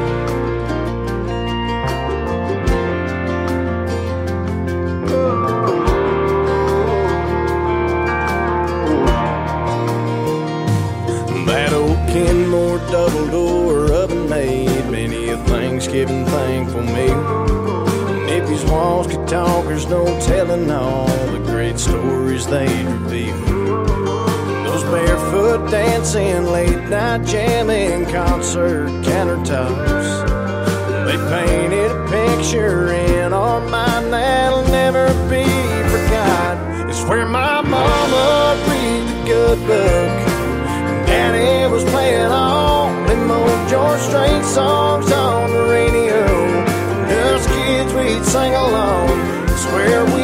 Double 12.91 13.27
door 13.27 13.93
oven 13.93 14.31
made 14.31 14.91
many 14.91 15.29
a 15.29 15.37
Thanksgiving 15.45 16.25
thankful 16.25 16.83
meal. 16.83 17.48
And 19.31 19.37
if 19.37 19.37
these 19.37 19.37
walls 19.37 19.37
could 19.37 19.37
talk, 19.37 19.65
there's 19.67 19.87
no 19.87 20.05
telling 20.21 20.71
all 20.71 21.07
the 21.07 21.39
great 21.41 21.79
stories 21.79 22.47
they'd 22.47 22.85
reveal. 22.87 23.37
Those 24.65 24.83
barefoot 24.85 25.71
dancing, 25.71 26.47
late 26.47 26.89
night 26.89 27.25
jamming, 27.27 28.07
concert 28.07 28.89
countertops. 29.05 30.27
They 31.07 31.17
painted 31.29 31.91
a 31.91 32.05
picture 32.09 32.93
in 32.93 33.33
our 33.33 33.61
mind 33.61 34.13
that'll 34.13 34.63
never 34.69 35.09
be 35.29 35.45
forgot. 35.91 36.89
It's 36.89 37.03
where 37.05 37.27
my 37.27 37.61
mama 37.61 38.57
read 38.69 39.09
the 39.09 39.25
good 39.27 39.59
book. 39.67 40.29
and 40.89 41.07
Daddy 41.07 41.71
was 41.73 41.85
playing 41.85 42.33
all 42.33 42.89
them 43.07 43.31
old 43.31 43.69
George 43.69 44.01
Strait 44.01 44.45
songs 44.45 45.11
on 45.13 45.51
the 45.51 45.63
radio. 45.71 46.27
And 47.09 47.35
us 47.35 47.47
kids, 47.47 47.93
we'd 47.95 48.25
sing 48.25 48.55
along. 48.55 48.98
It's 49.91 50.18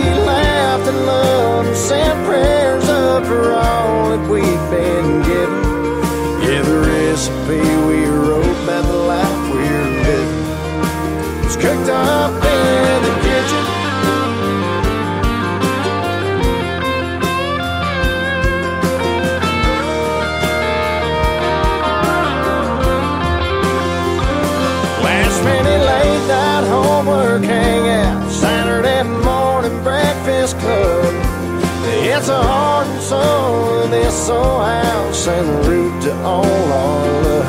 It's 32.24 32.30
a 32.30 32.42
heart 32.42 32.86
and 32.86 33.02
soul 33.02 33.82
of 33.82 33.90
this 33.90 34.30
old 34.30 34.64
house 34.64 35.28
and 35.28 35.66
root 35.66 36.02
to 36.05 36.12
all 36.22 36.46
our 36.46 37.22
love. 37.22 37.44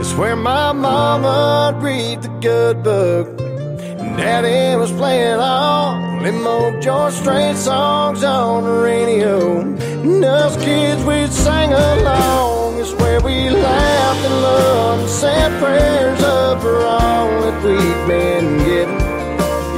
It's 0.00 0.14
where 0.14 0.34
my 0.34 0.72
mama 0.72 1.78
read 1.78 2.22
the 2.22 2.30
good 2.40 2.82
book. 2.82 3.38
And 3.38 4.16
Daddy 4.16 4.78
was 4.78 4.90
playing 4.92 5.40
all 5.40 6.22
them 6.22 6.46
old 6.46 6.80
George 6.80 7.12
Strait 7.12 7.56
songs 7.56 8.24
on 8.24 8.64
the 8.64 8.80
radio. 8.80 9.60
And 9.60 10.24
us 10.24 10.56
kids, 10.64 11.04
we'd 11.04 11.30
sing 11.30 11.74
along. 11.74 12.78
It's 12.80 12.94
where 12.94 13.20
we 13.20 13.50
laughed 13.50 14.24
and 14.24 14.40
loved 14.40 15.02
and 15.02 15.10
said 15.10 15.52
prayers 15.60 16.22
up 16.22 16.62
for 16.62 16.78
all 16.78 17.28
that 17.42 17.62
we'd 17.62 18.06
been 18.08 18.56
given. 18.64 18.98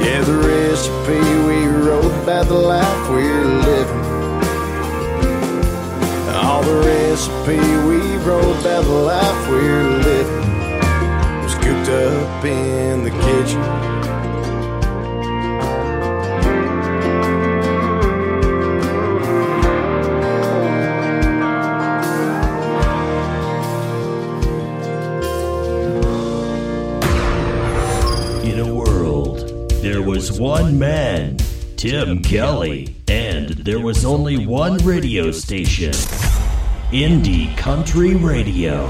Yeah, 0.01 0.21
the 0.21 0.37
recipe 0.37 1.19
we 1.47 1.72
wrote 1.83 2.23
about 2.23 2.47
the 2.47 2.53
life 2.53 3.09
we're 3.09 3.43
living. 3.43 4.03
All 6.33 6.63
the 6.63 6.75
recipe 6.85 7.57
we 7.87 7.99
wrote 8.23 8.59
about 8.61 8.83
the 8.85 8.99
life 9.13 9.49
we're 9.49 9.89
living 9.99 10.49
was 11.43 11.55
cooked 11.55 11.89
up 11.89 12.45
in 12.45 13.03
the 13.03 13.09
kitchen. 13.09 13.61
In 28.45 28.59
a 28.59 28.73
world, 28.73 29.49
there 29.81 30.01
was 30.01 30.39
one 30.39 30.79
man, 30.79 31.32
Tim 31.83 32.21
Kelly, 32.21 32.95
and 33.09 33.49
there 33.49 33.81
was 33.81 34.05
only 34.05 34.47
one 34.47 34.77
radio 34.85 35.31
station. 35.31 35.91
Indie 36.93 37.57
Country 37.57 38.15
Radio. 38.15 38.89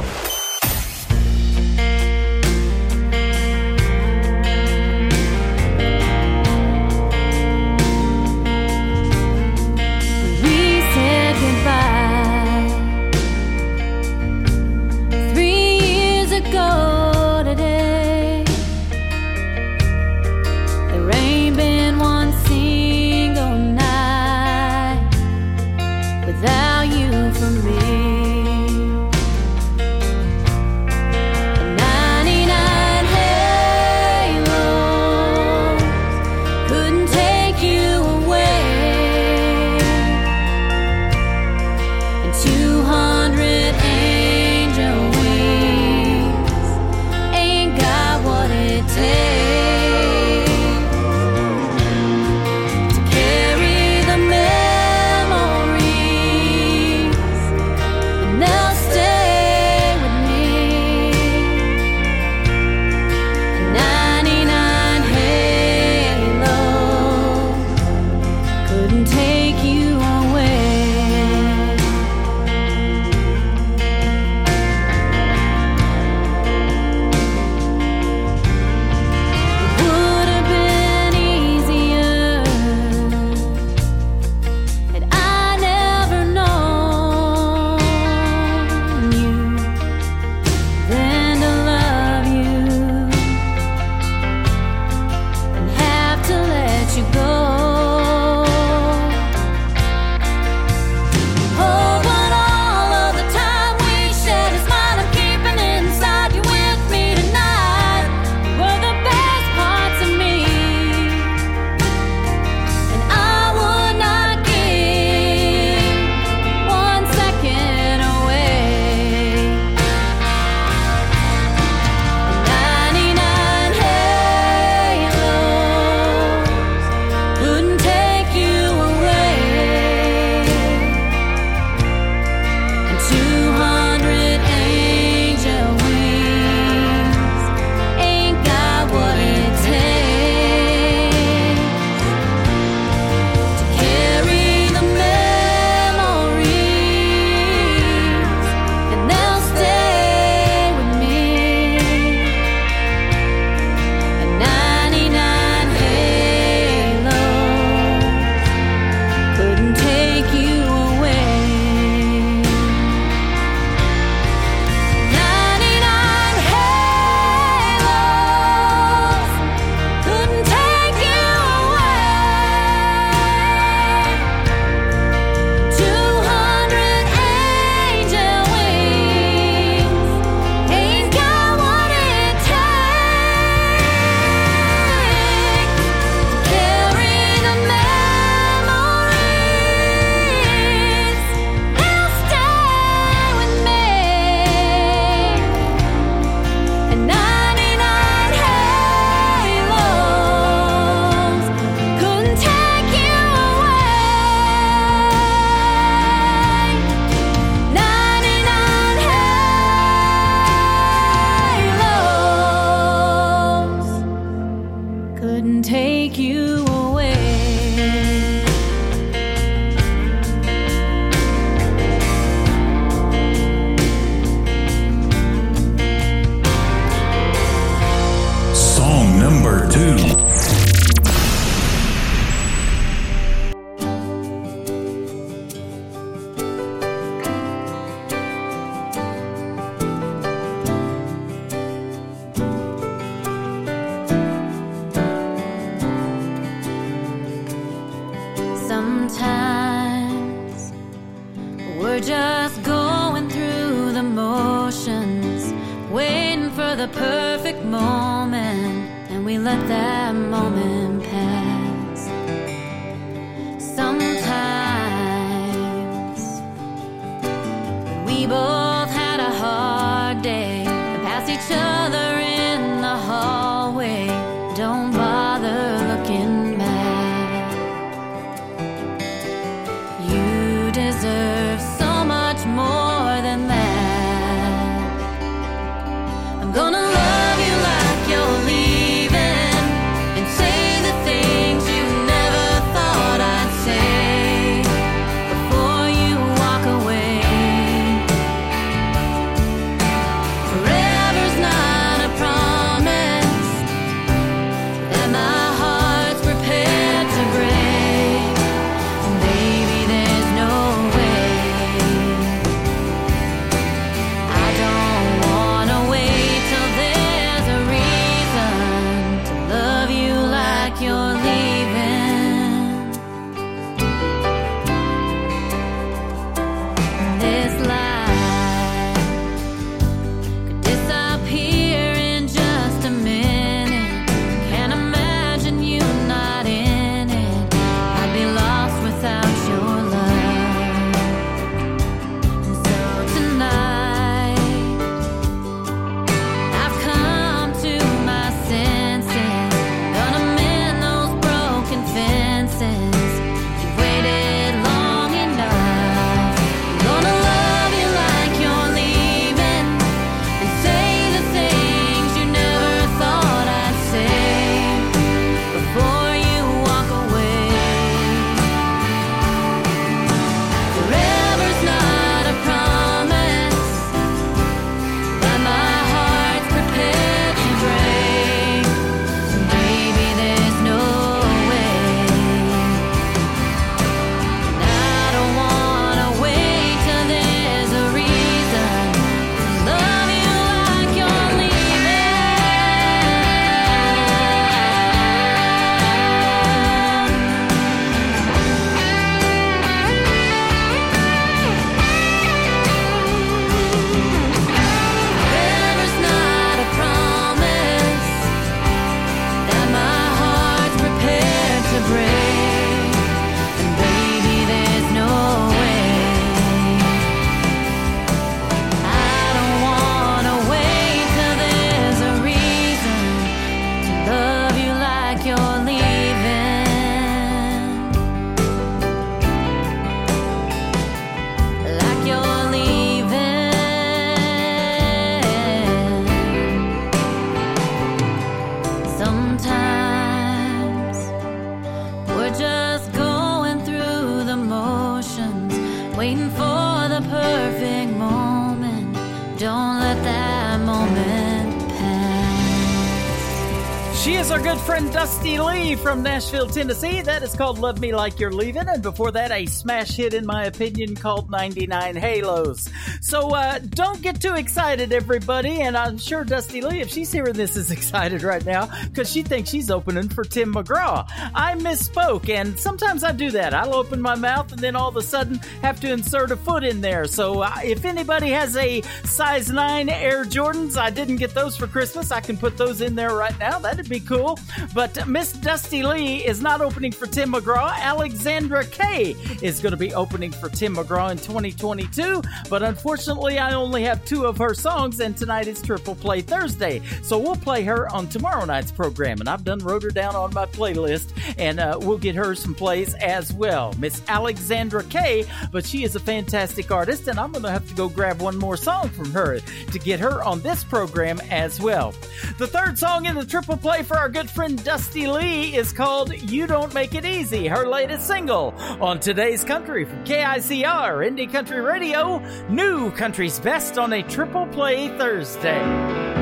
Nashville, 456.13 456.45
Tennessee. 456.45 457.01
That 457.01 457.23
is 457.23 457.35
called 457.35 457.57
Love 457.57 457.79
Me 457.79 457.91
Like 457.91 458.19
You're 458.19 458.31
Leaving. 458.31 458.67
And 458.67 458.83
before 458.83 459.09
that, 459.13 459.31
a 459.31 459.47
smash 459.47 459.93
hit, 459.93 460.13
in 460.13 460.27
my 460.27 460.45
opinion, 460.45 460.95
called 460.95 461.31
99 461.31 461.95
Halos. 461.95 462.69
So 463.01 463.31
uh, 463.31 463.57
don't 463.57 463.99
get 463.99 464.21
too 464.21 464.35
excited, 464.35 464.93
everybody. 464.93 465.61
And 465.61 465.75
I'm 465.75 465.97
sure 465.97 466.23
Dusty 466.23 466.61
Lee, 466.61 466.81
if 466.81 466.91
she's 466.91 467.11
hearing 467.11 467.33
this, 467.33 467.55
is 467.55 467.71
excited 467.77 468.21
right 468.21 468.45
now 468.45 468.69
because 468.89 469.11
she 469.11 469.23
thinks 469.23 469.49
she's 469.49 469.71
opening 469.71 470.07
for 470.07 470.23
Tim 470.23 470.53
McGraw. 470.53 471.03
I 471.33 471.55
misspoke, 471.55 472.29
and 472.29 472.59
sometimes 472.59 473.03
I 473.03 473.11
do 473.11 473.31
that. 473.31 473.55
I'll 473.55 473.73
open 473.73 473.99
my 473.99 474.13
mouth 474.13 474.52
then 474.63 474.75
all 474.75 474.87
of 474.87 474.95
a 474.95 475.01
sudden 475.01 475.37
have 475.61 475.79
to 475.81 475.91
insert 475.91 476.31
a 476.31 476.37
foot 476.37 476.63
in 476.63 476.81
there. 476.81 477.05
So 477.05 477.41
uh, 477.41 477.51
if 477.63 477.85
anybody 477.85 478.29
has 478.29 478.55
a 478.57 478.81
size 479.03 479.51
9 479.51 479.89
Air 479.89 480.23
Jordans, 480.25 480.77
I 480.77 480.89
didn't 480.89 481.17
get 481.17 481.33
those 481.33 481.57
for 481.57 481.67
Christmas. 481.67 482.11
I 482.11 482.21
can 482.21 482.37
put 482.37 482.57
those 482.57 482.81
in 482.81 482.95
there 482.95 483.15
right 483.15 483.37
now. 483.39 483.59
That'd 483.59 483.89
be 483.89 483.99
cool. 483.99 484.39
But 484.73 485.07
Miss 485.07 485.33
Dusty 485.33 485.83
Lee 485.83 486.25
is 486.25 486.41
not 486.41 486.61
opening 486.61 486.91
for 486.91 487.07
Tim 487.07 487.33
McGraw. 487.33 487.75
Alexandra 487.75 488.65
Kay 488.65 489.15
is 489.41 489.59
going 489.59 489.71
to 489.71 489.77
be 489.77 489.93
opening 489.93 490.31
for 490.31 490.49
Tim 490.49 490.75
McGraw 490.75 491.11
in 491.11 491.17
2022. 491.17 492.21
But 492.49 492.63
unfortunately, 492.63 493.39
I 493.39 493.53
only 493.53 493.83
have 493.83 494.03
two 494.05 494.25
of 494.25 494.37
her 494.37 494.53
songs, 494.53 494.99
and 494.99 495.17
tonight 495.17 495.47
is 495.47 495.61
Triple 495.61 495.95
Play 495.95 496.21
Thursday. 496.21 496.81
So 497.01 497.17
we'll 497.17 497.35
play 497.35 497.63
her 497.63 497.93
on 497.93 498.07
tomorrow 498.07 498.45
night's 498.45 498.71
program. 498.71 499.19
And 499.19 499.27
I've 499.27 499.43
done 499.43 499.59
wrote 499.59 499.83
her 499.83 499.89
down 499.89 500.15
on 500.15 500.33
my 500.33 500.45
playlist, 500.45 501.11
and 501.37 501.59
uh, 501.59 501.77
we'll 501.81 501.97
get 501.97 502.15
her 502.15 502.35
some 502.35 502.55
plays 502.55 502.93
as 502.95 503.33
well. 503.33 503.73
Miss 503.77 504.01
Alexandra 504.07 504.52
Kay, 504.89 505.25
but 505.51 505.65
she 505.65 505.83
is 505.83 505.95
a 505.95 505.99
fantastic 505.99 506.69
artist, 506.69 507.07
and 507.07 507.19
I'm 507.19 507.31
going 507.31 507.43
to 507.43 507.51
have 507.51 507.67
to 507.69 507.73
go 507.73 507.89
grab 507.89 508.21
one 508.21 508.37
more 508.37 508.55
song 508.55 508.89
from 508.89 509.11
her 509.11 509.39
to 509.39 509.79
get 509.79 509.99
her 509.99 510.23
on 510.23 510.41
this 510.41 510.63
program 510.63 511.19
as 511.31 511.59
well. 511.59 511.93
The 512.37 512.45
third 512.45 512.77
song 512.77 513.05
in 513.05 513.15
the 513.15 513.25
triple 513.25 513.57
play 513.57 513.81
for 513.81 513.97
our 513.97 514.09
good 514.09 514.29
friend 514.29 514.63
Dusty 514.63 515.07
Lee 515.07 515.55
is 515.55 515.73
called 515.73 516.13
You 516.13 516.45
Don't 516.45 516.73
Make 516.73 516.93
It 516.93 517.03
Easy, 517.03 517.47
her 517.47 517.67
latest 517.67 518.05
single 518.05 518.53
on 518.79 518.99
today's 518.99 519.43
country 519.43 519.85
from 519.85 520.03
KICR 520.05 521.09
Indie 521.09 521.31
Country 521.31 521.61
Radio, 521.61 522.19
new 522.47 522.91
country's 522.91 523.39
best 523.39 523.79
on 523.79 523.93
a 523.93 524.03
triple 524.03 524.45
play 524.47 524.87
Thursday. 524.99 526.12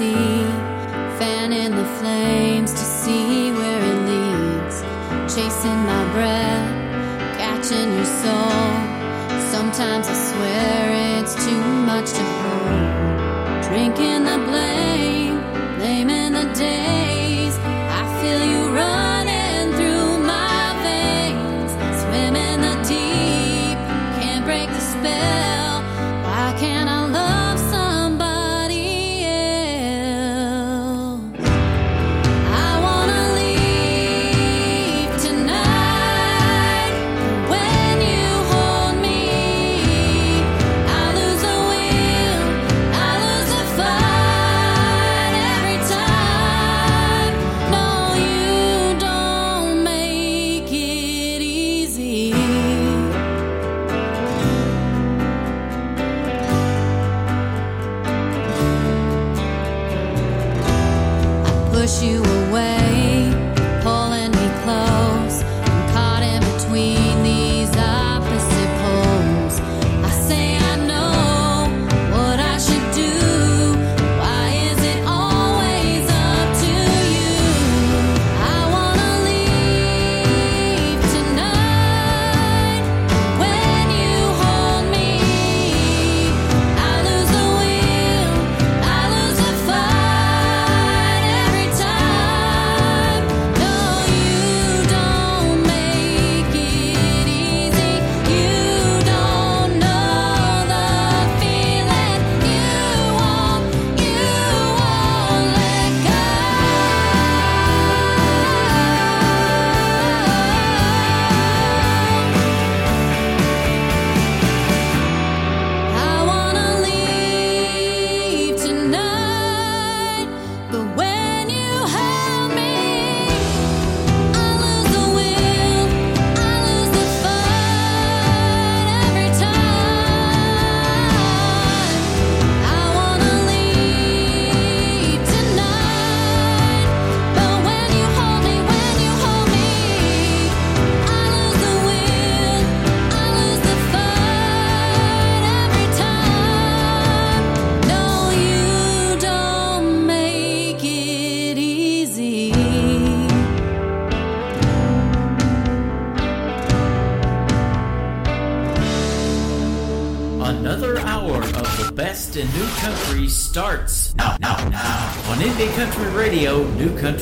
Fanning 0.00 1.76
the 1.76 1.84
flames 1.98 2.72
to 2.72 2.78
see 2.78 3.52
where 3.52 3.80
it 3.92 3.98
leads, 4.08 4.80
chasing 5.34 5.80
my 5.84 6.04
breath, 6.14 7.38
catching 7.38 7.92
your 7.92 8.10
soul. 8.22 8.70
Sometimes 9.52 10.08
I 10.08 10.16
swear 10.30 11.20
it's 11.20 11.34
too 11.44 11.62
much 11.90 12.10
to 12.12 12.24
hold. 12.40 13.62
Drinking 13.68 14.09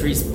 New 0.08 0.14
Country's 0.14 0.32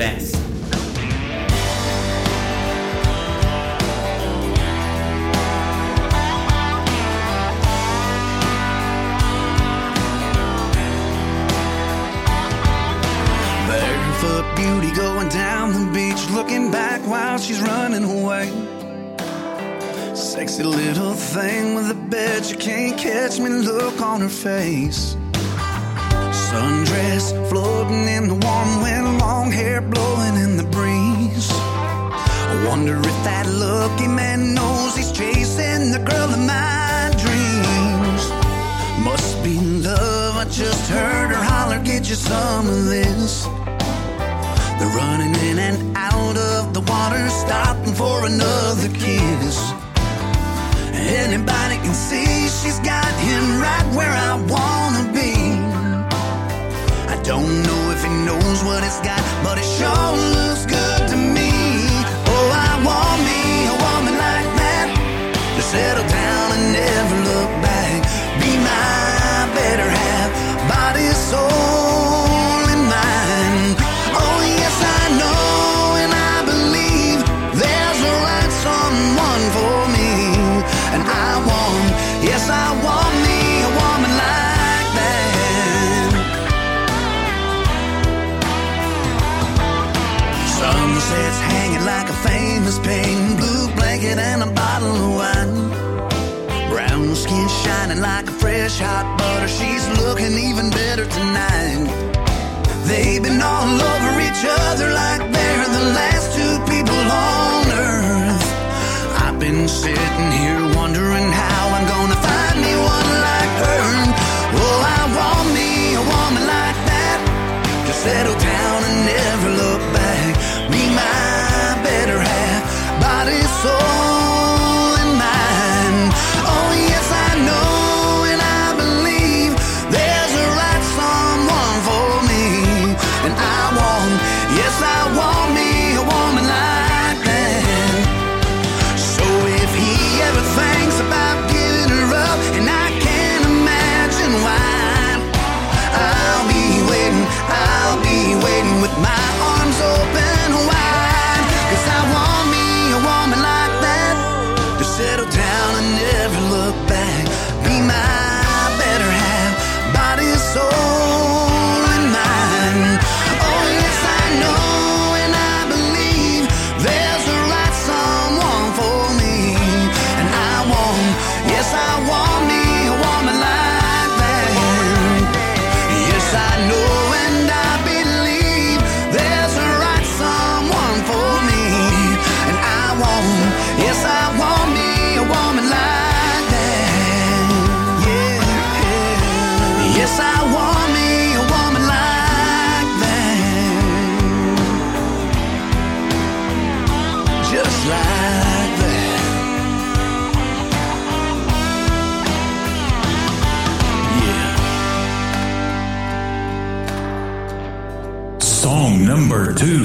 number 208.94 209.54
two. 209.54 209.84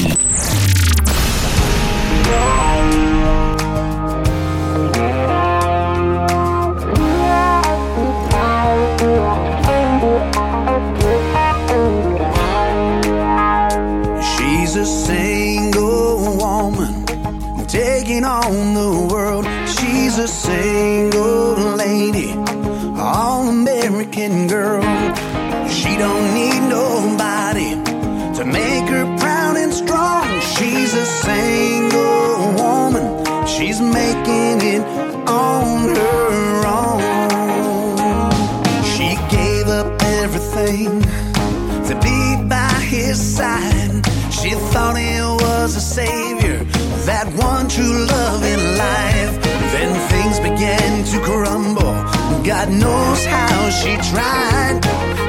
God 52.59 52.71
knows 52.71 53.25
how 53.25 53.71
she 53.71 53.95
tried 54.11 54.83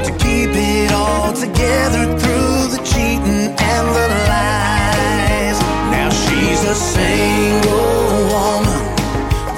to 0.04 0.12
keep 0.18 0.50
it 0.50 0.92
all 0.92 1.32
together 1.32 2.18
through 2.18 2.74
the 2.74 2.82
cheating 2.84 3.54
and 3.54 3.86
the 3.98 4.08
lies. 4.34 5.60
Now 5.94 6.10
she's 6.10 6.64
a 6.64 6.74
single 6.74 8.26
woman 8.34 8.82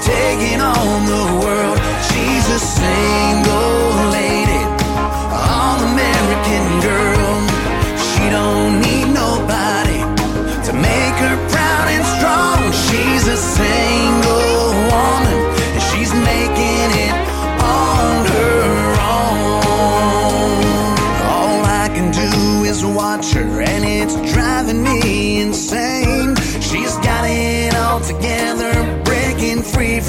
taking 0.03 0.59
on 0.59 1.05
the 1.05 1.25
world. 1.45 1.79
She's 2.09 2.45
a 2.49 2.59
single 2.59 3.30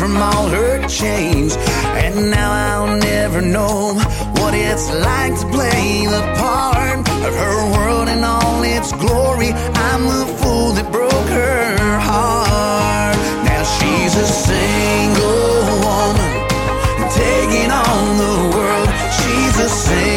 from 0.02 0.16
all 0.16 0.48
her 0.48 0.84
chains, 0.88 1.56
And 2.04 2.32
now 2.32 2.50
I'll 2.50 2.96
never 2.96 3.40
know 3.40 3.94
what 4.38 4.52
it's 4.52 4.90
like 4.90 5.32
to 5.38 5.46
play 5.46 6.06
the 6.06 6.22
part 6.42 6.98
of 7.28 7.32
her 7.42 7.58
world 7.74 8.08
in 8.08 8.24
all 8.24 8.64
its 8.64 8.90
glory. 9.04 9.52
I'm 9.88 10.02
the 10.14 10.26
fool 10.38 10.72
that 10.72 10.90
broke 10.90 11.28
her 11.42 12.00
heart. 12.00 13.16
Now 13.46 13.62
she's 13.76 14.14
a 14.16 14.26
single 14.26 15.62
woman, 15.86 16.32
taking 17.22 17.70
on 17.70 18.02
the 18.24 18.36
world. 18.56 18.88
She's 19.18 19.56
a 19.60 19.68
single 19.68 20.11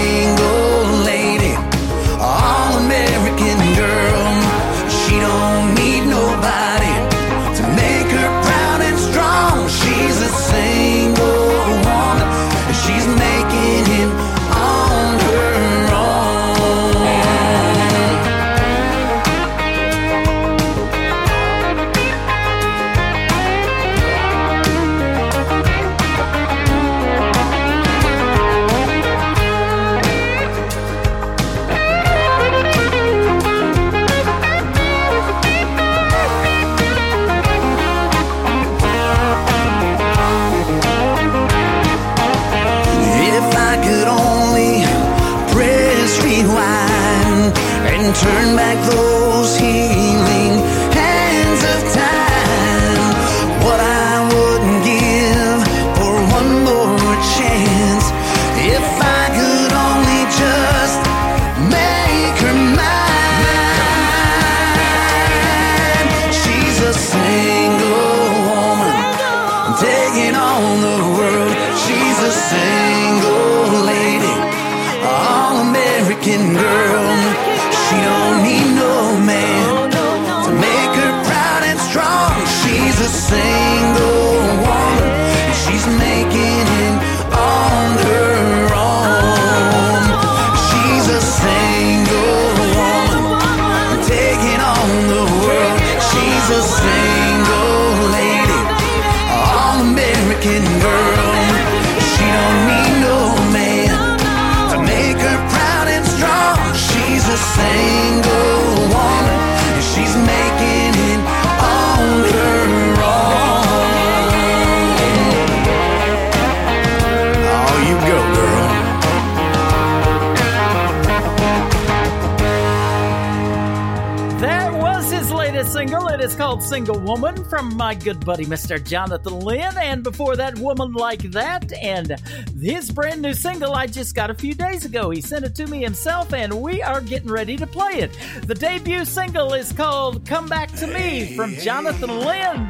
Single 126.66 127.00
Woman 127.00 127.44
from 127.46 127.78
my 127.78 127.94
good 127.94 128.26
buddy 128.26 128.44
Mr. 128.44 128.84
Jonathan 128.84 129.40
Lynn. 129.40 129.78
And 129.78 130.04
before 130.04 130.36
that, 130.36 130.58
Woman 130.58 130.94
Like 130.94 131.22
That. 131.32 131.72
And 131.74 132.16
his 132.60 132.90
brand 132.90 133.22
new 133.22 133.36
single 133.36 133.76
I 133.76 133.86
just 133.86 134.16
got 134.16 134.32
a 134.32 134.34
few 134.34 134.56
days 134.56 134.84
ago. 134.84 135.12
He 135.12 135.22
sent 135.22 135.46
it 135.46 135.54
to 135.56 135.68
me 135.68 135.84
himself, 135.84 136.34
and 136.34 136.52
we 136.60 136.82
are 136.82 137.02
getting 137.02 137.30
ready 137.30 137.56
to 137.58 137.68
play 137.68 138.00
it. 138.00 138.18
The 138.48 138.56
debut 138.56 139.06
single 139.06 139.54
is 139.54 139.72
called 139.74 140.26
Come 140.26 140.48
Back 140.48 140.72
to 140.78 140.88
Me 140.88 141.36
from 141.36 141.54
Jonathan 141.56 142.20
Lynn. 142.20 142.66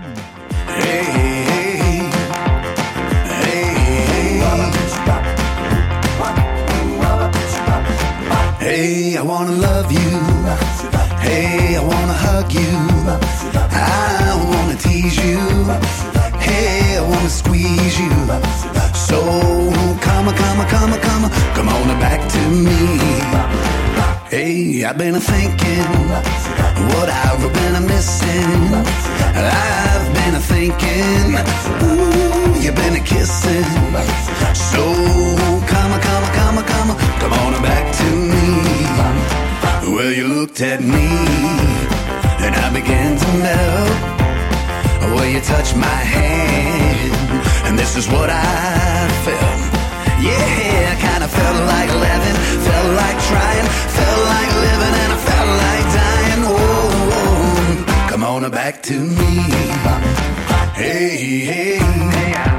Hey 0.66 1.04
hey 1.04 1.46
hey 1.46 2.12
hey, 3.40 3.64
hey, 3.80 4.42
hey, 8.60 9.18
I 9.18 9.22
wanna 9.22 9.52
love 9.54 9.90
you. 9.90 10.00
Hey, 11.22 11.78
I 11.78 11.82
wanna 11.82 12.14
hug 12.14 12.52
you. 12.52 13.75
Tease 14.78 15.18
you. 15.24 15.40
Hey, 16.40 16.98
I 16.98 17.02
wanna 17.02 17.30
squeeze 17.30 18.00
you. 18.00 18.12
So 18.94 19.20
come 20.02 20.28
on, 20.28 20.36
come 20.36 20.60
on, 20.60 20.68
come 20.68 20.94
on, 20.94 21.00
come 21.00 21.24
on, 21.26 21.32
come 21.56 21.70
on 21.70 22.00
back 22.00 22.22
to 22.30 22.42
me. 22.50 22.80
Hey, 24.30 24.84
I've 24.84 24.98
been 24.98 25.16
a 25.16 25.20
thinking 25.20 25.86
what 26.92 27.10
I've 27.10 27.54
been 27.54 27.76
a 27.76 27.82
missing. 27.82 28.74
I've 29.36 30.14
been 30.14 30.36
a 30.36 30.40
thinking, 30.40 31.28
ooh, 31.86 32.60
you've 32.60 32.76
been 32.76 32.96
a 32.96 33.04
kissing. 33.04 33.64
So 34.54 34.84
come 35.72 35.92
on, 35.94 36.02
come 36.02 36.24
on, 36.24 36.32
come 36.34 36.58
on, 36.58 36.66
come 36.66 36.92
on, 36.92 36.98
come 37.22 37.34
on 37.34 37.62
back 37.64 37.86
to 38.00 38.08
me. 38.34 39.96
Well, 39.96 40.12
you 40.12 40.28
looked 40.28 40.62
at 40.62 40.82
me 40.82 41.08
and 42.44 42.56
I 42.56 42.70
began 42.74 43.18
to 43.18 43.28
melt. 43.38 44.25
Oh, 45.08 45.14
well, 45.14 45.26
you 45.28 45.40
touched 45.40 45.76
my 45.76 45.86
hand 45.86 47.14
and 47.68 47.78
this 47.78 47.96
is 47.96 48.08
what 48.08 48.28
I 48.28 49.08
felt. 49.24 49.62
Yeah, 50.18 50.94
I 50.94 50.98
kinda 51.08 51.28
felt 51.28 51.60
like 51.74 51.92
living, 52.08 52.38
felt 52.66 52.90
like 53.04 53.18
trying, 53.30 53.68
felt 53.98 54.22
like 54.34 54.52
living, 54.66 54.96
and 55.04 55.12
I 55.14 55.20
felt 55.30 55.52
like 55.66 55.86
dying. 56.02 56.42
Oh, 56.48 58.08
come 58.10 58.24
on 58.24 58.50
back 58.50 58.82
to 58.84 58.96
me. 59.00 59.34
Hey, 60.74 61.18
hey, 61.52 62.55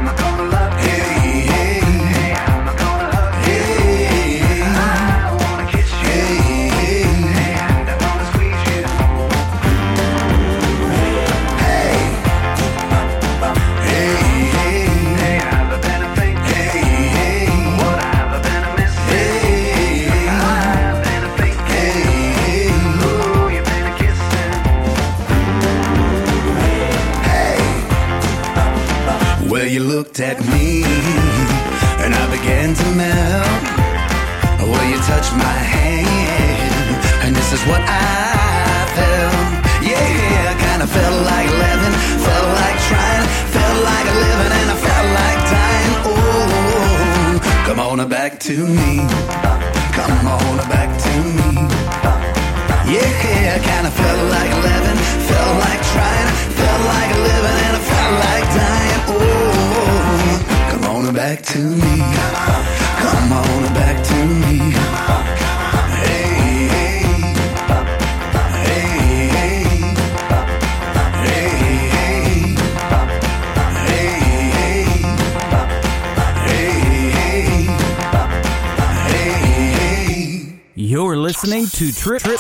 Well, 30.19 30.56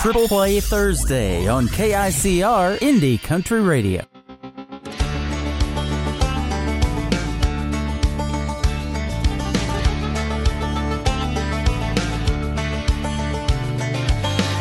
Triple 0.07 0.29
Play 0.29 0.61
Thursday 0.61 1.49
on 1.49 1.67
KICR 1.67 2.79
Indie 2.79 3.21
Country 3.21 3.61
Radio. 3.61 4.05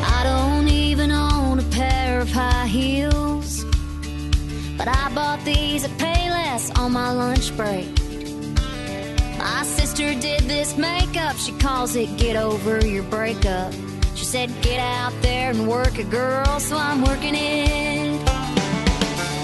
I 0.02 0.24
don't 0.24 0.68
even 0.68 1.12
own 1.12 1.60
a 1.60 1.70
pair 1.70 2.22
of 2.22 2.32
high 2.32 2.66
heels, 2.66 3.64
but 4.80 4.88
I 4.88 5.12
bought 5.14 5.46
these 5.46 5.84
at 5.84 5.92
Payless 6.00 6.76
on 6.76 6.92
my 6.94 7.12
lunch 7.12 7.56
break. 7.56 7.86
My 9.38 9.62
sister 9.62 10.20
did 10.20 10.42
this 10.46 10.76
makeup, 10.76 11.36
she 11.36 11.52
calls 11.60 11.96
it 11.96 12.18
get 12.18 12.36
over 12.36 12.84
your 12.84 13.04
breakup. 13.04 13.72
She 14.16 14.24
said, 14.24 14.50
get 14.62 14.80
out 14.80 15.14
work 15.76 16.00
it, 16.00 16.10
girl, 16.10 16.58
so 16.60 16.78
I'm 16.78 17.02
working 17.02 17.36
it. 17.36 18.26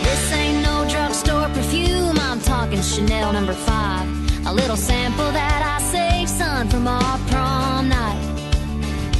This 0.05 0.23
ain't 0.31 0.63
no 0.63 0.75
drugstore 0.89 1.49
perfume, 1.49 2.17
I'm 2.19 2.39
talking 2.39 2.81
Chanel 2.81 3.33
number 3.33 3.53
five. 3.53 4.05
A 4.45 4.53
little 4.53 4.77
sample 4.77 5.31
that 5.39 5.61
I 5.73 5.77
saved, 5.93 6.29
son, 6.29 6.69
from 6.69 6.87
our 6.87 7.17
prom 7.29 7.89
night. 7.89 8.23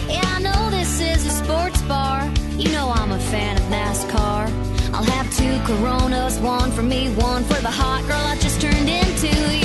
Yeah, 0.07 0.37
I 0.37 0.39
know 0.47 0.69
this 0.69 1.01
is 1.01 1.25
a 1.25 1.33
sports 1.41 1.81
bar. 1.81 2.19
You 2.63 2.69
know 2.75 2.87
I'm 2.99 3.11
a 3.11 3.19
fan 3.31 3.57
of 3.57 3.63
NASCAR. 3.63 4.43
I'll 4.93 5.09
have 5.15 5.27
two 5.39 5.55
Coronas, 5.67 6.39
one 6.39 6.71
for 6.71 6.83
me, 6.83 7.09
one 7.15 7.43
for 7.43 7.59
the 7.67 7.73
hot 7.81 8.01
girl 8.07 8.25
I 8.33 8.37
just 8.37 8.61
turned 8.61 8.89
into. 8.89 9.60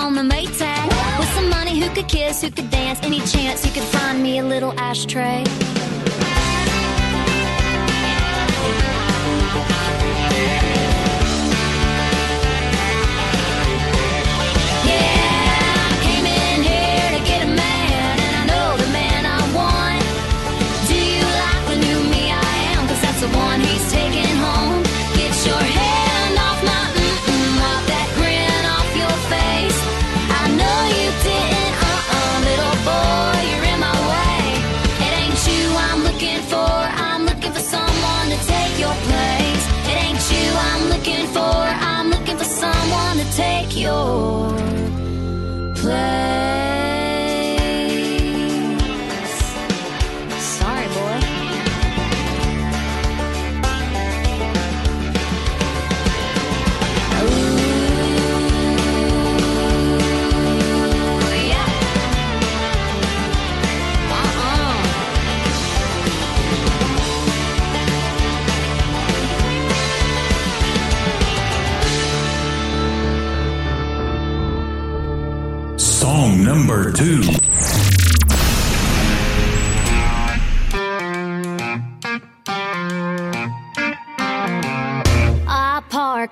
on 0.00 0.14
the 0.14 0.22
Maytag. 0.22 0.88
With 1.18 1.28
some 1.34 1.48
money, 1.48 1.78
who 1.80 1.88
could 1.94 2.08
kiss, 2.08 2.42
who 2.42 2.50
could 2.50 2.70
dance, 2.70 3.00
any 3.02 3.20
chance 3.20 3.64
you 3.64 3.72
could 3.72 3.82
find 3.82 4.22
me 4.22 4.38
a 4.38 4.44
little 4.44 4.72
ashtray. 4.78 5.44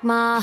马 0.04 0.40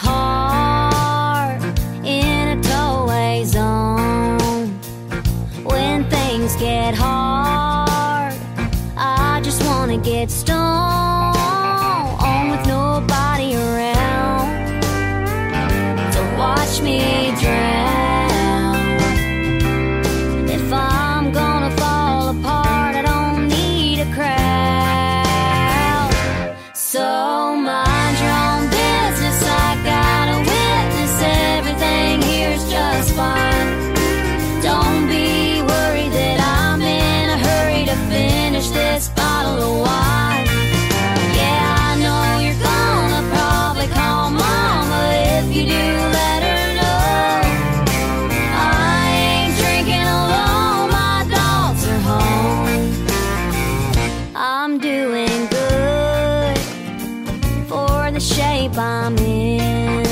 shape 58.70 58.78
I'm 58.78 59.18
in. 59.18 60.04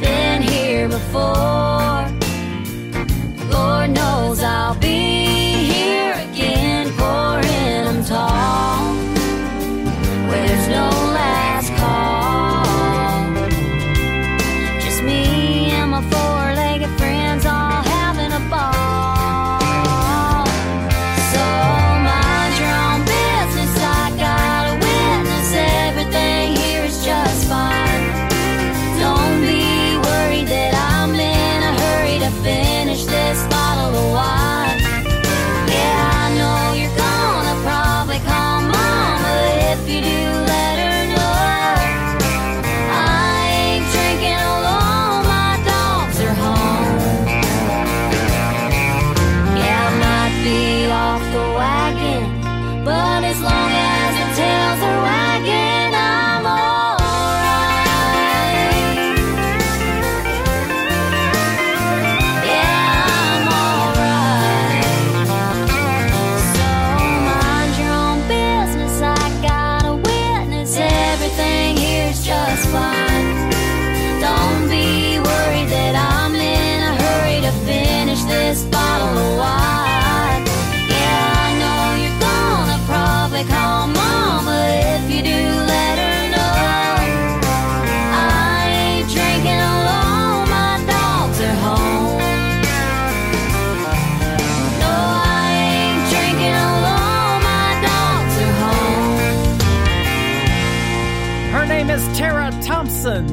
Been 0.00 0.42
here 0.42 0.88
before. 0.88 1.87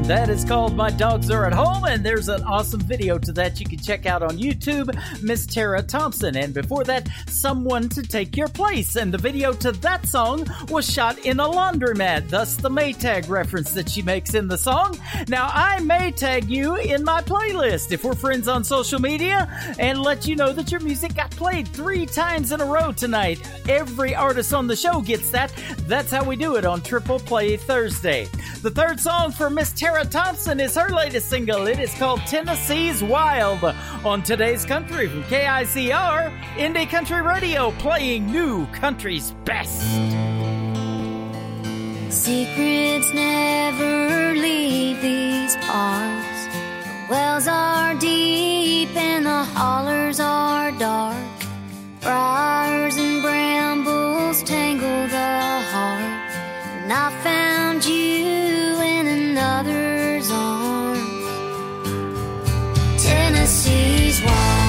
That 0.07 0.29
is 0.29 0.45
called 0.45 0.75
My 0.75 0.91
Dogs 0.91 1.31
Are 1.31 1.47
at 1.47 1.53
Home, 1.53 1.83
and 1.85 2.05
there's 2.05 2.29
an 2.29 2.43
awesome 2.43 2.79
video 2.79 3.17
to 3.17 3.31
that 3.31 3.59
you 3.59 3.65
can 3.65 3.79
check 3.79 4.05
out 4.05 4.21
on 4.21 4.37
YouTube, 4.37 4.95
Miss 5.23 5.47
Tara 5.47 5.81
Thompson. 5.81 6.37
And 6.37 6.53
before 6.53 6.83
that, 6.83 7.09
someone 7.35 7.89
to 7.89 8.01
take 8.01 8.37
your 8.37 8.47
place, 8.47 8.95
and 8.95 9.13
the 9.13 9.17
video 9.17 9.53
to 9.53 9.71
that 9.71 10.07
song 10.07 10.47
was 10.69 10.91
shot 10.91 11.17
in 11.19 11.39
a 11.39 11.43
laundromat, 11.43 12.29
thus 12.29 12.55
the 12.55 12.69
Maytag 12.69 13.29
reference 13.29 13.73
that 13.73 13.89
she 13.89 14.01
makes 14.01 14.33
in 14.33 14.47
the 14.47 14.57
song. 14.57 14.97
Now, 15.27 15.49
I 15.53 15.79
may 15.81 16.11
tag 16.11 16.49
you 16.49 16.75
in 16.77 17.03
my 17.03 17.21
playlist 17.21 17.91
if 17.91 18.03
we're 18.03 18.15
friends 18.15 18.47
on 18.47 18.63
social 18.63 18.99
media 18.99 19.49
and 19.79 20.01
let 20.01 20.27
you 20.27 20.35
know 20.35 20.53
that 20.53 20.71
your 20.71 20.81
music 20.81 21.15
got 21.15 21.31
played 21.31 21.67
three 21.67 22.05
times 22.05 22.51
in 22.51 22.61
a 22.61 22.65
row 22.65 22.91
tonight. 22.91 23.39
Every 23.67 24.15
artist 24.15 24.53
on 24.53 24.67
the 24.67 24.75
show 24.75 25.01
gets 25.01 25.29
that. 25.31 25.53
That's 25.87 26.11
how 26.11 26.23
we 26.23 26.35
do 26.35 26.55
it 26.55 26.65
on 26.65 26.81
Triple 26.81 27.19
Play 27.19 27.57
Thursday. 27.57 28.27
The 28.61 28.71
third 28.71 28.99
song 28.99 29.31
for 29.31 29.49
Miss 29.49 29.71
Tara 29.73 30.05
Thompson 30.05 30.59
is 30.59 30.75
her 30.75 30.89
latest 30.89 31.29
single. 31.29 31.67
It 31.67 31.79
is 31.79 31.93
called 31.95 32.21
Tennessee's 32.21 33.03
Wild 33.03 33.63
on 34.03 34.23
today's 34.23 34.65
country 34.65 35.07
from 35.07 35.23
KICR, 35.23 36.31
Indie 36.55 36.89
Country 36.89 37.21
Radio, 37.25 37.71
playing 37.79 38.27
new 38.27 38.67
country's 38.67 39.31
best. 39.45 39.81
Secrets 42.09 43.13
never 43.13 44.33
leave 44.35 45.01
these 45.01 45.55
parts. 45.57 46.45
The 46.45 47.07
wells 47.09 47.47
are 47.47 47.95
deep 47.95 48.95
and 48.95 49.25
the 49.25 49.43
hollers 49.43 50.19
are 50.19 50.71
dark. 50.73 51.17
Briars 52.01 52.95
and 52.97 53.23
brambles 53.23 54.43
tangle 54.43 55.07
the 55.07 55.61
heart. 55.73 56.31
And 56.83 56.93
I 56.93 57.09
found 57.23 57.83
you 57.85 58.79
in 58.93 59.07
another's 59.07 60.29
arms. 60.29 61.01
Tennessee's 63.03 64.21
wild. 64.21 64.64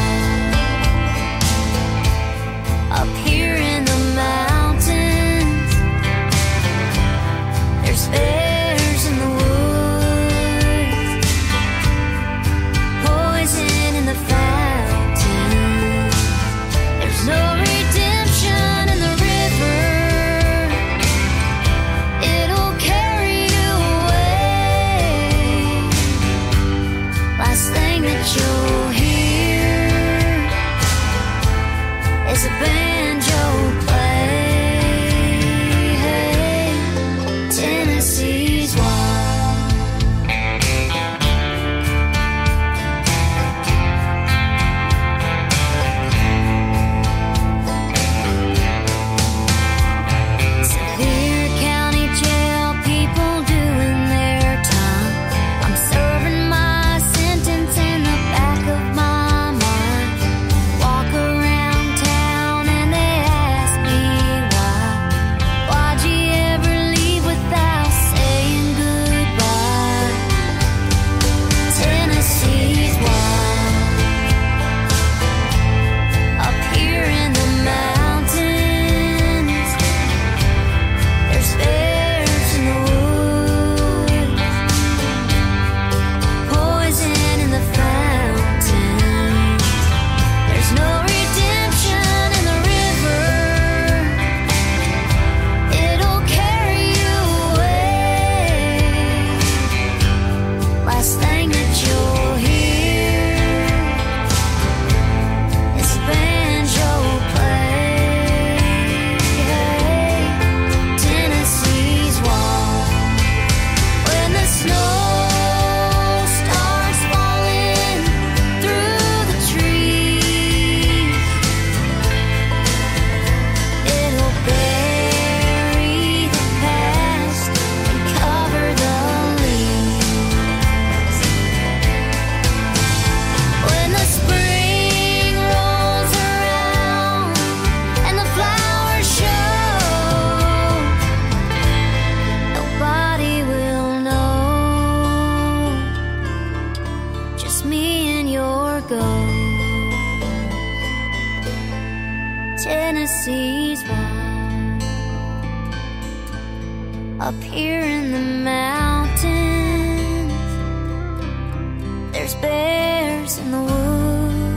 There's 162.27 162.41
bears 162.43 163.39
in 163.39 163.53
the 163.53 163.61
woods, 163.61 164.57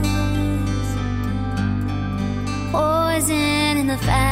poison 2.72 3.76
in 3.76 3.86
the 3.86 3.96
fountain. 3.98 4.29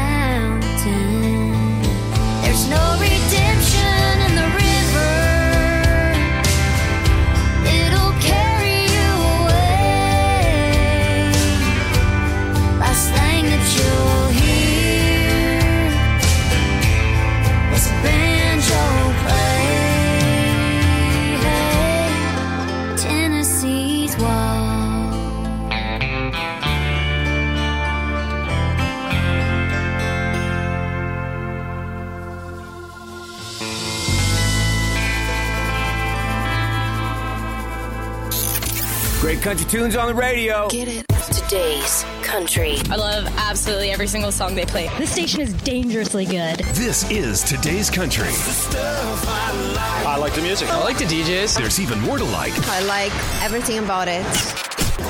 Great 39.39 39.57
country 39.57 39.71
tunes 39.71 39.95
on 39.95 40.09
the 40.09 40.15
radio. 40.15 40.69
Get 40.69 40.89
it. 40.89 41.07
Today's 41.31 42.05
country. 42.23 42.79
I 42.91 42.97
love 42.97 43.25
absolutely 43.37 43.91
every 43.91 44.09
single 44.09 44.33
song 44.33 44.57
they 44.57 44.65
play. 44.65 44.91
This 44.99 45.13
station 45.13 45.41
is 45.41 45.53
dangerously 45.53 46.25
good. 46.25 46.59
This 46.75 47.09
is 47.09 47.45
today's 47.45 47.89
country. 47.89 48.27
I 48.31 50.17
like 50.19 50.33
the 50.35 50.43
music. 50.43 50.69
I 50.71 50.83
like 50.83 50.99
the 50.99 51.05
DJs. 51.05 51.57
There's 51.57 51.79
even 51.79 52.01
more 52.01 52.19
to 52.19 52.25
like. 52.25 52.53
I 52.67 52.81
like 52.83 53.13
everything 53.41 53.79
about 53.79 54.09
it. 54.09 54.27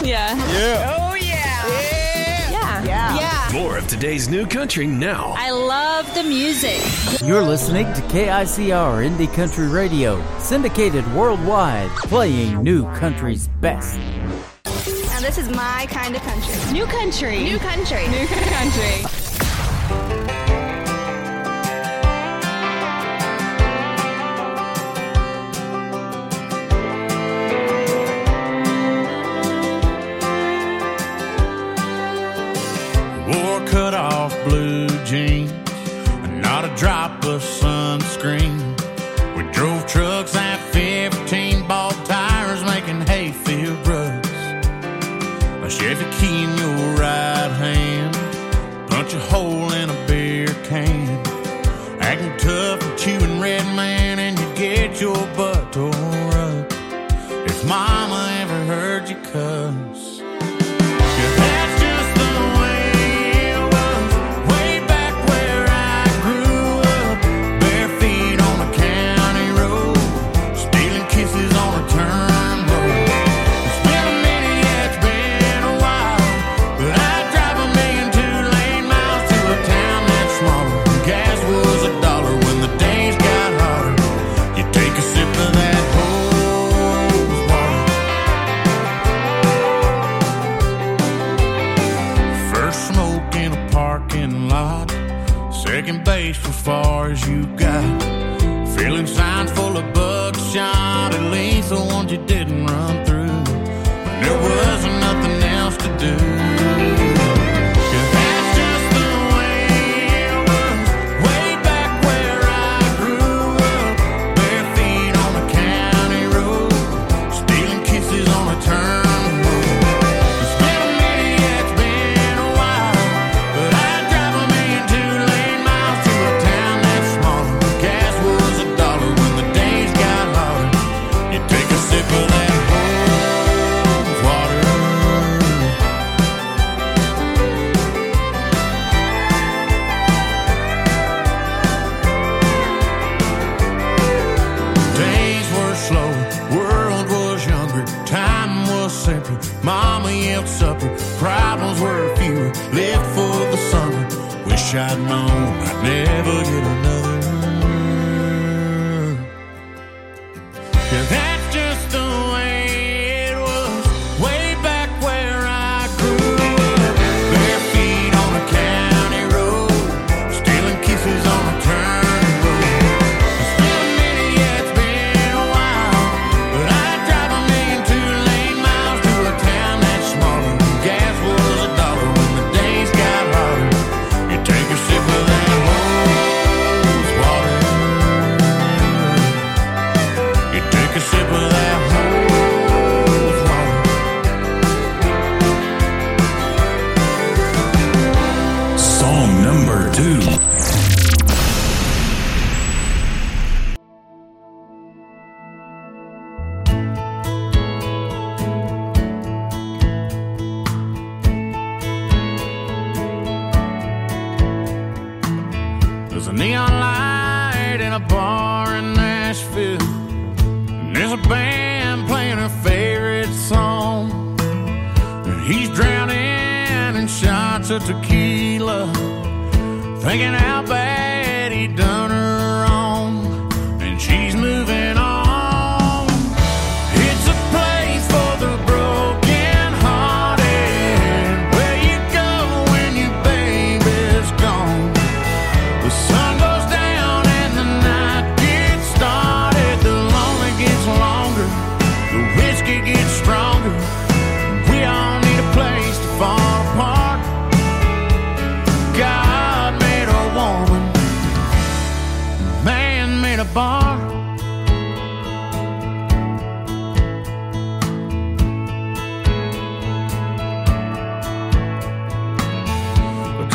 Yeah. 0.05 0.37
Yeah. 0.53 0.97
Oh 0.99 1.03
yeah. 1.03 1.08
Yeah. 3.15 3.21
Yeah. 3.21 3.53
Yeah. 3.53 3.63
More 3.63 3.79
of 3.79 3.87
today's 3.87 4.29
new 4.29 4.47
country 4.47 4.87
now. 4.87 5.35
I 5.37 5.51
love 5.51 6.13
the 6.15 6.23
music. 6.23 6.81
You're 7.27 7.43
listening 7.43 7.87
to 7.95 8.01
KICR 8.03 9.09
Indie 9.09 9.33
Country 9.35 9.69
Radio, 9.69 10.23
syndicated 10.39 11.05
worldwide, 11.15 11.89
playing 11.91 12.63
new 12.63 12.85
country's 12.95 13.49
best. 13.61 13.99
Now 14.67 15.21
this 15.21 15.39
is 15.39 15.49
my 15.49 15.87
kind 15.91 16.15
of 16.15 16.23
country. 16.23 16.73
New 16.73 16.87
country. 16.87 17.43
New 17.45 17.59
country. 17.59 18.07
New 18.09 18.27
country. 18.27 19.28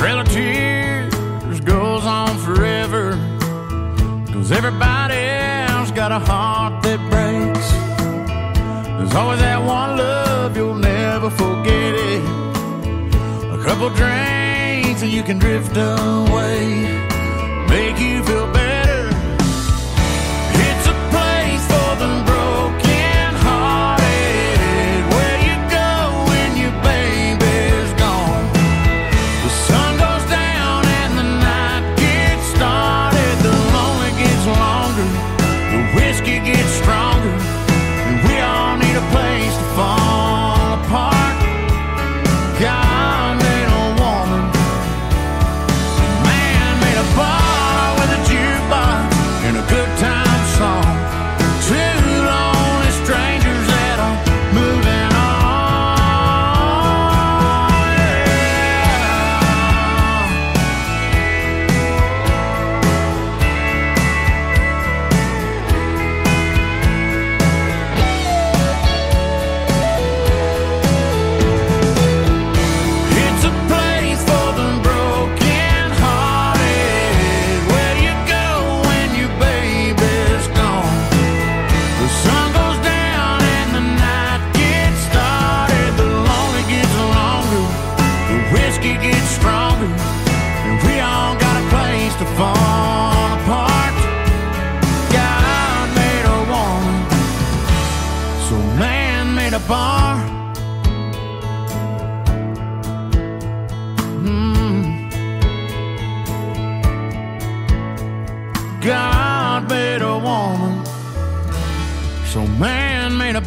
trail 0.04 0.20
of 0.20 0.28
tears 0.28 1.62
goes 1.62 2.04
on 2.04 2.38
forever. 2.40 3.12
Cause 4.34 4.52
everybody 4.52 5.16
else 5.16 5.92
got 5.92 6.12
a 6.12 6.20
heart 6.20 6.84
that 6.84 7.00
breaks. 7.10 7.70
There's 8.98 9.16
always 9.16 9.40
that 9.40 9.60
one 9.60 9.96
love, 9.96 10.58
you'll 10.58 10.76
never 10.76 11.30
forget 11.30 11.94
it. 11.96 12.22
A 13.56 13.64
couple 13.64 13.88
drinks 13.92 15.04
and 15.04 15.10
you 15.10 15.24
can 15.24 15.40
drift 15.40 15.78
away. 15.78 17.03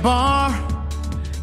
bar. 0.06 0.52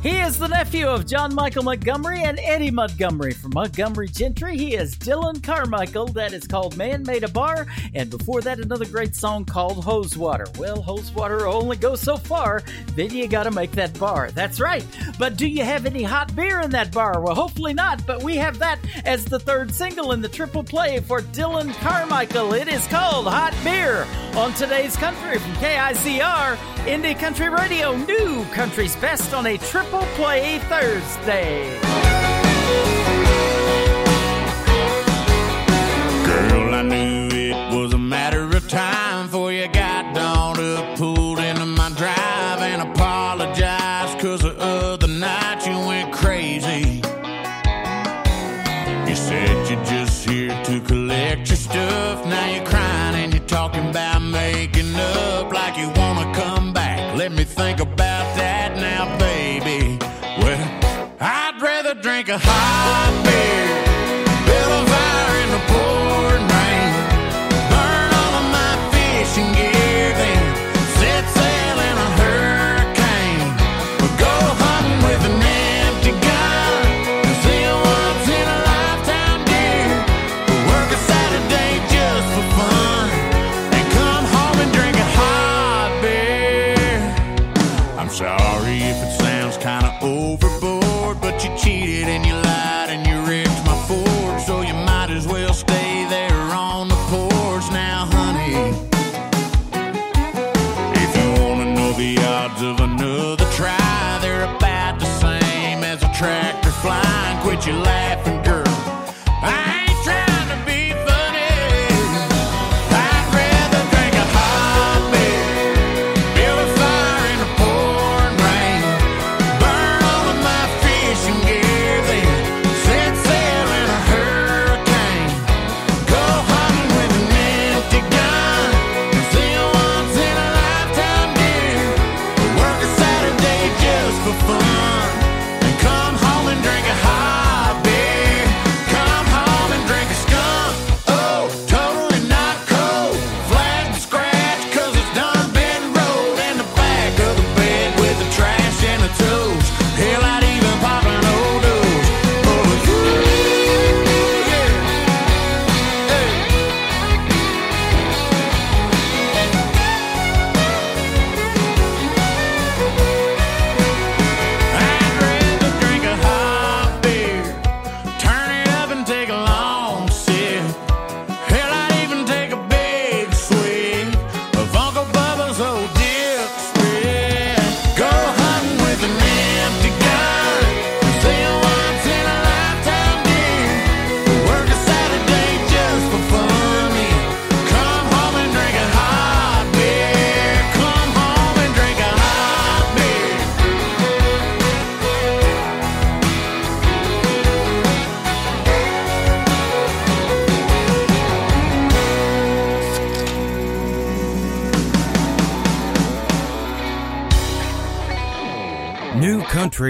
He 0.01 0.19
is 0.19 0.39
the 0.39 0.47
nephew 0.47 0.87
of 0.87 1.05
John 1.05 1.35
Michael 1.35 1.63
Montgomery 1.63 2.23
and 2.23 2.39
Eddie 2.41 2.71
Montgomery 2.71 3.33
Montgomery 3.53 4.07
Gentry. 4.07 4.57
He 4.57 4.75
is 4.75 4.97
Dillon 4.97 5.39
Carmical. 5.39 6.07
That 6.07 6.33
is 6.33 6.47
called 6.47 6.75
Man 6.75 7.03
Made 7.03 7.23
a 7.23 7.27
Bar. 7.27 7.67
And 7.93 8.09
before 8.09 8.41
that, 8.41 8.59
another 8.59 8.85
great 8.85 9.15
song 9.15 9.45
called 9.45 9.83
Hose 9.83 10.17
Water. 10.17 10.47
Well, 10.57 10.81
Hose 10.81 11.11
Water 11.11 11.45
only 11.45 11.77
goes 11.77 12.01
so 12.01 12.17
far. 12.17 12.63
Then 12.95 13.13
you 13.13 13.27
got 13.27 13.43
to 13.43 13.51
make 13.51 13.71
that 13.73 13.97
bar. 13.99 14.31
That's 14.31 14.59
right. 14.59 14.85
But 15.19 15.37
do 15.37 15.47
you 15.47 15.63
have 15.63 15.85
any 15.85 16.01
hot 16.01 16.35
beer 16.35 16.61
in 16.61 16.71
that 16.71 16.91
bar? 16.91 17.21
Well, 17.21 17.35
hopefully 17.35 17.73
not. 17.73 18.05
But 18.07 18.23
we 18.23 18.37
have 18.37 18.57
that 18.59 18.79
as 19.05 19.23
the 19.25 19.39
third 19.39 19.73
single 19.73 20.13
in 20.13 20.21
the 20.21 20.29
triple 20.29 20.63
play 20.63 20.99
for 20.99 21.21
Dillon 21.21 21.73
Carmical. 21.73 22.53
It 22.53 22.67
is 22.67 22.85
called 22.87 23.27
Hot 23.27 23.53
Beer 23.63 24.07
on 24.35 24.53
today's 24.53 24.95
country 24.95 25.37
from 25.37 25.51
KICR, 25.53 26.55
Indie 26.85 27.17
Country 27.17 27.49
Radio, 27.49 27.95
New 27.95 28.45
Country's 28.45 28.95
Best 28.95 29.33
on 29.33 29.45
a 29.45 29.57
triple 29.57 30.05
play 30.15 30.57
Thursday. 30.59 31.79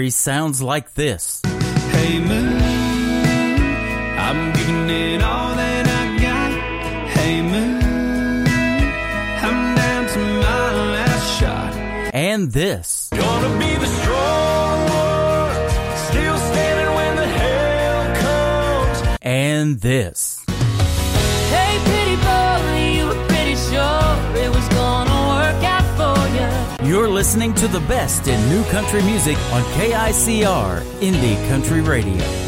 series 0.04 0.16
sounds 0.16 0.60
like 0.60 0.92
this. 0.94 1.40
Hey 1.92 2.18
moon, 2.18 2.60
I'm 4.18 4.52
giving 4.52 4.90
it 4.90 5.22
all 5.22 5.54
that 5.54 5.86
I 5.86 6.18
got. 6.20 6.50
Hey 7.10 7.40
moon, 7.40 8.46
I'm 9.46 9.74
down 9.74 10.06
to 10.06 10.18
my 10.18 10.72
last 10.92 11.40
shot. 11.40 11.74
And 12.12 12.52
this. 12.52 13.08
Gonna 13.12 13.58
be 13.58 13.76
the 13.76 13.86
strong 13.86 14.78
one, 14.90 15.70
still 16.08 16.38
standing 16.52 16.94
when 16.96 17.16
the 17.16 17.26
hell 17.26 18.14
comes. 18.20 19.18
And 19.22 19.80
this. 19.80 20.33
listening 27.24 27.54
to 27.54 27.66
the 27.68 27.80
best 27.88 28.28
in 28.28 28.38
new 28.50 28.62
country 28.64 29.02
music 29.04 29.38
on 29.50 29.62
KICR, 29.78 30.82
Indie 31.00 31.48
Country 31.48 31.80
Radio. 31.80 32.43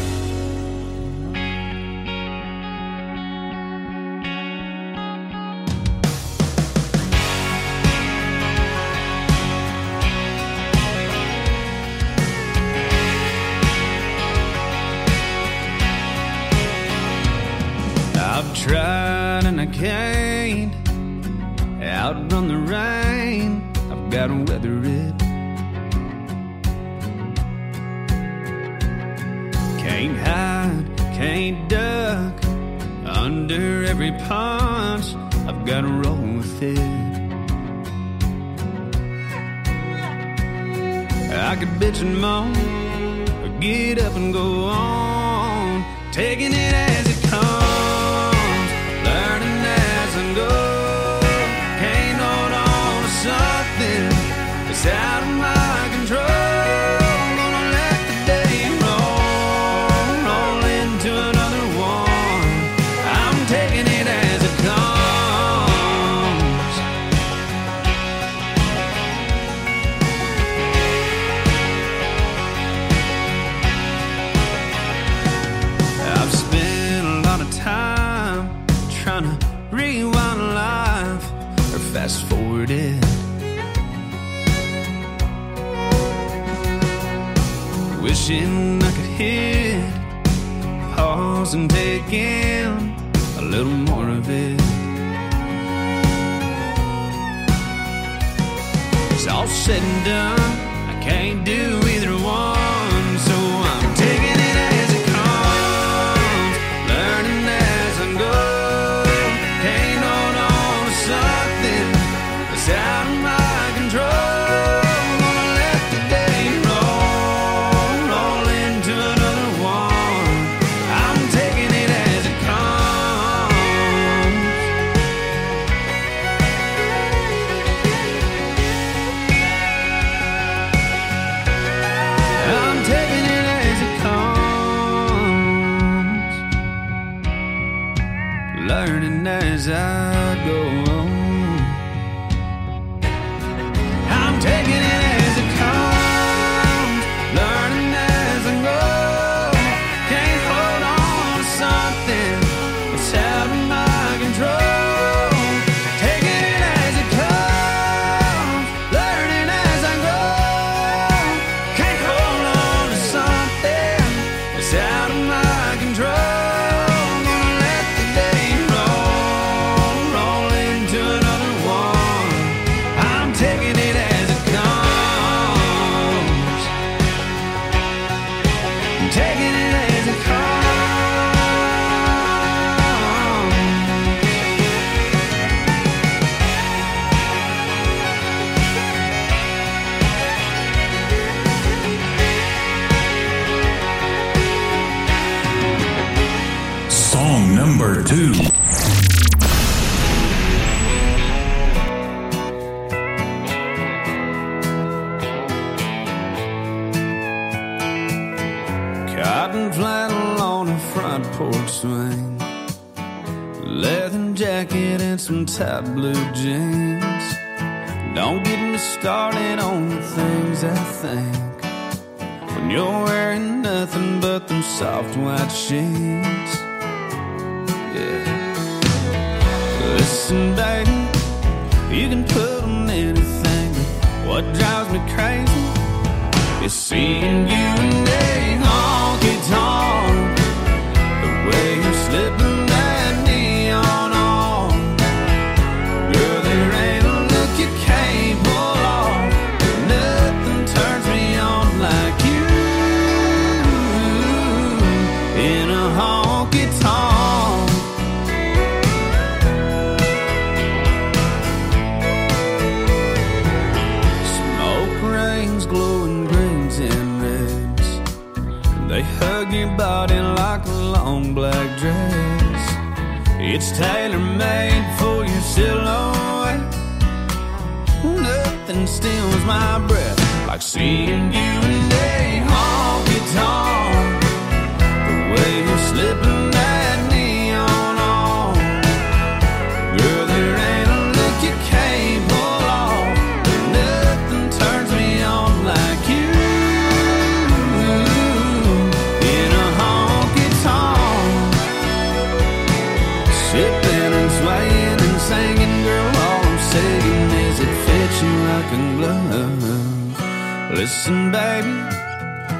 Listen, 309.59 311.31
baby, 311.31 311.69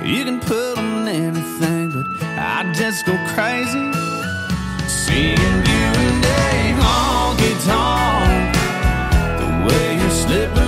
you 0.03 0.25
can 0.25 0.39
put 0.39 0.77
on 0.77 1.07
anything, 1.07 1.91
but 1.91 2.05
I 2.23 2.71
just 2.73 3.05
go 3.05 3.15
crazy 3.27 3.91
seeing 4.87 5.37
you 5.37 5.85
and 6.05 6.23
Dave 6.23 6.77
honky 6.81 7.53
tonk. 7.67 8.55
The 9.39 9.67
way 9.67 9.97
you're 9.99 10.09
slipping. 10.09 10.66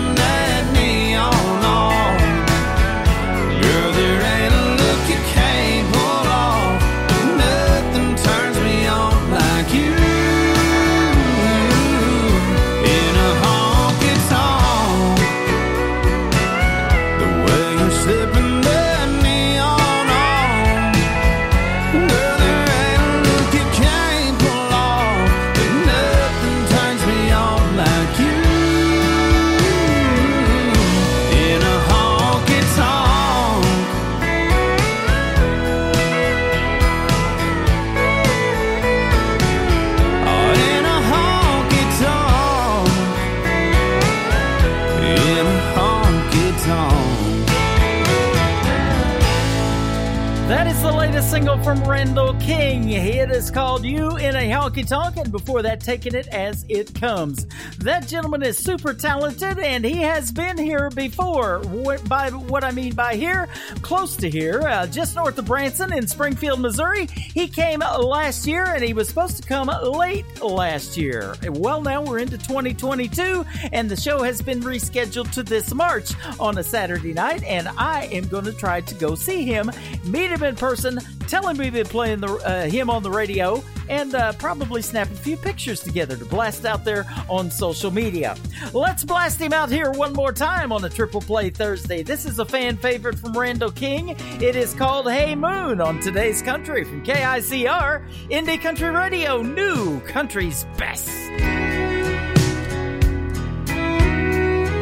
Single 51.40 51.64
from 51.64 51.82
Randall 51.86 52.34
King. 52.34 52.90
It 52.90 53.32
is 53.32 53.50
called 53.50 53.86
You 53.86 54.09
in 54.20 54.36
a 54.36 54.50
Honky 54.50 54.86
Tonk, 54.86 55.16
and 55.18 55.32
before 55.32 55.62
that, 55.62 55.80
Taking 55.80 56.14
It 56.14 56.28
As 56.28 56.66
It 56.68 56.94
Comes. 56.94 57.46
That 57.80 58.08
gentleman 58.08 58.44
is 58.44 58.58
super 58.58 58.94
talented, 58.94 59.58
and 59.60 59.86
he 59.86 59.98
has 59.98 60.32
been 60.32 60.58
here 60.58 60.90
before. 60.90 61.60
What, 61.60 62.08
by 62.10 62.30
what 62.30 62.64
I 62.66 62.72
mean 62.72 62.96
by 62.96 63.16
here, 63.16 63.48
close 63.82 64.18
to 64.18 64.30
here, 64.30 64.62
uh, 64.62 64.88
just 64.88 65.16
north 65.16 65.38
of 65.38 65.46
Branson 65.46 65.94
in 65.94 66.06
Springfield, 66.06 66.60
Missouri. 66.60 67.06
He 67.06 67.48
came 67.48 67.80
last 67.80 68.46
year, 68.46 68.66
and 68.66 68.84
he 68.84 68.92
was 68.92 69.08
supposed 69.08 69.42
to 69.42 69.48
come 69.48 69.68
late 69.68 70.42
last 70.42 70.98
year. 70.98 71.36
Well, 71.50 71.82
now 71.82 72.04
we're 72.04 72.20
into 72.20 72.38
2022, 72.38 73.46
and 73.72 73.90
the 73.90 73.96
show 73.96 74.24
has 74.24 74.42
been 74.42 74.62
rescheduled 74.62 75.32
to 75.32 75.44
this 75.44 75.74
March 75.74 76.12
on 76.40 76.58
a 76.58 76.64
Saturday 76.64 77.14
night, 77.14 77.44
and 77.44 77.70
I 77.70 78.10
am 78.12 78.28
going 78.28 78.46
to 78.46 78.54
try 78.54 78.82
to 78.82 78.96
go 78.96 79.16
see 79.16 79.46
him, 79.46 79.72
meet 80.04 80.30
him 80.30 80.44
in 80.44 80.58
person, 80.58 81.00
tell 81.28 81.48
him 81.48 81.58
we've 81.58 81.72
been 81.72 81.86
playing 81.86 82.20
the, 82.20 82.34
uh, 82.34 82.66
him 82.66 82.90
on 82.90 83.02
the 83.04 83.12
radio, 83.12 83.64
and 83.90 84.16
uh, 84.16 84.32
probably 84.34 84.82
snap 84.82 85.12
a 85.12 85.16
few 85.16 85.36
pictures 85.36 85.82
together 85.82 86.16
to 86.16 86.26
blast 86.26 86.66
out 86.66 86.86
there 86.86 87.06
on 87.28 87.52
social 87.52 87.92
media. 87.92 88.38
Let's 88.72 89.04
blast 89.04 89.42
him 89.42 89.52
out 89.52 89.70
here 89.70 89.92
one 89.92 90.14
more 90.14 90.32
time 90.32 90.72
on 90.72 90.86
a 90.86 90.90
Triple 90.90 91.22
Play 91.22 91.50
Thursday. 91.50 92.04
This 92.04 92.26
is 92.26 92.40
a 92.40 92.46
fan 92.46 92.78
favorite 92.78 93.20
from 93.20 93.38
Randall 93.38 93.72
King. 93.72 94.16
It 94.42 94.56
is 94.56 94.74
called 94.74 95.12
Hey 95.12 95.36
Moon 95.36 95.82
on 95.82 96.00
today's 96.00 96.42
country 96.42 96.84
from 96.84 97.04
KICR, 97.04 98.08
Indie 98.30 98.62
Country 98.62 98.90
Radio, 98.90 99.42
new 99.42 100.00
country's 100.02 100.66
best. 100.78 101.10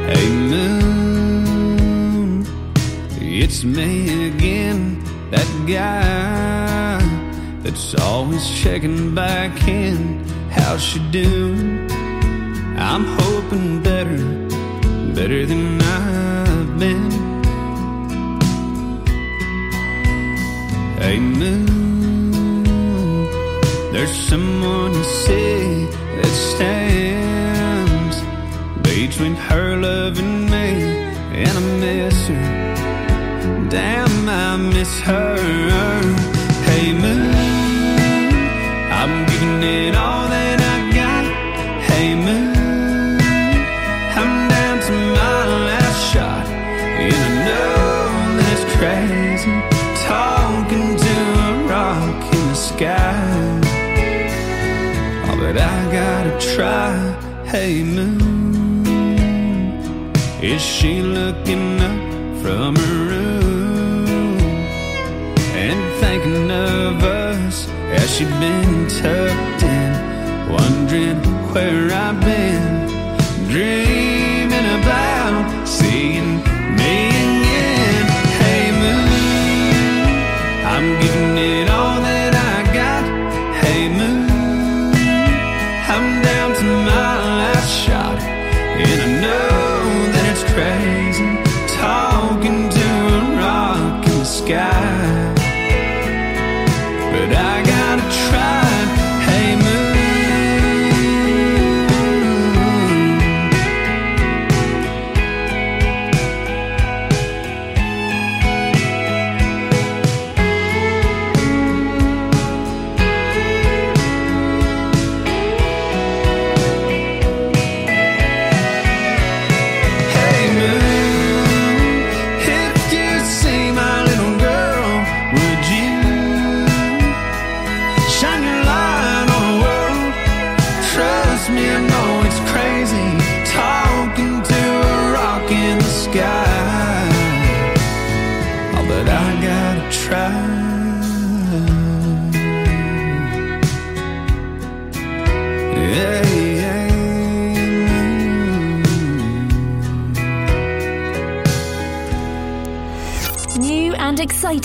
Hey 0.07 0.29
moon, 0.29 0.77
it's 3.19 3.63
me 3.63 4.27
again, 4.29 5.03
that 5.31 5.47
guy 5.67 6.86
that's 7.67 7.95
always 7.95 8.49
checking 8.61 9.13
back 9.13 9.67
in. 9.67 10.23
How's 10.49 10.81
she 10.81 10.99
doing? 11.11 11.91
I'm 12.79 13.03
hoping 13.03 13.83
better, 13.83 14.23
better 15.13 15.45
than 15.45 15.81
I've 15.81 16.79
been. 16.79 17.11
Hey 21.01 21.19
moon, 21.19 22.63
there's 23.91 24.15
someone 24.15 24.93
you 24.93 25.03
see 25.03 25.87
that 26.19 26.33
stands 26.53 28.17
between 28.81 29.35
her 29.35 29.75
love 29.75 30.17
and 30.19 30.49
me, 30.49 30.67
and 31.43 31.49
I 31.49 31.63
miss 31.81 32.27
her. 32.29 33.67
Damn, 33.69 34.29
I 34.29 34.55
miss 34.55 35.01
her. 35.01 35.35
Hey 36.67 36.93
moon, 36.93 37.46
all 39.39 40.27
that 40.27 40.59
I 40.59 40.77
got. 40.99 41.25
Hey 41.89 42.15
moon, 42.15 43.19
I'm 44.21 44.47
down 44.49 44.79
to 44.87 44.91
my 44.91 45.45
last 45.69 45.99
shot, 46.11 46.45
and 46.47 47.13
I 47.13 47.31
know 47.45 47.77
that 48.37 48.49
it's 48.55 48.65
crazy 48.77 49.57
talking 50.07 50.89
to 51.05 51.15
a 51.45 51.53
rock 51.69 52.19
in 52.33 52.43
the 52.49 52.55
sky. 52.55 53.15
But 55.39 55.55
I 55.57 55.77
gotta 55.91 56.33
try. 56.55 56.91
Hey 57.45 57.83
moon, 57.83 58.85
is 60.41 60.61
she 60.61 61.01
looking 61.01 61.79
up 61.79 62.01
from 62.41 62.75
her 62.75 62.97
room 63.11 64.39
and 65.55 65.79
thinking 66.01 66.49
of 66.51 67.03
us 67.03 67.16
as 67.91 68.15
she 68.15 68.25
been 68.25 68.87
tucked 68.87 69.63
in, 69.63 70.49
wondering 70.49 71.19
where 71.53 71.91
I've 71.91 72.19
been, 72.21 72.87
dreaming 73.49 73.86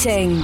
and. 0.03 0.43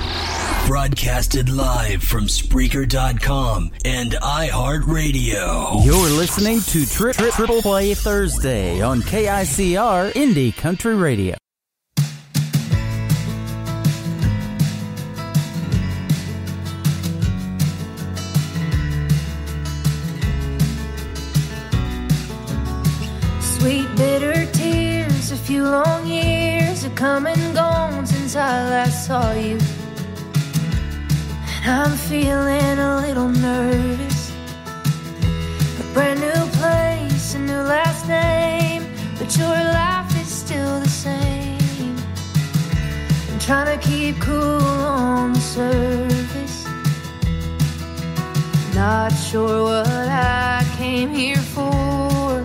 Broadcasted 0.66 1.48
live 1.48 2.02
from 2.02 2.26
Spreaker.com 2.26 3.70
and 3.84 4.12
iHeartRadio. 4.12 5.84
You're 5.84 6.16
listening 6.16 6.60
to 6.60 6.86
Tri- 6.86 7.12
Tri- 7.12 7.30
Triple 7.30 7.62
Play 7.62 7.94
Thursday 7.94 8.80
on 8.80 9.00
KICR 9.02 10.12
Indie 10.12 10.54
Country 10.56 10.94
Radio. 10.94 11.36
Sweet 23.40 23.88
bitter 23.96 24.46
tears, 24.52 25.32
a 25.32 25.36
few 25.36 25.64
long 25.64 26.06
years 26.06 26.82
have 26.84 26.94
come 26.94 27.26
and 27.26 27.36
gone 27.40 27.47
since 28.28 28.36
I 28.36 28.68
last 28.68 29.06
saw 29.06 29.32
you. 29.32 29.58
I'm 31.64 31.96
feeling 31.96 32.78
a 32.78 33.00
little 33.00 33.30
nervous. 33.30 34.32
A 35.80 35.94
brand 35.94 36.20
new 36.20 36.42
place, 36.60 37.34
a 37.36 37.38
new 37.38 37.62
last 37.74 38.06
name, 38.06 38.84
but 39.18 39.34
your 39.38 39.48
life 39.48 40.10
is 40.20 40.28
still 40.28 40.80
the 40.80 40.88
same. 40.88 41.96
I'm 43.30 43.38
trying 43.38 43.78
to 43.78 43.88
keep 43.88 44.20
cool 44.20 44.62
on 44.62 45.32
the 45.32 45.40
surface. 45.40 46.66
Not 48.74 49.12
sure 49.12 49.62
what 49.62 49.88
I 49.88 50.66
came 50.76 51.14
here 51.14 51.44
for. 51.54 52.44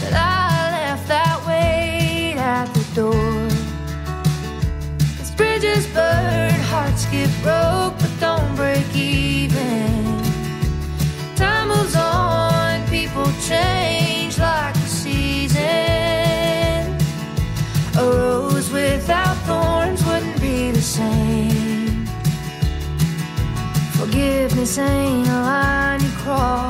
But 0.00 0.12
I 0.14 0.70
left 0.72 1.08
that 1.08 1.36
weight 1.46 2.36
at 2.38 2.72
the 2.72 2.84
door. 2.94 3.27
Burn, 6.18 6.60
hearts 6.72 7.04
get 7.14 7.30
broke, 7.44 7.94
but 8.02 8.12
don't 8.18 8.52
break 8.56 8.88
even. 8.94 10.20
Time 11.36 11.68
moves 11.68 11.94
on, 11.94 12.84
people 12.88 13.28
change 13.50 14.36
like 14.38 14.74
the 14.74 14.90
season. 15.02 15.62
A 18.00 18.04
rose 18.18 18.68
without 18.72 19.36
thorns 19.46 20.00
wouldn't 20.08 20.40
be 20.40 20.72
the 20.72 20.86
same. 20.98 22.06
Forgiveness 23.98 24.78
ain't 24.78 25.28
a 25.28 25.40
line 25.50 26.00
you 26.02 26.12
cross. 26.22 26.67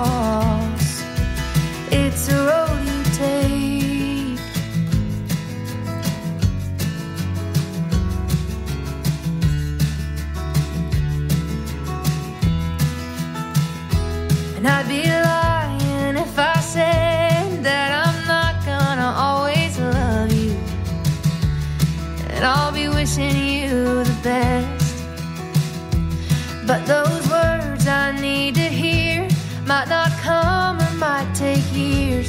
Might 29.78 29.88
not 29.90 30.10
come 30.18 30.80
or 30.80 30.94
might 30.94 31.32
take 31.36 31.62
years. 31.72 32.28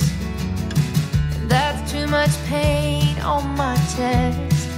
And 1.33 1.49
that's 1.49 1.91
too 1.91 2.05
much 2.05 2.29
pain 2.45 3.17
on 3.21 3.43
my 3.57 3.75
chest. 3.95 4.69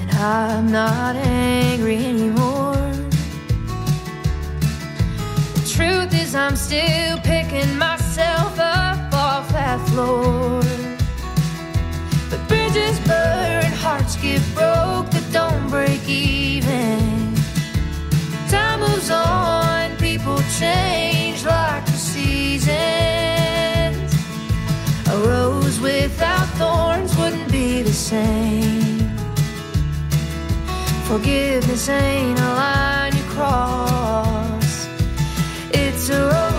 And 0.00 0.10
I'm 0.10 0.72
not 0.72 1.14
angry 1.14 2.04
anymore. 2.06 2.90
The 5.54 5.72
truth 5.76 6.12
is, 6.12 6.34
I'm 6.34 6.56
still 6.56 7.18
picking 7.18 7.78
myself 7.78 8.58
up 8.58 9.14
off 9.14 9.48
that 9.52 9.78
floor. 9.90 10.60
But 12.30 12.40
bridges 12.48 12.98
burn, 13.06 13.70
hearts 13.84 14.16
get 14.16 14.42
broke 14.56 15.08
that 15.14 15.26
don't 15.30 15.68
break 15.70 16.02
even. 16.08 16.98
Time 18.48 18.80
moves 18.80 19.08
on, 19.12 19.59
people 20.20 20.42
change 20.58 21.44
like 21.44 21.84
the 21.86 21.92
seasons. 21.92 22.68
A 25.08 25.16
rose 25.26 25.80
without 25.80 26.46
thorns 26.58 27.16
wouldn't 27.16 27.50
be 27.50 27.82
the 27.82 27.92
same. 27.92 29.08
Forgiveness 31.04 31.88
ain't 31.88 32.38
a 32.38 32.52
line 32.62 33.16
you 33.16 33.22
cross, 33.34 34.88
it's 35.72 36.10
a 36.10 36.20
road 36.28 36.49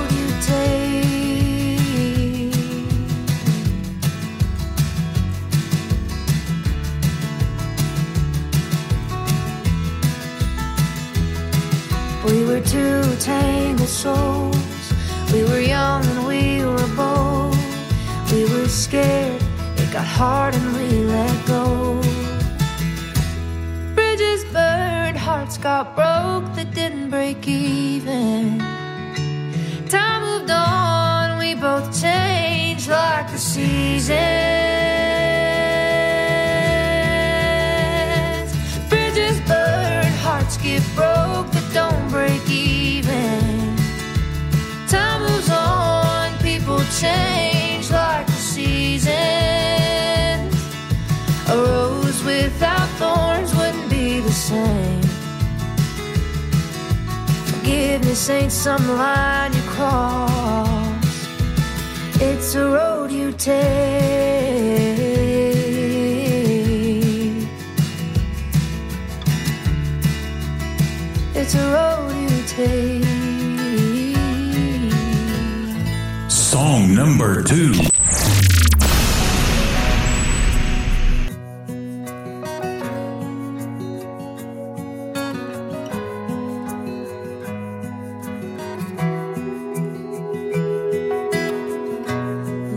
were 12.51 12.59
two 12.59 13.01
tangled 13.15 13.87
souls. 13.87 14.57
We 15.31 15.43
were 15.43 15.61
young 15.61 16.05
and 16.05 16.27
we 16.27 16.65
were 16.65 16.89
bold. 16.97 17.55
We 18.29 18.43
were 18.43 18.67
scared, 18.67 19.41
it 19.77 19.89
got 19.93 20.05
hard 20.05 20.55
and 20.55 20.67
we 20.75 20.87
let 21.15 21.47
go. 21.47 22.01
Bridges 23.95 24.43
burned, 24.51 25.17
hearts 25.17 25.57
got 25.57 25.95
broke 25.95 26.53
that 26.55 26.73
didn't 26.73 27.09
break 27.09 27.47
even. 27.47 28.59
Time 29.87 30.21
moved 30.27 30.51
on, 30.51 31.39
we 31.39 31.55
both 31.55 31.87
changed 32.01 32.89
like 32.89 33.31
the 33.31 33.37
seasons. 33.37 34.11
Bridges 38.89 39.39
burned, 39.47 40.15
hearts 40.25 40.57
get 40.57 40.83
broke 40.95 41.49
that 41.53 41.67
don't 41.73 42.10
change 47.01 47.89
like 47.89 48.27
the 48.27 48.41
seasons. 48.53 49.09
A 51.49 51.55
rose 51.57 52.23
without 52.23 52.87
thorns 52.99 53.55
wouldn't 53.55 53.89
be 53.89 54.19
the 54.19 54.31
same. 54.31 55.01
Forgiveness 57.49 58.29
ain't 58.29 58.51
some 58.51 58.87
line 58.87 59.51
you 59.53 59.63
cross, 59.75 61.27
it's 62.21 62.53
a 62.53 62.65
road 62.69 63.11
you 63.11 63.31
take. 63.31 63.61
It's 71.33 71.55
a 71.55 71.65
road 71.73 72.13
you 72.29 72.43
take. 72.45 73.10
Number 76.95 77.41
two. 77.41 77.71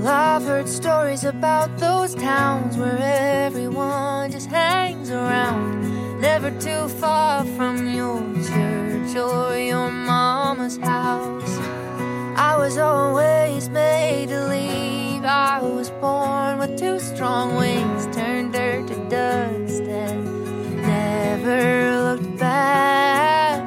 I've 0.06 0.42
heard 0.42 0.68
stories 0.68 1.24
about 1.24 1.76
those 1.78 2.14
towns 2.14 2.76
where 2.76 2.98
everyone 3.00 4.30
just 4.30 4.48
hangs 4.48 5.10
around. 5.10 6.20
Never 6.20 6.50
too 6.60 6.88
far 6.88 7.44
from 7.56 7.92
your 7.92 8.20
church 8.44 9.16
or 9.16 9.56
your 9.58 9.90
mama's 9.90 10.76
house. 10.76 11.53
I 12.36 12.56
was 12.56 12.78
always 12.78 13.68
made 13.68 14.30
to 14.30 14.48
leave. 14.48 15.24
I 15.24 15.62
was 15.62 15.90
born 15.90 16.58
with 16.58 16.76
two 16.76 16.98
strong 16.98 17.54
wings, 17.56 18.06
turned 18.14 18.52
dirt 18.52 18.88
to 18.88 18.96
dust, 19.08 19.82
and 19.82 20.82
never 20.82 22.02
looked 22.02 22.36
back. 22.36 23.62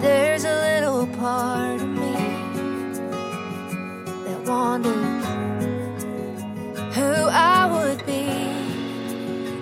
There's 0.00 0.44
a 0.44 0.54
little 0.54 1.08
part 1.18 1.80
of 1.80 1.88
me 1.88 2.14
that 4.26 4.40
wonders 4.46 5.24
who 6.94 7.12
I 7.28 7.66
would 7.66 8.06
be 8.06 8.28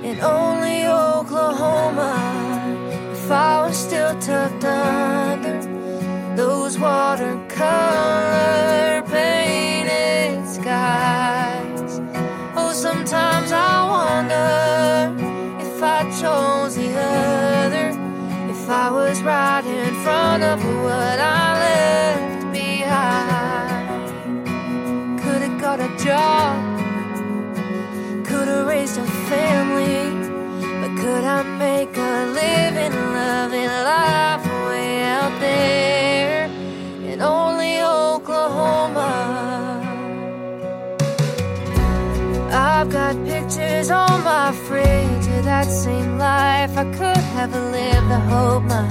in 0.06 0.20
only 0.20 0.86
Oklahoma 0.86 2.12
if 3.12 3.30
I 3.30 3.62
was 3.66 3.76
still 3.78 4.18
tucked 4.20 4.64
under 4.64 5.78
those 6.36 6.78
watercolor 7.58 9.02
painted 9.10 10.46
skies. 10.46 12.00
Oh, 12.56 12.72
sometimes 12.72 13.52
I 13.52 13.84
wonder 13.96 15.14
if 15.66 15.82
I 15.82 16.02
chose 16.20 16.76
the 16.76 16.90
other, 16.98 17.88
if 18.50 18.70
I 18.70 18.90
was 18.90 19.22
right 19.22 19.64
in 19.64 19.94
front 20.02 20.42
of 20.42 20.64
what 20.64 21.18
I 21.18 21.58
left 21.66 22.52
behind. 22.52 24.06
Could 25.20 25.42
have 25.42 25.60
got 25.60 25.80
a 25.80 25.88
job, 26.04 26.78
could 28.24 28.48
have 28.48 28.66
raised 28.66 28.98
a 28.98 29.06
family, 29.30 30.12
but 30.80 30.96
could 31.00 31.24
I 31.24 31.42
make 31.42 31.96
a 31.96 32.26
living, 32.26 32.92
loving 32.92 33.66
life 33.66 34.27
I've 42.80 42.90
got 42.90 43.16
pictures 43.26 43.90
on 43.90 44.22
my 44.22 44.52
fridge 44.52 45.26
of 45.26 45.44
that 45.46 45.66
same 45.66 46.16
life 46.16 46.76
I 46.76 46.84
could 46.84 47.24
have 47.34 47.52
lived. 47.52 48.12
I 48.12 48.20
hope 48.30 48.62
my 48.62 48.86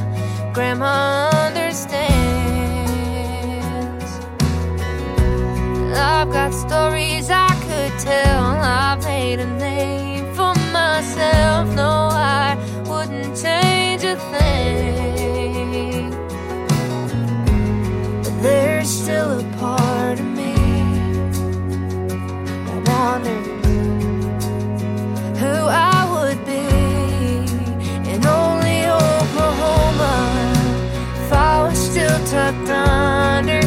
grandma 0.53 1.29
understands. 1.29 2.03
I've 5.95 6.29
got 6.33 6.53
stories 6.53 7.29
I 7.29 7.47
could 7.65 7.97
tell. 7.97 8.43
I've 8.59 9.01
made 9.05 9.39
a 9.39 9.47
name 9.57 10.33
for 10.35 10.53
myself. 10.73 11.73
No, 11.73 12.09
I 12.11 12.57
wouldn't 12.89 13.37
change 13.41 14.03
a 14.03 14.17
thing. 14.33 16.11
But 18.21 18.41
there's 18.41 18.89
still 18.89 19.39
a 19.39 19.43
part 19.57 20.19
of 20.19 20.25
me 20.25 20.55
that 22.65 22.81
wonders 22.89 23.56
still 32.47 32.65
tucked 32.65 32.69
under 32.69 33.61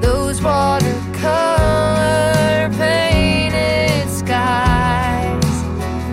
those 0.00 0.42
watercolor 0.42 1.10
painted 2.76 4.08
skies. 4.08 5.44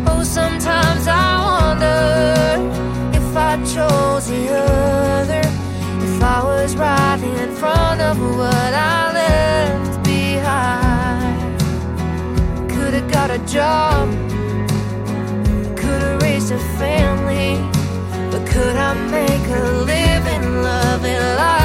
Oh, 0.07 0.23
sometimes 0.23 1.07
I 1.07 1.37
wonder 1.45 3.17
if 3.17 3.35
I 3.35 3.57
chose 3.63 4.27
the 4.27 4.49
other, 4.49 5.41
if 6.03 6.23
I 6.23 6.43
was 6.43 6.75
right 6.75 7.21
in 7.21 7.55
front 7.55 8.01
of 8.01 8.19
what 8.19 8.73
I 8.73 9.13
left 9.13 10.03
behind. 10.03 11.59
Could 12.69 12.93
have 12.93 13.11
got 13.11 13.31
a 13.31 13.39
job, 13.39 14.09
could 15.75 16.01
have 16.01 16.21
raised 16.21 16.51
a 16.51 16.59
family, 16.77 17.57
but 18.31 18.45
could 18.47 18.75
I 18.75 18.93
make 19.09 19.47
a 19.49 19.63
living, 19.85 20.61
loving 20.61 21.21
life 21.37 21.56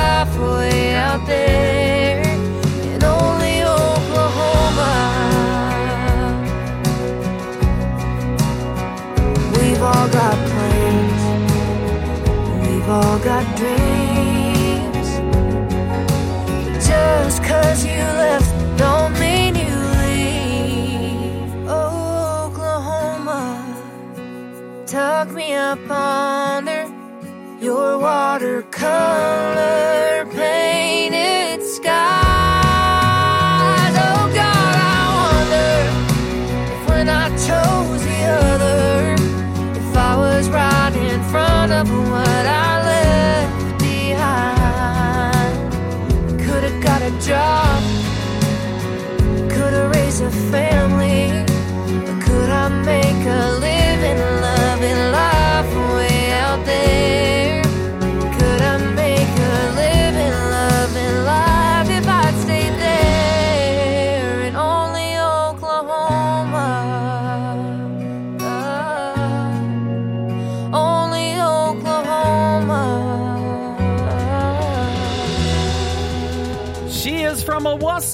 た。 25.77 26.22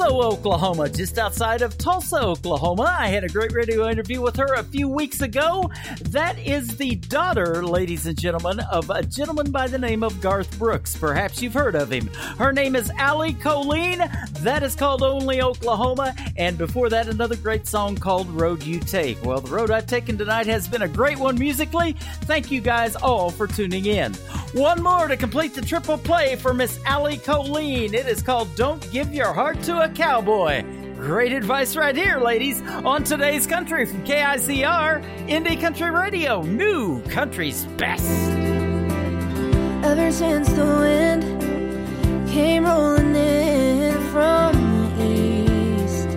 show. 0.09 0.18
Oklahoma, 0.28 0.90
just 0.90 1.16
outside 1.16 1.62
of 1.62 1.78
Tulsa, 1.78 2.20
Oklahoma. 2.20 2.94
I 2.98 3.07
had 3.08 3.24
a 3.24 3.28
great 3.28 3.52
radio 3.52 3.89
interview 3.89 4.20
with 4.20 4.36
her 4.36 4.52
a 4.55 4.62
few 4.62 4.86
weeks 4.86 5.23
ago. 5.23 5.70
That 6.10 6.39
is 6.39 6.76
the 6.76 6.97
daughter, 6.97 7.65
ladies 7.65 8.05
and 8.05 8.18
gentlemen, 8.18 8.60
of 8.70 8.90
a 8.90 9.02
gentleman 9.02 9.50
by 9.50 9.68
the 9.68 9.78
name 9.78 10.02
of 10.02 10.20
Garth 10.20 10.58
Brooks. 10.58 10.94
Perhaps 10.94 11.40
you've 11.40 11.55
heard 11.55 11.74
of 11.74 11.90
him. 11.90 12.08
Her 12.36 12.52
name 12.52 12.76
is 12.76 12.90
Allie 12.98 13.32
Colleen. 13.32 14.00
That 14.40 14.62
is 14.62 14.74
called 14.74 15.02
Only 15.02 15.40
Oklahoma. 15.40 16.15
And 16.36 16.58
before 16.58 16.90
that, 16.90 17.08
another 17.08 17.36
great 17.36 17.66
song 17.66 17.97
called 17.97 18.28
Road 18.28 18.62
You 18.62 18.81
Take. 18.81 19.24
Well, 19.24 19.40
the 19.40 19.50
road 19.50 19.70
I've 19.70 19.86
taken 19.86 20.18
tonight 20.18 20.47
has 20.47 20.68
been 20.68 20.82
a 20.82 20.89
great 20.89 21.18
one 21.18 21.39
musically. 21.39 21.94
Thank 22.23 22.50
you 22.50 22.60
guys 22.60 22.97
all 22.97 23.31
for 23.31 23.47
tuning 23.47 23.86
in. 23.86 24.12
One 24.52 24.82
more 24.82 25.08
to 25.08 25.16
complete 25.16 25.55
the 25.55 25.62
triple 25.62 25.97
play 25.97 26.36
for 26.36 26.52
Miss 26.52 26.78
Allie 26.84 27.16
Colleen. 27.16 27.94
It 27.94 28.07
is 28.07 28.23
called 28.23 28.55
Don't 28.57 28.90
Give 28.90 29.12
Your 29.12 29.32
Heart 29.32 29.62
to 29.62 29.81
a 29.82 29.89
Cow 29.89 30.18
cowboy. 30.19 30.65
Great 30.97 31.33
advice 31.33 31.77
right 31.77 31.95
here, 31.95 32.19
ladies, 32.19 32.61
on 32.85 33.05
today's 33.05 33.47
country 33.47 33.87
from 33.87 34.05
KICR, 34.05 35.01
Indie 35.29 35.61
Country 35.61 35.93
Radio, 35.93 36.43
new 36.43 37.01
country's 37.03 37.65
best. 37.77 38.31
Ever 39.85 40.11
since 40.11 40.49
the 40.49 40.65
wind 40.65 41.23
came 42.29 42.65
rolling 42.65 43.15
in 43.15 43.95
from 44.11 44.55
the 44.99 45.85
east 45.85 46.09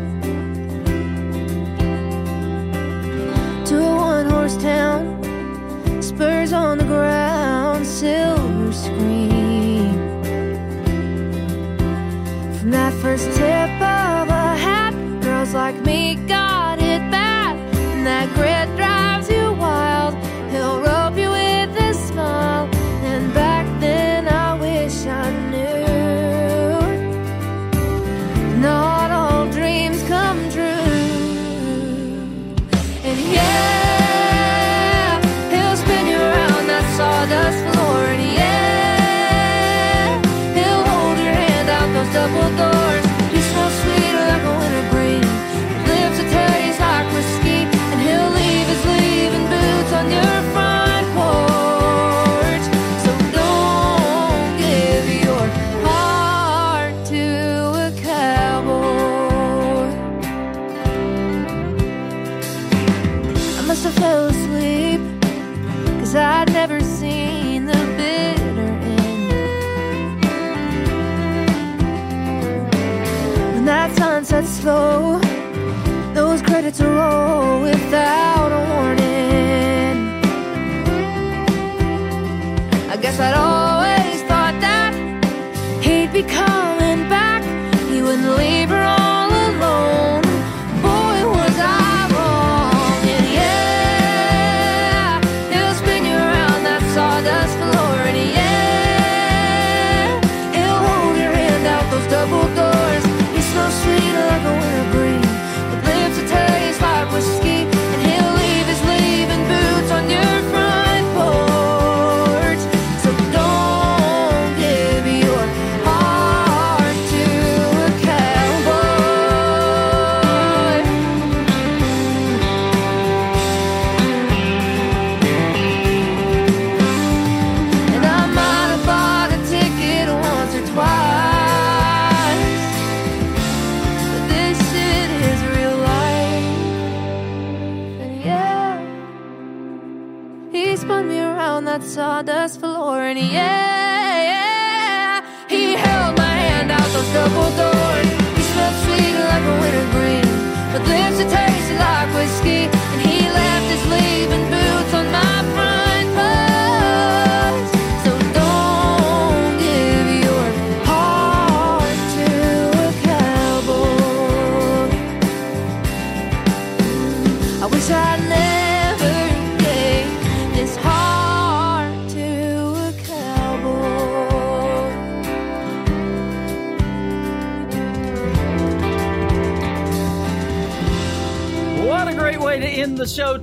to 3.70 3.78
a 3.78 3.96
one 3.96 4.26
horse 4.32 4.58
town, 4.58 6.02
spurs 6.02 6.54
on 6.54 6.80
the 6.80 6.86
ground, 6.86 7.86
silver 7.86 8.74
screen. 8.74 9.41
That 12.72 12.94
first 13.02 13.26
tip 13.36 13.70
of 13.82 14.30
a 14.30 14.56
hat, 14.56 14.94
girls 15.22 15.54
like 15.54 15.76
me 15.86 16.16
go 16.26 16.41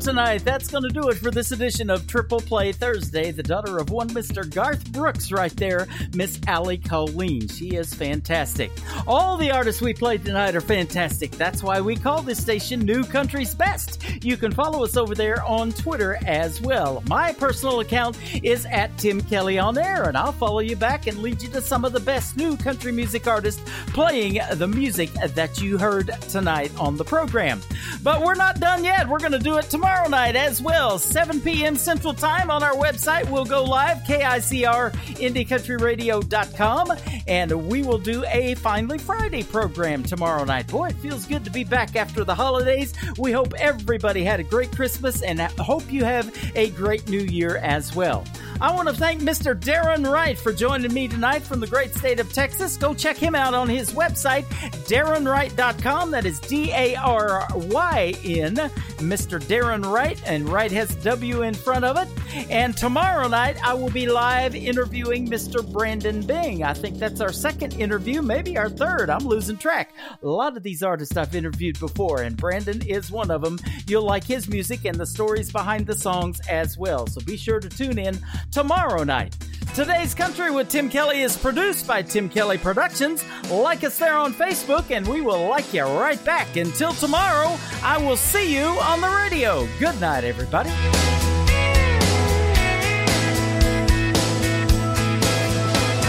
tonight. 0.08 0.42
That's 0.42 0.57
going 0.70 0.82
to 0.82 0.90
do 0.90 1.08
it 1.08 1.16
for 1.16 1.30
this 1.30 1.52
edition 1.52 1.90
of 1.90 2.06
Triple 2.06 2.40
Play 2.40 2.72
Thursday. 2.72 3.30
The 3.30 3.42
daughter 3.42 3.78
of 3.78 3.90
one 3.90 4.08
Mr. 4.10 4.48
Garth 4.48 4.92
Brooks, 4.92 5.32
right 5.32 5.54
there, 5.56 5.86
Miss 6.14 6.38
Allie 6.46 6.78
Colleen. 6.78 7.48
She 7.48 7.70
is 7.70 7.94
fantastic. 7.94 8.70
All 9.06 9.36
the 9.36 9.50
artists 9.50 9.80
we 9.80 9.94
played 9.94 10.24
tonight 10.24 10.54
are 10.54 10.60
fantastic. 10.60 11.30
That's 11.32 11.62
why 11.62 11.80
we 11.80 11.96
call 11.96 12.22
this 12.22 12.40
station 12.40 12.80
New 12.80 13.04
Country's 13.04 13.54
Best. 13.54 14.02
You 14.22 14.36
can 14.36 14.52
follow 14.52 14.84
us 14.84 14.96
over 14.96 15.14
there 15.14 15.42
on 15.44 15.72
Twitter 15.72 16.18
as 16.26 16.60
well. 16.60 17.02
My 17.06 17.32
personal 17.32 17.80
account 17.80 18.18
is 18.44 18.66
at 18.66 18.96
Tim 18.98 19.20
Kelly 19.22 19.58
on 19.58 19.78
Air, 19.78 20.04
and 20.04 20.16
I'll 20.16 20.32
follow 20.32 20.60
you 20.60 20.76
back 20.76 21.06
and 21.06 21.18
lead 21.18 21.42
you 21.42 21.48
to 21.50 21.62
some 21.62 21.84
of 21.84 21.92
the 21.92 22.00
best 22.00 22.36
new 22.36 22.56
country 22.56 22.92
music 22.92 23.26
artists 23.26 23.62
playing 23.88 24.40
the 24.54 24.68
music 24.68 25.10
that 25.12 25.60
you 25.60 25.78
heard 25.78 26.10
tonight 26.28 26.72
on 26.78 26.96
the 26.96 27.04
program. 27.04 27.60
But 28.02 28.22
we're 28.22 28.34
not 28.34 28.60
done 28.60 28.84
yet. 28.84 29.08
We're 29.08 29.18
going 29.18 29.32
to 29.32 29.38
do 29.38 29.56
it 29.58 29.70
tomorrow 29.70 30.08
night 30.08 30.36
as 30.36 30.57
well, 30.60 30.98
7 30.98 31.40
p.m. 31.40 31.76
Central 31.76 32.14
Time 32.14 32.50
on 32.50 32.62
our 32.62 32.74
website. 32.74 33.28
We'll 33.30 33.44
go 33.44 33.64
live, 33.64 33.98
KICR 33.98 34.92
IndieCountryRadio.com, 34.92 36.92
and 37.26 37.68
we 37.68 37.82
will 37.82 37.98
do 37.98 38.24
a 38.26 38.54
Finally 38.56 38.98
Friday 38.98 39.42
program 39.42 40.02
tomorrow 40.02 40.44
night. 40.44 40.66
Boy, 40.68 40.88
it 40.88 40.96
feels 40.96 41.26
good 41.26 41.44
to 41.44 41.50
be 41.50 41.64
back 41.64 41.96
after 41.96 42.24
the 42.24 42.34
holidays. 42.34 42.94
We 43.18 43.32
hope 43.32 43.54
everybody 43.58 44.24
had 44.24 44.40
a 44.40 44.44
great 44.44 44.74
Christmas 44.74 45.22
and 45.22 45.40
hope 45.40 45.90
you 45.92 46.04
have 46.04 46.34
a 46.54 46.70
great 46.70 47.08
new 47.08 47.20
year 47.20 47.56
as 47.58 47.94
well. 47.94 48.24
I 48.60 48.74
want 48.74 48.88
to 48.88 48.94
thank 48.94 49.20
Mr. 49.22 49.54
Daryn 49.54 50.10
Wright 50.10 50.36
for 50.36 50.52
joining 50.52 50.92
me 50.92 51.06
tonight 51.06 51.42
from 51.42 51.60
the 51.60 51.66
great 51.68 51.94
state 51.94 52.18
of 52.18 52.32
Texas. 52.32 52.76
Go 52.76 52.92
check 52.92 53.16
him 53.16 53.36
out 53.36 53.54
on 53.54 53.68
his 53.68 53.92
website, 53.92 54.46
darynwright.com. 54.88 56.10
That 56.10 56.26
is 56.26 56.40
D 56.40 56.72
A 56.72 56.96
R 56.96 57.46
Y 57.54 58.14
N, 58.24 58.56
Mr. 58.56 59.40
Daryn 59.40 59.88
Wright, 59.88 60.20
and 60.26 60.48
Wright 60.48 60.72
has 60.72 60.92
W 60.96 61.42
in 61.42 61.54
front 61.54 61.84
of 61.84 61.96
it. 61.98 62.08
And 62.50 62.76
tomorrow 62.76 63.28
night, 63.28 63.64
I 63.64 63.74
will 63.74 63.90
be 63.90 64.08
live 64.08 64.56
interviewing 64.56 65.28
Mr. 65.28 65.64
Brandon 65.72 66.26
Bing. 66.26 66.64
I 66.64 66.74
think 66.74 66.98
that's 66.98 67.20
our 67.20 67.32
second 67.32 67.74
interview, 67.74 68.22
maybe 68.22 68.58
our 68.58 68.68
third. 68.68 69.08
I'm 69.08 69.24
losing 69.24 69.56
track. 69.56 69.92
A 70.20 70.26
lot 70.26 70.56
of 70.56 70.64
these 70.64 70.82
artists 70.82 71.16
I've 71.16 71.36
interviewed 71.36 71.78
before, 71.78 72.22
and 72.22 72.36
Brandon 72.36 72.82
is 72.82 73.08
one 73.08 73.30
of 73.30 73.40
them. 73.42 73.60
You'll 73.86 74.02
like 74.02 74.24
his 74.24 74.48
music 74.48 74.84
and 74.84 74.96
the 74.96 75.06
stories 75.06 75.52
behind 75.52 75.86
the 75.86 75.94
songs 75.94 76.40
as 76.48 76.76
well. 76.76 77.06
So 77.06 77.20
be 77.20 77.36
sure 77.36 77.60
to 77.60 77.68
tune 77.68 77.98
in 77.98 78.18
tomorrow 78.50 79.04
night. 79.04 79.36
Today's 79.74 80.14
Country 80.14 80.50
with 80.50 80.68
Tim 80.68 80.88
Kelly 80.90 81.22
is 81.22 81.36
produced 81.36 81.86
by 81.86 82.02
Tim 82.02 82.28
Kelly 82.28 82.58
Productions. 82.58 83.24
Like 83.50 83.84
us 83.84 83.98
there 83.98 84.16
on 84.16 84.32
Facebook, 84.34 84.90
and 84.90 85.06
we 85.06 85.20
will 85.20 85.48
like 85.48 85.72
you 85.72 85.84
right 85.84 86.22
back. 86.24 86.56
Until 86.56 86.92
tomorrow, 86.92 87.56
I 87.82 87.98
will 87.98 88.16
see 88.16 88.52
you 88.52 88.64
on 88.64 89.00
the 89.00 89.08
radio. 89.08 89.68
Good 89.78 90.00
night, 90.00 90.24
everybody. 90.24 90.70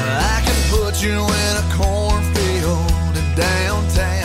I 0.01 0.42
can 0.43 0.56
put 0.72 1.03
you 1.03 1.11
in 1.11 1.58
a 1.58 1.69
cornfield 1.76 3.18
in 3.18 3.35
downtown 3.35 4.18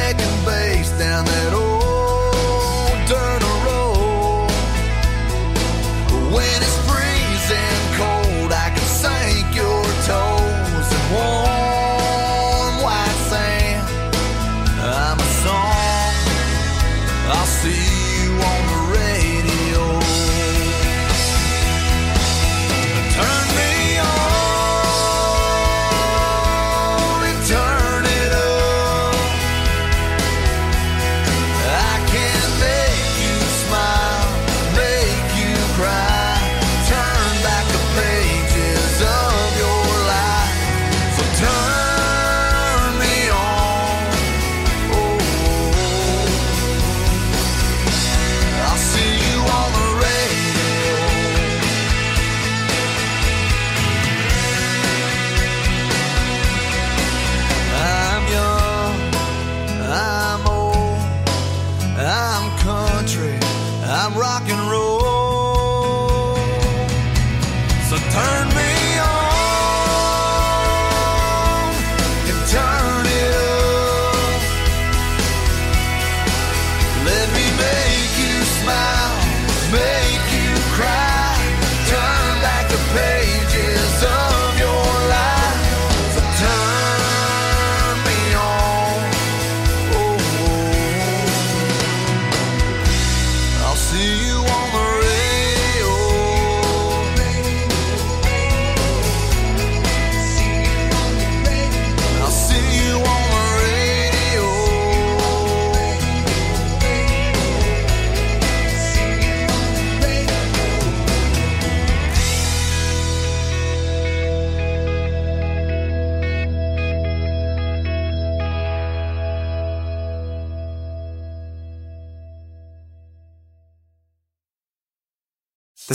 second 0.00 0.44
base 0.46 0.90
down 0.98 1.24
that 1.26 1.59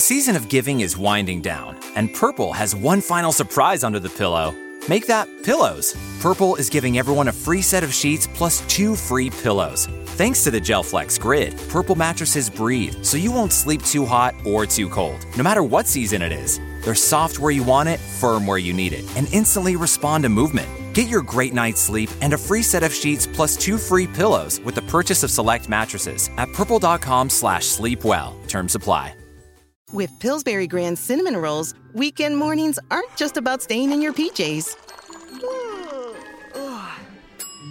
season 0.06 0.36
of 0.36 0.50
giving 0.50 0.82
is 0.82 0.96
winding 0.96 1.42
down, 1.42 1.76
and 1.96 2.14
Purple 2.14 2.54
has 2.54 2.76
one 2.76 3.02
final 3.02 3.32
surprise 3.32 3.84
under 3.84 4.00
the 4.00 4.10
pillow. 4.10 4.54
Make 4.88 5.08
that 5.08 5.28
pillows. 5.44 5.96
Purple 6.20 6.56
is 6.58 6.70
giving 6.70 7.00
everyone 7.00 7.28
a 7.28 7.32
free 7.34 7.64
set 7.64 7.84
of 7.84 7.92
sheets 7.92 8.28
plus 8.28 8.62
two 8.68 8.96
free 8.96 9.32
pillows. 9.32 9.88
Thanks 10.16 10.44
to 10.44 10.52
the 10.52 10.62
GelFlex 10.62 11.20
Grid, 11.20 11.60
Purple 11.70 11.96
mattresses 11.96 12.52
breathe, 12.52 13.04
so 13.04 13.18
you 13.18 13.32
won't 13.32 13.52
sleep 13.52 13.82
too 13.82 14.06
hot 14.06 14.36
or 14.46 14.68
too 14.68 14.90
cold, 14.90 15.26
no 15.38 15.44
matter 15.44 15.64
what 15.64 15.88
season 15.88 16.22
it 16.22 16.32
is. 16.32 16.60
They're 16.84 16.94
soft 16.94 17.40
where 17.40 17.50
you 17.50 17.64
want 17.64 17.90
it, 17.90 18.00
firm 18.00 18.46
where 18.46 18.60
you 18.60 18.74
need 18.74 18.94
it, 18.94 19.06
and 19.18 19.28
instantly 19.34 19.76
respond 19.76 20.24
to 20.24 20.30
movement. 20.30 20.70
Get 20.94 21.10
your 21.10 21.24
great 21.24 21.56
night's 21.56 21.82
sleep 21.82 22.12
and 22.22 22.34
a 22.34 22.38
free 22.38 22.62
set 22.62 22.84
of 22.84 22.94
sheets 22.94 23.26
plus 23.26 23.58
two 23.58 23.80
free 23.80 24.06
pillows 24.06 24.62
with 24.62 24.76
the 24.76 24.84
purchase 24.84 25.24
of 25.24 25.32
select 25.32 25.68
mattresses 25.68 26.30
at 26.38 26.54
purple.com/sleepwell. 26.54 28.48
Terms 28.48 28.76
apply. 28.76 29.15
With 29.96 30.20
Pillsbury 30.20 30.68
Grand 30.68 31.00
Cinnamon 31.00 31.38
Rolls, 31.38 31.74
weekend 31.94 32.36
mornings 32.36 32.78
aren't 32.92 33.16
just 33.16 33.38
about 33.38 33.62
staying 33.62 33.94
in 33.94 34.02
your 34.02 34.12
PJs. 34.12 34.76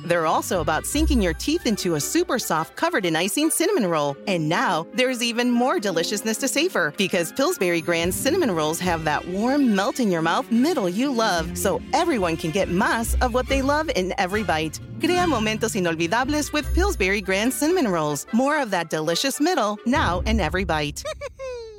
They're 0.06 0.24
also 0.24 0.62
about 0.62 0.86
sinking 0.86 1.20
your 1.20 1.34
teeth 1.34 1.66
into 1.66 1.96
a 1.96 2.00
super 2.00 2.38
soft, 2.38 2.76
covered 2.76 3.04
in 3.04 3.14
icing 3.14 3.50
cinnamon 3.50 3.86
roll. 3.90 4.16
And 4.26 4.48
now 4.48 4.86
there's 4.94 5.22
even 5.22 5.50
more 5.50 5.78
deliciousness 5.78 6.38
to 6.38 6.48
savor 6.48 6.94
because 6.96 7.30
Pillsbury 7.30 7.82
Grand 7.82 8.14
cinnamon 8.14 8.52
rolls 8.52 8.80
have 8.80 9.04
that 9.04 9.28
warm, 9.28 9.74
melt 9.74 10.00
in 10.00 10.10
your 10.10 10.22
mouth 10.22 10.50
middle 10.50 10.88
you 10.88 11.12
love, 11.12 11.58
so 11.58 11.82
everyone 11.92 12.38
can 12.38 12.52
get 12.52 12.70
más 12.70 13.20
of 13.20 13.34
what 13.34 13.48
they 13.48 13.60
love 13.60 13.90
in 13.96 14.14
every 14.16 14.44
bite. 14.44 14.80
Crea 14.98 15.26
momentos 15.26 15.74
inolvidables 15.74 16.54
with 16.54 16.74
Pillsbury 16.74 17.20
Grand 17.20 17.52
cinnamon 17.52 17.88
rolls. 17.88 18.26
More 18.32 18.58
of 18.58 18.70
that 18.70 18.88
delicious 18.88 19.42
middle 19.42 19.76
now 19.84 20.20
in 20.20 20.40
every 20.40 20.64
bite. 20.64 21.04